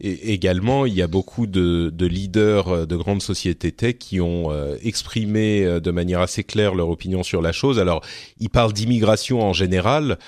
et 0.00 0.32
également, 0.32 0.84
il 0.86 0.94
y 0.94 1.02
a 1.02 1.06
beaucoup 1.06 1.46
de, 1.46 1.90
de, 1.92 2.06
leaders 2.06 2.68
euh, 2.68 2.86
de 2.86 2.96
grandes 2.96 3.22
sociétés 3.22 3.72
tech 3.72 3.96
qui 3.98 4.20
ont 4.20 4.50
euh, 4.50 4.76
exprimé 4.82 5.64
euh, 5.64 5.80
de 5.80 5.90
manière 5.90 6.20
assez 6.20 6.44
claire 6.44 6.74
leur 6.74 6.90
opinion 6.90 7.22
sur 7.22 7.40
la 7.40 7.52
chose. 7.52 7.78
Alors, 7.78 8.02
ils 8.38 8.50
parlent 8.50 8.72
d'immigration 8.72 9.40
en 9.40 9.52
général. 9.52 10.18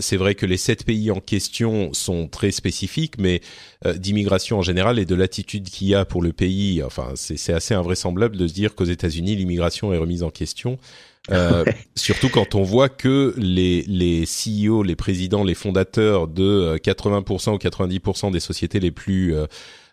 c'est 0.00 0.16
vrai 0.16 0.34
que 0.34 0.46
les 0.46 0.56
sept 0.56 0.84
pays 0.84 1.10
en 1.10 1.20
question 1.20 1.92
sont 1.92 2.28
très 2.28 2.50
spécifiques, 2.50 3.18
mais 3.18 3.40
d'immigration 3.84 4.58
en 4.58 4.62
général 4.62 4.98
et 4.98 5.04
de 5.04 5.14
l'attitude 5.14 5.68
qu'il 5.68 5.88
y 5.88 5.94
a 5.94 6.04
pour 6.04 6.22
le 6.22 6.32
pays, 6.32 6.82
enfin, 6.82 7.12
c'est 7.14 7.52
assez 7.52 7.74
invraisemblable 7.74 8.36
de 8.36 8.46
se 8.46 8.54
dire 8.54 8.74
qu'aux 8.74 8.84
États-Unis, 8.84 9.36
l'immigration 9.36 9.92
est 9.92 9.98
remise 9.98 10.22
en 10.22 10.30
question. 10.30 10.78
Euh, 11.30 11.64
surtout 11.96 12.28
quand 12.28 12.54
on 12.54 12.62
voit 12.62 12.88
que 12.88 13.34
les, 13.36 13.82
les 13.82 14.24
CEO, 14.24 14.82
les 14.82 14.96
présidents, 14.96 15.44
les 15.44 15.54
fondateurs 15.54 16.28
de 16.28 16.78
80% 16.82 17.50
euh, 17.50 17.52
ou 17.52 17.56
90% 17.56 18.30
des 18.30 18.40
sociétés 18.40 18.80
les 18.80 18.90
plus 18.90 19.34
euh, 19.34 19.46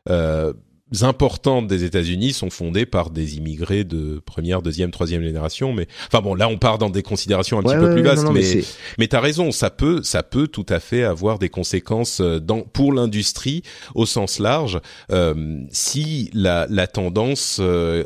euh, 0.09 0.53
importantes 1.01 1.65
des 1.65 1.85
États-Unis 1.85 2.33
sont 2.33 2.51
fondées 2.51 2.85
par 2.85 3.09
des 3.09 3.37
immigrés 3.37 3.83
de 3.83 4.21
première, 4.23 4.61
deuxième, 4.61 4.91
troisième 4.91 5.23
génération. 5.23 5.73
Mais 5.73 5.87
enfin 6.07 6.21
bon, 6.21 6.35
là 6.35 6.47
on 6.47 6.57
part 6.57 6.77
dans 6.77 6.91
des 6.91 7.01
considérations 7.01 7.57
un 7.57 7.63
petit 7.63 7.75
peu 7.75 7.93
plus 7.93 8.03
vastes. 8.03 8.27
mais 8.31 8.61
mais, 8.99 9.07
t'as 9.07 9.19
raison, 9.19 9.51
ça 9.51 9.71
peut 9.71 10.03
ça 10.03 10.21
peut 10.21 10.47
tout 10.47 10.65
à 10.69 10.79
fait 10.79 11.03
avoir 11.03 11.39
des 11.39 11.49
conséquences 11.49 12.21
dans 12.21 12.61
pour 12.61 12.93
l'industrie 12.93 13.63
au 13.95 14.05
sens 14.05 14.37
large 14.37 14.79
euh, 15.11 15.61
si 15.71 16.29
la 16.33 16.67
la 16.69 16.85
tendance 16.85 17.59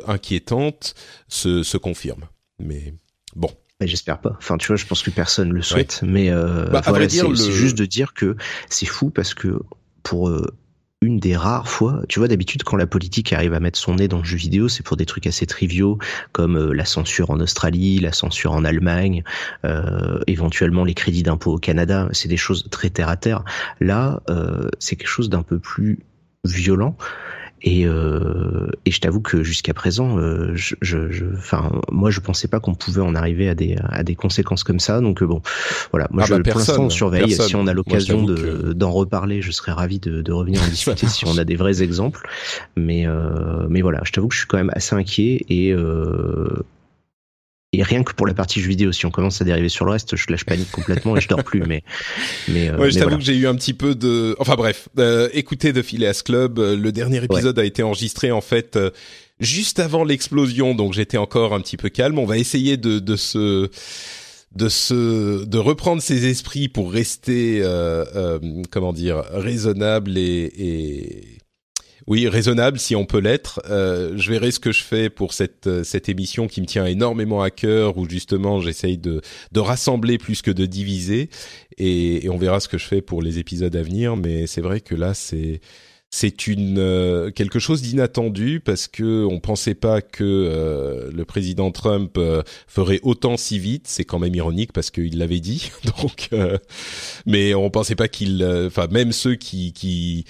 inquiétante 0.06 0.94
se 1.28 1.62
se 1.62 1.76
confirme. 1.76 2.24
Mais 2.58 2.94
Bon. 3.80 3.86
J'espère 3.86 4.18
pas. 4.18 4.34
Enfin, 4.38 4.56
tu 4.58 4.66
vois, 4.68 4.76
je 4.76 4.86
pense 4.86 5.02
que 5.02 5.10
personne 5.10 5.52
le 5.52 5.62
souhaite. 5.62 6.02
Mais 6.04 6.30
euh, 6.30 6.66
bah, 6.66 6.82
voilà, 6.86 7.08
c'est 7.08 7.52
juste 7.52 7.78
de 7.78 7.86
dire 7.86 8.12
que 8.12 8.36
c'est 8.68 8.86
fou 8.86 9.10
parce 9.10 9.34
que 9.34 9.60
pour 10.02 10.28
euh, 10.28 10.46
une 11.00 11.20
des 11.20 11.36
rares 11.36 11.68
fois, 11.68 12.02
tu 12.08 12.18
vois, 12.18 12.26
d'habitude 12.26 12.64
quand 12.64 12.76
la 12.76 12.86
politique 12.86 13.32
arrive 13.32 13.54
à 13.54 13.60
mettre 13.60 13.78
son 13.78 13.94
nez 13.94 14.08
dans 14.08 14.18
le 14.18 14.24
jeu 14.24 14.36
vidéo, 14.36 14.68
c'est 14.68 14.82
pour 14.82 14.96
des 14.96 15.06
trucs 15.06 15.26
assez 15.26 15.46
triviaux 15.46 15.98
comme 16.32 16.56
euh, 16.56 16.72
la 16.72 16.84
censure 16.84 17.30
en 17.30 17.38
Australie, 17.38 18.00
la 18.00 18.12
censure 18.12 18.52
en 18.52 18.64
Allemagne, 18.64 19.22
euh, 19.64 20.18
éventuellement 20.26 20.84
les 20.84 20.94
crédits 20.94 21.22
d'impôt 21.22 21.54
au 21.54 21.58
Canada. 21.58 22.08
C'est 22.12 22.28
des 22.28 22.36
choses 22.36 22.66
très 22.70 22.90
terre 22.90 23.08
à 23.08 23.16
terre. 23.16 23.44
Là, 23.80 24.22
euh, 24.28 24.68
c'est 24.80 24.96
quelque 24.96 25.08
chose 25.08 25.30
d'un 25.30 25.42
peu 25.42 25.60
plus 25.60 26.00
violent 26.44 26.96
et, 27.62 27.86
euh, 27.86 28.70
et 28.84 28.90
je 28.90 29.00
t'avoue 29.00 29.20
que 29.20 29.42
jusqu'à 29.42 29.74
présent, 29.74 30.18
euh, 30.18 30.52
je, 30.54 30.74
je, 30.80 31.24
enfin, 31.36 31.72
moi, 31.90 32.10
je 32.10 32.20
pensais 32.20 32.46
pas 32.46 32.60
qu'on 32.60 32.74
pouvait 32.74 33.00
en 33.00 33.14
arriver 33.14 33.48
à 33.48 33.54
des 33.54 33.76
à 33.88 34.04
des 34.04 34.14
conséquences 34.14 34.62
comme 34.62 34.78
ça. 34.78 35.00
Donc 35.00 35.22
euh, 35.22 35.26
bon, 35.26 35.42
voilà. 35.90 36.06
Moi, 36.10 36.24
ah 36.26 36.30
bah 36.30 36.42
pour 36.42 36.58
l'instant, 36.58 36.84
on 36.84 36.90
surveille. 36.90 37.32
Si 37.32 37.56
on 37.56 37.66
a 37.66 37.72
l'occasion 37.72 38.22
de 38.22 38.72
d'en 38.72 38.92
reparler, 38.92 39.42
je 39.42 39.50
serais 39.50 39.72
ravi 39.72 39.98
de, 39.98 40.22
de 40.22 40.32
revenir 40.32 40.62
en 40.62 40.66
discuter 40.68 41.08
si 41.08 41.26
on 41.26 41.36
a 41.36 41.44
des 41.44 41.56
vrais 41.56 41.82
exemples. 41.82 42.28
Mais 42.76 43.06
euh, 43.06 43.66
mais 43.68 43.82
voilà, 43.82 44.00
je 44.04 44.12
t'avoue 44.12 44.28
que 44.28 44.34
je 44.34 44.40
suis 44.40 44.48
quand 44.48 44.58
même 44.58 44.72
assez 44.74 44.94
inquiet 44.94 45.44
et 45.48 45.72
euh, 45.72 46.64
et 47.72 47.82
rien 47.82 48.02
que 48.02 48.14
pour 48.14 48.26
la 48.26 48.32
partie 48.32 48.60
jeux 48.60 48.68
vidéo, 48.68 48.92
si 48.92 49.04
on 49.04 49.10
commence 49.10 49.42
à 49.42 49.44
dériver 49.44 49.68
sur 49.68 49.84
le 49.84 49.90
reste, 49.90 50.16
je 50.16 50.26
lâche 50.30 50.44
panique 50.44 50.70
complètement 50.70 51.16
et 51.16 51.20
je 51.20 51.28
dors 51.28 51.44
plus. 51.44 51.60
Mais, 51.62 51.82
mais, 52.48 52.70
euh, 52.70 52.78
ouais, 52.78 52.90
je 52.90 52.98
t'avoue 52.98 53.18
que 53.18 53.22
j'ai 53.24 53.36
eu 53.36 53.46
un 53.46 53.54
petit 53.54 53.74
peu 53.74 53.94
de, 53.94 54.34
enfin 54.38 54.54
bref, 54.54 54.88
euh, 54.98 55.28
écoutez 55.34 55.72
The 55.72 55.82
Phileas 55.82 56.22
Club. 56.24 56.58
Euh, 56.58 56.76
le 56.76 56.92
dernier 56.92 57.22
épisode 57.22 57.58
a 57.58 57.64
été 57.64 57.82
enregistré 57.82 58.30
en 58.30 58.40
fait 58.40 58.76
euh, 58.76 58.90
juste 59.38 59.80
avant 59.80 60.02
l'explosion, 60.02 60.74
donc 60.74 60.94
j'étais 60.94 61.18
encore 61.18 61.52
un 61.52 61.60
petit 61.60 61.76
peu 61.76 61.90
calme. 61.90 62.18
On 62.18 62.26
va 62.26 62.38
essayer 62.38 62.78
de, 62.78 62.98
de 63.00 63.16
se 63.16 63.68
de 64.56 64.68
se 64.70 65.44
de 65.44 65.58
reprendre 65.58 66.00
ses 66.00 66.26
esprits 66.26 66.68
pour 66.68 66.90
rester 66.90 67.60
euh, 67.62 68.38
comment 68.70 68.94
dire 68.94 69.22
raisonnable 69.30 70.16
et, 70.16 70.50
et 70.56 71.37
oui, 72.08 72.26
raisonnable 72.26 72.78
si 72.78 72.96
on 72.96 73.04
peut 73.04 73.18
l'être. 73.18 73.60
Euh, 73.68 74.14
je 74.16 74.30
verrai 74.30 74.50
ce 74.50 74.58
que 74.58 74.72
je 74.72 74.82
fais 74.82 75.10
pour 75.10 75.34
cette 75.34 75.66
euh, 75.66 75.84
cette 75.84 76.08
émission 76.08 76.48
qui 76.48 76.62
me 76.62 76.66
tient 76.66 76.86
énormément 76.86 77.42
à 77.42 77.50
cœur, 77.50 77.98
où 77.98 78.08
justement 78.08 78.60
j'essaye 78.60 78.96
de 78.96 79.20
de 79.52 79.60
rassembler 79.60 80.16
plus 80.16 80.40
que 80.40 80.50
de 80.50 80.64
diviser, 80.64 81.28
et, 81.76 82.24
et 82.24 82.30
on 82.30 82.38
verra 82.38 82.60
ce 82.60 82.68
que 82.68 82.78
je 82.78 82.86
fais 82.86 83.02
pour 83.02 83.20
les 83.20 83.38
épisodes 83.38 83.76
à 83.76 83.82
venir. 83.82 84.16
Mais 84.16 84.46
c'est 84.46 84.62
vrai 84.62 84.80
que 84.80 84.94
là, 84.94 85.12
c'est 85.12 85.60
c'est 86.10 86.46
une 86.46 86.78
euh, 86.78 87.30
quelque 87.30 87.58
chose 87.58 87.82
d'inattendu 87.82 88.60
parce 88.60 88.88
que 88.88 89.26
on 89.26 89.40
pensait 89.40 89.74
pas 89.74 90.00
que 90.00 90.24
euh, 90.24 91.10
le 91.12 91.24
président 91.26 91.70
Trump 91.70 92.16
euh, 92.16 92.42
ferait 92.66 93.00
autant 93.02 93.36
si 93.36 93.58
vite. 93.58 93.86
C'est 93.88 94.04
quand 94.04 94.18
même 94.18 94.34
ironique 94.34 94.72
parce 94.72 94.90
qu'il 94.90 95.18
l'avait 95.18 95.40
dit. 95.40 95.70
Donc, 96.00 96.30
mais 97.26 97.54
on 97.54 97.68
pensait 97.68 97.94
pas 97.94 98.08
qu'il, 98.08 98.42
enfin 98.66 98.86
même 98.90 99.12
ceux 99.12 99.34
qui 99.34 99.74
qui 99.74 100.24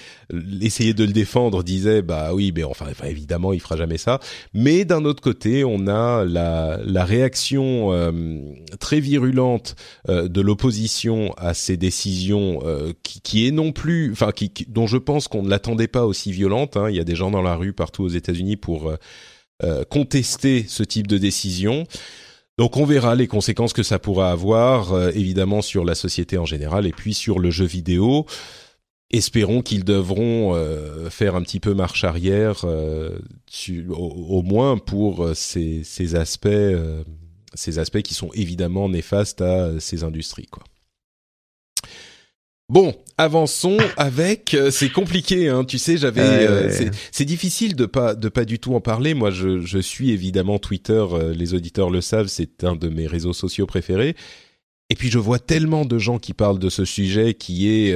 essayaient 0.60 0.94
de 0.94 1.04
le 1.04 1.12
défendre 1.12 1.62
disaient 1.62 2.02
bah 2.02 2.30
oui, 2.34 2.52
mais 2.54 2.64
enfin, 2.64 2.86
enfin 2.90 3.06
évidemment 3.06 3.52
il 3.52 3.60
fera 3.60 3.76
jamais 3.76 3.98
ça. 3.98 4.18
Mais 4.54 4.84
d'un 4.84 5.04
autre 5.04 5.22
côté, 5.22 5.64
on 5.64 5.86
a 5.86 6.24
la 6.24 6.80
la 6.84 7.04
réaction 7.04 7.92
très 8.80 8.98
virulente 8.98 9.76
de 10.08 10.40
l'opposition 10.40 11.32
à 11.36 11.54
ces 11.54 11.76
décisions 11.76 12.60
qui, 13.04 13.20
qui 13.20 13.46
est 13.46 13.52
non 13.52 13.70
plus, 13.70 14.10
enfin 14.10 14.32
qui, 14.32 14.50
dont 14.68 14.88
je 14.88 14.96
pense 14.96 15.28
qu'on 15.28 15.44
ne 15.44 15.50
l'attend 15.50 15.67
pas 15.76 16.06
aussi 16.06 16.32
violente. 16.32 16.76
Hein. 16.76 16.90
Il 16.90 16.96
y 16.96 17.00
a 17.00 17.04
des 17.04 17.14
gens 17.14 17.30
dans 17.30 17.42
la 17.42 17.54
rue 17.54 17.72
partout 17.72 18.04
aux 18.04 18.08
États-Unis 18.08 18.56
pour 18.56 18.88
euh, 18.88 18.96
euh, 19.62 19.84
contester 19.84 20.64
ce 20.68 20.82
type 20.82 21.06
de 21.06 21.18
décision. 21.18 21.86
Donc 22.56 22.76
on 22.76 22.84
verra 22.84 23.14
les 23.14 23.28
conséquences 23.28 23.72
que 23.72 23.82
ça 23.82 23.98
pourra 23.98 24.30
avoir, 24.30 24.92
euh, 24.92 25.10
évidemment 25.14 25.62
sur 25.62 25.84
la 25.84 25.94
société 25.94 26.38
en 26.38 26.44
général 26.44 26.86
et 26.86 26.92
puis 26.92 27.14
sur 27.14 27.38
le 27.38 27.50
jeu 27.50 27.66
vidéo. 27.66 28.26
Espérons 29.10 29.62
qu'ils 29.62 29.84
devront 29.84 30.54
faire 31.08 31.34
un 31.34 31.40
petit 31.40 31.60
peu 31.60 31.72
marche 31.72 32.04
arrière, 32.04 32.66
au, 32.66 34.42
moins 34.42 34.76
pour 34.76 35.30
ces, 35.34 36.14
aspects, 36.14 36.76
ces 37.54 37.78
aspects 37.78 38.02
qui 38.02 38.12
sont 38.12 38.28
évidemment 38.34 38.90
néfastes 38.90 39.40
à 39.40 39.80
ces 39.80 40.04
industries. 40.04 40.50
Bon, 42.68 42.94
avançons 43.16 43.78
avec. 43.96 44.52
Euh, 44.52 44.70
c'est 44.70 44.90
compliqué, 44.90 45.48
hein. 45.48 45.64
Tu 45.64 45.78
sais, 45.78 45.96
j'avais. 45.96 46.20
Euh, 46.20 46.90
c'est 47.12 47.24
difficile 47.24 47.74
de 47.74 47.86
pas 47.86 48.14
de 48.14 48.28
pas 48.28 48.44
du 48.44 48.58
tout 48.58 48.74
en 48.74 48.80
parler. 48.82 49.14
Moi, 49.14 49.30
je, 49.30 49.60
je 49.60 49.78
suis 49.78 50.10
évidemment 50.10 50.58
Twitter. 50.58 51.02
Euh, 51.12 51.32
les 51.32 51.54
auditeurs 51.54 51.88
le 51.88 52.02
savent. 52.02 52.26
C'est 52.26 52.64
un 52.64 52.76
de 52.76 52.88
mes 52.88 53.06
réseaux 53.06 53.32
sociaux 53.32 53.64
préférés. 53.66 54.16
et 54.90 54.94
puis 54.96 55.08
je 55.10 55.18
vois 55.18 55.38
tellement 55.38 55.86
de 55.86 55.98
gens 55.98 56.18
qui 56.18 56.34
parlent 56.34 56.58
de 56.58 56.68
ce 56.68 56.84
sujet 56.84 57.32
qui 57.32 57.70
est 57.70 57.94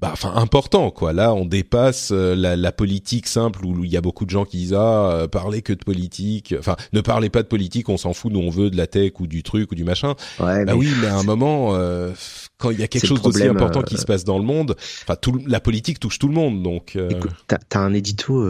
bah, 0.00 0.10
enfin 0.12 0.34
important 0.34 0.90
quoi. 0.90 1.14
Là, 1.14 1.32
on 1.32 1.46
dépasse 1.46 2.10
euh, 2.12 2.36
la, 2.36 2.54
la, 2.54 2.70
politique 2.70 3.26
simple 3.26 3.64
où 3.64 3.82
il 3.82 3.90
y 3.90 3.96
a 3.96 4.02
beaucoup 4.02 4.26
de 4.26 4.30
gens 4.30 4.44
qui 4.44 4.58
disent 4.58 4.74
ah 4.74 5.10
euh, 5.10 5.28
parlez 5.28 5.62
que 5.62 5.72
de 5.72 5.82
politique. 5.82 6.54
Enfin, 6.58 6.76
ne 6.92 7.00
parlez 7.00 7.30
pas 7.30 7.42
de 7.42 7.48
politique, 7.48 7.88
on 7.88 7.96
s'en 7.96 8.12
fout, 8.12 8.30
nous 8.30 8.40
on 8.40 8.50
veut 8.50 8.68
de 8.68 8.76
la 8.76 8.86
tech 8.86 9.12
ou 9.20 9.26
du 9.26 9.42
truc 9.42 9.72
ou 9.72 9.74
du 9.74 9.84
machin. 9.84 10.14
Ouais, 10.38 10.66
bah 10.66 10.74
oui, 10.76 10.90
mais 11.00 11.06
à 11.06 11.16
un 11.16 11.22
moment, 11.22 11.70
euh, 11.72 12.12
quand 12.58 12.70
il 12.70 12.78
y 12.78 12.82
a 12.82 12.88
quelque 12.88 13.06
chose 13.06 13.22
d'aussi 13.22 13.44
important 13.44 13.80
qui 13.80 13.96
se 13.96 14.04
passe 14.04 14.24
dans 14.24 14.38
le 14.38 14.44
monde, 14.44 14.76
enfin 15.02 15.16
tout 15.16 15.40
la 15.46 15.60
politique 15.60 15.98
touche 15.98 16.18
tout 16.18 16.28
le 16.28 16.34
monde, 16.34 16.62
donc. 16.62 16.96
Écoute, 16.96 17.32
t'as 17.46 17.58
as 17.72 17.78
un 17.78 17.94
édito 17.94 18.46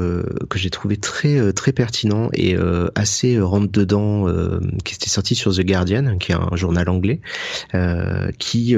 que 0.51 0.59
j'ai 0.59 0.71
trouvé 0.71 0.97
très 0.97 1.53
très 1.53 1.73
pertinent 1.73 2.29
et 2.33 2.57
assez 2.97 3.39
rentre 3.41 3.71
dedans, 3.71 4.27
qui 4.85 4.97
était 4.97 5.11
sorti 5.11 5.37
sur 5.37 5.55
The 5.55 5.61
Guardian, 5.61 6.19
qui 6.19 6.33
est 6.33 6.37
un 6.37 6.57
journal 6.57 6.89
anglais, 6.89 7.21
qui 8.39 8.75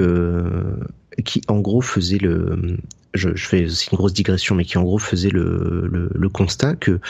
qui 1.25 1.43
en 1.49 1.61
gros 1.61 1.81
faisait 1.81 2.19
le, 2.19 2.79
je, 3.14 3.31
fais 3.37 3.69
c'est 3.69 3.91
une 3.91 3.97
grosse 3.97 4.12
digression, 4.12 4.55
mais 4.55 4.64
qui 4.64 4.79
en 4.79 4.83
gros 4.83 4.99
faisait 4.99 5.31
le, 5.31 6.11
le 6.14 6.29
constat 6.29 6.77
que 6.77 7.01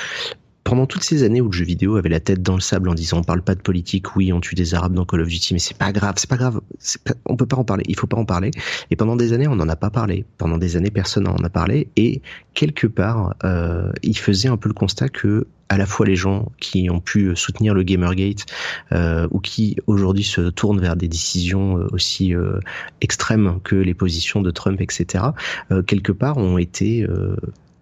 pendant 0.68 0.84
toutes 0.84 1.02
ces 1.02 1.22
années 1.22 1.40
où 1.40 1.46
le 1.46 1.52
jeu 1.52 1.64
vidéo 1.64 1.96
avait 1.96 2.10
la 2.10 2.20
tête 2.20 2.42
dans 2.42 2.54
le 2.54 2.60
sable 2.60 2.90
en 2.90 2.94
disant 2.94 3.20
on 3.20 3.22
parle 3.22 3.40
pas 3.40 3.54
de 3.54 3.62
politique, 3.62 4.16
oui 4.16 4.34
on 4.34 4.40
tue 4.40 4.54
des 4.54 4.74
arabes 4.74 4.92
dans 4.92 5.06
Call 5.06 5.22
of 5.22 5.28
Duty, 5.28 5.54
mais 5.54 5.60
c'est 5.60 5.78
pas 5.78 5.92
grave, 5.92 6.16
c'est 6.18 6.28
pas 6.28 6.36
grave, 6.36 6.60
pas, 7.06 7.14
on 7.24 7.36
peut 7.36 7.46
pas 7.46 7.56
en 7.56 7.64
parler, 7.64 7.84
il 7.88 7.96
faut 7.96 8.06
pas 8.06 8.18
en 8.18 8.26
parler. 8.26 8.50
Et 8.90 8.96
pendant 8.96 9.16
des 9.16 9.32
années 9.32 9.48
on 9.48 9.56
n'en 9.56 9.68
a 9.70 9.76
pas 9.76 9.88
parlé, 9.88 10.26
pendant 10.36 10.58
des 10.58 10.76
années 10.76 10.90
personne 10.90 11.24
n'en 11.24 11.36
a 11.36 11.48
parlé, 11.48 11.88
et 11.96 12.20
quelque 12.52 12.86
part 12.86 13.34
euh, 13.44 13.92
il 14.02 14.18
faisait 14.18 14.48
un 14.48 14.58
peu 14.58 14.68
le 14.68 14.74
constat 14.74 15.08
que 15.08 15.46
à 15.70 15.78
la 15.78 15.86
fois 15.86 16.04
les 16.04 16.16
gens 16.16 16.52
qui 16.60 16.90
ont 16.90 17.00
pu 17.00 17.34
soutenir 17.34 17.72
le 17.72 17.82
Gamergate 17.82 18.44
euh, 18.92 19.26
ou 19.30 19.40
qui 19.40 19.76
aujourd'hui 19.86 20.24
se 20.24 20.50
tournent 20.50 20.80
vers 20.80 20.96
des 20.96 21.08
décisions 21.08 21.78
euh, 21.78 21.86
aussi 21.92 22.34
euh, 22.34 22.60
extrêmes 23.00 23.60
que 23.64 23.76
les 23.76 23.94
positions 23.94 24.42
de 24.42 24.50
Trump, 24.50 24.82
etc., 24.82 25.24
euh, 25.70 25.82
quelque 25.82 26.12
part 26.12 26.36
ont 26.36 26.58
été 26.58 27.06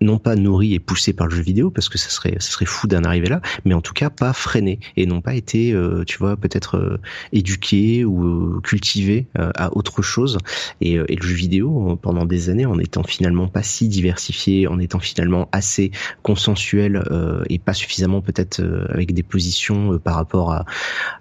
non 0.00 0.18
pas 0.18 0.36
nourri 0.36 0.74
et 0.74 0.78
poussé 0.78 1.12
par 1.12 1.26
le 1.26 1.34
jeu 1.34 1.42
vidéo 1.42 1.70
parce 1.70 1.88
que 1.88 1.98
ça 1.98 2.10
serait 2.10 2.36
ça 2.38 2.50
serait 2.50 2.66
fou 2.66 2.86
d'en 2.86 3.04
arriver 3.04 3.28
là 3.28 3.40
mais 3.64 3.74
en 3.74 3.80
tout 3.80 3.94
cas 3.94 4.10
pas 4.10 4.32
freiné 4.32 4.80
et 4.96 5.06
n'ont 5.06 5.20
pas 5.20 5.34
été 5.34 5.72
euh, 5.72 6.04
tu 6.04 6.18
vois 6.18 6.36
peut-être 6.36 6.76
euh, 6.76 7.00
éduqués 7.32 8.04
ou 8.04 8.56
euh, 8.56 8.60
cultivés 8.60 9.26
à 9.34 9.76
autre 9.76 10.02
chose. 10.02 10.38
Et, 10.80 10.94
et, 10.94 11.16
le 11.16 11.22
jeu 11.22 11.34
vidéo 11.34 11.98
pendant 12.00 12.24
des 12.24 12.50
années 12.50 12.66
en 12.66 12.78
étant 12.78 13.02
finalement 13.02 13.48
pas 13.48 13.62
si 13.62 13.88
diversifié 13.88 14.66
en 14.66 14.78
étant 14.78 14.98
finalement 14.98 15.48
assez 15.52 15.90
consensuel 16.22 17.02
et 17.48 17.58
pas 17.58 17.72
suffisamment 17.72 18.20
peut-être 18.20 18.62
avec 18.90 19.12
des 19.12 19.22
positions 19.22 19.98
par 19.98 20.14
rapport 20.14 20.52
à, 20.52 20.64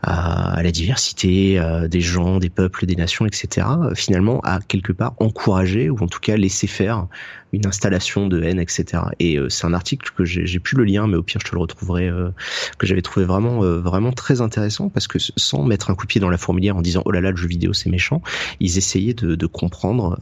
à, 0.02 0.62
la 0.62 0.72
diversité 0.72 1.60
des 1.90 2.02
gens 2.02 2.40
des 2.40 2.50
peuples 2.50 2.86
des 2.86 2.96
nations 2.96 3.26
etc 3.26 3.68
finalement 3.96 4.40
a 4.42 4.60
quelque 4.62 4.94
part 4.94 5.14
encouragé 5.20 5.90
ou 5.90 5.98
en 6.02 6.08
tout 6.08 6.20
cas 6.20 6.38
laissé 6.38 6.68
faire 6.68 7.08
une 7.56 7.66
installation 7.66 8.28
de 8.28 8.42
haine, 8.44 8.60
etc. 8.60 9.04
Et 9.20 9.38
euh, 9.38 9.50
c'est 9.50 9.66
un 9.66 9.74
article 9.74 10.12
que 10.16 10.26
j'ai 10.26 10.60
plus 10.60 10.76
le 10.76 10.84
lien, 10.84 11.08
mais 11.08 11.16
au 11.16 11.24
pire 11.24 11.40
je 11.40 11.50
te 11.50 11.56
le 11.56 11.62
retrouverai, 11.62 12.10
euh, 12.10 12.30
que 12.78 12.86
j'avais 12.86 13.02
trouvé 13.02 13.26
vraiment 13.26 13.64
euh, 13.64 13.80
vraiment 13.80 14.12
très 14.12 14.42
intéressant 14.42 14.90
parce 14.90 15.08
que 15.08 15.18
sans 15.20 15.64
mettre 15.64 15.90
un 15.90 15.96
coup 15.96 16.06
de 16.06 16.10
pied 16.10 16.22
dans 16.22 16.30
la 16.30 16.38
fourmilière 16.38 16.76
en 16.76 16.82
disant 16.82 17.02
oh 17.06 17.12
là 17.12 17.22
là 17.22 17.32
le 17.32 17.38
jeu 17.38 17.48
vidéo 17.48 17.74
c'est 17.74 17.90
méchant, 17.90 18.22
ils 18.60 18.78
essayaient 18.78 19.14
de, 19.14 19.36
de 19.36 19.46
comprendre 19.46 20.18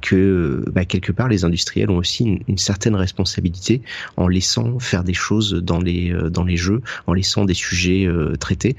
que 0.00 0.64
bah, 0.72 0.84
quelque 0.84 1.12
part 1.12 1.28
les 1.28 1.44
industriels 1.44 1.90
ont 1.90 1.98
aussi 1.98 2.40
une, 2.46 2.58
certaine 2.58 2.94
responsabilité 2.94 3.82
en 4.16 4.28
laissant 4.28 4.78
faire 4.78 5.04
des 5.04 5.14
choses 5.14 5.52
dans 5.52 5.78
les 5.78 6.14
dans 6.30 6.44
les 6.44 6.56
jeux, 6.56 6.80
en 7.06 7.12
laissant 7.12 7.44
des 7.44 7.54
sujets 7.54 8.08
traités, 8.40 8.76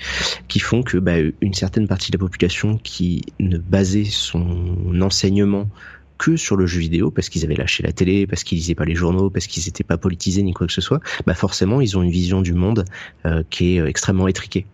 qui 0.48 0.60
font 0.60 0.82
que 0.82 0.98
bah, 0.98 1.18
une 1.42 1.54
certaine 1.54 1.88
partie 1.88 2.12
de 2.12 2.18
la 2.18 2.20
population 2.20 2.80
qui 2.84 3.24
ne 3.40 3.58
basait 3.58 4.06
son 4.06 5.02
enseignement 5.02 5.70
que 6.18 6.36
sur 6.36 6.56
le 6.56 6.66
jeu 6.66 6.80
vidéo 6.80 7.12
parce 7.12 7.30
qu'ils 7.30 7.44
avaient 7.46 7.56
lâché 7.56 7.84
la 7.84 7.92
télé, 7.92 8.28
parce 8.28 8.44
qu'ils 8.44 8.58
lisaient 8.58 8.76
pas 8.76 8.86
les 8.86 8.96
journaux, 8.96 9.30
parce 9.30 9.48
qu'ils 9.48 9.64
n'étaient 9.66 9.84
pas 9.84 9.98
politisés 9.98 10.44
ni 10.44 10.54
quoi 10.54 10.68
que 10.68 10.74
ce 10.74 10.82
soit, 10.82 11.00
bah 11.26 11.34
forcément 11.34 11.82
ils 11.82 11.98
ont 11.98 12.04
une 12.04 12.12
vision 12.12 12.42
du 12.42 12.54
monde 12.54 12.86
euh, 13.26 13.44
qui 13.50 13.76
est 13.76 13.80
euh, 13.80 13.88
extrêmement 13.88 14.28
étriquée. 14.28 14.66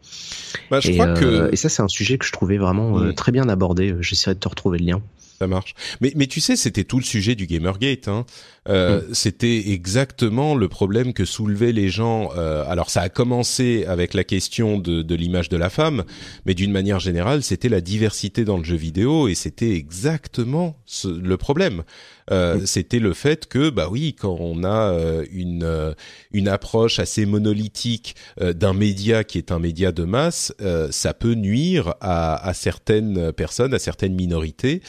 Bah, 0.69 0.79
je 0.79 0.91
et, 0.91 0.93
crois 0.93 1.13
que... 1.13 1.25
Euh, 1.25 1.51
et 1.51 1.55
ça 1.55 1.69
c'est 1.69 1.81
un 1.81 1.87
sujet 1.87 2.17
que 2.17 2.25
je 2.25 2.31
trouvais 2.31 2.57
vraiment 2.57 2.97
mm. 2.97 3.13
très 3.13 3.31
bien 3.31 3.49
abordé. 3.49 3.95
J'essaierai 3.99 4.35
de 4.35 4.39
te 4.39 4.47
retrouver 4.47 4.79
le 4.79 4.85
lien. 4.85 5.01
Ça 5.39 5.47
marche. 5.47 5.73
Mais, 5.99 6.13
mais 6.15 6.27
tu 6.27 6.39
sais, 6.39 6.55
c'était 6.55 6.83
tout 6.83 6.99
le 6.99 7.03
sujet 7.03 7.35
du 7.35 7.47
Gamergate. 7.47 8.07
Hein. 8.07 8.25
Euh, 8.69 9.01
mm. 9.01 9.13
C'était 9.13 9.71
exactement 9.71 10.55
le 10.55 10.67
problème 10.69 11.13
que 11.13 11.25
soulevaient 11.25 11.71
les 11.71 11.89
gens. 11.89 12.29
Euh, 12.37 12.63
alors, 12.67 12.89
ça 12.89 13.01
a 13.01 13.09
commencé 13.09 13.85
avec 13.85 14.13
la 14.13 14.23
question 14.23 14.77
de, 14.79 15.01
de 15.01 15.15
l'image 15.15 15.49
de 15.49 15.57
la 15.57 15.69
femme, 15.69 16.03
mais 16.45 16.53
d'une 16.53 16.71
manière 16.71 16.99
générale, 16.99 17.43
c'était 17.43 17.69
la 17.69 17.81
diversité 17.81 18.45
dans 18.45 18.57
le 18.57 18.63
jeu 18.63 18.75
vidéo, 18.77 19.27
et 19.27 19.35
c'était 19.35 19.71
exactement 19.71 20.77
ce, 20.85 21.07
le 21.07 21.37
problème. 21.37 21.83
Euh, 22.31 22.55
mm. 22.55 22.65
C'était 22.65 22.99
le 22.99 23.13
fait 23.13 23.47
que, 23.47 23.69
bah 23.69 23.87
oui, 23.91 24.15
quand 24.17 24.37
on 24.39 24.63
a 24.63 24.91
euh, 24.91 25.25
une 25.31 25.63
euh, 25.63 25.93
une 26.31 26.47
approche 26.47 26.99
assez 26.99 27.25
monolithique 27.25 28.15
d'un 28.39 28.73
média 28.73 29.23
qui 29.23 29.37
est 29.37 29.51
un 29.51 29.59
média 29.59 29.91
de 29.91 30.03
masse, 30.03 30.53
ça 30.89 31.13
peut 31.13 31.33
nuire 31.33 31.93
à, 32.01 32.47
à 32.47 32.53
certaines 32.53 33.31
personnes, 33.33 33.73
à 33.73 33.79
certaines 33.79 34.15
minorités 34.15 34.81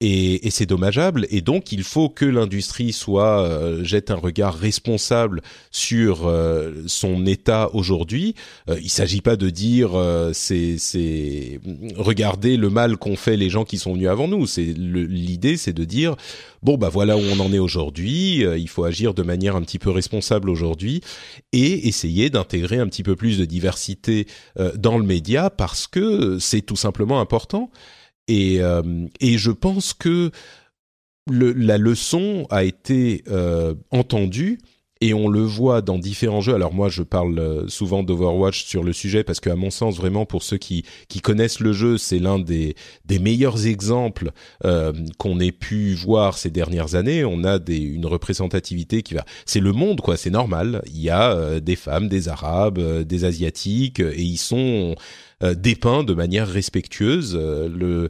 et, 0.00 0.46
et 0.46 0.50
c'est 0.50 0.66
dommageable. 0.66 1.26
Et 1.30 1.40
donc, 1.40 1.72
il 1.72 1.82
faut 1.82 2.08
que 2.08 2.24
l'industrie 2.24 2.92
soit 2.92 3.42
euh, 3.42 3.82
jette 3.82 4.10
un 4.10 4.16
regard 4.16 4.54
responsable 4.56 5.42
sur 5.72 6.28
euh, 6.28 6.84
son 6.86 7.26
état 7.26 7.70
aujourd'hui. 7.74 8.34
Euh, 8.68 8.78
il 8.80 8.90
s'agit 8.90 9.20
pas 9.20 9.36
de 9.36 9.50
dire 9.50 9.90
c'est 10.32 10.78
c'est 10.78 11.60
regarder 11.96 12.56
le 12.56 12.70
mal 12.70 12.96
qu'ont 12.96 13.16
fait 13.16 13.36
les 13.36 13.50
gens 13.50 13.64
qui 13.64 13.78
sont 13.78 13.94
venus 13.94 14.08
avant 14.08 14.28
nous. 14.28 14.46
C'est 14.46 14.64
l'idée, 14.64 15.56
c'est 15.56 15.72
de 15.72 15.84
dire 15.84 16.16
bon 16.62 16.76
bah 16.76 16.88
voilà 16.88 17.16
où 17.16 17.20
on 17.20 17.40
en 17.40 17.52
est 17.52 17.58
aujourd'hui. 17.58 18.38
il 18.40 18.68
faut 18.68 18.84
agir 18.84 19.14
de 19.14 19.22
manière 19.22 19.56
un 19.56 19.62
petit 19.62 19.78
peu 19.78 19.90
responsable 19.90 20.50
aujourd'hui 20.50 21.00
et 21.52 21.88
essayer 21.88 22.30
d'intégrer 22.30 22.78
un 22.78 22.86
petit 22.86 23.02
peu 23.02 23.16
plus 23.16 23.38
de 23.38 23.44
diversité 23.44 24.26
dans 24.76 24.98
le 24.98 25.04
média 25.04 25.50
parce 25.50 25.86
que 25.86 26.38
c'est 26.38 26.62
tout 26.62 26.76
simplement 26.76 27.20
important. 27.20 27.70
Et, 28.28 28.60
euh, 28.60 29.06
et 29.20 29.38
je 29.38 29.50
pense 29.50 29.94
que 29.94 30.30
le, 31.30 31.52
la 31.52 31.78
leçon 31.78 32.46
a 32.50 32.64
été 32.64 33.24
euh, 33.28 33.74
entendue 33.90 34.58
et 35.00 35.14
on 35.14 35.28
le 35.28 35.42
voit 35.42 35.80
dans 35.80 35.96
différents 35.96 36.40
jeux. 36.40 36.54
Alors 36.54 36.74
moi, 36.74 36.88
je 36.88 37.04
parle 37.04 37.38
euh, 37.38 37.68
souvent 37.68 38.02
d'Overwatch 38.02 38.64
sur 38.64 38.82
le 38.82 38.92
sujet 38.92 39.22
parce 39.22 39.38
qu'à 39.38 39.54
mon 39.54 39.70
sens, 39.70 39.96
vraiment 39.96 40.26
pour 40.26 40.42
ceux 40.42 40.56
qui 40.56 40.84
qui 41.08 41.20
connaissent 41.20 41.60
le 41.60 41.72
jeu, 41.72 41.98
c'est 41.98 42.18
l'un 42.18 42.38
des 42.40 42.74
des 43.04 43.20
meilleurs 43.20 43.66
exemples 43.66 44.32
euh, 44.64 44.92
qu'on 45.18 45.38
ait 45.38 45.52
pu 45.52 45.94
voir 45.94 46.36
ces 46.36 46.50
dernières 46.50 46.96
années. 46.96 47.24
On 47.24 47.44
a 47.44 47.58
des 47.60 47.78
une 47.78 48.06
représentativité 48.06 49.02
qui 49.02 49.14
va. 49.14 49.24
C'est 49.46 49.60
le 49.60 49.72
monde, 49.72 50.00
quoi. 50.00 50.16
C'est 50.16 50.30
normal. 50.30 50.82
Il 50.86 51.00
y 51.00 51.10
a 51.10 51.60
des 51.60 51.76
femmes, 51.76 52.08
des 52.08 52.28
arabes, 52.28 52.80
des 53.04 53.24
asiatiques, 53.24 54.00
et 54.00 54.22
ils 54.22 54.38
sont 54.38 54.96
euh, 55.42 55.54
dépeint 55.54 56.02
de 56.02 56.14
manière 56.14 56.48
respectueuse. 56.48 57.36
Euh, 57.38 57.68
le... 57.68 58.08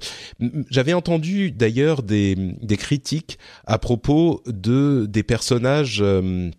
J'avais 0.70 0.94
entendu 0.94 1.50
d'ailleurs 1.50 2.02
des, 2.02 2.34
des 2.34 2.76
critiques 2.76 3.38
à 3.66 3.78
propos 3.78 4.42
de 4.46 5.06
des 5.09 5.22
personnages 5.22 6.00
euh, 6.00 6.50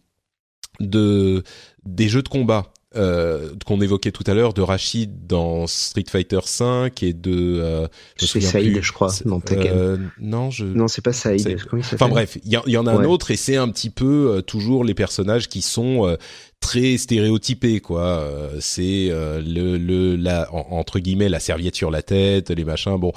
de 0.79 1.43
des 1.85 2.07
jeux 2.07 2.21
de 2.21 2.29
combat. 2.29 2.71
Euh, 2.95 3.53
qu'on 3.67 3.81
évoquait 3.81 4.11
tout 4.11 4.23
à 4.25 4.33
l'heure 4.33 4.55
de 4.55 4.63
Rachid 4.63 5.27
dans 5.27 5.67
Street 5.67 6.05
Fighter 6.09 6.39
V 6.59 6.89
et 7.03 7.13
de 7.13 7.59
euh, 7.61 7.87
c'est 8.17 8.41
Saïd 8.41 8.81
je 8.81 8.91
crois 8.91 9.13
dans 9.25 9.39
Tekken 9.39 9.71
euh, 9.71 9.97
non 10.19 10.49
je 10.49 10.65
non 10.65 10.87
c'est 10.87 11.03
pas 11.03 11.13
Saïd 11.13 11.55
enfin 11.71 12.09
bref 12.09 12.39
il 12.43 12.51
y, 12.51 12.77
en 12.77 12.87
a 12.87 12.91
un 12.91 13.03
autre 13.03 13.29
et 13.29 13.35
c'est 13.35 13.57
un 13.57 13.69
petit 13.69 13.91
peu 13.91 14.41
toujours 14.47 14.83
les 14.83 14.95
personnages 14.95 15.49
qui 15.49 15.61
sont 15.61 16.17
très 16.59 16.97
stéréotypé 16.97 17.79
quoi. 17.79 18.01
Euh, 18.01 18.57
c'est 18.59 19.09
euh, 19.09 19.41
le, 19.41 19.77
le 19.77 20.15
la 20.15 20.47
entre 20.51 20.99
guillemets 20.99 21.29
la 21.29 21.39
serviette 21.39 21.75
sur 21.75 21.91
la 21.91 22.01
tête, 22.01 22.49
les 22.49 22.65
machins. 22.65 22.97
Bon, 22.97 23.11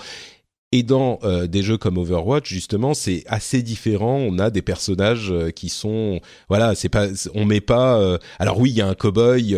et 0.72 0.82
dans 0.82 1.18
euh, 1.22 1.46
des 1.46 1.62
jeux 1.62 1.76
comme 1.76 1.98
Overwatch, 1.98 2.48
justement, 2.48 2.94
c'est 2.94 3.24
assez 3.26 3.62
différent. 3.62 4.16
On 4.16 4.38
a 4.38 4.50
des 4.50 4.62
personnages 4.62 5.30
euh, 5.30 5.50
qui 5.50 5.68
sont, 5.68 6.20
voilà, 6.48 6.74
c'est 6.74 6.88
pas, 6.88 7.08
on 7.34 7.44
met 7.44 7.60
pas. 7.60 7.98
Euh, 8.00 8.18
alors 8.38 8.58
oui, 8.58 8.70
il 8.70 8.76
y 8.76 8.80
a 8.80 8.88
un 8.88 8.94
cowboy 8.94 9.56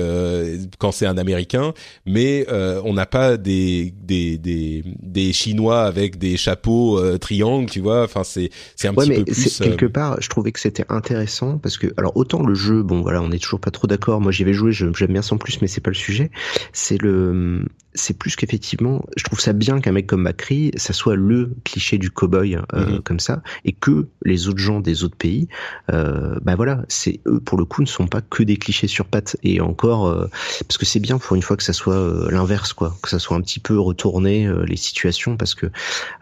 quand 0.78 0.90
c'est 0.90 1.06
un 1.06 1.16
Américain, 1.16 1.72
mais 2.04 2.46
on 2.84 2.92
n'a 2.94 3.06
pas 3.06 3.36
des, 3.36 3.94
des 4.02 4.38
des 4.38 4.82
des 5.00 5.32
Chinois 5.32 5.82
avec 5.82 6.18
des 6.18 6.36
chapeaux 6.36 7.00
triangles, 7.18 7.70
tu 7.70 7.80
vois. 7.80 8.02
Enfin, 8.02 8.24
c'est 8.24 8.50
c'est 8.74 8.88
un 8.88 8.94
petit 8.94 9.14
peu 9.14 9.24
plus. 9.24 9.58
Quelque 9.60 9.86
part, 9.86 10.20
je 10.20 10.28
trouvais 10.28 10.50
que 10.52 10.60
c'était 10.60 10.84
intéressant 10.88 11.58
parce 11.58 11.78
que, 11.78 11.86
alors 11.96 12.16
autant 12.16 12.42
le 12.44 12.54
jeu, 12.54 12.82
bon 12.82 13.02
voilà, 13.02 13.22
on 13.22 13.30
est 13.30 13.38
toujours 13.38 13.60
pas 13.60 13.70
trop 13.70 13.86
d'accord. 13.86 14.20
Moi, 14.20 14.32
j'y 14.32 14.44
vais 14.44 14.52
jouer, 14.52 14.72
j'aime 14.72 14.92
bien 15.12 15.22
sans 15.22 15.38
plus, 15.38 15.60
mais 15.62 15.68
c'est 15.68 15.80
pas 15.80 15.90
le 15.90 15.94
sujet. 15.96 16.30
C'est 16.72 17.00
le 17.00 17.64
c'est 17.94 18.18
plus 18.18 18.34
qu'effectivement, 18.34 19.04
je 19.16 19.24
trouve 19.24 19.40
ça 19.40 19.52
bien 19.52 19.80
qu'un 19.80 19.92
mec 19.92 20.06
comme 20.06 20.22
Macri, 20.22 20.72
ça 20.76 20.92
soit 20.92 21.14
le 21.14 21.54
cliché 21.64 21.96
du 21.96 22.10
cowboy 22.10 22.56
euh, 22.56 22.86
mhm. 22.86 23.02
comme 23.02 23.20
ça, 23.20 23.42
et 23.64 23.72
que 23.72 24.08
les 24.24 24.48
autres 24.48 24.58
gens 24.58 24.80
des 24.80 25.04
autres 25.04 25.16
pays, 25.16 25.48
euh, 25.92 26.36
bah 26.42 26.56
voilà, 26.56 26.84
c'est 26.88 27.20
eux 27.26 27.40
pour 27.40 27.56
le 27.56 27.64
coup 27.64 27.82
ne 27.82 27.86
sont 27.86 28.08
pas 28.08 28.20
que 28.20 28.42
des 28.42 28.56
clichés 28.56 28.88
sur 28.88 29.04
pattes. 29.04 29.36
Et 29.44 29.60
encore, 29.60 30.08
euh, 30.08 30.26
parce 30.66 30.76
que 30.76 30.84
c'est 30.84 30.98
bien 30.98 31.18
pour 31.18 31.36
une 31.36 31.42
fois 31.42 31.56
que 31.56 31.62
ça 31.62 31.72
soit 31.72 31.94
euh, 31.94 32.30
l'inverse, 32.30 32.72
quoi, 32.72 32.96
que 33.00 33.08
ça 33.08 33.20
soit 33.20 33.36
un 33.36 33.40
petit 33.40 33.60
peu 33.60 33.78
retourné 33.78 34.48
les 34.66 34.76
situations, 34.76 35.36
parce 35.36 35.54
que 35.54 35.66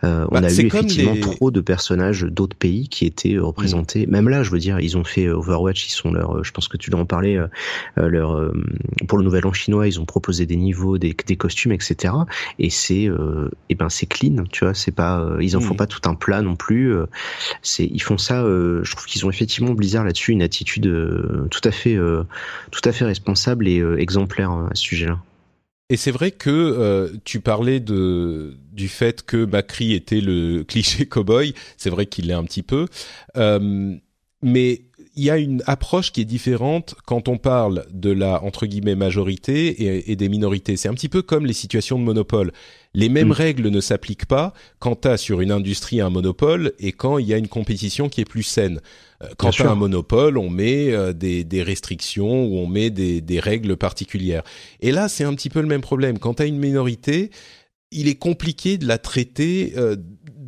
on 0.03 0.27
bah, 0.31 0.41
a 0.43 0.53
eu 0.53 0.67
effectivement 0.67 1.17
trop 1.17 1.51
de 1.51 1.61
personnages 1.61 2.23
d'autres 2.23 2.57
pays 2.57 2.89
qui 2.89 3.07
étaient 3.07 3.39
représentés. 3.39 4.07
Même 4.07 4.29
là, 4.29 4.43
je 4.43 4.51
veux 4.51 4.59
dire, 4.59 4.79
ils 4.81 4.97
ont 4.97 5.05
fait 5.05 5.29
Overwatch, 5.29 5.87
ils 5.87 5.93
sont 5.93 6.13
leur, 6.13 6.45
je 6.45 6.51
pense 6.53 6.69
que 6.69 6.77
tu 6.77 6.91
dois 6.91 7.01
en 7.01 7.07
parler, 7.07 7.43
leur 7.97 8.53
pour 9.09 9.19
le 9.19 9.25
Nouvel 9.25 9.47
An 9.47 9.53
chinois, 9.53 9.87
ils 9.87 10.01
ont 10.01 10.05
proposé 10.05 10.45
des 10.47 10.57
niveaux, 10.57 10.99
des, 10.99 11.17
des 11.27 11.37
costumes 11.37 11.62
etc. 11.71 12.15
Et 12.59 12.71
c'est, 12.71 13.09
euh, 13.09 13.51
et 13.69 13.75
ben 13.75 13.89
c'est 13.89 14.07
clean, 14.07 14.45
tu 14.51 14.65
vois. 14.65 14.75
C'est 14.75 14.93
pas, 14.93 15.21
euh, 15.21 15.43
ils 15.43 15.57
en 15.57 15.61
font 15.61 15.75
pas 15.75 15.87
tout 15.87 16.01
un 16.09 16.15
plat 16.15 16.43
non 16.43 16.57
plus. 16.57 16.93
Euh, 16.95 17.07
c'est, 17.63 17.85
ils 17.85 18.03
font 18.03 18.19
ça. 18.19 18.43
je 18.43 18.91
trouve 18.91 19.07
qu'ils 19.07 19.25
ont 19.27 19.31
effectivement 19.31 19.73
Blizzard 19.73 20.05
là-dessus 20.05 20.33
une 20.33 20.43
attitude 20.43 20.83
tout 21.51 21.61
à 21.65 21.71
fait, 21.71 21.97
tout 22.71 22.81
à 22.85 22.93
fait 22.93 23.05
responsable 23.05 23.69
et 23.69 23.79
exemplaire 23.99 24.51
hein, 24.51 24.69
à 24.71 24.75
ce 24.75 24.83
sujet-là. 24.83 25.19
Et 25.91 25.97
c'est 25.97 26.11
vrai 26.11 26.31
que 26.31 27.13
tu 27.25 27.41
parlais 27.41 27.79
de 27.79 28.57
du 28.73 28.89
fait 28.89 29.23
que 29.23 29.45
Macri 29.45 29.93
était 29.93 30.23
le 30.23 30.63
cliché 30.69 31.07
cowboy. 31.07 31.55
C'est 31.77 31.91
vrai 31.91 32.07
qu'il 32.07 32.29
l'est 32.29 32.35
un 32.35 32.45
petit 32.45 32.63
peu, 32.63 32.87
mais 34.43 34.83
il 35.15 35.25
y 35.25 35.31
a 35.31 35.37
une 35.37 35.63
approche 35.67 36.11
qui 36.11 36.23
est 36.23 36.27
différente 36.27 36.95
quand 37.05 37.29
on 37.29 37.37
parle 37.37 37.85
de 37.93 38.11
la 38.11 38.43
entre 38.43 38.67
guillemets 38.67 38.95
majorité 38.95 40.11
et, 40.11 40.17
des 40.17 40.29
minorités. 40.29 40.77
C'est 40.77 40.89
un 40.89 40.95
petit 40.95 41.11
peu 41.11 41.21
comme 41.21 41.45
les 41.45 41.53
situations 41.53 41.99
de 41.99 42.05
monopole. 42.05 42.53
Les 42.95 43.09
mêmes 43.09 43.29
mm. 43.29 43.33
règles 43.33 43.69
ne 43.69 43.81
s'appliquent 43.81 44.27
pas 44.27 44.55
quand 44.79 45.03
tu 45.03 45.09
as 45.09 45.19
sur 45.19 45.43
une 45.43 45.53
industrie 45.53 46.01
un 46.01 46.09
monopole 46.09 46.73
et 46.79 46.93
quand 46.93 47.19
il 47.19 47.27
y 47.27 47.35
a 47.35 47.37
une 47.37 47.49
compétition 47.49 48.09
qui 48.09 48.23
est 48.23 48.27
plus 48.27 48.43
saine. 48.43 48.81
Euh, 49.23 49.29
quand 49.37 49.51
tu 49.51 49.63
as 49.63 49.71
un 49.71 49.75
monopole, 49.75 50.39
on 50.39 50.49
met 50.49 50.93
euh, 50.93 51.13
des, 51.13 51.45
des, 51.45 51.63
restrictions 51.63 52.47
ou 52.47 52.57
on 52.57 52.67
met 52.67 52.89
des, 52.89 53.21
des 53.21 53.41
règles 53.41 53.77
particulières. 53.77 54.43
Et 54.81 54.93
là, 54.93 55.09
c'est 55.09 55.25
un 55.25 55.35
petit 55.35 55.51
peu 55.51 55.61
le 55.61 55.69
même 55.69 55.83
problème. 55.83 56.19
Quand 56.19 56.35
tu 56.35 56.43
as 56.43 56.47
une 56.47 56.59
minorité, 56.59 57.31
il 57.91 58.09
est 58.09 58.17
compliqué 58.17 58.79
de 58.79 58.87
la 58.87 58.99
traiter 58.99 59.75
euh, 59.77 59.97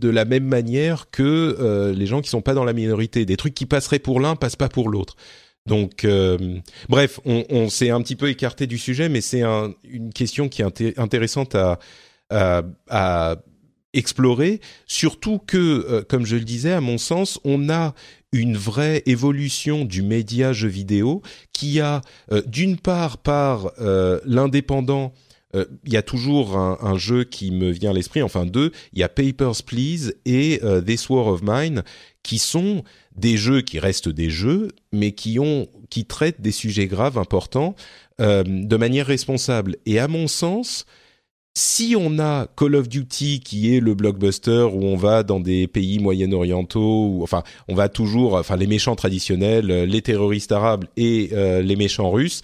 de 0.04 0.10
la 0.10 0.26
même 0.26 0.44
manière 0.44 1.10
que 1.10 1.22
euh, 1.58 1.94
les 1.94 2.04
gens 2.04 2.20
qui 2.20 2.28
sont 2.28 2.42
pas 2.42 2.52
dans 2.52 2.64
la 2.64 2.74
minorité. 2.74 3.24
Des 3.24 3.38
trucs 3.38 3.54
qui 3.54 3.64
passeraient 3.64 3.98
pour 3.98 4.20
l'un 4.20 4.36
passent 4.36 4.54
pas 4.54 4.68
pour 4.68 4.90
l'autre. 4.90 5.16
Donc, 5.64 6.04
euh, 6.04 6.58
bref, 6.90 7.20
on, 7.24 7.70
s'est 7.70 7.88
un 7.88 8.02
petit 8.02 8.16
peu 8.16 8.28
écarté 8.28 8.66
du 8.66 8.76
sujet, 8.76 9.08
mais 9.08 9.22
c'est 9.22 9.42
une 9.42 10.12
question 10.12 10.50
qui 10.50 10.60
est 10.60 10.98
intéressante 10.98 11.56
à, 12.30 13.36
explorer. 13.94 14.60
Surtout 14.86 15.38
que, 15.38 16.02
comme 16.02 16.26
je 16.26 16.36
le 16.36 16.44
disais, 16.44 16.72
à 16.72 16.82
mon 16.82 16.98
sens, 16.98 17.40
on 17.44 17.70
a 17.70 17.94
une 18.32 18.58
vraie 18.58 19.02
évolution 19.06 19.86
du 19.86 20.02
média 20.02 20.52
jeu 20.52 20.68
vidéo 20.68 21.22
qui 21.54 21.80
a, 21.80 22.02
d'une 22.44 22.76
part, 22.76 23.16
par 23.16 23.72
l'indépendant 24.26 25.14
euh, 25.54 25.64
il 25.84 25.92
y 25.92 25.96
a 25.96 26.02
toujours 26.02 26.56
un, 26.56 26.98
jeu 26.98 27.24
qui 27.24 27.50
me 27.50 27.70
vient 27.70 27.90
à 27.90 27.92
l'esprit, 27.92 28.22
enfin 28.22 28.46
deux, 28.46 28.72
il 28.92 29.00
y 29.00 29.02
a 29.02 29.08
Papers, 29.08 29.62
Please 29.64 30.14
et 30.24 30.60
euh, 30.62 30.80
This 30.80 31.08
War 31.08 31.26
of 31.26 31.40
Mine, 31.42 31.82
qui 32.22 32.38
sont 32.38 32.84
des 33.16 33.36
jeux 33.36 33.60
qui 33.60 33.78
restent 33.78 34.08
des 34.08 34.30
jeux, 34.30 34.68
mais 34.92 35.12
qui 35.12 35.38
ont, 35.38 35.68
qui 35.90 36.04
traitent 36.04 36.40
des 36.40 36.52
sujets 36.52 36.86
graves 36.86 37.18
importants 37.18 37.74
euh, 38.20 38.44
de 38.46 38.76
manière 38.76 39.06
responsable. 39.06 39.76
Et 39.86 39.98
à 39.98 40.08
mon 40.08 40.28
sens, 40.28 40.86
si 41.56 41.94
on 41.98 42.18
a 42.18 42.46
Call 42.56 42.74
of 42.74 42.88
Duty 42.88 43.40
qui 43.40 43.74
est 43.74 43.80
le 43.80 43.94
blockbuster 43.94 44.68
où 44.72 44.84
on 44.84 44.96
va 44.96 45.22
dans 45.22 45.40
des 45.40 45.66
pays 45.66 46.00
moyen-orientaux, 46.00 47.20
enfin 47.22 47.42
on 47.68 47.74
va 47.74 47.88
toujours, 47.88 48.34
enfin 48.34 48.56
les 48.56 48.66
méchants 48.66 48.96
traditionnels, 48.96 49.66
les 49.66 50.02
terroristes 50.02 50.50
arabes 50.50 50.86
et 50.96 51.30
les 51.32 51.76
méchants 51.76 52.10
russes, 52.10 52.42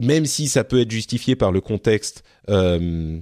même 0.00 0.26
si 0.26 0.48
ça 0.48 0.64
peut 0.64 0.80
être 0.80 0.90
justifié 0.90 1.36
par 1.36 1.52
le 1.52 1.60
contexte, 1.60 2.22
euh, 2.48 3.18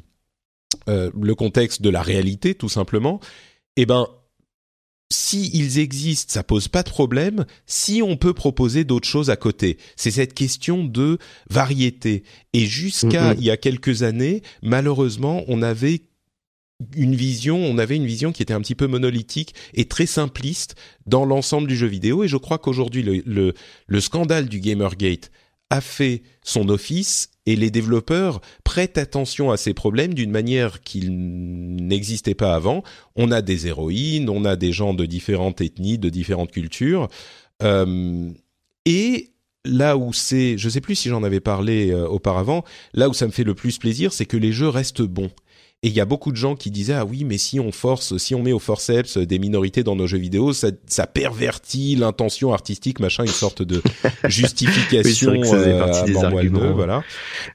euh, 0.89 1.11
le 1.21 1.35
contexte 1.35 1.83
de 1.83 1.91
la 1.91 2.03
réalité, 2.03 2.55
tout 2.55 2.69
simplement, 2.69 3.21
eh 3.77 3.87
ben, 3.87 4.07
si 5.11 5.51
ils 5.55 5.79
existent, 5.79 6.33
ça 6.33 6.43
pose 6.43 6.69
pas 6.69 6.83
de 6.83 6.91
problème. 6.91 7.45
Si 7.67 8.03
on 8.03 8.17
peut 8.17 8.35
proposer 8.35 8.85
d'autres 8.85 9.09
choses 9.09 9.31
à 9.31 9.37
côté, 9.37 9.79
c'est 9.97 10.11
cette 10.11 10.35
question 10.35 10.85
de 10.85 11.19
variété. 11.49 12.25
Et 12.53 12.67
jusqu'à 12.67 13.35
il 13.35 13.45
y 13.45 13.51
a 13.51 13.57
quelques 13.57 14.03
années, 14.03 14.43
malheureusement, 14.63 15.45
on 15.47 15.63
avait 15.63 16.03
une 16.97 17.15
vision, 17.15 17.57
on 17.57 17.79
avait 17.79 17.97
une 17.97 18.07
vision 18.07 18.33
qui 18.33 18.43
était 18.43 18.55
un 18.55 18.61
petit 18.61 18.75
peu 18.75 18.89
monolithique 18.89 19.55
et 19.75 19.85
très 19.87 20.07
simpliste 20.07 20.75
dans 21.07 21.25
l'ensemble 21.25 21.69
du 21.69 21.77
jeu 21.77 21.87
vidéo. 21.87 22.25
Et 22.25 22.29
je 22.29 22.37
crois 22.37 22.59
qu'aujourd'hui, 22.59 23.03
le, 23.03 23.23
le, 23.25 23.55
le, 23.87 24.01
scandale 24.01 24.49
du 24.49 24.61
Gamergate 24.61 25.31
a 25.71 25.81
fait 25.81 26.23
son 26.43 26.69
office 26.69 27.31
et 27.47 27.57
les 27.57 27.71
développeurs 27.71 28.41
prêtent 28.65 28.99
attention 28.99 29.51
à 29.51 29.57
ces 29.57 29.75
problèmes 29.75 30.15
d'une 30.15 30.31
manière 30.31 30.83
qui 30.83 31.09
n'existait 31.11 32.35
pas 32.35 32.55
avant. 32.55 32.83
On 33.17 33.31
a 33.31 33.43
des 33.43 33.67
héroïnes, 33.67 34.31
on 34.31 34.45
a 34.45 34.57
des 34.57 34.73
gens 34.73 34.95
de 34.95 35.07
différentes 35.07 35.61
ethnies, 35.61 35.99
de 35.99 36.09
différentes 36.09 36.53
cultures. 36.53 37.09
Euh, 37.63 38.31
et 38.87 39.31
là 39.65 39.97
où 39.97 40.13
c'est, 40.13 40.59
je 40.59 40.69
sais 40.69 40.81
plus 40.81 40.95
si 40.95 41.09
j'en 41.09 41.23
avais 41.23 41.41
parlé 41.41 41.91
euh, 41.91 42.07
auparavant, 42.07 42.65
là 42.93 43.09
où 43.09 43.15
ça 43.15 43.27
me 43.27 43.33
fait 43.33 43.45
le 43.45 43.55
plus 43.55 43.79
plaisir, 43.79 44.13
c'est 44.13 44.27
que 44.27 44.37
les 44.37 44.53
jeux 44.53 44.69
restent 44.69 45.03
bons. 45.03 45.31
Et 45.85 45.89
il 45.89 45.93
y 45.93 46.01
a 46.01 46.07
beaucoup 46.07 46.33
de 46.33 46.37
gens 46.37 46.57
qui 46.57 46.71
disaient 46.71 46.95
ah 46.95 47.05
oui 47.05 47.25
mais 47.25 47.37
si 47.37 47.61
on 47.61 47.71
force, 47.71 48.17
si 48.17 48.35
on 48.35 48.43
met 48.43 48.53
au 48.53 48.59
forceps 48.59 49.19
des 49.19 49.39
minorités 49.39 49.83
dans 49.83 49.97
nos 49.97 50.07
jeux 50.07 50.17
vidéo, 50.17 50.55
ça, 50.55 50.69
ça 50.87 51.07
pervertit 51.07 51.95
l'intention 51.95 52.55
artistique, 52.55 53.01
machin, 53.01 53.25
une 53.25 53.29
sorte 53.29 53.61
de 53.61 53.83
justification 54.29 55.33
oui, 55.33 55.51
euh, 55.53 56.05
des 56.07 56.17
arguments. 56.17 56.73
voilà. 56.73 57.03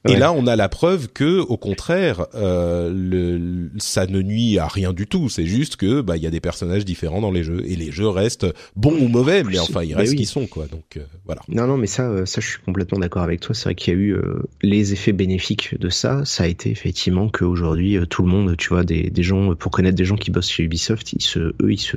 Et 0.07 0.15
là 0.15 0.31
on 0.31 0.45
a 0.45 0.55
la 0.55 0.69
preuve 0.69 1.07
que 1.07 1.39
au 1.39 1.57
contraire, 1.57 2.27
euh, 2.35 2.93
le, 2.93 3.71
ça 3.79 4.05
ne 4.05 4.21
nuit 4.21 4.59
à 4.59 4.67
rien 4.67 4.93
du 4.93 5.07
tout. 5.07 5.27
C'est 5.29 5.47
juste 5.47 5.75
que 5.75 6.01
bah 6.01 6.15
il 6.15 6.21
y 6.21 6.27
a 6.27 6.31
des 6.31 6.39
personnages 6.39 6.85
différents 6.85 7.21
dans 7.21 7.31
les 7.31 7.43
jeux 7.43 7.63
et 7.65 7.75
les 7.75 7.91
jeux 7.91 8.09
restent 8.09 8.45
bons 8.75 8.97
ou 8.99 9.07
mauvais, 9.07 9.43
mais 9.43 9.57
enfin 9.57 9.83
ils 9.83 9.95
restent 9.95 10.11
ce 10.11 10.15
qu'ils 10.15 10.27
sont 10.27 10.45
quoi. 10.45 10.67
Donc 10.67 10.97
euh, 10.97 11.03
voilà. 11.25 11.41
Non 11.47 11.65
non 11.65 11.77
mais 11.77 11.87
ça 11.87 12.03
euh, 12.03 12.25
ça 12.25 12.41
je 12.41 12.47
suis 12.47 12.61
complètement 12.61 12.99
d'accord 12.99 13.23
avec 13.23 13.39
toi. 13.39 13.55
C'est 13.55 13.63
vrai 13.65 13.75
qu'il 13.75 13.93
y 13.93 13.97
a 13.97 13.99
eu 13.99 14.13
euh, 14.13 14.43
les 14.61 14.93
effets 14.93 15.13
bénéfiques 15.13 15.79
de 15.79 15.89
ça. 15.89 16.23
Ça 16.25 16.43
a 16.43 16.47
été 16.47 16.69
effectivement 16.69 17.29
qu'aujourd'hui 17.29 17.97
tout 18.09 18.18
tout 18.19 18.25
le 18.25 18.31
monde, 18.31 18.57
tu 18.57 18.67
vois, 18.67 18.83
des, 18.83 19.09
des 19.09 19.23
gens, 19.23 19.55
pour 19.55 19.71
connaître 19.71 19.95
des 19.95 20.03
gens 20.03 20.17
qui 20.17 20.29
bossent 20.29 20.49
chez 20.49 20.63
Ubisoft, 20.63 21.13
ils 21.13 21.21
se, 21.21 21.39
eux, 21.39 21.71
ils 21.71 21.79
se, 21.79 21.95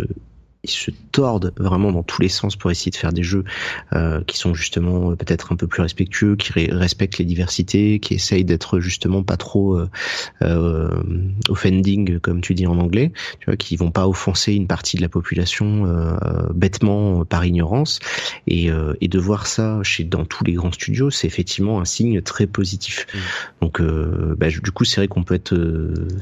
ils 0.64 0.70
se 0.70 0.92
tordent 1.10 1.52
vraiment 1.56 1.90
dans 1.90 2.04
tous 2.04 2.22
les 2.22 2.28
sens 2.28 2.54
pour 2.54 2.70
essayer 2.70 2.92
de 2.92 2.96
faire 2.96 3.12
des 3.12 3.24
jeux 3.24 3.44
euh, 3.94 4.22
qui 4.24 4.38
sont 4.38 4.54
justement 4.54 5.10
euh, 5.10 5.16
peut-être 5.16 5.52
un 5.52 5.56
peu 5.56 5.66
plus 5.66 5.82
respectueux, 5.82 6.36
qui 6.36 6.52
respectent 6.70 7.18
les 7.18 7.24
diversités, 7.24 7.98
qui 7.98 8.14
essayent 8.14 8.44
d'être 8.44 8.78
justement 8.78 9.24
pas 9.24 9.36
trop 9.36 9.76
euh, 9.76 9.90
euh, 10.42 11.02
offending 11.48 12.20
comme 12.20 12.40
tu 12.40 12.54
dis 12.54 12.68
en 12.68 12.78
anglais, 12.78 13.12
tu 13.40 13.46
vois, 13.46 13.56
qui 13.56 13.74
vont 13.74 13.90
pas 13.90 14.06
offenser 14.06 14.54
une 14.54 14.68
partie 14.68 14.96
de 14.96 15.02
la 15.02 15.08
population 15.08 15.84
euh, 15.86 16.16
bêtement 16.54 17.24
par 17.24 17.44
ignorance. 17.44 17.98
Et, 18.46 18.70
euh, 18.70 18.94
et, 19.00 19.08
de 19.08 19.18
voir 19.18 19.46
ça 19.46 19.80
chez 19.82 20.04
dans 20.04 20.24
tous 20.24 20.44
les 20.44 20.54
grands 20.54 20.72
studios, 20.72 21.10
c'est 21.10 21.26
effectivement 21.26 21.80
un 21.80 21.84
signe 21.84 22.22
très 22.22 22.46
positif. 22.46 23.06
Mmh. 23.12 23.18
Donc 23.60 23.82
bah, 24.38 24.48
du 24.48 24.70
coup, 24.70 24.84
c'est 24.84 25.00
vrai 25.00 25.08
qu'on 25.08 25.24
peut 25.24 25.34
être, 25.34 25.54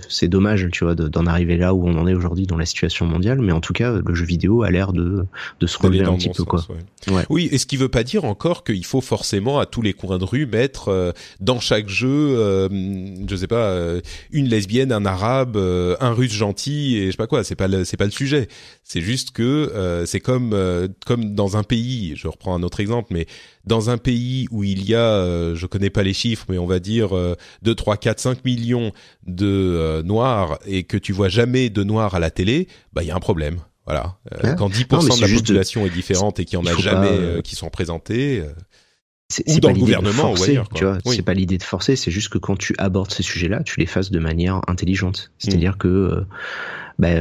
c'est 0.09 0.29
dommage, 0.29 0.69
tu 0.73 0.85
vois, 0.85 0.95
d'en 0.95 1.27
arriver 1.27 1.57
là 1.57 1.75
où 1.75 1.87
on 1.87 1.97
en 1.97 2.07
est 2.07 2.15
aujourd'hui 2.15 2.47
dans 2.47 2.57
la 2.57 2.67
situation 2.67 3.07
mondiale, 3.07 3.41
mais 3.41 3.53
en 3.53 3.61
tout 3.61 3.73
cas, 3.73 3.93
le 3.93 4.15
jeu 4.15 4.25
vidéo 4.31 4.63
a 4.63 4.71
l'air 4.71 4.93
de, 4.93 5.27
de 5.61 5.67
se 5.67 5.79
relever 5.79 6.05
un 6.05 6.17
petit 6.17 6.31
peu 6.31 6.45
quoi. 6.45 6.65
Oui, 7.29 7.49
et 7.51 7.59
ce 7.59 7.67
qui 7.67 7.77
veut 7.77 7.89
pas 7.89 8.05
dire 8.05 8.25
encore 8.25 8.65
qu'il 8.65 8.85
faut 8.85 9.01
forcément 9.01 9.59
à 9.59 9.67
tous 9.67 9.83
les 9.83 9.93
coins 9.93 10.19
de 10.19 10.25
rue 10.25 10.47
mettre 10.47 10.89
euh, 10.89 11.13
dans 11.41 11.61
chaque 11.61 11.89
jeu, 11.89 12.09
euh, 12.09 12.69
je 13.29 13.37
sais 13.37 13.47
pas, 13.47 13.71
euh, 13.71 14.01
une 14.31 14.49
lesbienne, 14.49 14.93
un 14.93 15.05
arabe, 15.05 15.57
euh, 15.57 15.97
un 16.01 16.13
russe 16.13 16.33
gentil 16.33 16.97
et 16.97 17.07
je 17.07 17.11
sais 17.13 17.17
pas 17.17 17.27
quoi. 17.27 17.45
C'est 17.45 17.57
pas 17.57 17.69
c'est 17.85 17.97
pas 17.97 18.05
le 18.05 18.11
sujet. 18.11 18.49
C'est 18.85 19.01
juste 19.01 19.31
que 19.33 20.03
c'est 20.07 20.21
comme 20.21 20.57
comme 21.07 21.35
dans 21.35 21.57
un 21.57 21.63
pays. 21.63 22.15
Je 22.17 22.29
reprends 22.29 22.55
un 22.55 22.63
autre 22.63 22.81
exemple, 22.81 23.09
mais 23.13 23.27
dans 23.65 23.91
un 23.91 23.99
pays 23.99 24.47
où 24.51 24.65
il 24.65 24.89
y 24.89 24.95
a, 24.95 25.55
je 25.55 25.67
connais 25.67 25.91
pas 25.91 26.03
les 26.03 26.15
chiffres, 26.15 26.47
mais 26.49 26.59
on 26.59 26.67
va 26.67 26.79
dire 26.79 27.11
2, 27.63 27.75
3, 27.75 27.97
4, 27.97 28.21
5 28.21 28.45
millions 28.45 28.93
de 29.27 30.03
noirs 30.03 30.59
et 30.67 30.85
que 30.85 30.97
tu 30.97 31.13
vois 31.13 31.29
jamais 31.29 31.71
de 31.71 31.85
noirs 31.85 32.15
à 32.15 32.19
la 32.19 32.31
télé, 32.31 32.69
bah 32.93 33.03
il 33.03 33.09
y 33.09 33.11
a 33.11 33.17
un 33.17 33.21
problème. 33.21 33.61
Voilà. 33.91 34.17
Euh, 34.45 34.55
quand 34.55 34.69
10% 34.69 35.17
de 35.17 35.21
la 35.21 35.37
population 35.37 35.85
est 35.85 35.91
différente 35.91 36.39
et 36.39 36.45
qu'il 36.45 36.59
n'y 36.61 36.69
en 36.69 36.73
a 36.73 36.79
jamais 36.79 37.09
euh, 37.11 37.41
qui 37.41 37.57
sont 37.57 37.67
représentés. 37.67 38.41
Euh, 38.41 38.53
c'est 39.29 39.61
dans 39.61 39.71
le 39.71 39.79
gouvernement 39.79 40.33
ou 40.33 40.43
ailleurs. 40.43 40.69
Tu 40.69 40.85
vois, 40.85 40.99
c'est 41.05 41.23
pas 41.23 41.35
l'idée 41.35 41.59
de 41.59 41.63
forcer, 41.63 41.97
c'est 41.97 42.11
juste 42.11 42.29
que 42.29 42.39
quand 42.39 42.57
tu 42.57 42.75
abordes 42.79 43.13
ces 43.13 43.23
sujets-là, 43.23 43.63
tu 43.63 43.79
les 43.79 43.87
fasses 43.87 44.11
de 44.11 44.19
manière 44.19 44.61
intelligente. 44.69 45.33
C'est-à-dire 45.39 45.75
mm. 45.75 45.79
que, 45.79 46.25
bah, 46.99 47.15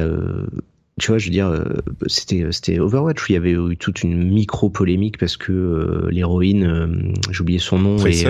tu 1.00 1.08
vois, 1.08 1.18
je 1.18 1.26
veux 1.26 1.32
dire, 1.32 1.64
c'était 2.08 2.48
c'était 2.52 2.80
Overwatch 2.80 3.22
où 3.22 3.26
il 3.30 3.34
y 3.34 3.38
avait 3.38 3.52
eu 3.52 3.78
toute 3.78 4.04
une 4.04 4.32
micro 4.32 4.70
polémique 4.70 5.20
parce 5.20 5.38
que 5.38 6.08
l'héroïne, 6.10 7.14
j'ai 7.32 7.42
oublié 7.42 7.60
son 7.60 7.78
nom, 7.78 8.06
et, 8.06 8.26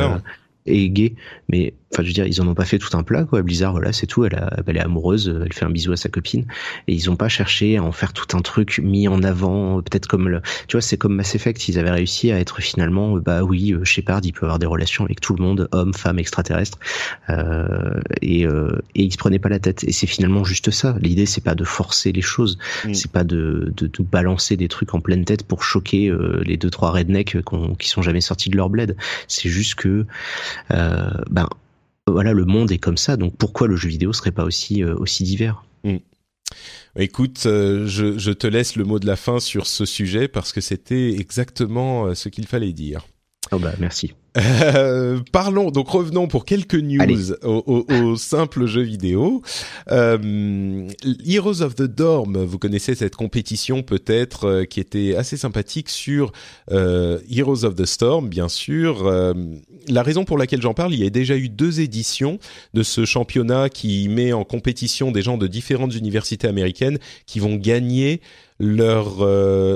est 0.65 0.89
gay, 0.89 1.15
mais 1.47 1.73
enfin 1.91 2.03
je 2.03 2.07
veux 2.07 2.13
dire, 2.13 2.25
ils 2.25 2.41
en 2.41 2.47
ont 2.47 2.55
pas 2.55 2.65
fait 2.65 2.77
tout 2.77 2.95
un 2.97 3.03
plat 3.03 3.23
quoi. 3.23 3.41
Blizzard, 3.41 3.71
voilà, 3.71 3.93
c'est 3.93 4.07
tout. 4.07 4.25
Elle, 4.25 4.35
a, 4.35 4.61
elle 4.65 4.77
est 4.77 4.81
amoureuse, 4.81 5.33
elle 5.43 5.53
fait 5.53 5.65
un 5.65 5.69
bisou 5.69 5.91
à 5.91 5.97
sa 5.97 6.09
copine, 6.09 6.45
et 6.87 6.93
ils 6.93 7.09
ont 7.09 7.15
pas 7.15 7.29
cherché 7.29 7.77
à 7.77 7.83
en 7.83 7.91
faire 7.91 8.13
tout 8.13 8.35
un 8.37 8.41
truc 8.41 8.79
mis 8.83 9.07
en 9.07 9.23
avant, 9.23 9.81
peut-être 9.81 10.07
comme 10.07 10.29
le, 10.29 10.41
tu 10.67 10.75
vois, 10.75 10.81
c'est 10.81 10.97
comme 10.97 11.15
Mass 11.15 11.35
Effect, 11.35 11.67
ils 11.67 11.79
avaient 11.79 11.91
réussi 11.91 12.31
à 12.31 12.39
être 12.39 12.61
finalement, 12.61 13.17
bah 13.17 13.43
oui, 13.43 13.75
Shepard, 13.83 14.21
il 14.23 14.33
peut 14.33 14.45
avoir 14.45 14.59
des 14.59 14.65
relations 14.65 15.05
avec 15.05 15.21
tout 15.21 15.35
le 15.35 15.43
monde, 15.43 15.67
hommes, 15.71 15.93
femmes, 15.93 16.19
extraterrestres, 16.19 16.77
euh, 17.29 17.99
et, 18.21 18.45
euh, 18.45 18.81
et 18.95 19.03
ils 19.03 19.11
se 19.11 19.17
prenaient 19.17 19.39
pas 19.39 19.49
la 19.49 19.59
tête. 19.59 19.83
Et 19.83 19.91
c'est 19.91 20.07
finalement 20.07 20.43
juste 20.43 20.71
ça. 20.71 20.95
L'idée, 21.01 21.25
c'est 21.25 21.43
pas 21.43 21.55
de 21.55 21.63
forcer 21.63 22.11
les 22.11 22.21
choses, 22.21 22.57
mm. 22.85 22.93
c'est 22.93 23.11
pas 23.11 23.23
de, 23.23 23.73
de, 23.75 23.87
de, 23.87 24.03
balancer 24.03 24.57
des 24.57 24.67
trucs 24.67 24.93
en 24.93 24.99
pleine 24.99 25.25
tête 25.25 25.43
pour 25.43 25.63
choquer 25.63 26.09
euh, 26.09 26.41
les 26.45 26.57
deux 26.57 26.69
trois 26.69 26.91
rednecks 26.91 27.37
qui 27.77 27.89
sont 27.89 28.01
jamais 28.01 28.21
sortis 28.21 28.49
de 28.49 28.57
leur 28.57 28.69
bled. 28.69 28.95
C'est 29.27 29.49
juste 29.49 29.75
que, 29.75 30.05
euh, 30.71 31.11
ben 31.29 31.47
voilà, 32.11 32.33
le 32.33 32.45
monde 32.45 32.71
est 32.71 32.77
comme 32.77 32.97
ça. 32.97 33.17
Donc 33.17 33.35
pourquoi 33.37 33.67
le 33.67 33.75
jeu 33.75 33.89
vidéo 33.89 34.13
serait 34.13 34.31
pas 34.31 34.43
aussi 34.43 34.83
euh, 34.83 34.95
aussi 34.95 35.23
divers? 35.23 35.63
Mm. 35.83 35.97
Écoute, 36.97 37.41
je, 37.43 38.17
je, 38.17 38.31
te 38.31 38.47
laisse 38.47 38.75
le 38.75 38.83
mot 38.83 38.97
de 38.97 39.05
la 39.05 39.15
fin 39.15 39.39
sur 39.39 39.67
ce 39.67 39.85
sujet 39.85 40.27
parce 40.27 40.51
que 40.51 40.61
c'était 40.61 41.11
exactement 41.11 42.15
ce 42.15 42.27
qu'il 42.27 42.47
fallait 42.47 42.73
dire. 42.73 43.05
Oh 43.51 43.59
bah 43.59 43.73
merci. 43.79 44.13
Euh, 44.37 45.19
parlons, 45.31 45.71
donc 45.71 45.89
revenons 45.89 46.27
pour 46.27 46.45
quelques 46.45 46.75
news 46.75 47.33
au, 47.43 47.63
au, 47.65 47.93
au, 47.93 48.15
simple 48.15 48.65
jeu 48.67 48.81
vidéo. 48.81 49.41
Euh, 49.91 50.87
Heroes 51.25 51.61
of 51.61 51.75
the 51.75 51.83
Dorm, 51.83 52.37
vous 52.37 52.59
connaissez 52.59 52.95
cette 52.95 53.15
compétition 53.15 53.81
peut-être 53.81 54.45
euh, 54.45 54.65
qui 54.65 54.79
était 54.79 55.15
assez 55.15 55.37
sympathique 55.37 55.89
sur 55.89 56.31
euh, 56.71 57.19
Heroes 57.29 57.65
of 57.65 57.75
the 57.75 57.85
Storm, 57.85 58.29
bien 58.29 58.49
sûr. 58.49 59.07
Euh, 59.07 59.33
la 59.87 60.03
raison 60.03 60.25
pour 60.25 60.37
laquelle 60.37 60.61
j'en 60.61 60.73
parle, 60.73 60.93
il 60.93 61.03
y 61.03 61.07
a 61.07 61.09
déjà 61.09 61.35
eu 61.35 61.49
deux 61.49 61.81
éditions 61.81 62.39
de 62.73 62.83
ce 62.83 63.05
championnat 63.05 63.69
qui 63.69 64.09
met 64.09 64.33
en 64.33 64.43
compétition 64.43 65.11
des 65.11 65.21
gens 65.21 65.37
de 65.37 65.47
différentes 65.47 65.95
universités 65.95 66.47
américaines 66.47 66.99
qui 67.25 67.39
vont 67.39 67.55
gagner 67.55 68.21
leur 68.59 69.25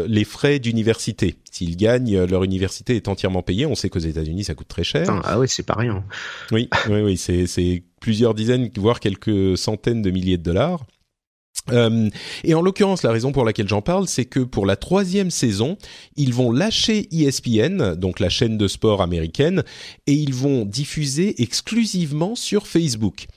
les 0.07 0.23
frais 0.23 0.59
d'université. 0.59 1.35
S'ils 1.51 1.77
gagnent, 1.77 2.23
leur 2.25 2.43
université 2.43 2.95
est 2.95 3.07
entièrement 3.07 3.41
payée. 3.41 3.65
On 3.65 3.75
sait 3.75 3.89
qu'aux 3.89 3.99
États-Unis, 3.99 4.45
ça 4.45 4.55
coûte 4.55 4.67
très 4.67 4.83
cher. 4.83 5.07
ah 5.23 5.39
oui, 5.39 5.47
c'est 5.47 5.65
pas 5.65 5.75
rien. 5.75 6.03
Oui, 6.51 6.69
oui, 6.89 7.01
oui, 7.01 7.17
c'est 7.17 7.83
plusieurs 7.99 8.33
dizaines, 8.33 8.69
voire 8.75 8.99
quelques 8.99 9.57
centaines 9.57 10.01
de 10.01 10.11
milliers 10.11 10.37
de 10.37 10.43
dollars. 10.43 10.85
Euh, 11.71 12.09
et 12.43 12.53
en 12.53 12.61
l'occurrence, 12.61 13.03
la 13.03 13.11
raison 13.11 13.31
pour 13.31 13.45
laquelle 13.45 13.67
j'en 13.67 13.81
parle, 13.81 14.07
c'est 14.07 14.25
que 14.25 14.39
pour 14.39 14.65
la 14.65 14.75
troisième 14.75 15.31
saison, 15.31 15.77
ils 16.15 16.33
vont 16.33 16.51
lâcher 16.51 17.07
ESPN, 17.11 17.95
donc 17.95 18.19
la 18.19 18.29
chaîne 18.29 18.57
de 18.57 18.67
sport 18.67 19.01
américaine, 19.01 19.63
et 20.07 20.13
ils 20.13 20.33
vont 20.33 20.65
diffuser 20.65 21.41
exclusivement 21.41 22.35
sur 22.35 22.67
Facebook. 22.67 23.27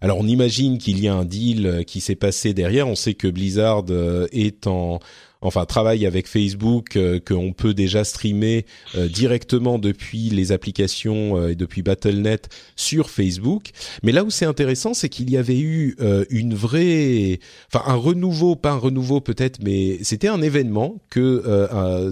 Alors 0.00 0.18
on 0.18 0.26
imagine 0.26 0.78
qu'il 0.78 1.00
y 1.00 1.08
a 1.08 1.14
un 1.14 1.24
deal 1.24 1.84
qui 1.86 2.00
s'est 2.00 2.16
passé 2.16 2.54
derrière. 2.54 2.88
On 2.88 2.96
sait 2.96 3.14
que 3.14 3.28
Blizzard 3.28 3.84
euh, 3.90 4.26
est 4.32 4.66
en 4.66 5.00
enfin 5.40 5.64
travaille 5.64 6.06
avec 6.06 6.26
Facebook, 6.26 6.96
euh, 6.96 7.20
qu'on 7.20 7.52
peut 7.52 7.74
déjà 7.74 8.04
streamer 8.04 8.66
euh, 8.94 9.08
directement 9.08 9.78
depuis 9.78 10.30
les 10.30 10.52
applications 10.52 11.38
euh, 11.38 11.48
et 11.48 11.54
depuis 11.54 11.82
Battle.net 11.82 12.48
sur 12.76 13.10
Facebook. 13.10 13.70
Mais 14.02 14.12
là 14.12 14.24
où 14.24 14.30
c'est 14.30 14.46
intéressant, 14.46 14.94
c'est 14.94 15.08
qu'il 15.08 15.30
y 15.30 15.36
avait 15.36 15.58
eu 15.58 15.96
une 16.30 16.54
vraie, 16.54 17.40
enfin 17.72 17.84
un 17.90 17.96
renouveau, 17.96 18.56
pas 18.56 18.72
un 18.72 18.78
renouveau 18.78 19.20
peut-être, 19.20 19.58
mais 19.62 19.98
c'était 20.02 20.28
un 20.28 20.42
événement 20.42 20.96
que 21.10 21.42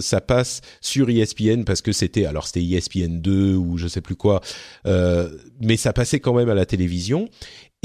ça 0.01 0.21
passe 0.21 0.61
sur 0.81 1.09
ESPN 1.09 1.63
parce 1.63 1.81
que 1.81 1.91
c'était, 1.91 2.25
alors 2.25 2.47
c'était 2.47 2.63
ESPN 2.63 3.19
2 3.19 3.55
ou 3.55 3.77
je 3.77 3.87
sais 3.87 4.01
plus 4.01 4.15
quoi, 4.15 4.41
mais 4.85 5.77
ça 5.77 5.93
passait 5.93 6.19
quand 6.19 6.33
même 6.33 6.49
à 6.49 6.55
la 6.55 6.65
télévision. 6.65 7.29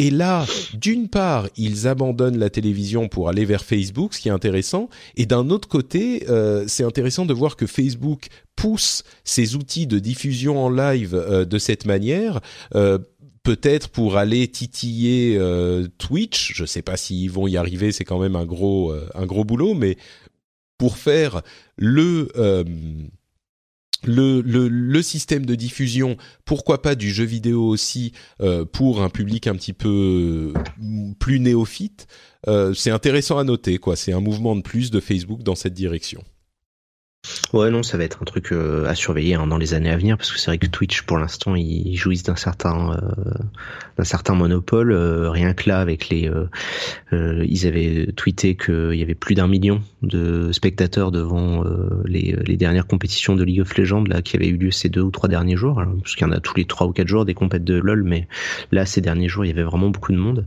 Et 0.00 0.08
là, 0.08 0.46
d'une 0.72 1.10
part, 1.10 1.46
ils 1.58 1.86
abandonnent 1.86 2.38
la 2.38 2.48
télévision 2.48 3.06
pour 3.06 3.28
aller 3.28 3.44
vers 3.44 3.62
Facebook, 3.62 4.14
ce 4.14 4.20
qui 4.20 4.28
est 4.28 4.32
intéressant. 4.32 4.88
Et 5.14 5.26
d'un 5.26 5.50
autre 5.50 5.68
côté, 5.68 6.24
euh, 6.30 6.64
c'est 6.68 6.84
intéressant 6.84 7.26
de 7.26 7.34
voir 7.34 7.54
que 7.54 7.66
Facebook 7.66 8.28
pousse 8.56 9.04
ses 9.24 9.56
outils 9.56 9.86
de 9.86 9.98
diffusion 9.98 10.64
en 10.64 10.70
live 10.70 11.14
euh, 11.14 11.44
de 11.44 11.58
cette 11.58 11.84
manière. 11.84 12.40
Euh, 12.74 12.96
peut-être 13.42 13.90
pour 13.90 14.16
aller 14.16 14.48
titiller 14.48 15.38
Twitch, 15.98 16.54
je 16.54 16.62
ne 16.62 16.66
sais 16.66 16.80
pas 16.80 16.96
s'ils 16.96 17.30
vont 17.30 17.46
y 17.46 17.58
arriver, 17.58 17.92
c'est 17.92 18.04
quand 18.04 18.18
même 18.18 18.36
un 18.36 18.46
gros 18.46 18.94
un 19.14 19.26
gros 19.26 19.44
boulot, 19.44 19.74
mais 19.74 19.96
pour 20.78 20.96
faire 20.98 21.42
le 21.76 22.28
le, 24.04 25.02
système 25.02 25.46
de 25.46 25.54
diffusion, 25.54 26.16
pourquoi 26.44 26.82
pas 26.82 26.94
du 26.94 27.10
jeu 27.10 27.24
vidéo 27.24 27.66
aussi 27.66 28.12
euh, 28.40 28.64
pour 28.64 29.02
un 29.02 29.08
public 29.08 29.46
un 29.46 29.54
petit 29.54 29.72
peu 29.72 30.54
euh, 30.54 31.12
plus 31.18 31.40
néophyte, 31.40 32.06
euh, 32.48 32.74
c'est 32.74 32.90
intéressant 32.90 33.38
à 33.38 33.44
noter. 33.44 33.78
quoi. 33.78 33.96
C'est 33.96 34.12
un 34.12 34.20
mouvement 34.20 34.56
de 34.56 34.62
plus 34.62 34.90
de 34.90 35.00
Facebook 35.00 35.42
dans 35.42 35.54
cette 35.54 35.74
direction. 35.74 36.22
Ouais, 37.52 37.70
non, 37.70 37.82
ça 37.82 37.98
va 37.98 38.04
être 38.04 38.22
un 38.22 38.24
truc 38.24 38.52
euh, 38.52 38.86
à 38.86 38.94
surveiller 38.94 39.34
hein, 39.34 39.46
dans 39.46 39.58
les 39.58 39.74
années 39.74 39.90
à 39.90 39.96
venir 39.96 40.16
parce 40.16 40.30
que 40.30 40.38
c'est 40.38 40.46
vrai 40.46 40.58
que 40.58 40.68
Twitch, 40.68 41.02
pour 41.02 41.18
l'instant, 41.18 41.56
ils 41.56 41.96
jouissent 41.96 42.22
d'un 42.22 42.36
certain 42.36 42.92
euh, 42.92 43.34
d'un 43.98 44.04
certain 44.04 44.34
monopole. 44.34 44.92
Euh, 44.92 45.30
rien 45.30 45.52
que 45.52 45.68
là, 45.68 45.80
avec 45.80 46.08
les, 46.08 46.30
ils 47.12 47.66
avaient 47.66 48.12
tweeté 48.14 48.56
qu'il 48.56 48.94
y 48.94 49.02
avait 49.02 49.14
plus 49.14 49.34
d'un 49.34 49.48
million 49.48 49.82
de 50.02 50.52
spectateurs 50.52 51.10
devant 51.10 51.64
les, 52.04 52.56
dernières 52.56 52.86
compétitions 52.86 53.36
de 53.36 53.42
League 53.42 53.60
of 53.60 53.76
Legends 53.76 54.04
là 54.04 54.22
qui 54.22 54.36
avaient 54.36 54.48
eu 54.48 54.56
lieu 54.56 54.70
ces 54.70 54.88
deux 54.88 55.00
ou 55.00 55.10
trois 55.10 55.28
derniers 55.28 55.56
jours. 55.56 55.80
Alors, 55.80 55.94
parce 56.02 56.14
qu'il 56.14 56.26
y 56.26 56.30
en 56.30 56.32
a 56.32 56.40
tous 56.40 56.56
les 56.56 56.66
trois 56.66 56.86
ou 56.86 56.92
quatre 56.92 57.08
jours 57.08 57.24
des 57.24 57.34
compètes 57.34 57.64
de 57.64 57.74
LoL, 57.74 58.04
mais 58.04 58.28
là, 58.70 58.86
ces 58.86 59.00
derniers 59.00 59.28
jours, 59.28 59.44
il 59.44 59.48
y 59.48 59.52
avait 59.52 59.62
vraiment 59.62 59.90
beaucoup 59.90 60.12
de 60.12 60.18
monde. 60.18 60.46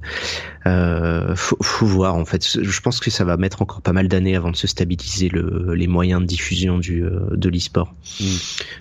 faut, 1.36 1.58
faut 1.62 1.86
voir 1.86 2.16
en 2.16 2.26
fait. 2.26 2.48
Je 2.62 2.82
pense 2.82 3.00
que 3.00 3.12
ça 3.12 3.26
va 3.26 3.36
mettre 3.38 3.62
encore 3.62 3.82
pas 3.82 3.94
mal 3.94 4.08
d'années 4.08 4.36
avant 4.36 4.52
de 4.52 4.56
se 4.56 4.68
stabiliser 4.68 5.30
le, 5.30 5.74
les 5.74 5.88
moyens 5.88 6.22
de 6.22 6.26
diffusion 6.26 6.63
du 6.80 7.04
euh, 7.04 7.28
de 7.32 7.50
l'e-sport. 7.50 7.94
Mm. 8.20 8.26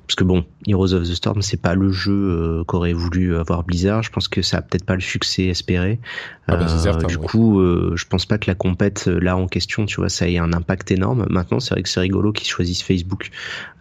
Parce 0.06 0.14
que 0.16 0.24
bon, 0.24 0.44
Heroes 0.66 0.92
of 0.94 1.02
the 1.02 1.14
Storm, 1.14 1.42
c'est 1.42 1.60
pas 1.60 1.74
le 1.74 1.90
jeu 1.90 2.12
euh, 2.12 2.64
qu'aurait 2.64 2.92
voulu 2.92 3.36
avoir 3.36 3.64
Blizzard. 3.64 4.02
Je 4.02 4.10
pense 4.10 4.28
que 4.28 4.42
ça 4.42 4.58
a 4.58 4.62
peut-être 4.62 4.84
pas 4.84 4.94
le 4.94 5.00
succès 5.00 5.44
espéré. 5.44 6.00
Ah 6.48 6.56
bah, 6.56 6.66
euh, 6.66 7.06
du 7.06 7.18
coup, 7.18 7.60
je 7.94 8.04
pense 8.06 8.26
pas 8.26 8.38
que 8.38 8.50
la 8.50 8.54
compète 8.54 9.06
là 9.06 9.36
en 9.36 9.46
question, 9.46 9.86
tu 9.86 9.96
vois, 9.96 10.08
ça 10.08 10.28
ait 10.28 10.38
un 10.38 10.52
impact 10.52 10.90
énorme. 10.90 11.26
Maintenant, 11.30 11.60
c'est 11.60 11.74
vrai 11.74 11.82
que 11.82 11.88
c'est 11.88 12.00
rigolo 12.00 12.32
qu'ils 12.32 12.48
choisissent 12.48 12.82
Facebook 12.82 13.30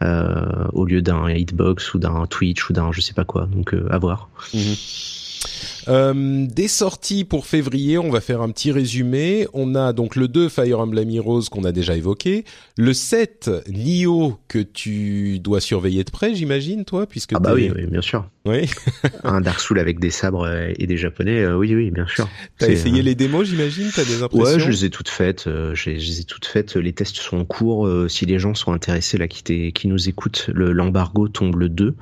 au 0.01 0.85
lieu 0.85 1.01
d'un 1.01 1.29
Hitbox 1.29 1.93
ou 1.93 1.99
d'un 1.99 2.25
Twitch 2.27 2.69
ou 2.69 2.73
d'un 2.73 2.91
je 2.91 3.01
sais 3.01 3.13
pas 3.13 3.25
quoi. 3.25 3.47
Donc 3.47 3.75
à 3.89 3.97
voir. 3.97 4.29
Mm-hmm. 4.53 5.70
Euh, 5.87 6.45
des 6.47 6.67
sorties 6.67 7.23
pour 7.23 7.45
février, 7.45 7.97
on 7.97 8.09
va 8.09 8.21
faire 8.21 8.41
un 8.41 8.49
petit 8.49 8.71
résumé. 8.71 9.47
On 9.53 9.75
a 9.75 9.93
donc 9.93 10.15
le 10.15 10.27
2 10.27 10.49
Fire 10.49 10.79
Emblem 10.79 11.09
Heroes 11.09 11.43
qu'on 11.51 11.63
a 11.63 11.71
déjà 11.71 11.95
évoqué, 11.95 12.45
le 12.77 12.93
7 12.93 13.49
Nioh 13.69 14.37
que 14.47 14.59
tu 14.59 15.39
dois 15.39 15.61
surveiller 15.61 16.03
de 16.03 16.11
près, 16.11 16.35
j'imagine 16.35 16.85
toi, 16.85 17.07
puisque 17.07 17.33
ah 17.33 17.39
bah 17.39 17.53
oui, 17.53 17.71
oui, 17.73 17.85
bien 17.87 18.01
sûr. 18.01 18.27
Oui. 18.45 18.69
un 19.23 19.41
Dark 19.41 19.59
Souls 19.59 19.79
avec 19.79 19.99
des 19.99 20.09
sabres 20.09 20.49
et 20.77 20.87
des 20.87 20.97
japonais, 20.97 21.41
euh, 21.41 21.57
oui, 21.57 21.75
oui, 21.75 21.91
bien 21.91 22.07
sûr. 22.07 22.27
T'as 22.57 22.69
essayé 22.69 22.99
euh, 22.99 23.03
les 23.03 23.15
démos, 23.15 23.47
j'imagine 23.47 23.89
T'as 23.93 24.03
des 24.03 24.23
impressions 24.23 24.45
Ouais, 24.45 24.59
je 24.59 24.69
les 24.69 24.85
ai 24.85 24.89
toutes 24.89 25.09
faites. 25.09 25.45
je 25.45 25.89
les 25.89 26.19
ai 26.21 26.23
toutes 26.23 26.45
faites. 26.45 26.75
Les 26.75 26.93
tests 26.93 27.17
sont 27.17 27.37
en 27.37 27.45
cours. 27.45 27.89
si 28.09 28.25
les 28.25 28.39
gens 28.39 28.53
sont 28.55 28.73
intéressés 28.73 29.17
là, 29.17 29.27
qui, 29.27 29.71
qui 29.73 29.87
nous 29.87 30.09
écoutent, 30.09 30.49
l'embargo 30.53 31.27
tombe 31.27 31.55
le 31.55 31.69
2. 31.69 31.95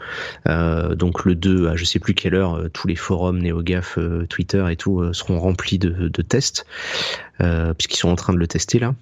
donc 0.95 1.25
le 1.25 1.35
2, 1.35 1.67
à 1.67 1.75
je 1.75 1.85
sais 1.85 1.99
plus 1.99 2.13
quelle 2.13 2.35
heure, 2.35 2.69
tous 2.73 2.87
les 2.87 2.95
forums 2.95 3.39
néo 3.39 3.61
euh, 3.75 4.25
Twitter 4.27 4.65
et 4.69 4.75
tout 4.75 5.01
euh, 5.01 5.13
seront 5.13 5.39
remplis 5.39 5.79
de, 5.79 6.21
tests, 6.21 6.65
euh, 7.41 7.73
puisqu'ils 7.73 7.97
sont 7.97 8.09
en 8.09 8.15
train 8.15 8.33
de 8.33 8.37
le 8.37 8.47
tester 8.47 8.79
là. 8.79 8.95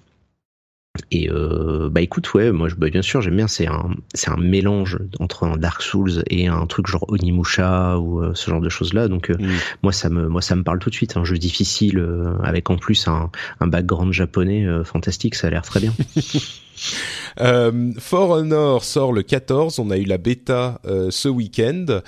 Et 1.12 1.28
bah 1.30 2.00
écoute, 2.00 2.34
ouais, 2.34 2.50
moi 2.50 2.66
bah, 2.76 2.90
bien 2.90 3.02
sûr 3.02 3.20
j'aime 3.20 3.36
bien, 3.36 3.46
c'est 3.46 3.68
un 3.68 3.90
c'est 4.14 4.30
un 4.30 4.36
mélange 4.36 4.98
entre 5.20 5.44
un 5.44 5.56
Dark 5.56 5.80
Souls 5.80 6.24
et 6.28 6.48
un 6.48 6.66
truc 6.66 6.88
genre 6.88 7.04
Onimusha 7.08 8.00
ou 8.00 8.34
ce 8.34 8.50
genre 8.50 8.60
de 8.60 8.68
choses 8.68 8.94
là. 8.94 9.06
Donc 9.06 9.30
mm. 9.30 9.46
moi 9.84 9.92
ça 9.92 10.08
me 10.08 10.26
moi 10.26 10.42
ça 10.42 10.56
me 10.56 10.64
parle 10.64 10.80
tout 10.80 10.90
de 10.90 10.94
suite. 10.96 11.16
Un 11.16 11.22
jeu 11.22 11.38
difficile 11.38 12.04
avec 12.42 12.68
en 12.68 12.76
plus 12.76 13.06
un, 13.06 13.30
un 13.60 13.68
background 13.68 14.12
japonais 14.12 14.66
fantastique, 14.82 15.36
ça 15.36 15.46
a 15.46 15.50
l'air 15.50 15.62
très 15.62 15.78
bien. 15.78 15.94
For 18.00 18.30
Honor 18.30 18.82
sort 18.82 19.12
le 19.12 19.22
14, 19.22 19.78
on 19.78 19.90
a 19.90 19.98
eu 19.98 20.04
la 20.04 20.18
bêta 20.18 20.80
ce 21.10 21.28
week-end. 21.28 22.00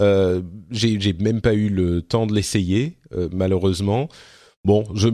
Euh, 0.00 0.40
j'ai 0.70 1.12
même 1.20 1.40
pas 1.40 1.54
eu 1.54 1.68
le 1.68 2.02
temps 2.02 2.26
de 2.26 2.34
l'essayer, 2.34 2.96
euh, 3.14 3.28
malheureusement. 3.32 4.08
Bon, 4.64 4.84
je, 4.94 5.08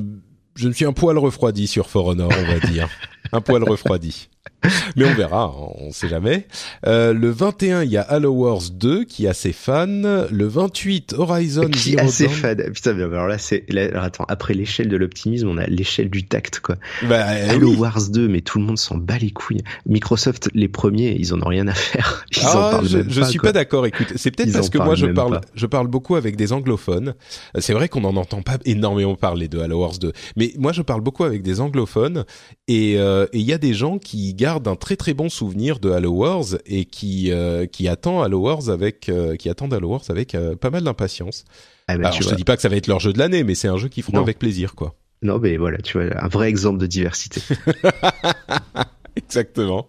je 0.54 0.68
me 0.68 0.72
suis 0.72 0.84
un 0.84 0.92
poil 0.92 1.18
refroidi 1.18 1.66
sur 1.66 1.88
For 1.88 2.06
Honor, 2.06 2.30
on 2.30 2.52
va 2.52 2.60
dire. 2.68 2.88
un 3.32 3.40
poil 3.40 3.62
refroidi. 3.64 4.28
Mais 4.96 5.04
on 5.04 5.14
verra, 5.14 5.52
on 5.78 5.92
sait 5.92 6.08
jamais. 6.08 6.46
Euh, 6.86 7.12
le 7.12 7.30
21, 7.30 7.84
il 7.84 7.90
y 7.90 7.96
a 7.96 8.02
Halo 8.02 8.32
Wars 8.32 8.62
2 8.72 9.04
qui 9.04 9.26
a 9.28 9.34
ses 9.34 9.52
fans. 9.52 9.86
Le 9.86 10.46
28, 10.46 11.14
Horizon 11.16 11.68
qui 11.68 11.90
Zero 11.92 12.02
a 12.02 12.08
ses 12.08 12.28
fans. 12.28 12.54
Putain, 12.74 12.94
mais 12.94 13.04
alors 13.04 13.28
là, 13.28 13.38
c'est, 13.38 13.64
là, 13.68 13.84
alors 13.84 14.02
attends, 14.04 14.24
après 14.28 14.54
l'échelle 14.54 14.88
de 14.88 14.96
l'optimisme, 14.96 15.48
on 15.48 15.58
a 15.58 15.66
l'échelle 15.66 16.10
du 16.10 16.26
tact, 16.26 16.60
quoi. 16.60 16.76
Bah, 17.08 17.24
Halo 17.24 17.70
oui. 17.70 17.76
Wars 17.76 18.08
2, 18.10 18.26
mais 18.28 18.40
tout 18.40 18.58
le 18.58 18.64
monde 18.64 18.78
s'en 18.78 18.96
bat 18.96 19.18
les 19.18 19.30
couilles. 19.30 19.62
Microsoft, 19.86 20.48
les 20.54 20.68
premiers, 20.68 21.16
ils 21.18 21.32
en 21.32 21.40
ont 21.40 21.48
rien 21.48 21.68
à 21.68 21.74
faire. 21.74 22.24
Ils 22.36 22.44
en 22.44 22.48
Ah, 22.50 22.70
parlent 22.72 22.88
je, 22.88 22.98
même 22.98 23.10
je 23.10 23.20
pas, 23.20 23.26
suis 23.26 23.38
quoi. 23.38 23.48
pas 23.50 23.52
d'accord. 23.52 23.86
Écoute, 23.86 24.12
c'est 24.16 24.30
peut-être 24.32 24.52
parce 24.52 24.70
que 24.70 24.78
moi 24.78 24.94
je 24.96 25.06
parle, 25.06 25.40
pas. 25.40 25.46
je 25.54 25.66
parle 25.66 25.86
beaucoup 25.86 26.16
avec 26.16 26.36
des 26.36 26.52
anglophones. 26.52 27.14
C'est 27.58 27.72
vrai 27.72 27.88
qu'on 27.88 28.00
n'en 28.00 28.16
entend 28.16 28.42
pas 28.42 28.58
énormément 28.64 29.14
parler 29.14 29.48
de 29.48 29.58
Halo 29.60 29.80
Wars 29.80 29.98
2, 29.98 30.12
mais 30.36 30.52
moi 30.58 30.72
je 30.72 30.82
parle 30.82 31.00
beaucoup 31.00 31.24
avec 31.24 31.42
des 31.42 31.60
anglophones 31.60 32.24
et 32.66 32.96
euh, 32.98 33.26
et 33.32 33.38
il 33.38 33.46
y 33.46 33.52
a 33.52 33.58
des 33.58 33.74
gens 33.74 33.98
qui 33.98 34.34
gardent 34.34 34.47
un 34.56 34.76
très 34.76 34.96
très 34.96 35.14
bon 35.14 35.28
souvenir 35.28 35.78
de 35.78 35.90
Halo 35.90 36.10
Wars 36.10 36.44
et 36.66 36.84
qui 36.84 37.30
euh, 37.30 37.66
qui 37.66 37.88
attendent 37.88 38.24
Halo 38.24 38.40
Wars 38.40 38.68
avec 38.70 39.08
euh, 39.08 39.36
qui 39.36 39.48
attendent 39.48 39.74
Halo 39.74 39.88
Wars 39.88 40.02
avec 40.08 40.34
euh, 40.34 40.56
pas 40.56 40.70
mal 40.70 40.82
d'impatience. 40.84 41.44
Ah, 41.86 41.92
Alors 41.92 42.10
tu 42.12 42.18
je 42.18 42.24
vois. 42.24 42.32
te 42.32 42.36
dis 42.36 42.44
pas 42.44 42.56
que 42.56 42.62
ça 42.62 42.68
va 42.68 42.76
être 42.76 42.86
leur 42.86 43.00
jeu 43.00 43.12
de 43.12 43.18
l'année, 43.18 43.44
mais 43.44 43.54
c'est 43.54 43.68
un 43.68 43.76
jeu 43.78 43.88
qu'ils 43.88 44.02
feront 44.02 44.16
Non. 44.18 44.22
avec 44.22 44.38
plaisir 44.38 44.74
quoi. 44.74 44.94
Non, 45.20 45.38
mais 45.38 45.56
voilà, 45.56 45.78
tu 45.78 45.98
vois, 45.98 46.06
un 46.22 46.28
vrai 46.28 46.48
exemple 46.48 46.78
de 46.78 46.86
diversité. 46.86 47.40
Exactement. 49.16 49.88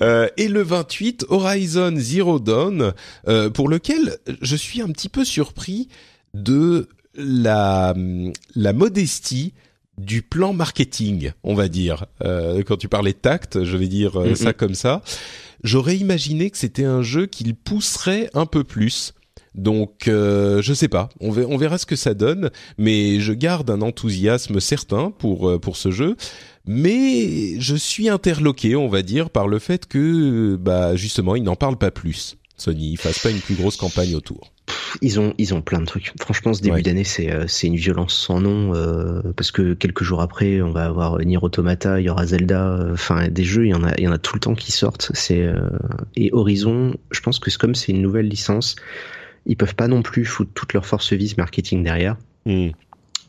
Euh, 0.00 0.28
et 0.36 0.48
le 0.48 0.62
28, 0.62 1.26
Horizon 1.28 1.92
Zero 1.96 2.38
Dawn, 2.40 2.92
euh, 3.28 3.50
pour 3.50 3.68
lequel 3.68 4.16
je 4.40 4.56
suis 4.56 4.80
un 4.82 4.88
petit 4.88 5.08
peu 5.08 5.24
surpris 5.24 5.88
de 6.34 6.88
la, 7.14 7.94
la 8.54 8.72
modestie 8.72 9.52
du 10.00 10.22
plan 10.22 10.52
marketing, 10.52 11.32
on 11.44 11.54
va 11.54 11.68
dire. 11.68 12.06
Euh, 12.24 12.62
quand 12.62 12.76
tu 12.76 12.88
parlais 12.88 13.12
de 13.12 13.18
tact, 13.18 13.64
je 13.64 13.76
vais 13.76 13.88
dire 13.88 14.16
euh, 14.20 14.30
Mhm. 14.30 14.34
ça 14.36 14.52
comme 14.52 14.74
ça. 14.74 15.02
J'aurais 15.62 15.96
imaginé 15.96 16.50
que 16.50 16.56
c'était 16.58 16.84
un 16.84 17.02
jeu 17.02 17.26
qu'il 17.26 17.54
pousserait 17.54 18.30
un 18.34 18.46
peu 18.46 18.64
plus. 18.64 19.12
Donc, 19.54 20.06
euh, 20.08 20.62
je 20.62 20.72
sais 20.72 20.88
pas. 20.88 21.08
On 21.20 21.30
verra, 21.32 21.48
on 21.50 21.56
verra 21.56 21.76
ce 21.78 21.84
que 21.86 21.96
ça 21.96 22.14
donne, 22.14 22.50
mais 22.78 23.20
je 23.20 23.32
garde 23.32 23.68
un 23.68 23.82
enthousiasme 23.82 24.60
certain 24.60 25.10
pour 25.10 25.48
euh, 25.50 25.58
pour 25.58 25.76
ce 25.76 25.90
jeu. 25.90 26.16
Mais 26.66 27.58
je 27.60 27.74
suis 27.74 28.08
interloqué, 28.08 28.76
on 28.76 28.88
va 28.88 29.02
dire, 29.02 29.28
par 29.30 29.48
le 29.48 29.58
fait 29.58 29.86
que, 29.86 30.56
bah, 30.56 30.94
justement, 30.94 31.34
ils 31.34 31.42
n'en 31.42 31.56
parlent 31.56 31.78
pas 31.78 31.90
plus. 31.90 32.36
Sony, 32.56 32.92
ils 32.92 32.96
fassent 32.98 33.18
pas 33.20 33.30
une 33.30 33.40
plus 33.40 33.54
grosse 33.54 33.76
campagne 33.76 34.14
autour. 34.14 34.52
Ils 35.02 35.20
ont, 35.20 35.34
ils 35.38 35.54
ont 35.54 35.62
plein 35.62 35.80
de 35.80 35.86
trucs. 35.86 36.12
Franchement, 36.20 36.52
ce 36.52 36.60
début 36.62 36.76
Ouais. 36.76 36.82
d'année, 36.82 37.04
c'est, 37.04 37.32
euh, 37.32 37.44
c'est 37.46 37.66
une 37.66 37.76
violence 37.76 38.14
sans 38.14 38.40
nom, 38.40 38.74
euh, 38.74 39.22
parce 39.36 39.50
que 39.50 39.74
quelques 39.74 40.02
jours 40.02 40.20
après, 40.20 40.60
on 40.62 40.70
va 40.72 40.84
avoir 40.84 41.18
Nier 41.18 41.38
Automata, 41.40 42.00
il 42.00 42.06
y 42.06 42.10
aura 42.10 42.26
Zelda, 42.26 42.68
euh, 42.74 42.92
enfin, 42.92 43.28
des 43.28 43.44
jeux, 43.44 43.66
il 43.66 43.70
y 43.70 43.74
en 43.74 43.84
a, 43.84 43.92
il 43.98 44.04
y 44.04 44.08
en 44.08 44.12
a 44.12 44.18
tout 44.18 44.34
le 44.34 44.40
temps 44.40 44.54
qui 44.54 44.72
sortent. 44.72 45.10
C'est, 45.14 45.42
euh, 45.42 45.70
et 46.16 46.30
Horizon, 46.32 46.94
je 47.10 47.20
pense 47.20 47.38
que 47.38 47.50
c'est 47.50 47.58
comme 47.60 47.74
c'est 47.74 47.92
une 47.92 48.02
nouvelle 48.02 48.28
licence, 48.28 48.76
ils 49.46 49.56
peuvent 49.56 49.74
pas 49.74 49.88
non 49.88 50.02
plus 50.02 50.24
foutre 50.24 50.50
toute 50.54 50.72
leur 50.74 50.84
force 50.86 51.12
vive 51.12 51.34
marketing 51.38 51.82
derrière. 51.82 52.16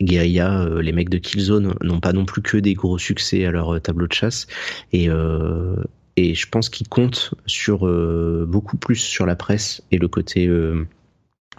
Guerilla, 0.01 0.61
euh, 0.63 0.81
les 0.81 0.91
mecs 0.93 1.09
de 1.09 1.17
Killzone 1.17 1.75
n'ont 1.81 1.99
pas 1.99 2.11
non 2.13 2.25
plus 2.25 2.41
que 2.41 2.57
des 2.57 2.73
gros 2.73 2.97
succès 2.97 3.45
à 3.45 3.51
leur 3.51 3.75
euh, 3.75 3.79
tableau 3.79 4.07
de 4.07 4.13
chasse. 4.13 4.47
Et, 4.93 5.09
euh, 5.09 5.75
et 6.17 6.33
je 6.33 6.47
pense 6.49 6.69
qu'ils 6.69 6.87
comptent 6.87 7.33
sur 7.45 7.85
euh, 7.87 8.45
beaucoup 8.47 8.77
plus 8.77 8.95
sur 8.95 9.25
la 9.25 9.35
presse 9.35 9.83
et 9.91 9.97
le 9.97 10.07
côté 10.07 10.47
euh, 10.47 10.87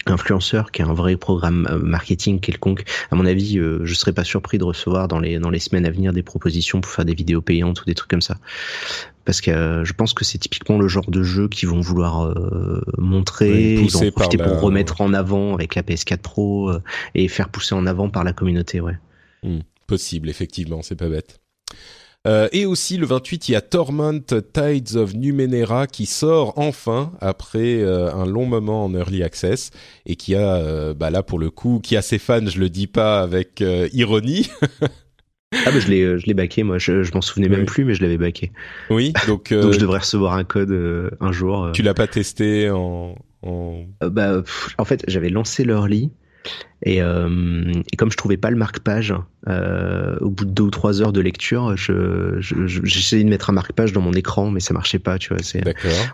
influenceur 0.07 0.73
qui 0.73 0.83
est 0.83 0.85
un 0.85 0.95
vrai 0.95 1.17
programme 1.17 1.69
euh, 1.71 1.79
marketing 1.79 2.41
quelconque. 2.41 2.85
À 3.11 3.15
mon 3.17 3.25
avis, 3.27 3.59
euh, 3.59 3.81
je 3.85 3.95
serais 3.95 4.13
pas 4.13 4.25
surpris 4.25 4.59
de 4.59 4.65
recevoir 4.65 5.07
dans 5.07 5.21
les 5.21 5.39
dans 5.39 5.51
les 5.51 5.59
semaines 5.59 5.87
à 5.87 5.91
venir 5.91 6.13
des 6.13 6.23
propositions 6.23 6.81
pour 6.81 6.91
faire 6.91 7.05
des 7.05 7.15
vidéos 7.15 7.41
payantes 7.43 7.81
ou 7.83 7.85
des 7.85 7.95
trucs 7.95 8.11
comme 8.11 8.23
ça. 8.23 8.39
Parce 9.25 9.41
que 9.41 9.51
euh, 9.53 9.85
je 9.85 9.93
pense 9.93 10.15
que 10.15 10.25
c'est 10.25 10.39
typiquement 10.39 10.79
le 10.79 10.89
genre 10.89 11.09
de 11.09 11.23
jeu 11.23 11.49
qu'ils 11.49 11.69
vont 11.69 11.81
vouloir 11.81 12.23
euh, 12.27 12.83
montrer, 12.99 13.77
Oui, 13.79 13.85
ils 13.87 13.91
vont 13.93 14.09
en 14.09 14.11
profiter 14.11 14.37
la- 14.39 14.45
pour 14.45 14.61
remettre 14.61 15.01
en 15.01 15.13
avant 15.15 15.55
avec 15.55 15.75
la 15.77 15.83
PS4 15.83 16.19
Pro 16.19 16.71
euh, 16.71 16.83
et 17.15 17.29
faire 17.29 17.49
pousser 17.49 17.75
en 17.75 17.87
avant 17.87 18.09
par 18.09 18.25
la 18.25 18.33
communauté, 18.33 18.81
ouais. 18.81 18.99
Possible, 19.87 20.29
effectivement, 20.31 20.83
c'est 20.83 20.97
pas 20.97 21.09
bête. 21.09 21.39
Euh, 22.27 22.49
et 22.53 22.67
aussi 22.67 22.99
le 22.99 23.07
28, 23.07 23.49
il 23.49 23.53
y 23.53 23.55
a 23.57 23.61
Torment 23.61 24.21
Tides 24.21 24.95
of 24.95 25.15
Numenera 25.15 25.89
qui 25.89 26.07
sort 26.07 26.53
enfin 26.57 27.13
après 27.21 27.81
euh, 27.81 28.15
un 28.15 28.27
long 28.27 28.47
moment 28.47 28.85
en 28.85 28.95
early 28.95 29.25
access 29.25 29.71
et 30.07 30.15
qui 30.15 30.37
a, 30.37 30.55
euh, 30.57 30.95
bah 30.95 31.11
là 31.11 31.25
pour 31.25 31.41
le 31.41 31.51
coup, 31.51 31.81
qui 31.83 31.97
a 31.97 32.03
ses 32.03 32.19
fans, 32.19 32.47
je 32.47 32.61
le 32.61 32.71
dis 32.71 32.87
pas 32.87 33.21
avec 33.23 33.63
ironie. 33.93 34.49
Ah 35.67 35.71
bah 35.71 35.81
je 35.81 35.89
l'ai 35.89 36.19
je 36.19 36.25
l'ai 36.27 36.33
baqué 36.33 36.63
moi, 36.63 36.79
je, 36.79 37.03
je 37.03 37.13
m'en 37.13 37.21
souvenais 37.21 37.49
même 37.49 37.67
plus 37.67 37.85
mais 37.85 37.93
je 37.95 38.03
l'avais 38.03 38.17
baqué. 38.17 38.53
oui, 38.89 39.13
donc, 39.27 39.53
Donc 39.53 39.73
je 39.73 39.79
devrais 39.79 39.99
recevoir 39.99 40.33
un 40.35 40.45
code 40.45 40.73
un 41.21 41.33
jour. 41.33 41.73
tu 41.75 41.83
l'as 41.83 41.93
pas 41.93 42.07
testé 42.07 42.71
en, 42.71 43.17
en... 43.43 43.85
Bah, 44.01 44.41
pff, 44.41 44.75
en 44.79 44.85
fait, 44.87 45.05
j'avais 45.09 45.29
lancé 45.29 45.65
l'early 45.65 46.11
et, 46.83 47.01
euh, 47.03 47.73
et 47.93 47.97
comme 47.97 48.11
je 48.11 48.17
trouvais 48.17 48.37
pas 48.37 48.51
le 48.51 48.57
marque-page, 48.57 49.15
euh, 49.49 50.17
au 50.21 50.31
bout 50.31 50.45
de 50.45 50.51
deux 50.51 50.65
ou 50.65 50.71
trois 50.71 51.01
heures 51.01 51.13
de 51.13 51.21
lecture, 51.21 51.77
je, 51.77 52.37
je, 52.41 52.67
je- 52.67 52.81
j'essayais 52.85 53.23
de 53.25 53.29
mettre 53.29 53.51
un 53.51 53.53
marque-page 53.53 53.93
dans 53.93 54.01
mon 54.01 54.13
écran, 54.13 54.51
mais 54.51 54.61
ça 54.61 54.75
marchait 54.75 54.99
pas, 54.99 55.19
tu 55.19 55.33
vois. 55.33 55.43
C'est, 55.43 55.63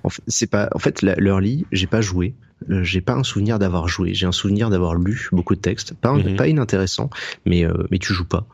en 0.05 0.09
fait, 0.11 0.23
c'est 0.27 0.51
pas, 0.51 0.69
en 0.75 0.79
fait, 0.79 1.03
l'early, 1.03 1.67
j'ai 1.73 1.87
pas 1.87 2.01
joué. 2.03 2.35
Euh, 2.71 2.83
J'ai 2.83 3.01
pas 3.01 3.15
un 3.15 3.23
souvenir 3.23 3.59
d'avoir 3.61 3.87
joué. 3.89 4.15
J'ai 4.15 4.27
un 4.27 4.33
souvenir 4.33 4.69
d'avoir 4.69 4.95
lu 4.97 5.29
beaucoup 5.33 5.55
de 5.55 5.61
textes, 5.61 5.95
pas, 5.95 6.13
Mhm. 6.15 6.35
pas 6.37 6.49
inintéressant, 6.49 7.09
mais 7.47 7.65
mais 7.91 7.99
tu 7.99 8.13
joues 8.13 8.27
pas. 8.27 8.47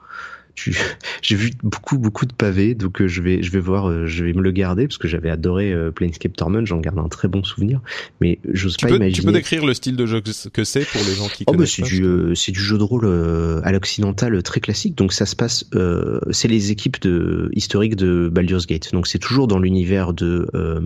Tu, 0.54 0.76
j'ai 1.22 1.36
vu 1.36 1.50
beaucoup 1.62 1.98
beaucoup 1.98 2.26
de 2.26 2.32
pavés, 2.32 2.74
donc 2.74 3.00
euh, 3.00 3.08
je 3.08 3.22
vais 3.22 3.42
je 3.42 3.50
vais 3.50 3.60
voir, 3.60 3.88
euh, 3.88 4.06
je 4.06 4.24
vais 4.24 4.32
me 4.32 4.42
le 4.42 4.50
garder 4.50 4.86
parce 4.86 4.98
que 4.98 5.08
j'avais 5.08 5.30
adoré 5.30 5.72
euh, 5.72 5.90
Planescape 5.90 6.36
Torment, 6.36 6.64
j'en 6.64 6.78
garde 6.78 6.98
un 6.98 7.08
très 7.08 7.28
bon 7.28 7.42
souvenir, 7.44 7.80
mais 8.20 8.38
j'ose 8.52 8.76
pas 8.76 8.88
peux, 8.88 8.96
imaginer. 8.96 9.12
tu 9.12 9.22
peux 9.22 9.32
décrire 9.32 9.66
le 9.66 9.74
style 9.74 9.96
de 9.96 10.06
jeu 10.06 10.20
que 10.52 10.64
c'est 10.64 10.84
pour 10.84 11.02
les 11.04 11.14
gens 11.14 11.28
qui 11.28 11.44
Oh 11.46 11.52
bah 11.52 11.56
connaissent 11.58 11.72
c'est 11.74 11.82
pas 11.82 11.88
du 11.88 12.04
euh, 12.04 12.34
c'est 12.34 12.52
du 12.52 12.60
jeu 12.60 12.78
de 12.78 12.82
rôle 12.82 13.04
euh, 13.04 13.60
à 13.64 13.72
l'occidental 13.72 14.42
très 14.42 14.60
classique 14.60 14.96
donc 14.96 15.12
ça 15.12 15.26
se 15.26 15.36
passe 15.36 15.66
euh, 15.74 16.20
c'est 16.30 16.48
les 16.48 16.70
équipes 16.70 17.00
de 17.02 17.50
historiques 17.52 17.96
de 17.96 18.28
Baldur's 18.32 18.66
Gate 18.66 18.92
donc 18.92 19.06
c'est 19.06 19.18
toujours 19.18 19.46
dans 19.46 19.58
l'univers 19.58 20.12
de 20.12 20.46
euh, 20.54 20.80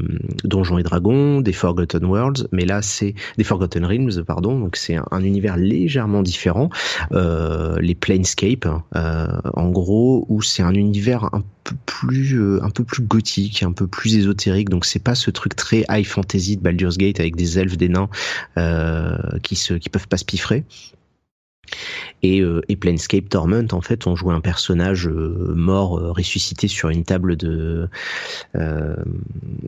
Donjons 0.44 0.78
et 0.78 0.82
Dragons 0.82 1.40
des 1.40 1.52
Forgotten 1.52 2.04
Worlds 2.04 2.48
mais 2.52 2.64
là 2.64 2.82
c'est 2.82 3.14
des 3.36 3.44
Forgotten 3.44 3.84
Realms 3.84 4.24
pardon 4.26 4.58
donc 4.58 4.76
c'est 4.76 4.96
un, 4.96 5.06
un 5.10 5.22
univers 5.22 5.56
légèrement 5.56 6.22
différent 6.22 6.70
euh, 7.12 7.76
les 7.80 7.94
Planescape 7.94 8.66
euh, 8.96 9.26
en 9.58 9.70
gros 9.70 10.24
où 10.28 10.40
c'est 10.40 10.62
un 10.62 10.72
univers 10.72 11.24
un 11.34 11.42
peu 11.64 11.74
plus 11.84 12.40
euh, 12.40 12.62
un 12.62 12.70
peu 12.70 12.84
plus 12.84 13.02
gothique 13.02 13.62
un 13.62 13.72
peu 13.72 13.86
plus 13.86 14.16
ésotérique. 14.16 14.68
Donc 14.68 14.84
c'est 14.84 15.02
pas 15.02 15.14
ce 15.14 15.30
truc 15.30 15.56
très 15.56 15.84
high 15.90 16.06
fantasy 16.06 16.56
de 16.56 16.62
Baldur's 16.62 16.96
Gate 16.96 17.18
avec 17.20 17.34
des 17.34 17.58
elfes 17.58 17.76
des 17.76 17.88
nains 17.88 18.08
euh, 18.56 19.18
qui 19.42 19.56
se 19.56 19.74
qui 19.74 19.88
peuvent 19.88 20.08
pas 20.08 20.16
se 20.16 20.24
piffrer 20.24 20.64
et, 22.22 22.40
euh, 22.40 22.60
et 22.68 22.76
Planescape 22.76 23.28
Torment 23.28 23.68
en 23.72 23.80
fait 23.80 24.06
on 24.06 24.16
jouait 24.16 24.34
un 24.34 24.40
personnage 24.40 25.08
euh, 25.08 25.52
mort 25.54 25.98
euh, 25.98 26.12
ressuscité 26.12 26.68
sur 26.68 26.88
une 26.88 27.04
table 27.04 27.36
de 27.36 27.88
euh, 28.56 28.96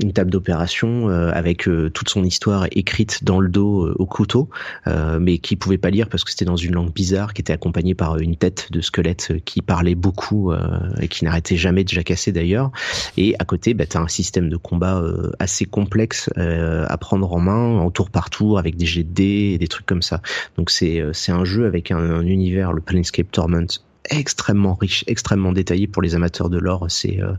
une 0.03 0.13
table 0.13 0.31
d'opération 0.31 1.09
euh, 1.09 1.31
avec 1.33 1.69
toute 1.95 2.09
son 2.09 2.25
histoire 2.25 2.67
écrite 2.73 3.25
dans 3.25 3.41
le 3.41 3.49
dos 3.49 3.93
au 3.99 4.07
couteau 4.07 4.49
mais 4.87 5.39
qui 5.39 5.57
pouvait 5.57 5.79
pas 5.79 5.91
lire 5.91 6.09
parce 6.09 6.25
que 6.25 6.31
c'était 6.31 6.45
dans 6.45 6.57
une 6.57 6.75
langue 6.75 6.93
bizarre 6.93 7.35
qui 7.35 7.43
était 7.43 7.53
accompagnée 7.53 7.95
par 7.95 8.19
une 8.19 8.37
tête 8.37 8.69
de 8.71 8.81
squelette 8.81 9.33
qui 9.45 9.63
parlait 9.63 9.95
beaucoup 9.95 10.53
et 11.01 11.09
qui 11.09 11.25
n'arrêtait 11.25 11.57
jamais 11.57 11.85
de 11.85 11.89
jacasser 11.89 12.33
d'ailleurs. 12.33 12.71
Et 13.17 13.35
à 13.39 13.45
côté 13.45 13.75
bah, 13.75 13.87
tu 13.87 13.97
as 13.97 14.01
un 14.01 14.09
système 14.09 14.49
de 14.49 14.57
combat 14.57 15.03
assez 15.39 15.65
complexe 15.65 16.31
à 16.37 16.97
prendre 16.99 17.33
en 17.33 17.41
main 17.41 17.79
en 17.79 17.91
tour 17.91 18.11
par 18.11 18.31
tour 18.31 18.59
avec 18.59 18.77
des 18.77 19.05
dés 19.05 19.53
et 19.55 19.59
des 19.59 19.69
trucs 19.69 19.87
comme 19.87 20.03
ça. 20.03 20.23
Donc 20.57 20.71
c'est 20.71 21.03
c'est 21.13 21.33
un 21.33 21.45
jeu 21.45 21.67
avec 21.67 21.90
un, 21.91 21.99
un 21.99 22.27
univers, 22.27 22.73
le 22.73 22.81
Planescape 22.81 23.31
Torment, 23.31 23.67
extrêmement 24.09 24.75
riche, 24.75 25.05
extrêmement 25.07 25.53
détaillé 25.53 25.87
pour 25.87 26.03
les 26.03 26.15
amateurs 26.15 26.51
de 26.51 26.59
l'or. 26.59 26.87
C'est 26.89 27.21
euh, 27.21 27.33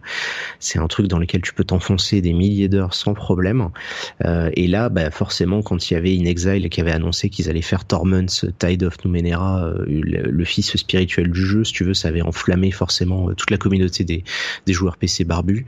c'est 0.60 0.80
un 0.80 0.88
truc 0.88 1.08
dans 1.08 1.20
lequel 1.20 1.42
tu 1.42 1.54
peux 1.54 1.64
t'enfoncer 1.64 2.22
des 2.22 2.34
milliers 2.34 2.70
d'heures 2.70 2.94
sans 2.94 3.14
problème. 3.14 3.70
Euh, 4.26 4.50
et 4.54 4.68
là, 4.68 4.90
bah, 4.90 5.12
forcément, 5.12 5.62
quand 5.62 5.90
il 5.90 5.94
y 5.94 5.98
avait 5.98 6.16
In 6.18 6.26
Exile 6.26 6.70
qui 6.70 6.82
avait 6.82 6.92
annoncé 6.92 7.30
qu'ils 7.30 7.50
allaient 7.50 7.62
faire 7.62 7.86
Torments, 7.86 8.26
Tide 8.60 8.84
of 8.84 9.04
Numenera, 9.04 9.66
euh, 9.66 9.86
le, 9.88 10.32
le 10.32 10.46
fils 10.46 10.76
spirituel 10.78 11.32
du 11.32 11.46
jeu, 11.46 11.64
si 11.64 11.74
tu 11.74 11.84
veux, 11.84 11.94
ça 11.94 12.08
avait 12.08 12.22
enflammé 12.22 12.72
forcément 12.72 13.30
euh, 13.30 13.34
toute 13.34 13.52
la 13.52 13.58
communauté 13.58 14.04
des, 14.04 14.24
des 14.66 14.74
joueurs 14.74 14.98
PC 14.98 15.24
barbus, 15.24 15.66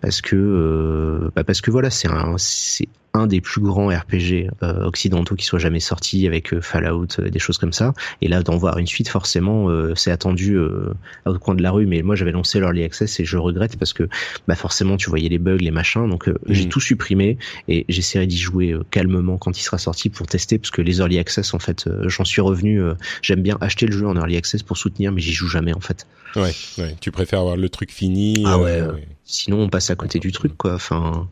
parce 0.00 0.20
que 0.20 0.36
euh, 0.36 1.30
bah, 1.34 1.44
parce 1.44 1.60
que 1.60 1.70
voilà, 1.70 1.90
c'est 1.90 2.08
un 2.08 2.34
c'est 2.36 2.88
un 3.14 3.26
des 3.26 3.40
plus 3.42 3.60
grands 3.60 3.88
RPG 3.88 4.48
euh, 4.62 4.84
occidentaux 4.86 5.34
qui 5.34 5.44
soit 5.44 5.58
jamais 5.58 5.80
sorti 5.80 6.26
avec 6.26 6.54
euh, 6.54 6.62
Fallout, 6.62 7.06
euh, 7.18 7.28
des 7.28 7.38
choses 7.38 7.58
comme 7.58 7.72
ça. 7.74 7.92
Et 8.22 8.28
là, 8.28 8.42
d'en 8.42 8.56
voir 8.56 8.78
une 8.78 8.86
suite, 8.86 9.08
forcément, 9.08 9.68
euh, 9.68 9.94
c'est 9.96 10.10
attendu 10.10 10.56
euh, 10.56 10.94
au 11.26 11.38
coin 11.38 11.54
de 11.54 11.62
la 11.62 11.70
rue. 11.72 11.84
Mais 11.86 12.00
moi, 12.00 12.14
j'avais 12.16 12.32
lancé 12.32 12.58
l'Early 12.58 12.82
Access 12.84 13.20
et 13.20 13.26
je 13.26 13.36
regrette 13.36 13.76
parce 13.78 13.92
que 13.92 14.08
bah, 14.48 14.54
forcément, 14.54 14.96
tu 14.96 15.10
voyais 15.10 15.28
les 15.28 15.38
bugs, 15.38 15.58
les 15.58 15.70
machins. 15.70 16.08
Donc, 16.08 16.26
euh, 16.28 16.38
j'ai 16.48 16.64
Mhm. 16.64 16.68
tout 16.70 16.80
supprimé 16.80 17.36
et 17.68 17.84
j'essaierai 17.90 18.26
d'y 18.26 18.38
jouer 18.38 18.74
calmement 18.90 19.36
quand 19.36 19.58
il 19.58 19.62
sera 19.62 19.76
sorti 19.76 20.08
pour 20.08 20.26
tester 20.26 20.58
parce 20.58 20.70
que 20.70 20.80
les 20.80 20.98
Early 21.00 21.18
Access, 21.18 21.52
en 21.52 21.58
fait, 21.58 21.86
euh, 21.88 22.08
j'en 22.08 22.24
suis 22.24 22.40
revenu. 22.40 22.80
euh, 22.82 22.94
J'aime 23.20 23.42
bien 23.42 23.58
acheter 23.60 23.84
le 23.86 23.92
jeu 23.92 24.06
en 24.06 24.16
Early 24.16 24.38
Access 24.38 24.62
pour 24.62 24.78
soutenir, 24.78 25.12
mais 25.12 25.20
j'y 25.20 25.32
joue 25.32 25.48
jamais, 25.48 25.74
en 25.74 25.80
fait. 25.80 26.06
Ouais, 26.34 26.52
ouais. 26.78 26.96
Tu 27.02 27.10
préfères 27.10 27.40
avoir 27.40 27.56
le 27.58 27.68
truc 27.68 27.90
fini. 27.92 28.42
Ah 28.46 28.58
ouais, 28.58 28.80
euh, 28.80 28.92
sinon 29.22 29.60
on 29.60 29.68
passe 29.68 29.90
à 29.90 29.96
côté 29.96 30.18
du 30.18 30.32
truc 30.32 30.56
quoi. 30.56 30.72
Enfin, 30.76 31.28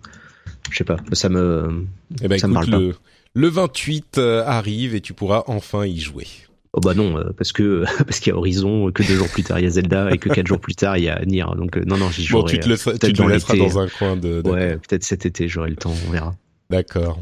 je 0.70 0.78
sais 0.78 0.84
pas, 0.84 0.96
ça 1.12 1.28
me, 1.28 1.86
Eh 2.22 2.28
ben, 2.28 2.38
ça 2.38 2.48
me 2.48 2.54
écoute, 2.54 2.70
parle 2.70 2.82
le, 2.84 2.94
le 3.34 3.48
28 3.48 4.18
euh, 4.18 4.44
arrive 4.44 4.94
et 4.94 5.00
tu 5.00 5.12
pourras 5.12 5.44
enfin 5.46 5.84
y 5.84 5.98
jouer. 5.98 6.26
Oh 6.72 6.80
bah 6.80 6.94
non, 6.94 7.18
euh, 7.18 7.30
parce 7.36 7.52
que 7.52 7.84
parce 8.04 8.20
qu'il 8.20 8.30
y 8.32 8.34
a 8.34 8.38
Horizon, 8.38 8.92
que 8.92 9.02
deux 9.02 9.16
jours 9.16 9.28
plus 9.28 9.42
tard 9.42 9.58
il 9.58 9.64
y 9.64 9.66
a 9.66 9.70
Zelda 9.70 10.10
et 10.12 10.18
que 10.18 10.28
quatre 10.28 10.46
jours 10.46 10.60
plus 10.60 10.74
tard 10.76 10.96
il 10.98 11.04
y 11.04 11.08
a 11.08 11.20
Nier. 11.24 11.44
Donc 11.56 11.76
euh, 11.76 11.82
non 11.84 11.96
non 11.96 12.10
j'y 12.10 12.22
Bon, 12.22 12.40
jouerai. 12.40 12.52
tu 12.54 12.60
te, 12.60 12.68
laisseras, 12.68 12.92
tu 12.98 13.12
te 13.12 13.22
laisseras 13.22 13.56
dans 13.56 13.78
un 13.80 13.88
coin 13.88 14.16
de. 14.16 14.40
Ouais, 14.48 14.76
peut-être 14.76 15.02
cet 15.04 15.26
été 15.26 15.48
j'aurai 15.48 15.70
le 15.70 15.76
temps, 15.76 15.94
on 16.08 16.10
verra. 16.12 16.34
D'accord. 16.70 17.20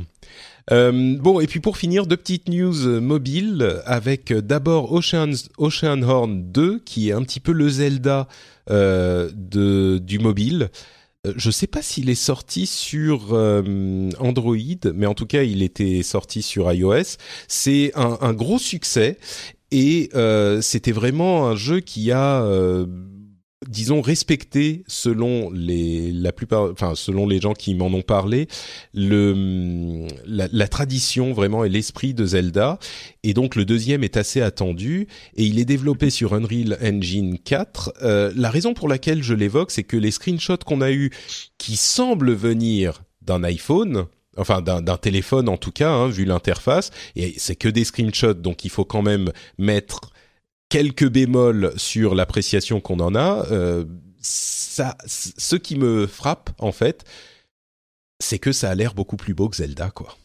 Euh, 0.71 1.17
bon, 1.19 1.41
et 1.41 1.47
puis 1.47 1.61
pour 1.61 1.79
finir, 1.79 2.07
deux 2.07 2.19
petites 2.19 2.49
news 2.51 3.01
mobiles 3.01 3.81
avec 3.87 4.35
d'abord 4.35 4.93
Ocean, 4.93 5.31
Ocean 5.57 6.03
Horn 6.03 6.53
2, 6.53 6.81
qui 6.85 7.09
est 7.09 7.13
un 7.13 7.23
petit 7.23 7.41
peu 7.41 7.53
le 7.53 7.71
Zelda 7.71 8.29
euh, 8.71 9.31
de, 9.35 9.97
du 9.97 10.19
mobile. 10.19 10.69
Euh, 11.29 11.35
Je 11.37 11.51
sais 11.51 11.67
pas 11.67 11.83
s'il 11.83 12.11
est 12.11 12.15
sorti 12.15 12.67
sur 12.67 13.33
euh, 13.33 14.11
Android, 14.19 14.57
mais 14.95 15.07
en 15.07 15.15
tout 15.15 15.27
cas, 15.27 15.43
il 15.43 15.63
était 15.63 16.03
sorti 16.03 16.43
sur 16.43 16.73
iOS. 16.73 17.17
C'est 17.47 17.93
un, 17.95 18.33
gros 18.33 18.59
succès 18.59 19.19
et 19.71 20.11
euh, 20.15 20.61
c'était 20.61 20.93
vraiment 20.93 21.49
un 21.49 21.57
jeu 21.57 21.81
qui 21.81 22.13
a 22.13 22.43
disons 23.67 24.01
respecté 24.01 24.85
selon 24.87 25.51
les 25.51 26.13
la 26.13 26.31
plupart 26.33 26.71
enfin 26.71 26.95
selon 26.95 27.27
les 27.27 27.41
gens 27.41 27.55
qui 27.55 27.75
m'en 27.75 27.87
ont 27.87 28.03
parlé 28.03 28.47
le 28.95 30.07
la, 30.27 30.49
la 30.53 30.69
tradition 30.69 31.33
vraiment 31.33 31.65
et 31.65 31.69
l'esprit 31.69 32.15
de 32.15 32.25
Zelda. 32.25 32.79
Et 33.25 33.35
donc 33.35 33.57
le 33.57 33.65
deuxième 33.65 34.05
est 34.05 34.17
assez 34.17 34.41
attendu 34.41 35.09
et 35.37 35.45
il 35.45 35.59
est 35.59 35.65
développé 35.65 36.11
sur 36.11 36.35
Unreal 36.35 36.79
Engine 36.83 37.39
4 37.39 37.93
Euh, 38.03 38.33
la 38.37 38.51
raison 38.51 38.75
pour 38.75 38.89
laquelle 38.89 39.23
je 39.23 39.35
l'évoque 39.35 39.71
c'est 39.71 39.83
que 39.83 39.97
les 39.97 40.11
screenshots 40.11 40.59
qu'on 40.65 40.81
a 40.81 40.93
eu 40.93 41.11
qui 41.59 41.77
semblent 41.77 42.33
venir 42.33 43.03
d'un 43.23 43.43
iPhone 43.43 44.07
enfin 44.37 44.63
d'un 44.63 44.83
d'un 44.83 44.97
téléphone 44.97 45.49
en 45.49 45.57
tout 45.57 45.73
cas 45.73 45.91
hein, 45.91 46.09
vu 46.09 46.25
l'interface 46.25 46.91
et 47.17 47.35
c'est 47.39 47.57
que 47.57 47.69
des 47.69 47.85
screenshots 47.85 48.35
donc 48.35 48.65
il 48.65 48.71
faut 48.71 48.85
quand 48.85 49.03
même 49.03 49.33
mettre 49.59 50.13
quelques 50.69 51.09
bémols 51.09 51.73
sur 51.77 52.15
l'appréciation 52.15 52.81
qu'on 52.81 53.01
en 53.01 53.15
a. 53.15 53.47
Euh, 53.51 53.85
ça, 54.21 54.97
ce 55.07 55.57
qui 55.57 55.77
me 55.77 56.07
frappe 56.07 56.51
en 56.59 56.73
fait, 56.73 57.05
c'est 58.21 58.39
que 58.39 58.53
ça 58.53 58.71
a 58.71 58.75
l'air 58.75 58.95
beaucoup 58.95 59.17
plus 59.17 59.35
beau 59.35 59.49
que 59.49 59.57
Zelda, 59.57 59.91
quoi. 59.91 60.17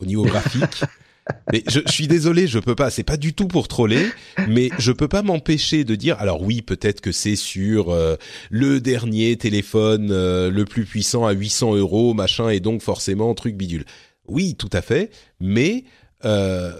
Au 0.00 0.06
niveau 0.06 0.24
graphique. 0.24 0.82
Mais 1.52 1.62
je, 1.68 1.80
je 1.86 1.92
suis 1.92 2.08
désolé, 2.08 2.46
je 2.46 2.58
peux 2.58 2.74
pas. 2.74 2.90
C'est 2.90 3.02
pas 3.02 3.16
du 3.16 3.32
tout 3.32 3.48
pour 3.48 3.68
troller, 3.68 4.10
mais 4.48 4.68
je 4.78 4.92
peux 4.92 5.08
pas 5.08 5.22
m'empêcher 5.22 5.84
de 5.84 5.94
dire. 5.94 6.16
Alors 6.18 6.42
oui, 6.42 6.62
peut-être 6.62 7.00
que 7.00 7.12
c'est 7.12 7.36
sur 7.36 7.90
euh, 7.90 8.16
le 8.50 8.80
dernier 8.80 9.36
téléphone 9.36 10.10
euh, 10.10 10.50
le 10.50 10.64
plus 10.64 10.84
puissant 10.84 11.24
à 11.24 11.32
800 11.32 11.76
euros, 11.76 12.14
machin, 12.14 12.50
et 12.50 12.60
donc 12.60 12.82
forcément 12.82 13.34
truc 13.34 13.56
bidule. 13.56 13.84
Oui, 14.26 14.54
tout 14.54 14.70
à 14.72 14.82
fait, 14.82 15.10
mais 15.40 15.84
euh, 16.24 16.72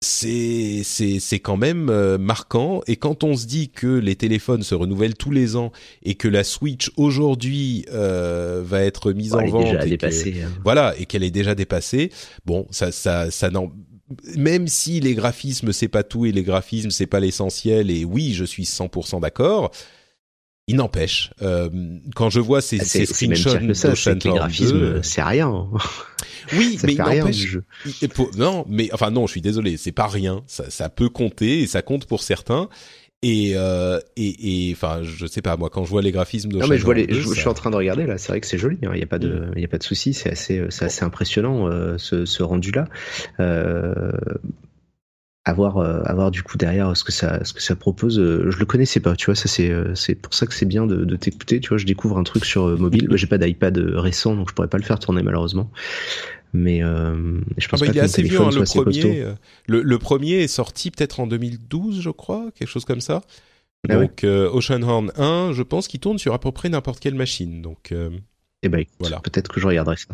c'est 0.00 0.82
c'est 0.84 1.18
c'est 1.18 1.40
quand 1.40 1.56
même 1.56 1.88
euh, 1.90 2.18
marquant 2.18 2.82
et 2.86 2.94
quand 2.96 3.24
on 3.24 3.36
se 3.36 3.46
dit 3.46 3.68
que 3.68 3.88
les 3.88 4.14
téléphones 4.14 4.62
se 4.62 4.76
renouvellent 4.76 5.16
tous 5.16 5.32
les 5.32 5.56
ans 5.56 5.72
et 6.04 6.14
que 6.14 6.28
la 6.28 6.44
Switch 6.44 6.92
aujourd'hui 6.96 7.84
euh, 7.92 8.62
va 8.64 8.82
être 8.82 9.10
mise 9.12 9.32
Ouais, 9.32 9.38
en 9.38 9.40
elle 9.42 9.48
est 9.48 9.50
vente 9.50 9.64
déjà 9.64 9.80
et 9.80 9.84
que- 9.84 9.88
dépassée. 9.90 10.42
hein. 10.44 10.50
voilà 10.62 10.94
et 10.98 11.06
qu'elle 11.06 11.24
est 11.24 11.32
déjà 11.32 11.56
dépassée 11.56 12.12
bon 12.46 12.66
ça 12.70 12.92
ça 12.92 13.32
ça 13.32 13.50
n'en 13.50 13.72
même 14.36 14.68
si 14.68 15.00
les 15.00 15.14
graphismes 15.14 15.72
c'est 15.72 15.88
pas 15.88 16.04
tout 16.04 16.26
et 16.26 16.32
les 16.32 16.44
graphismes 16.44 16.90
c'est 16.90 17.06
pas 17.08 17.18
l'essentiel 17.18 17.90
et 17.90 18.04
oui 18.04 18.34
je 18.34 18.44
suis 18.44 18.64
100% 18.64 19.20
d'accord 19.20 19.72
il 20.68 20.76
n'empêche 20.76 21.30
euh, 21.42 21.68
quand 22.14 22.30
je 22.30 22.40
vois 22.40 22.60
ces, 22.60 22.78
Ah, 22.80 22.84
screenshots 22.84 23.50
pire 23.50 23.66
que 23.66 23.74
ça, 23.74 23.96
c'est 23.96 24.14
d'Ocean 24.14 24.18
que 24.18 24.24
les 24.24 24.30
Horn 24.30 24.38
graphismes, 24.38 24.78
2, 24.78 25.02
c'est 25.02 25.22
rien. 25.22 25.66
oui 26.52 26.78
ça 26.78 26.86
mais 26.86 26.92
il 26.92 26.98
n'empêche 26.98 27.56
non, 28.36 28.64
mais 28.68 28.90
enfin 28.92 29.10
non, 29.10 29.26
je 29.26 29.32
suis 29.32 29.40
désolé, 29.40 29.76
c'est 29.76 29.92
pas 29.92 30.06
rien. 30.06 30.42
Ça, 30.46 30.70
ça 30.70 30.88
peut 30.88 31.08
compter 31.08 31.62
et 31.62 31.66
ça 31.66 31.82
compte 31.82 32.06
pour 32.06 32.22
certains. 32.22 32.68
Et 33.22 33.54
euh, 33.56 33.98
et 34.16 34.68
et 34.68 34.72
enfin, 34.72 35.00
je 35.02 35.26
sais 35.26 35.42
pas 35.42 35.56
moi 35.56 35.70
quand 35.70 35.84
je 35.84 35.90
vois 35.90 36.02
les 36.02 36.12
graphismes 36.12 36.52
de 36.52 36.58
Non 36.58 36.68
mais 36.68 36.78
je 36.78 36.84
vois 36.84 36.94
les, 36.94 37.02
je, 37.08 37.26
2, 37.26 37.34
je 37.34 37.40
suis 37.40 37.48
en 37.48 37.54
train 37.54 37.70
de 37.70 37.76
regarder 37.76 38.06
là, 38.06 38.16
c'est 38.16 38.28
vrai 38.28 38.40
que 38.40 38.46
c'est 38.46 38.58
joli, 38.58 38.78
hein, 38.84 38.90
il 38.92 38.98
n'y 38.98 39.02
a 39.02 39.06
pas 39.06 39.18
de, 39.18 39.50
il 39.56 39.62
y 39.62 39.64
a 39.64 39.68
pas 39.68 39.78
de 39.78 39.82
souci, 39.82 40.14
c'est 40.14 40.30
assez, 40.30 40.64
c'est 40.68 40.84
assez 40.84 41.04
impressionnant 41.04 41.66
euh, 41.66 41.96
ce, 41.98 42.24
ce 42.24 42.44
rendu 42.44 42.70
là. 42.70 42.84
Euh, 43.40 44.12
à 45.48 45.52
voir, 45.54 45.78
euh, 45.78 46.00
à 46.04 46.14
voir 46.14 46.30
du 46.30 46.42
coup 46.42 46.58
derrière 46.58 46.94
ce 46.94 47.04
que 47.04 47.12
ça, 47.12 47.42
ce 47.44 47.52
que 47.54 47.62
ça 47.62 47.74
propose. 47.74 48.18
euh, 48.18 48.50
je 48.50 48.58
le 48.58 48.66
connaissais 48.66 49.00
pas, 49.00 49.16
tu 49.16 49.26
vois, 49.26 49.34
ça 49.34 49.48
c'est, 49.48 49.70
euh, 49.70 49.94
c'est 49.94 50.14
pour 50.14 50.34
ça 50.34 50.46
que 50.46 50.52
c'est 50.52 50.66
bien 50.66 50.86
de, 50.86 51.04
de 51.04 51.16
t'écouter, 51.16 51.58
tu 51.60 51.70
vois. 51.70 51.78
Je 51.78 51.86
découvre 51.86 52.18
un 52.18 52.22
truc 52.22 52.44
sur 52.44 52.66
euh, 52.68 52.76
mobile. 52.76 53.08
J'ai 53.14 53.26
pas 53.26 53.38
d'iPad 53.38 53.78
euh, 53.78 53.98
récent, 53.98 54.36
donc 54.36 54.50
je 54.50 54.54
pourrais 54.54 54.68
pas 54.68 54.76
le 54.78 54.84
faire 54.84 54.98
tourner 54.98 55.22
malheureusement. 55.22 55.70
Mais 56.52 56.82
euh, 56.82 57.40
je 57.58 57.66
Ah 57.66 57.70
pense 57.70 57.80
bah, 57.80 57.86
pas 57.86 57.92
il 57.92 57.94
que 57.94 57.98
est 57.98 58.02
assez 58.02 58.22
vieux, 58.22 58.40
hein, 58.40 58.50
le 58.50 58.64
premier. 58.64 59.22
euh, 59.22 59.32
Le, 59.66 59.82
le 59.82 59.98
premier 59.98 60.32
est 60.42 60.48
sorti 60.48 60.90
peut-être 60.90 61.20
en 61.20 61.26
2012, 61.26 62.00
je 62.00 62.10
crois, 62.10 62.50
quelque 62.54 62.68
chose 62.68 62.84
comme 62.84 63.00
ça. 63.00 63.22
Ah 63.88 63.96
ouais. 63.98 64.06
Donc 64.06 64.24
euh, 64.24 64.50
Ocean 64.50 64.82
Horn 64.82 65.12
1, 65.16 65.52
je 65.52 65.62
pense 65.62 65.88
qu'il 65.88 66.00
tourne 66.00 66.18
sur 66.18 66.34
à 66.34 66.40
peu 66.40 66.52
près 66.52 66.68
n'importe 66.68 67.00
quelle 67.00 67.14
machine. 67.14 67.62
Donc 67.62 67.92
euh, 67.92 68.10
Et 68.64 68.68
ben, 68.68 68.84
Voilà. 68.98 69.20
peut-être 69.20 69.48
que 69.52 69.60
je 69.60 69.66
regarderai 69.68 69.96
ça. 69.96 70.06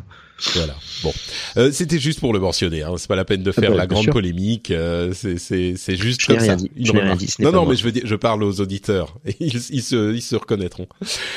voilà. 0.54 0.74
Bon, 1.02 1.12
Euh, 1.56 1.72
c'était 1.72 1.98
juste 1.98 2.20
pour 2.20 2.34
le 2.34 2.40
mentionner. 2.40 2.82
Hein. 2.82 2.94
C'est 2.98 3.08
pas 3.08 3.16
la 3.16 3.24
peine 3.24 3.42
de 3.42 3.52
faire 3.52 3.70
bah, 3.70 3.76
la 3.78 3.86
grande 3.86 4.02
sûr. 4.04 4.12
polémique. 4.12 4.70
euh, 4.70 5.12
c'est 5.14 5.38
c'est 5.38 5.76
c'est 5.76 5.96
juste 5.96 6.20
Je 6.20 6.26
comme 6.26 6.36
rien 6.38 6.46
ça. 6.48 6.56
dit, 6.56 6.70
je 6.76 6.92
rien 6.92 7.16
dit, 7.16 7.32
Non 7.38 7.52
non, 7.52 7.62
moi. 7.62 7.70
mais 7.70 7.76
je 7.76 7.84
veux 7.84 7.92
dire, 7.92 8.02
je 8.04 8.14
parle 8.16 8.42
aux 8.42 8.60
auditeurs. 8.60 9.16
Ils 9.40 9.54
ils 9.70 9.82
se 9.82 10.12
ils 10.14 10.20
se 10.22 10.36
reconnaîtront. 10.36 10.88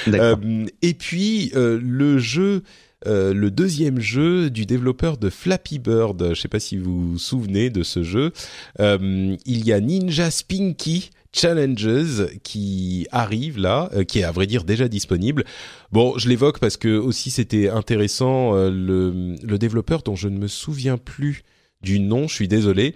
D'accord. 0.06 0.40
Euh, 0.44 0.66
et 0.82 0.94
puis 0.96 1.52
euh, 1.56 1.80
le 1.82 2.18
jeu, 2.20 2.64
euh, 3.06 3.34
le 3.34 3.52
deuxième 3.52 4.02
jeu 4.02 4.50
du 4.50 4.66
développeur 4.66 5.18
de 5.18 5.30
Flappy 5.30 5.80
Bird. 5.80 6.34
Je 6.34 6.42
sais 6.42 6.50
pas 6.50 6.60
si 6.60 6.76
vous 6.76 7.12
vous 7.12 7.18
souvenez 7.20 7.70
de 7.70 7.84
ce 7.84 8.04
jeu. 8.04 8.34
Euh, 8.82 9.34
il 9.46 9.66
y 9.66 9.72
a 9.72 9.80
Ninja 9.80 10.30
Spinky 10.30 11.12
Challenges 11.34 12.28
qui 12.44 13.08
arrive 13.12 13.58
là, 13.60 13.90
euh, 13.94 14.04
qui 14.04 14.20
est 14.20 14.24
à 14.24 14.32
vrai 14.32 14.48
dire 14.48 14.64
déjà 14.64 14.88
disponible. 14.88 15.44
Bon, 15.92 16.18
je 16.18 16.30
l'évoque 16.30 16.60
parce 16.60 16.78
que 16.78 16.98
aussi 16.98 17.32
c'était 17.32 17.70
intéressant. 17.70 18.56
euh, 18.56 18.70
le, 18.70 19.36
le 19.44 19.58
développeur 19.58 20.02
dont 20.04 20.16
je 20.16 20.28
ne 20.28 20.38
me 20.38 20.48
souviens 20.48 20.98
plus 20.98 21.44
du 21.84 22.00
nom, 22.00 22.28
je 22.28 22.34
suis 22.34 22.48
désolé, 22.48 22.96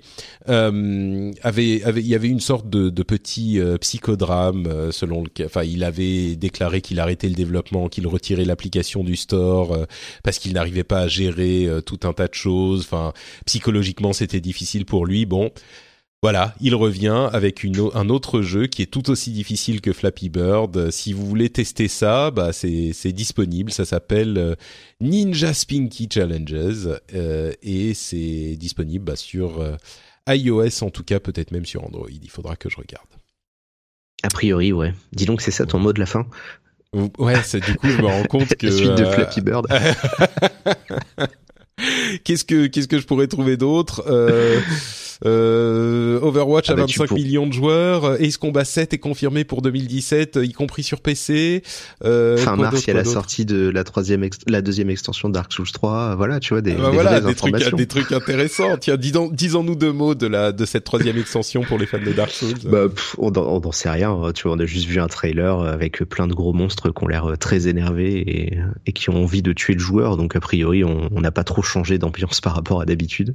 euh, 0.50 1.32
avait, 1.44 1.84
avait, 1.84 2.02
il 2.02 2.08
y 2.08 2.16
avait 2.16 2.30
une 2.30 2.40
sorte 2.40 2.68
de, 2.68 2.90
de 2.90 3.04
petit 3.04 3.60
euh, 3.60 3.78
psychodrame 3.78 4.66
euh, 4.66 4.92
selon 4.92 5.24
lequel, 5.24 5.46
enfin, 5.46 5.64
il 5.64 5.84
avait 5.84 6.36
déclaré 6.36 6.82
qu'il 6.82 7.00
arrêtait 7.00 7.30
le 7.30 7.36
développement, 7.36 7.90
qu'il 7.90 8.08
retirait 8.08 8.44
l'application 8.44 9.04
du 9.04 9.16
store 9.16 9.74
euh, 9.74 9.86
parce 10.24 10.40
qu'il 10.40 10.54
n'arrivait 10.54 10.84
pas 10.84 11.02
à 11.02 11.08
gérer 11.08 11.68
euh, 11.68 11.82
tout 11.82 12.00
un 12.04 12.14
tas 12.14 12.28
de 12.28 12.34
choses. 12.34 12.82
Enfin, 12.82 13.14
psychologiquement, 13.46 14.14
c'était 14.14 14.42
difficile 14.42 14.86
pour 14.86 15.06
lui. 15.06 15.28
Bon. 15.28 15.52
Voilà, 16.24 16.54
il 16.62 16.76
revient 16.76 17.30
avec 17.34 17.64
une, 17.64 17.90
un 17.96 18.08
autre 18.10 18.44
jeu 18.44 18.68
qui 18.68 18.84
est 18.84 18.92
tout 18.92 19.10
aussi 19.10 19.32
difficile 19.32 19.82
que 19.82 19.92
Flappy 19.92 20.30
Bird. 20.30 20.92
Si 20.92 21.14
vous 21.14 21.26
voulez 21.26 21.50
tester 21.50 21.88
ça, 21.88 22.30
bah 22.30 22.54
c'est 22.54 23.12
disponible. 23.12 23.72
Ça 23.72 23.86
s'appelle 23.86 24.38
euh, 24.38 24.54
Ninja 25.00 25.52
Spinky 25.52 26.08
Challenges 26.14 26.90
euh, 27.16 27.52
et 27.64 27.96
c'est 27.96 28.56
disponible 28.56 29.04
bah, 29.04 29.16
sur 29.16 29.62
euh, 29.62 29.76
iOS 30.30 30.84
en 30.84 30.92
tout 30.92 31.04
cas, 31.04 31.20
peut-être 31.20 31.50
même 31.50 31.66
sur 31.66 31.84
Android. 31.84 32.08
Il 32.12 32.30
faudra 32.30 32.56
que 32.56 32.70
je 32.70 32.78
regarde. 32.78 33.08
A 34.22 34.30
priori, 34.30 34.74
ouais. 34.74 34.94
Dis 35.14 35.26
donc, 35.26 35.42
c'est 35.42 35.50
ça 35.50 35.66
ton 35.66 35.80
mot 35.80 35.92
de 35.92 36.00
la 36.00 36.06
fin? 36.06 36.28
Ou- 36.94 37.10
Ouais, 37.18 37.42
c'est 37.44 37.62
du 37.66 37.74
coup 37.76 37.90
je 37.90 37.98
me 37.98 38.06
rends 38.06 38.24
compte 38.30 38.54
que 38.58 38.68
La 38.68 38.72
suite 38.72 38.94
de 38.94 39.06
Flappy 39.06 39.42
Bird. 39.42 39.66
qu'est-ce 42.24 42.46
que 42.46 42.68
qu'est-ce 42.68 42.88
que 42.88 43.00
je 43.00 43.08
pourrais 43.08 43.26
trouver 43.28 43.58
d'autre? 43.58 44.04
Euh, 44.06 44.60
Overwatch 45.26 46.70
Ah 46.70 46.74
a 46.74 46.76
bah, 46.76 46.86
tu 46.86 47.00
25 47.00 47.08
pour- 47.08 47.18
millions 47.18 47.48
de 47.48 47.54
joueurs. 47.54 48.22
Ace 48.22 48.38
Combat 48.38 48.66
7 48.66 48.94
est 48.94 48.98
confirmé 48.98 49.44
pour 49.44 49.62
2017, 49.62 50.40
y 50.42 50.52
compris 50.54 50.84
sur 50.84 51.02
PC. 51.02 51.64
Euh, 52.04 52.38
Fin 52.38 52.56
mars, 52.56 52.84
il 52.84 52.88
y 52.88 52.92
a 52.92 52.94
la 52.94 53.04
sortie 53.06 53.46
de 53.46 53.70
la 53.70 53.84
troisième, 53.84 54.26
la 54.48 54.62
deuxième 54.62 54.90
extension 54.90 55.30
de 55.30 55.34
Dark 55.34 55.52
Souls 55.54 55.72
3. 55.72 56.16
Voilà, 56.16 56.40
tu 56.40 56.54
vois, 56.54 56.62
des, 56.62 56.72
Ah 56.74 56.76
bah 56.82 56.88
des 56.90 56.94
voilà, 56.96 57.20
vraies 57.20 57.30
des 57.32 57.36
trucs, 57.36 57.54
informations. 57.54 57.78
des 57.78 57.88
trucs 57.88 58.12
intéressants. 58.12 58.78
Tiens, 58.80 58.98
disons, 58.98 59.30
disons-nous 59.32 59.76
deux 59.76 59.92
mots 59.94 60.16
de 60.16 60.28
la 60.28 60.52
de 60.52 60.66
cette 60.66 60.84
troisième 60.84 61.18
extension 61.18 61.62
pour 61.64 61.78
les 61.78 61.86
fans 61.86 62.00
de 62.04 62.12
Dark 62.12 62.32
Souls. 62.32 62.54
Bah, 62.66 62.88
pff, 62.90 63.16
on 63.18 63.32
n'en 63.32 63.72
sait 63.72 63.90
rien. 63.90 64.12
hein. 64.12 64.32
Tu 64.34 64.44
vois, 64.48 64.56
on 64.56 64.60
a 64.60 64.66
juste 64.66 64.88
vu 64.88 65.00
un 65.00 65.08
trailer 65.08 65.62
avec 65.62 66.04
plein 66.04 66.28
de 66.28 66.34
gros 66.34 66.54
monstres 66.54 66.90
qui 66.92 67.04
ont 67.04 67.08
l'air 67.08 67.26
euh, 67.32 67.36
très 67.36 67.68
énervés 67.68 68.18
et, 68.20 68.58
et 68.86 68.92
qui 68.94 69.10
ont 69.10 69.22
envie 69.24 69.42
de 69.42 69.54
tuer 69.54 69.74
le 69.74 69.80
joueur. 69.80 70.18
Donc, 70.18 70.36
a 70.36 70.40
priori, 70.40 70.84
on 70.84 71.10
on 71.14 71.22
n'a 71.22 71.32
pas 71.32 71.44
trop 71.44 71.62
changé 71.62 71.98
d'ambiance 71.98 72.42
par 72.42 72.54
rapport 72.56 72.82
à 72.82 72.86
d'habitude. 72.86 73.34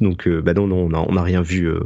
Donc, 0.00 0.26
euh, 0.28 0.40
bah 0.42 0.54
non, 0.54 0.66
non, 0.66 0.88
on 1.08 1.15
n'a 1.16 1.22
rien 1.22 1.42
vu 1.42 1.68
euh, 1.68 1.80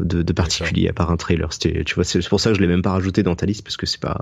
de, 0.00 0.22
de 0.22 0.32
particulier 0.32 0.88
à 0.88 0.92
part 0.92 1.10
un 1.10 1.16
trailer. 1.16 1.52
C'était, 1.52 1.84
tu 1.84 1.94
vois, 1.94 2.04
c'est 2.04 2.26
pour 2.28 2.40
ça 2.40 2.50
que 2.50 2.56
je 2.56 2.60
l'ai 2.60 2.66
même 2.66 2.82
pas 2.82 2.92
rajouté 2.92 3.22
dans 3.22 3.34
ta 3.34 3.46
liste 3.46 3.62
parce 3.62 3.76
que 3.76 3.86
c'est 3.86 4.00
pas, 4.00 4.20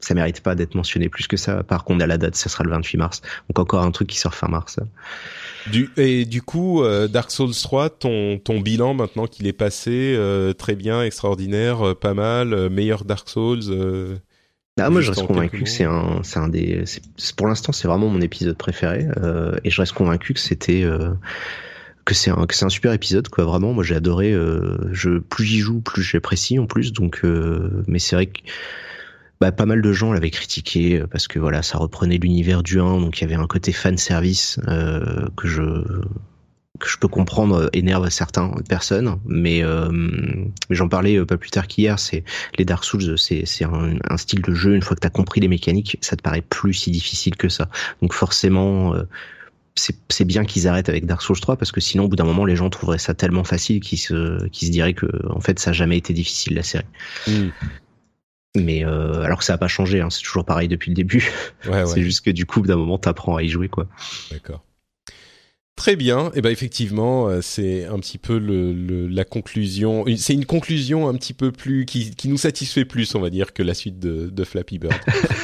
ça 0.00 0.14
mérite 0.14 0.40
pas 0.40 0.54
d'être 0.54 0.74
mentionné 0.74 1.08
plus 1.08 1.26
que 1.26 1.36
ça. 1.36 1.58
À 1.58 1.62
part 1.62 1.84
qu'on 1.84 2.00
a 2.00 2.06
la 2.06 2.18
date, 2.18 2.34
ça 2.34 2.48
sera 2.48 2.64
le 2.64 2.70
28 2.70 2.98
mars. 2.98 3.22
Donc 3.48 3.58
encore 3.58 3.82
un 3.82 3.90
truc 3.90 4.08
qui 4.08 4.18
sort 4.18 4.34
fin 4.34 4.48
mars. 4.48 4.80
Du, 5.70 5.90
et 5.96 6.24
du 6.24 6.42
coup, 6.42 6.82
euh, 6.82 7.08
Dark 7.08 7.30
Souls 7.30 7.54
3, 7.54 7.90
ton 7.90 8.38
ton 8.38 8.60
bilan 8.60 8.94
maintenant 8.94 9.26
qu'il 9.26 9.46
est 9.46 9.52
passé, 9.52 10.14
euh, 10.16 10.52
très 10.52 10.76
bien, 10.76 11.02
extraordinaire, 11.02 11.96
pas 11.96 12.14
mal, 12.14 12.70
meilleur 12.70 13.04
Dark 13.04 13.28
Souls. 13.28 14.20
Ah, 14.78 14.90
moi, 14.90 15.00
je 15.00 15.10
reste 15.10 15.26
convaincu 15.26 15.62
que 15.62 15.70
c'est 15.70 15.84
un, 15.84 16.20
c'est 16.22 16.38
un 16.38 16.48
des, 16.48 16.84
pour 17.36 17.46
l'instant, 17.46 17.72
c'est 17.72 17.88
vraiment 17.88 18.08
mon 18.08 18.20
épisode 18.20 18.58
préféré, 18.58 19.06
euh, 19.16 19.56
et 19.64 19.70
je 19.70 19.80
reste 19.80 19.94
convaincu 19.94 20.34
que 20.34 20.40
c'était, 20.40 20.82
euh, 20.82 21.12
que 22.06 22.14
c'est 22.14 22.30
un, 22.30 22.46
un 22.62 22.68
super 22.70 22.92
épisode, 22.92 23.28
quoi. 23.28 23.44
Vraiment, 23.44 23.74
moi, 23.74 23.84
j'ai 23.84 23.96
adoré. 23.96 24.32
Euh, 24.32 24.78
je, 24.92 25.18
plus 25.18 25.44
j'y 25.44 25.58
joue, 25.58 25.80
plus 25.80 26.02
j'apprécie 26.02 26.58
en 26.58 26.66
plus. 26.66 26.92
Donc, 26.92 27.20
euh, 27.24 27.82
mais 27.88 27.98
c'est 27.98 28.16
vrai 28.16 28.26
que 28.26 28.40
bah, 29.40 29.52
pas 29.52 29.66
mal 29.66 29.82
de 29.82 29.92
gens 29.92 30.12
l'avaient 30.12 30.30
critiqué 30.30 31.00
euh, 31.00 31.06
parce 31.06 31.28
que 31.28 31.38
voilà, 31.38 31.62
ça 31.62 31.76
reprenait 31.76 32.16
l'univers 32.16 32.62
du 32.62 32.80
1, 32.80 33.00
donc 33.00 33.18
il 33.18 33.22
y 33.22 33.24
avait 33.24 33.34
un 33.34 33.48
côté 33.48 33.72
fan 33.72 33.98
service 33.98 34.58
euh, 34.68 35.26
que 35.36 35.46
je 35.48 35.62
que 36.78 36.90
je 36.90 36.98
peux 36.98 37.08
comprendre 37.08 37.70
énerve 37.72 38.10
certaines 38.10 38.62
personnes, 38.68 39.18
mais, 39.24 39.62
j'en 40.68 40.88
parlais 40.90 41.24
pas 41.24 41.38
plus 41.38 41.48
tard 41.48 41.66
qu'hier. 41.66 41.98
C'est 41.98 42.22
les 42.58 42.66
Dark 42.66 42.84
Souls, 42.84 43.18
c'est 43.18 43.46
c'est 43.46 43.64
un, 43.64 43.96
un, 44.06 44.16
style 44.18 44.42
de 44.42 44.52
jeu. 44.52 44.74
Une 44.74 44.82
fois 44.82 44.94
que 44.94 45.00
tu 45.00 45.06
as 45.06 45.10
compris 45.10 45.40
les 45.40 45.48
mécaniques, 45.48 45.96
ça 46.02 46.16
te 46.16 46.22
paraît 46.22 46.42
plus 46.42 46.74
si 46.74 46.90
difficile 46.90 47.34
que 47.36 47.48
ça. 47.48 47.70
Donc 48.02 48.12
forcément. 48.12 48.94
C'est 49.76 50.24
bien 50.24 50.44
qu'ils 50.44 50.66
arrêtent 50.68 50.88
avec 50.88 51.06
Dark 51.06 51.22
Souls 51.22 51.38
3 51.38 51.56
parce 51.56 51.70
que 51.70 51.80
sinon 51.80 52.04
au 52.04 52.08
bout 52.08 52.16
d'un 52.16 52.24
moment 52.24 52.44
les 52.44 52.56
gens 52.56 52.70
trouveraient 52.70 52.98
ça 52.98 53.14
tellement 53.14 53.44
facile 53.44 53.80
qu'ils 53.80 53.98
se 53.98 54.48
diraient 54.50 54.94
que 54.94 55.06
en 55.28 55.40
fait 55.40 55.58
ça 55.58 55.70
a 55.70 55.72
jamais 55.72 55.98
été 55.98 56.12
difficile 56.12 56.54
la 56.54 56.62
série. 56.62 56.86
Mm. 57.28 57.48
Mais 58.56 58.84
euh, 58.84 59.22
alors 59.22 59.38
que 59.38 59.44
ça 59.44 59.54
a 59.54 59.58
pas 59.58 59.68
changé, 59.68 60.00
hein, 60.00 60.10
c'est 60.10 60.22
toujours 60.22 60.44
pareil 60.44 60.68
depuis 60.68 60.90
le 60.90 60.94
début. 60.94 61.30
Ouais, 61.68 61.86
c'est 61.94 62.02
juste 62.02 62.24
que 62.24 62.30
du 62.30 62.46
coup, 62.46 62.62
d'un 62.62 62.76
moment, 62.76 62.98
t'apprends 62.98 63.36
à 63.36 63.42
y 63.42 63.48
jouer, 63.48 63.68
quoi. 63.68 63.86
D'accord. 64.30 64.64
Très 65.76 65.94
bien. 65.94 66.28
Et 66.28 66.36
eh 66.36 66.40
ben 66.40 66.50
effectivement, 66.50 67.28
euh, 67.28 67.42
c'est 67.42 67.84
un 67.84 67.98
petit 67.98 68.16
peu 68.16 68.38
le, 68.38 69.06
la 69.08 69.24
conclusion. 69.24 70.06
C'est 70.16 70.32
une 70.32 70.46
conclusion 70.46 71.06
un 71.06 71.14
petit 71.14 71.34
peu 71.34 71.52
plus 71.52 71.84
qui, 71.84 72.12
qui, 72.12 72.28
nous 72.28 72.38
satisfait 72.38 72.86
plus, 72.86 73.14
on 73.14 73.20
va 73.20 73.28
dire, 73.28 73.52
que 73.52 73.62
la 73.62 73.74
suite 73.74 73.98
de, 73.98 74.30
de 74.30 74.44
Flappy 74.44 74.78
Bird. 74.78 74.94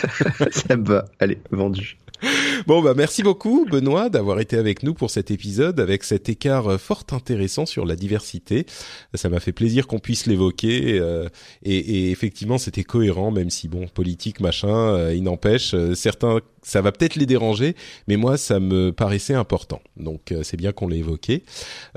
ça 0.51 0.77
me 0.77 0.87
va. 0.87 1.05
Allez, 1.21 1.39
vendu. 1.51 1.99
Bon 2.67 2.83
bah 2.83 2.95
merci 2.97 3.23
beaucoup 3.23 3.67
Benoît 3.71 4.09
d'avoir 4.09 4.41
été 4.41 4.57
avec 4.57 4.83
nous 4.83 4.95
pour 4.95 5.11
cet 5.11 5.31
épisode 5.31 5.81
avec 5.81 6.05
cet 6.05 6.29
écart 6.29 6.69
euh, 6.69 6.79
fort 6.79 7.05
intéressant 7.11 7.67
sur 7.67 7.85
la 7.85 7.97
diversité. 7.97 8.67
Ça 9.15 9.29
m'a 9.29 9.41
fait 9.41 9.53
plaisir 9.53 9.87
qu'on 9.87 9.99
puisse 9.99 10.27
l'évoquer 10.27 10.99
euh, 11.01 11.29
et, 11.63 11.77
et, 11.77 12.11
effectivement 12.11 12.59
c'était 12.59 12.85
cohérent 12.85 13.31
même 13.31 13.51
si 13.51 13.69
bon 13.69 13.89
politique 13.89 14.41
machin 14.41 14.69
euh, 14.69 15.15
il 15.15 15.25
n'empêche 15.25 15.75
certains 15.95 16.41
ça 16.63 16.81
va 16.81 16.93
peut-être 16.93 17.17
les 17.17 17.27
déranger 17.27 17.75
mais 18.07 18.17
moi 18.17 18.37
ça 18.37 18.61
me 18.61 18.93
paraissait 18.93 19.35
important 19.35 19.81
donc 19.97 20.33
c'est 20.43 20.57
bien 20.57 20.71
qu'on 20.73 20.87
l'ait 20.87 20.99
évoqué. 20.99 21.43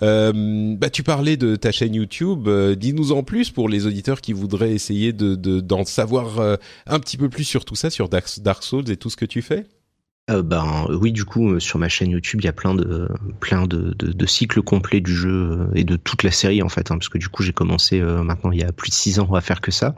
bah 0.02 0.89
tu 0.91 1.03
parlais 1.03 1.38
de 1.38 1.56
ta 1.56 1.72
chaîne 1.72 1.93
YouTube 1.93 2.49
dis-nous 2.76 3.11
en 3.11 3.22
plus 3.22 3.52
pour 3.52 3.69
les 3.69 3.85
auditeurs 3.85 4.22
qui 4.22 4.34
voudraient 4.34 4.73
essayer 4.73 5.14
de 5.14 5.35
d'en 5.35 5.85
savoir 5.85 6.57
un 6.88 6.99
petit 6.99 7.18
peu 7.18 7.30
plus 7.30 7.43
sur 7.43 7.64
tout 7.64 7.76
ça 7.76 7.91
sur 7.91 8.10
Dark 8.10 8.64
Souls 8.64 8.89
et 8.89 8.97
tout 8.97 9.11
ce 9.11 9.18
que 9.18 9.26
tu 9.26 9.43
fais 9.43 9.65
euh, 10.31 10.41
ben 10.41 10.88
oui, 10.89 11.11
du 11.11 11.23
coup, 11.23 11.52
euh, 11.52 11.60
sur 11.60 11.77
ma 11.77 11.88
chaîne 11.88 12.10
YouTube, 12.10 12.41
il 12.41 12.45
y 12.45 12.47
a 12.47 12.53
plein 12.53 12.73
de 12.73 13.07
plein 13.39 13.68
de, 13.68 13.93
de, 13.93 14.11
de 14.11 14.26
cycles 14.26 14.64
complets 14.64 14.99
du 14.99 15.14
jeu 15.14 15.30
euh, 15.30 15.68
et 15.76 15.84
de 15.84 15.97
toute 15.97 16.23
la 16.23 16.31
série 16.31 16.64
en 16.64 16.69
fait, 16.69 16.89
hein, 16.89 16.97
parce 16.97 17.10
que 17.10 17.19
du 17.19 17.30
coup, 17.30 17.43
j'ai 17.43 17.53
commencé 17.53 18.02
euh, 18.02 18.23
maintenant 18.23 18.52
il 18.52 18.60
y 18.60 18.64
a 18.64 18.72
plus 18.72 18.89
de 18.89 18.95
six 18.95 19.19
ans 19.19 19.31
à 19.35 19.41
faire 19.41 19.61
que 19.61 19.69
ça. 19.69 19.93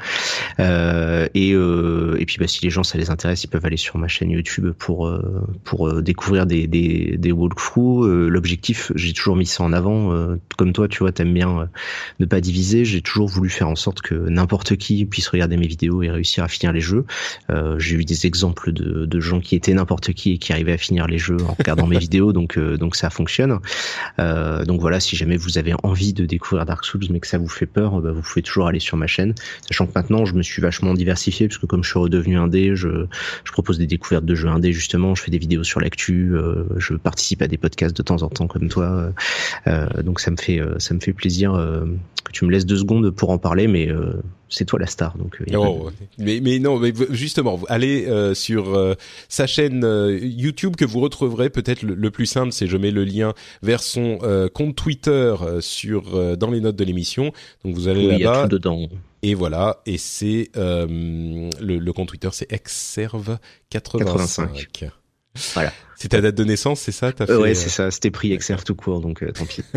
Euh, 0.60 1.30
et 1.34 1.52
et 1.52 2.26
puis 2.26 2.38
bah, 2.40 2.48
si 2.48 2.62
les 2.64 2.70
gens 2.70 2.84
ça 2.84 2.98
les 2.98 3.10
intéresse, 3.10 3.46
ils 3.46 3.48
peuvent 3.48 3.66
aller 3.66 3.78
sur 3.78 3.98
ma 3.98 4.10
chaîne 4.10 4.30
YouTube 4.30 4.72
pour 4.78 5.10
pour 5.64 6.02
découvrir 6.02 6.46
des 6.46 6.68
des, 6.68 7.16
des 7.18 7.32
walkthroughs. 7.32 8.06
L'objectif, 8.06 8.92
j'ai 8.96 9.14
toujours 9.14 9.38
mis 9.38 9.46
ça 9.46 9.64
en 9.64 9.72
avant. 9.72 10.14
comme 10.58 10.74
toi, 10.74 10.90
tu 10.90 11.00
vois, 11.00 11.14
t'aimes 11.14 11.34
bien 11.34 11.70
ne 12.20 12.26
pas 12.26 12.42
diviser. 12.42 12.84
J'ai 12.84 13.02
toujours 13.02 13.30
voulu 13.30 13.50
faire 13.50 13.70
en 13.70 13.76
sorte 13.76 14.02
que 14.02 14.16
n'importe 14.16 14.76
qui 14.76 15.06
puisse 15.06 15.30
regarder 15.30 15.56
mes 15.56 15.68
vidéos 15.68 16.04
et 16.04 16.10
réussir 16.10 16.44
à 16.44 16.48
finir 16.50 16.74
les 16.74 16.82
jeux. 16.82 17.06
j'ai 17.78 17.96
eu 17.96 18.04
des 18.04 18.26
exemples 18.26 18.74
de, 18.74 19.06
de 19.06 19.20
gens 19.22 19.40
qui 19.40 19.56
étaient 19.56 19.74
n'importe 19.74 20.14
qui 20.18 20.34
et 20.34 20.38
qui 20.38 20.52
arrivait 20.52 20.74
à 20.74 20.78
finir 20.78 21.08
les 21.08 21.18
jeux 21.18 21.38
en 21.48 21.54
regardant 21.54 21.88
mes 21.88 21.98
vidéos, 22.08 22.34
donc 22.34 22.58
euh, 22.58 22.78
donc 22.78 22.96
ça 22.96 23.10
fonctionne. 23.10 23.60
Euh, 24.20 24.66
donc 24.66 24.82
voilà, 24.82 25.00
si 25.00 25.16
jamais 25.16 25.38
vous 25.38 25.58
avez 25.58 25.74
envie 25.84 26.14
de 26.14 26.26
découvrir 26.26 26.66
Dark 26.66 26.84
Souls 26.84 27.06
mais 27.10 27.20
que 27.20 27.28
ça 27.28 27.38
vous 27.38 27.48
fait 27.48 27.66
peur, 27.66 28.02
bah, 28.02 28.12
vous 28.12 28.22
pouvez 28.22 28.42
toujours 28.42 28.68
aller 28.68 28.80
sur 28.80 28.98
ma 28.98 29.08
chaîne. 29.08 29.34
Sachant 29.70 29.86
que 29.86 29.92
maintenant 29.96 30.26
je 30.26 30.34
me 30.34 30.42
suis 30.42 30.62
vachement 30.62 30.94
diversifié 30.94 31.48
parce 31.48 31.60
que 31.60 31.66
comme 31.66 31.84
je 31.84 31.90
suis 31.90 32.00
redevenu 32.00 32.38
indé, 32.38 32.76
je 32.76 33.06
je 33.44 33.52
propose 33.52 33.78
des 33.78 33.88
découvertes 33.88 34.26
de 34.26 34.36
jeux 34.36 34.50
indés 34.50 34.74
justement, 34.74 35.16
je 35.16 35.24
fais 35.24 35.32
des 35.32 35.38
vidéos 35.38 35.64
sur 35.64 35.80
l'actu, 35.80 36.32
euh, 36.34 36.66
je 36.78 36.96
participe 36.96 37.42
à 37.42 37.48
des 37.48 37.58
podcasts 37.58 37.96
de 37.96 38.04
temps 38.04 38.24
en 38.24 38.30
temps 38.30 38.48
comme 38.48 38.68
toi. 38.68 39.14
donc 40.04 40.20
ça 40.20 40.32
me 40.32 40.38
fait 40.38 40.60
ça 40.80 40.94
me 40.94 41.00
fait 41.00 41.14
plaisir 41.14 41.54
que 42.28 42.34
tu 42.34 42.46
me 42.46 42.52
laisses 42.52 42.66
deux 42.66 42.78
secondes 42.78 43.12
pour 43.12 43.30
en 43.30 43.38
parler, 43.38 43.68
mais 43.68 43.90
c'est 44.50 44.66
toi 44.66 44.80
la 44.80 44.88
star. 44.88 45.18
Donc, 45.18 45.42
euh, 45.42 45.46
oh, 45.56 45.90
mais, 46.18 46.40
mais 46.42 46.60
non, 46.60 46.80
mais 46.80 46.94
justement, 47.10 47.60
allez 47.68 48.06
euh, 48.06 48.34
sur 48.34 48.76
euh, 48.76 48.96
sa 49.30 49.48
chaîne 49.48 49.86
YouTube 50.22 50.76
que 50.76 50.86
vous 50.86 51.00
retrouverez 51.00 51.50
peut-être 51.50 51.84
le, 51.84 52.12
plus 52.12 52.26
simple, 52.26 52.52
c'est 52.52 52.68
je 52.68 52.78
mets 52.78 52.92
le 52.92 53.04
lien 53.04 53.34
vers 53.62 53.82
son 53.82 54.20
compte 54.54 54.76
Twitter 54.76 55.36
sur 55.60 56.38
dans 56.38 56.52
les 56.52 56.62
notes 56.62 56.76
de 56.76 56.84
l'émission. 56.84 57.32
Donc 57.64 57.76
vous 57.76 57.88
allez 57.88 58.04
là-bas. 58.04 58.18
Il 58.18 58.22
y 58.22 58.26
a 58.26 58.44
tout 58.44 58.50
dedans. 58.50 58.88
Et 59.24 59.34
voilà, 59.34 59.82
et 59.86 59.98
c'est 59.98 60.52
le, 60.56 61.50
le, 61.60 61.94
compte 61.94 62.10
Twitter, 62.10 62.30
c'est 62.32 62.52
exserve85. 62.52 64.92
Voilà. 65.54 65.72
C'est 65.96 66.10
ta 66.10 66.22
date 66.22 66.36
de 66.36 66.44
naissance, 66.44 66.80
c'est 66.80 66.92
ça 66.92 67.08
as 67.08 67.26
fait, 67.26 67.36
Ouais, 67.36 67.56
c'est 67.56 67.70
ça. 67.70 67.92
C'était 67.92 68.12
pris 68.12 68.32
exerve 68.32 68.64
tout 68.64 68.76
court, 68.76 69.02
donc 69.02 69.26
tant 69.34 69.46
pis. 69.46 69.64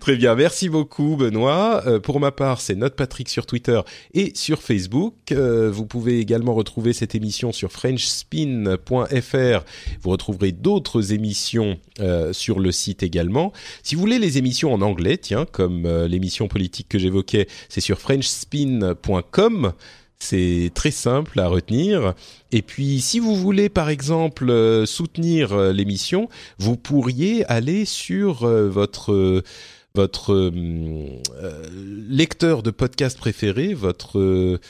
Très 0.00 0.16
bien, 0.16 0.34
merci 0.34 0.68
beaucoup 0.68 1.16
Benoît. 1.16 1.82
Euh, 1.86 2.00
pour 2.00 2.18
ma 2.20 2.32
part, 2.32 2.60
c'est 2.60 2.74
Note 2.74 2.96
Patrick 2.96 3.28
sur 3.28 3.46
Twitter 3.46 3.80
et 4.14 4.32
sur 4.34 4.60
Facebook. 4.62 5.14
Euh, 5.32 5.70
vous 5.70 5.86
pouvez 5.86 6.18
également 6.18 6.54
retrouver 6.54 6.92
cette 6.92 7.14
émission 7.14 7.52
sur 7.52 7.70
frenchspin.fr. 7.70 9.64
Vous 10.00 10.10
retrouverez 10.10 10.52
d'autres 10.52 11.12
émissions 11.12 11.78
euh, 12.00 12.32
sur 12.32 12.58
le 12.58 12.72
site 12.72 13.02
également. 13.02 13.52
Si 13.82 13.94
vous 13.94 14.00
voulez 14.00 14.18
les 14.18 14.38
émissions 14.38 14.74
en 14.74 14.82
anglais, 14.82 15.18
tiens, 15.18 15.46
comme 15.50 15.86
l'émission 16.06 16.48
politique 16.48 16.88
que 16.88 16.98
j'évoquais, 16.98 17.46
c'est 17.68 17.80
sur 17.80 17.98
frenchspin.com. 17.98 19.72
C'est 20.18 20.70
très 20.74 20.92
simple 20.92 21.38
à 21.40 21.46
retenir. 21.46 22.14
Et 22.50 22.62
puis, 22.62 23.02
si 23.02 23.20
vous 23.20 23.36
voulez, 23.36 23.68
par 23.68 23.90
exemple, 23.90 24.50
soutenir 24.86 25.54
l'émission, 25.72 26.30
vous 26.58 26.76
pourriez 26.76 27.44
aller 27.46 27.84
sur 27.84 28.46
votre 28.46 29.42
votre 29.96 30.52
lecteur 31.72 32.62
de 32.62 32.70
podcast 32.70 33.18
préféré, 33.18 33.72
votre 33.72 34.60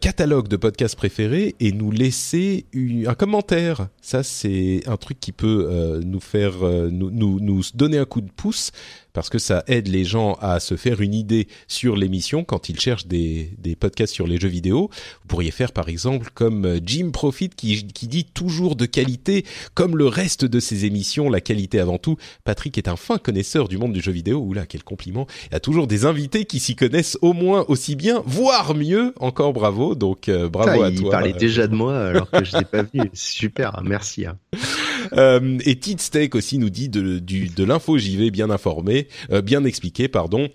catalogue 0.00 0.48
de 0.48 0.56
podcasts 0.56 0.96
préférés 0.96 1.54
et 1.60 1.70
nous 1.70 1.92
laisser 1.92 2.66
un 3.06 3.14
commentaire. 3.14 3.86
Ça, 4.02 4.24
c'est 4.24 4.82
un 4.86 4.96
truc 4.96 5.20
qui 5.20 5.30
peut 5.30 6.00
nous 6.04 6.18
faire 6.18 6.54
nous 6.90 7.60
donner 7.74 7.98
un 7.98 8.04
coup 8.04 8.20
de 8.20 8.30
pouce 8.30 8.72
parce 9.16 9.30
que 9.30 9.38
ça 9.38 9.64
aide 9.66 9.88
les 9.88 10.04
gens 10.04 10.34
à 10.42 10.60
se 10.60 10.76
faire 10.76 11.00
une 11.00 11.14
idée 11.14 11.48
sur 11.68 11.96
l'émission 11.96 12.44
quand 12.44 12.68
ils 12.68 12.78
cherchent 12.78 13.06
des, 13.06 13.50
des 13.56 13.74
podcasts 13.74 14.12
sur 14.12 14.26
les 14.26 14.38
jeux 14.38 14.50
vidéo. 14.50 14.90
Vous 15.22 15.26
pourriez 15.26 15.50
faire 15.50 15.72
par 15.72 15.88
exemple 15.88 16.28
comme 16.34 16.66
euh, 16.66 16.80
Jim 16.84 17.12
Profit 17.14 17.48
qui, 17.48 17.86
qui 17.86 18.08
dit 18.08 18.26
toujours 18.26 18.76
de 18.76 18.84
qualité, 18.84 19.46
comme 19.72 19.96
le 19.96 20.06
reste 20.06 20.44
de 20.44 20.60
ses 20.60 20.84
émissions, 20.84 21.30
la 21.30 21.40
qualité 21.40 21.80
avant 21.80 21.96
tout. 21.96 22.18
Patrick 22.44 22.76
est 22.76 22.88
un 22.88 22.96
fin 22.96 23.16
connaisseur 23.16 23.68
du 23.68 23.78
monde 23.78 23.94
du 23.94 24.02
jeu 24.02 24.12
vidéo. 24.12 24.38
Oula, 24.38 24.66
quel 24.66 24.84
compliment. 24.84 25.26
Il 25.46 25.54
y 25.54 25.56
a 25.56 25.60
toujours 25.60 25.86
des 25.86 26.04
invités 26.04 26.44
qui 26.44 26.60
s'y 26.60 26.76
connaissent 26.76 27.16
au 27.22 27.32
moins 27.32 27.64
aussi 27.68 27.96
bien, 27.96 28.22
voire 28.26 28.74
mieux. 28.74 29.14
Encore 29.18 29.54
bravo. 29.54 29.94
Donc 29.94 30.28
euh, 30.28 30.50
bravo 30.50 30.82
à 30.82 30.90
toi. 30.90 31.00
Il 31.06 31.08
parlait 31.08 31.32
déjà 31.32 31.66
de 31.66 31.74
moi 31.74 31.98
alors 31.98 32.30
que 32.30 32.44
je 32.44 32.54
n'ai 32.54 32.64
pas 32.64 32.82
vu. 32.82 33.00
Super, 33.14 33.80
merci. 33.82 34.26
Euh, 35.12 35.58
et 35.64 35.76
Tid 35.76 36.00
Steak 36.00 36.34
aussi 36.34 36.58
nous 36.58 36.70
dit 36.70 36.88
de, 36.88 37.18
du, 37.18 37.48
de 37.48 37.64
l'info 37.64 37.98
JV 37.98 38.30
bien 38.30 38.50
informé, 38.50 39.08
euh, 39.30 39.42
bien 39.42 39.64
expliqué, 39.64 40.08
pardon. 40.08 40.48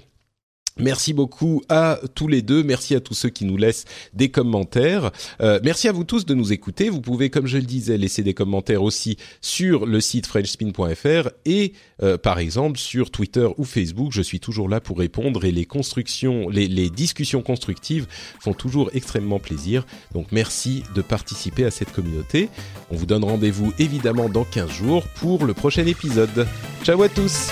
Merci 0.77 1.13
beaucoup 1.13 1.61
à 1.69 1.99
tous 2.15 2.27
les 2.27 2.41
deux. 2.41 2.63
Merci 2.63 2.95
à 2.95 2.99
tous 2.99 3.13
ceux 3.13 3.29
qui 3.29 3.45
nous 3.45 3.57
laissent 3.57 3.85
des 4.13 4.29
commentaires. 4.29 5.11
Euh, 5.41 5.59
merci 5.63 5.87
à 5.87 5.91
vous 5.91 6.03
tous 6.03 6.25
de 6.25 6.33
nous 6.33 6.53
écouter. 6.53 6.89
Vous 6.89 7.01
pouvez, 7.01 7.29
comme 7.29 7.47
je 7.47 7.57
le 7.57 7.63
disais, 7.63 7.97
laisser 7.97 8.23
des 8.23 8.33
commentaires 8.33 8.83
aussi 8.83 9.17
sur 9.41 9.85
le 9.85 9.99
site 9.99 10.27
frenchspin.fr 10.27 11.29
et, 11.45 11.73
euh, 12.01 12.17
par 12.17 12.39
exemple, 12.39 12.79
sur 12.79 13.11
Twitter 13.11 13.47
ou 13.57 13.63
Facebook. 13.63 14.11
Je 14.11 14.21
suis 14.21 14.39
toujours 14.39 14.69
là 14.69 14.79
pour 14.79 14.97
répondre 14.97 15.43
et 15.45 15.51
les 15.51 15.65
constructions, 15.65 16.49
les, 16.49 16.67
les 16.67 16.89
discussions 16.89 17.41
constructives 17.41 18.07
font 18.39 18.53
toujours 18.53 18.89
extrêmement 18.93 19.39
plaisir. 19.39 19.85
Donc, 20.13 20.27
merci 20.31 20.83
de 20.95 21.01
participer 21.01 21.65
à 21.65 21.71
cette 21.71 21.91
communauté. 21.91 22.49
On 22.89 22.95
vous 22.95 23.05
donne 23.05 23.23
rendez-vous 23.23 23.73
évidemment 23.77 24.29
dans 24.29 24.45
15 24.45 24.69
jours 24.69 25.03
pour 25.15 25.45
le 25.45 25.53
prochain 25.53 25.85
épisode. 25.85 26.47
Ciao 26.83 27.01
à 27.01 27.09
tous! 27.09 27.51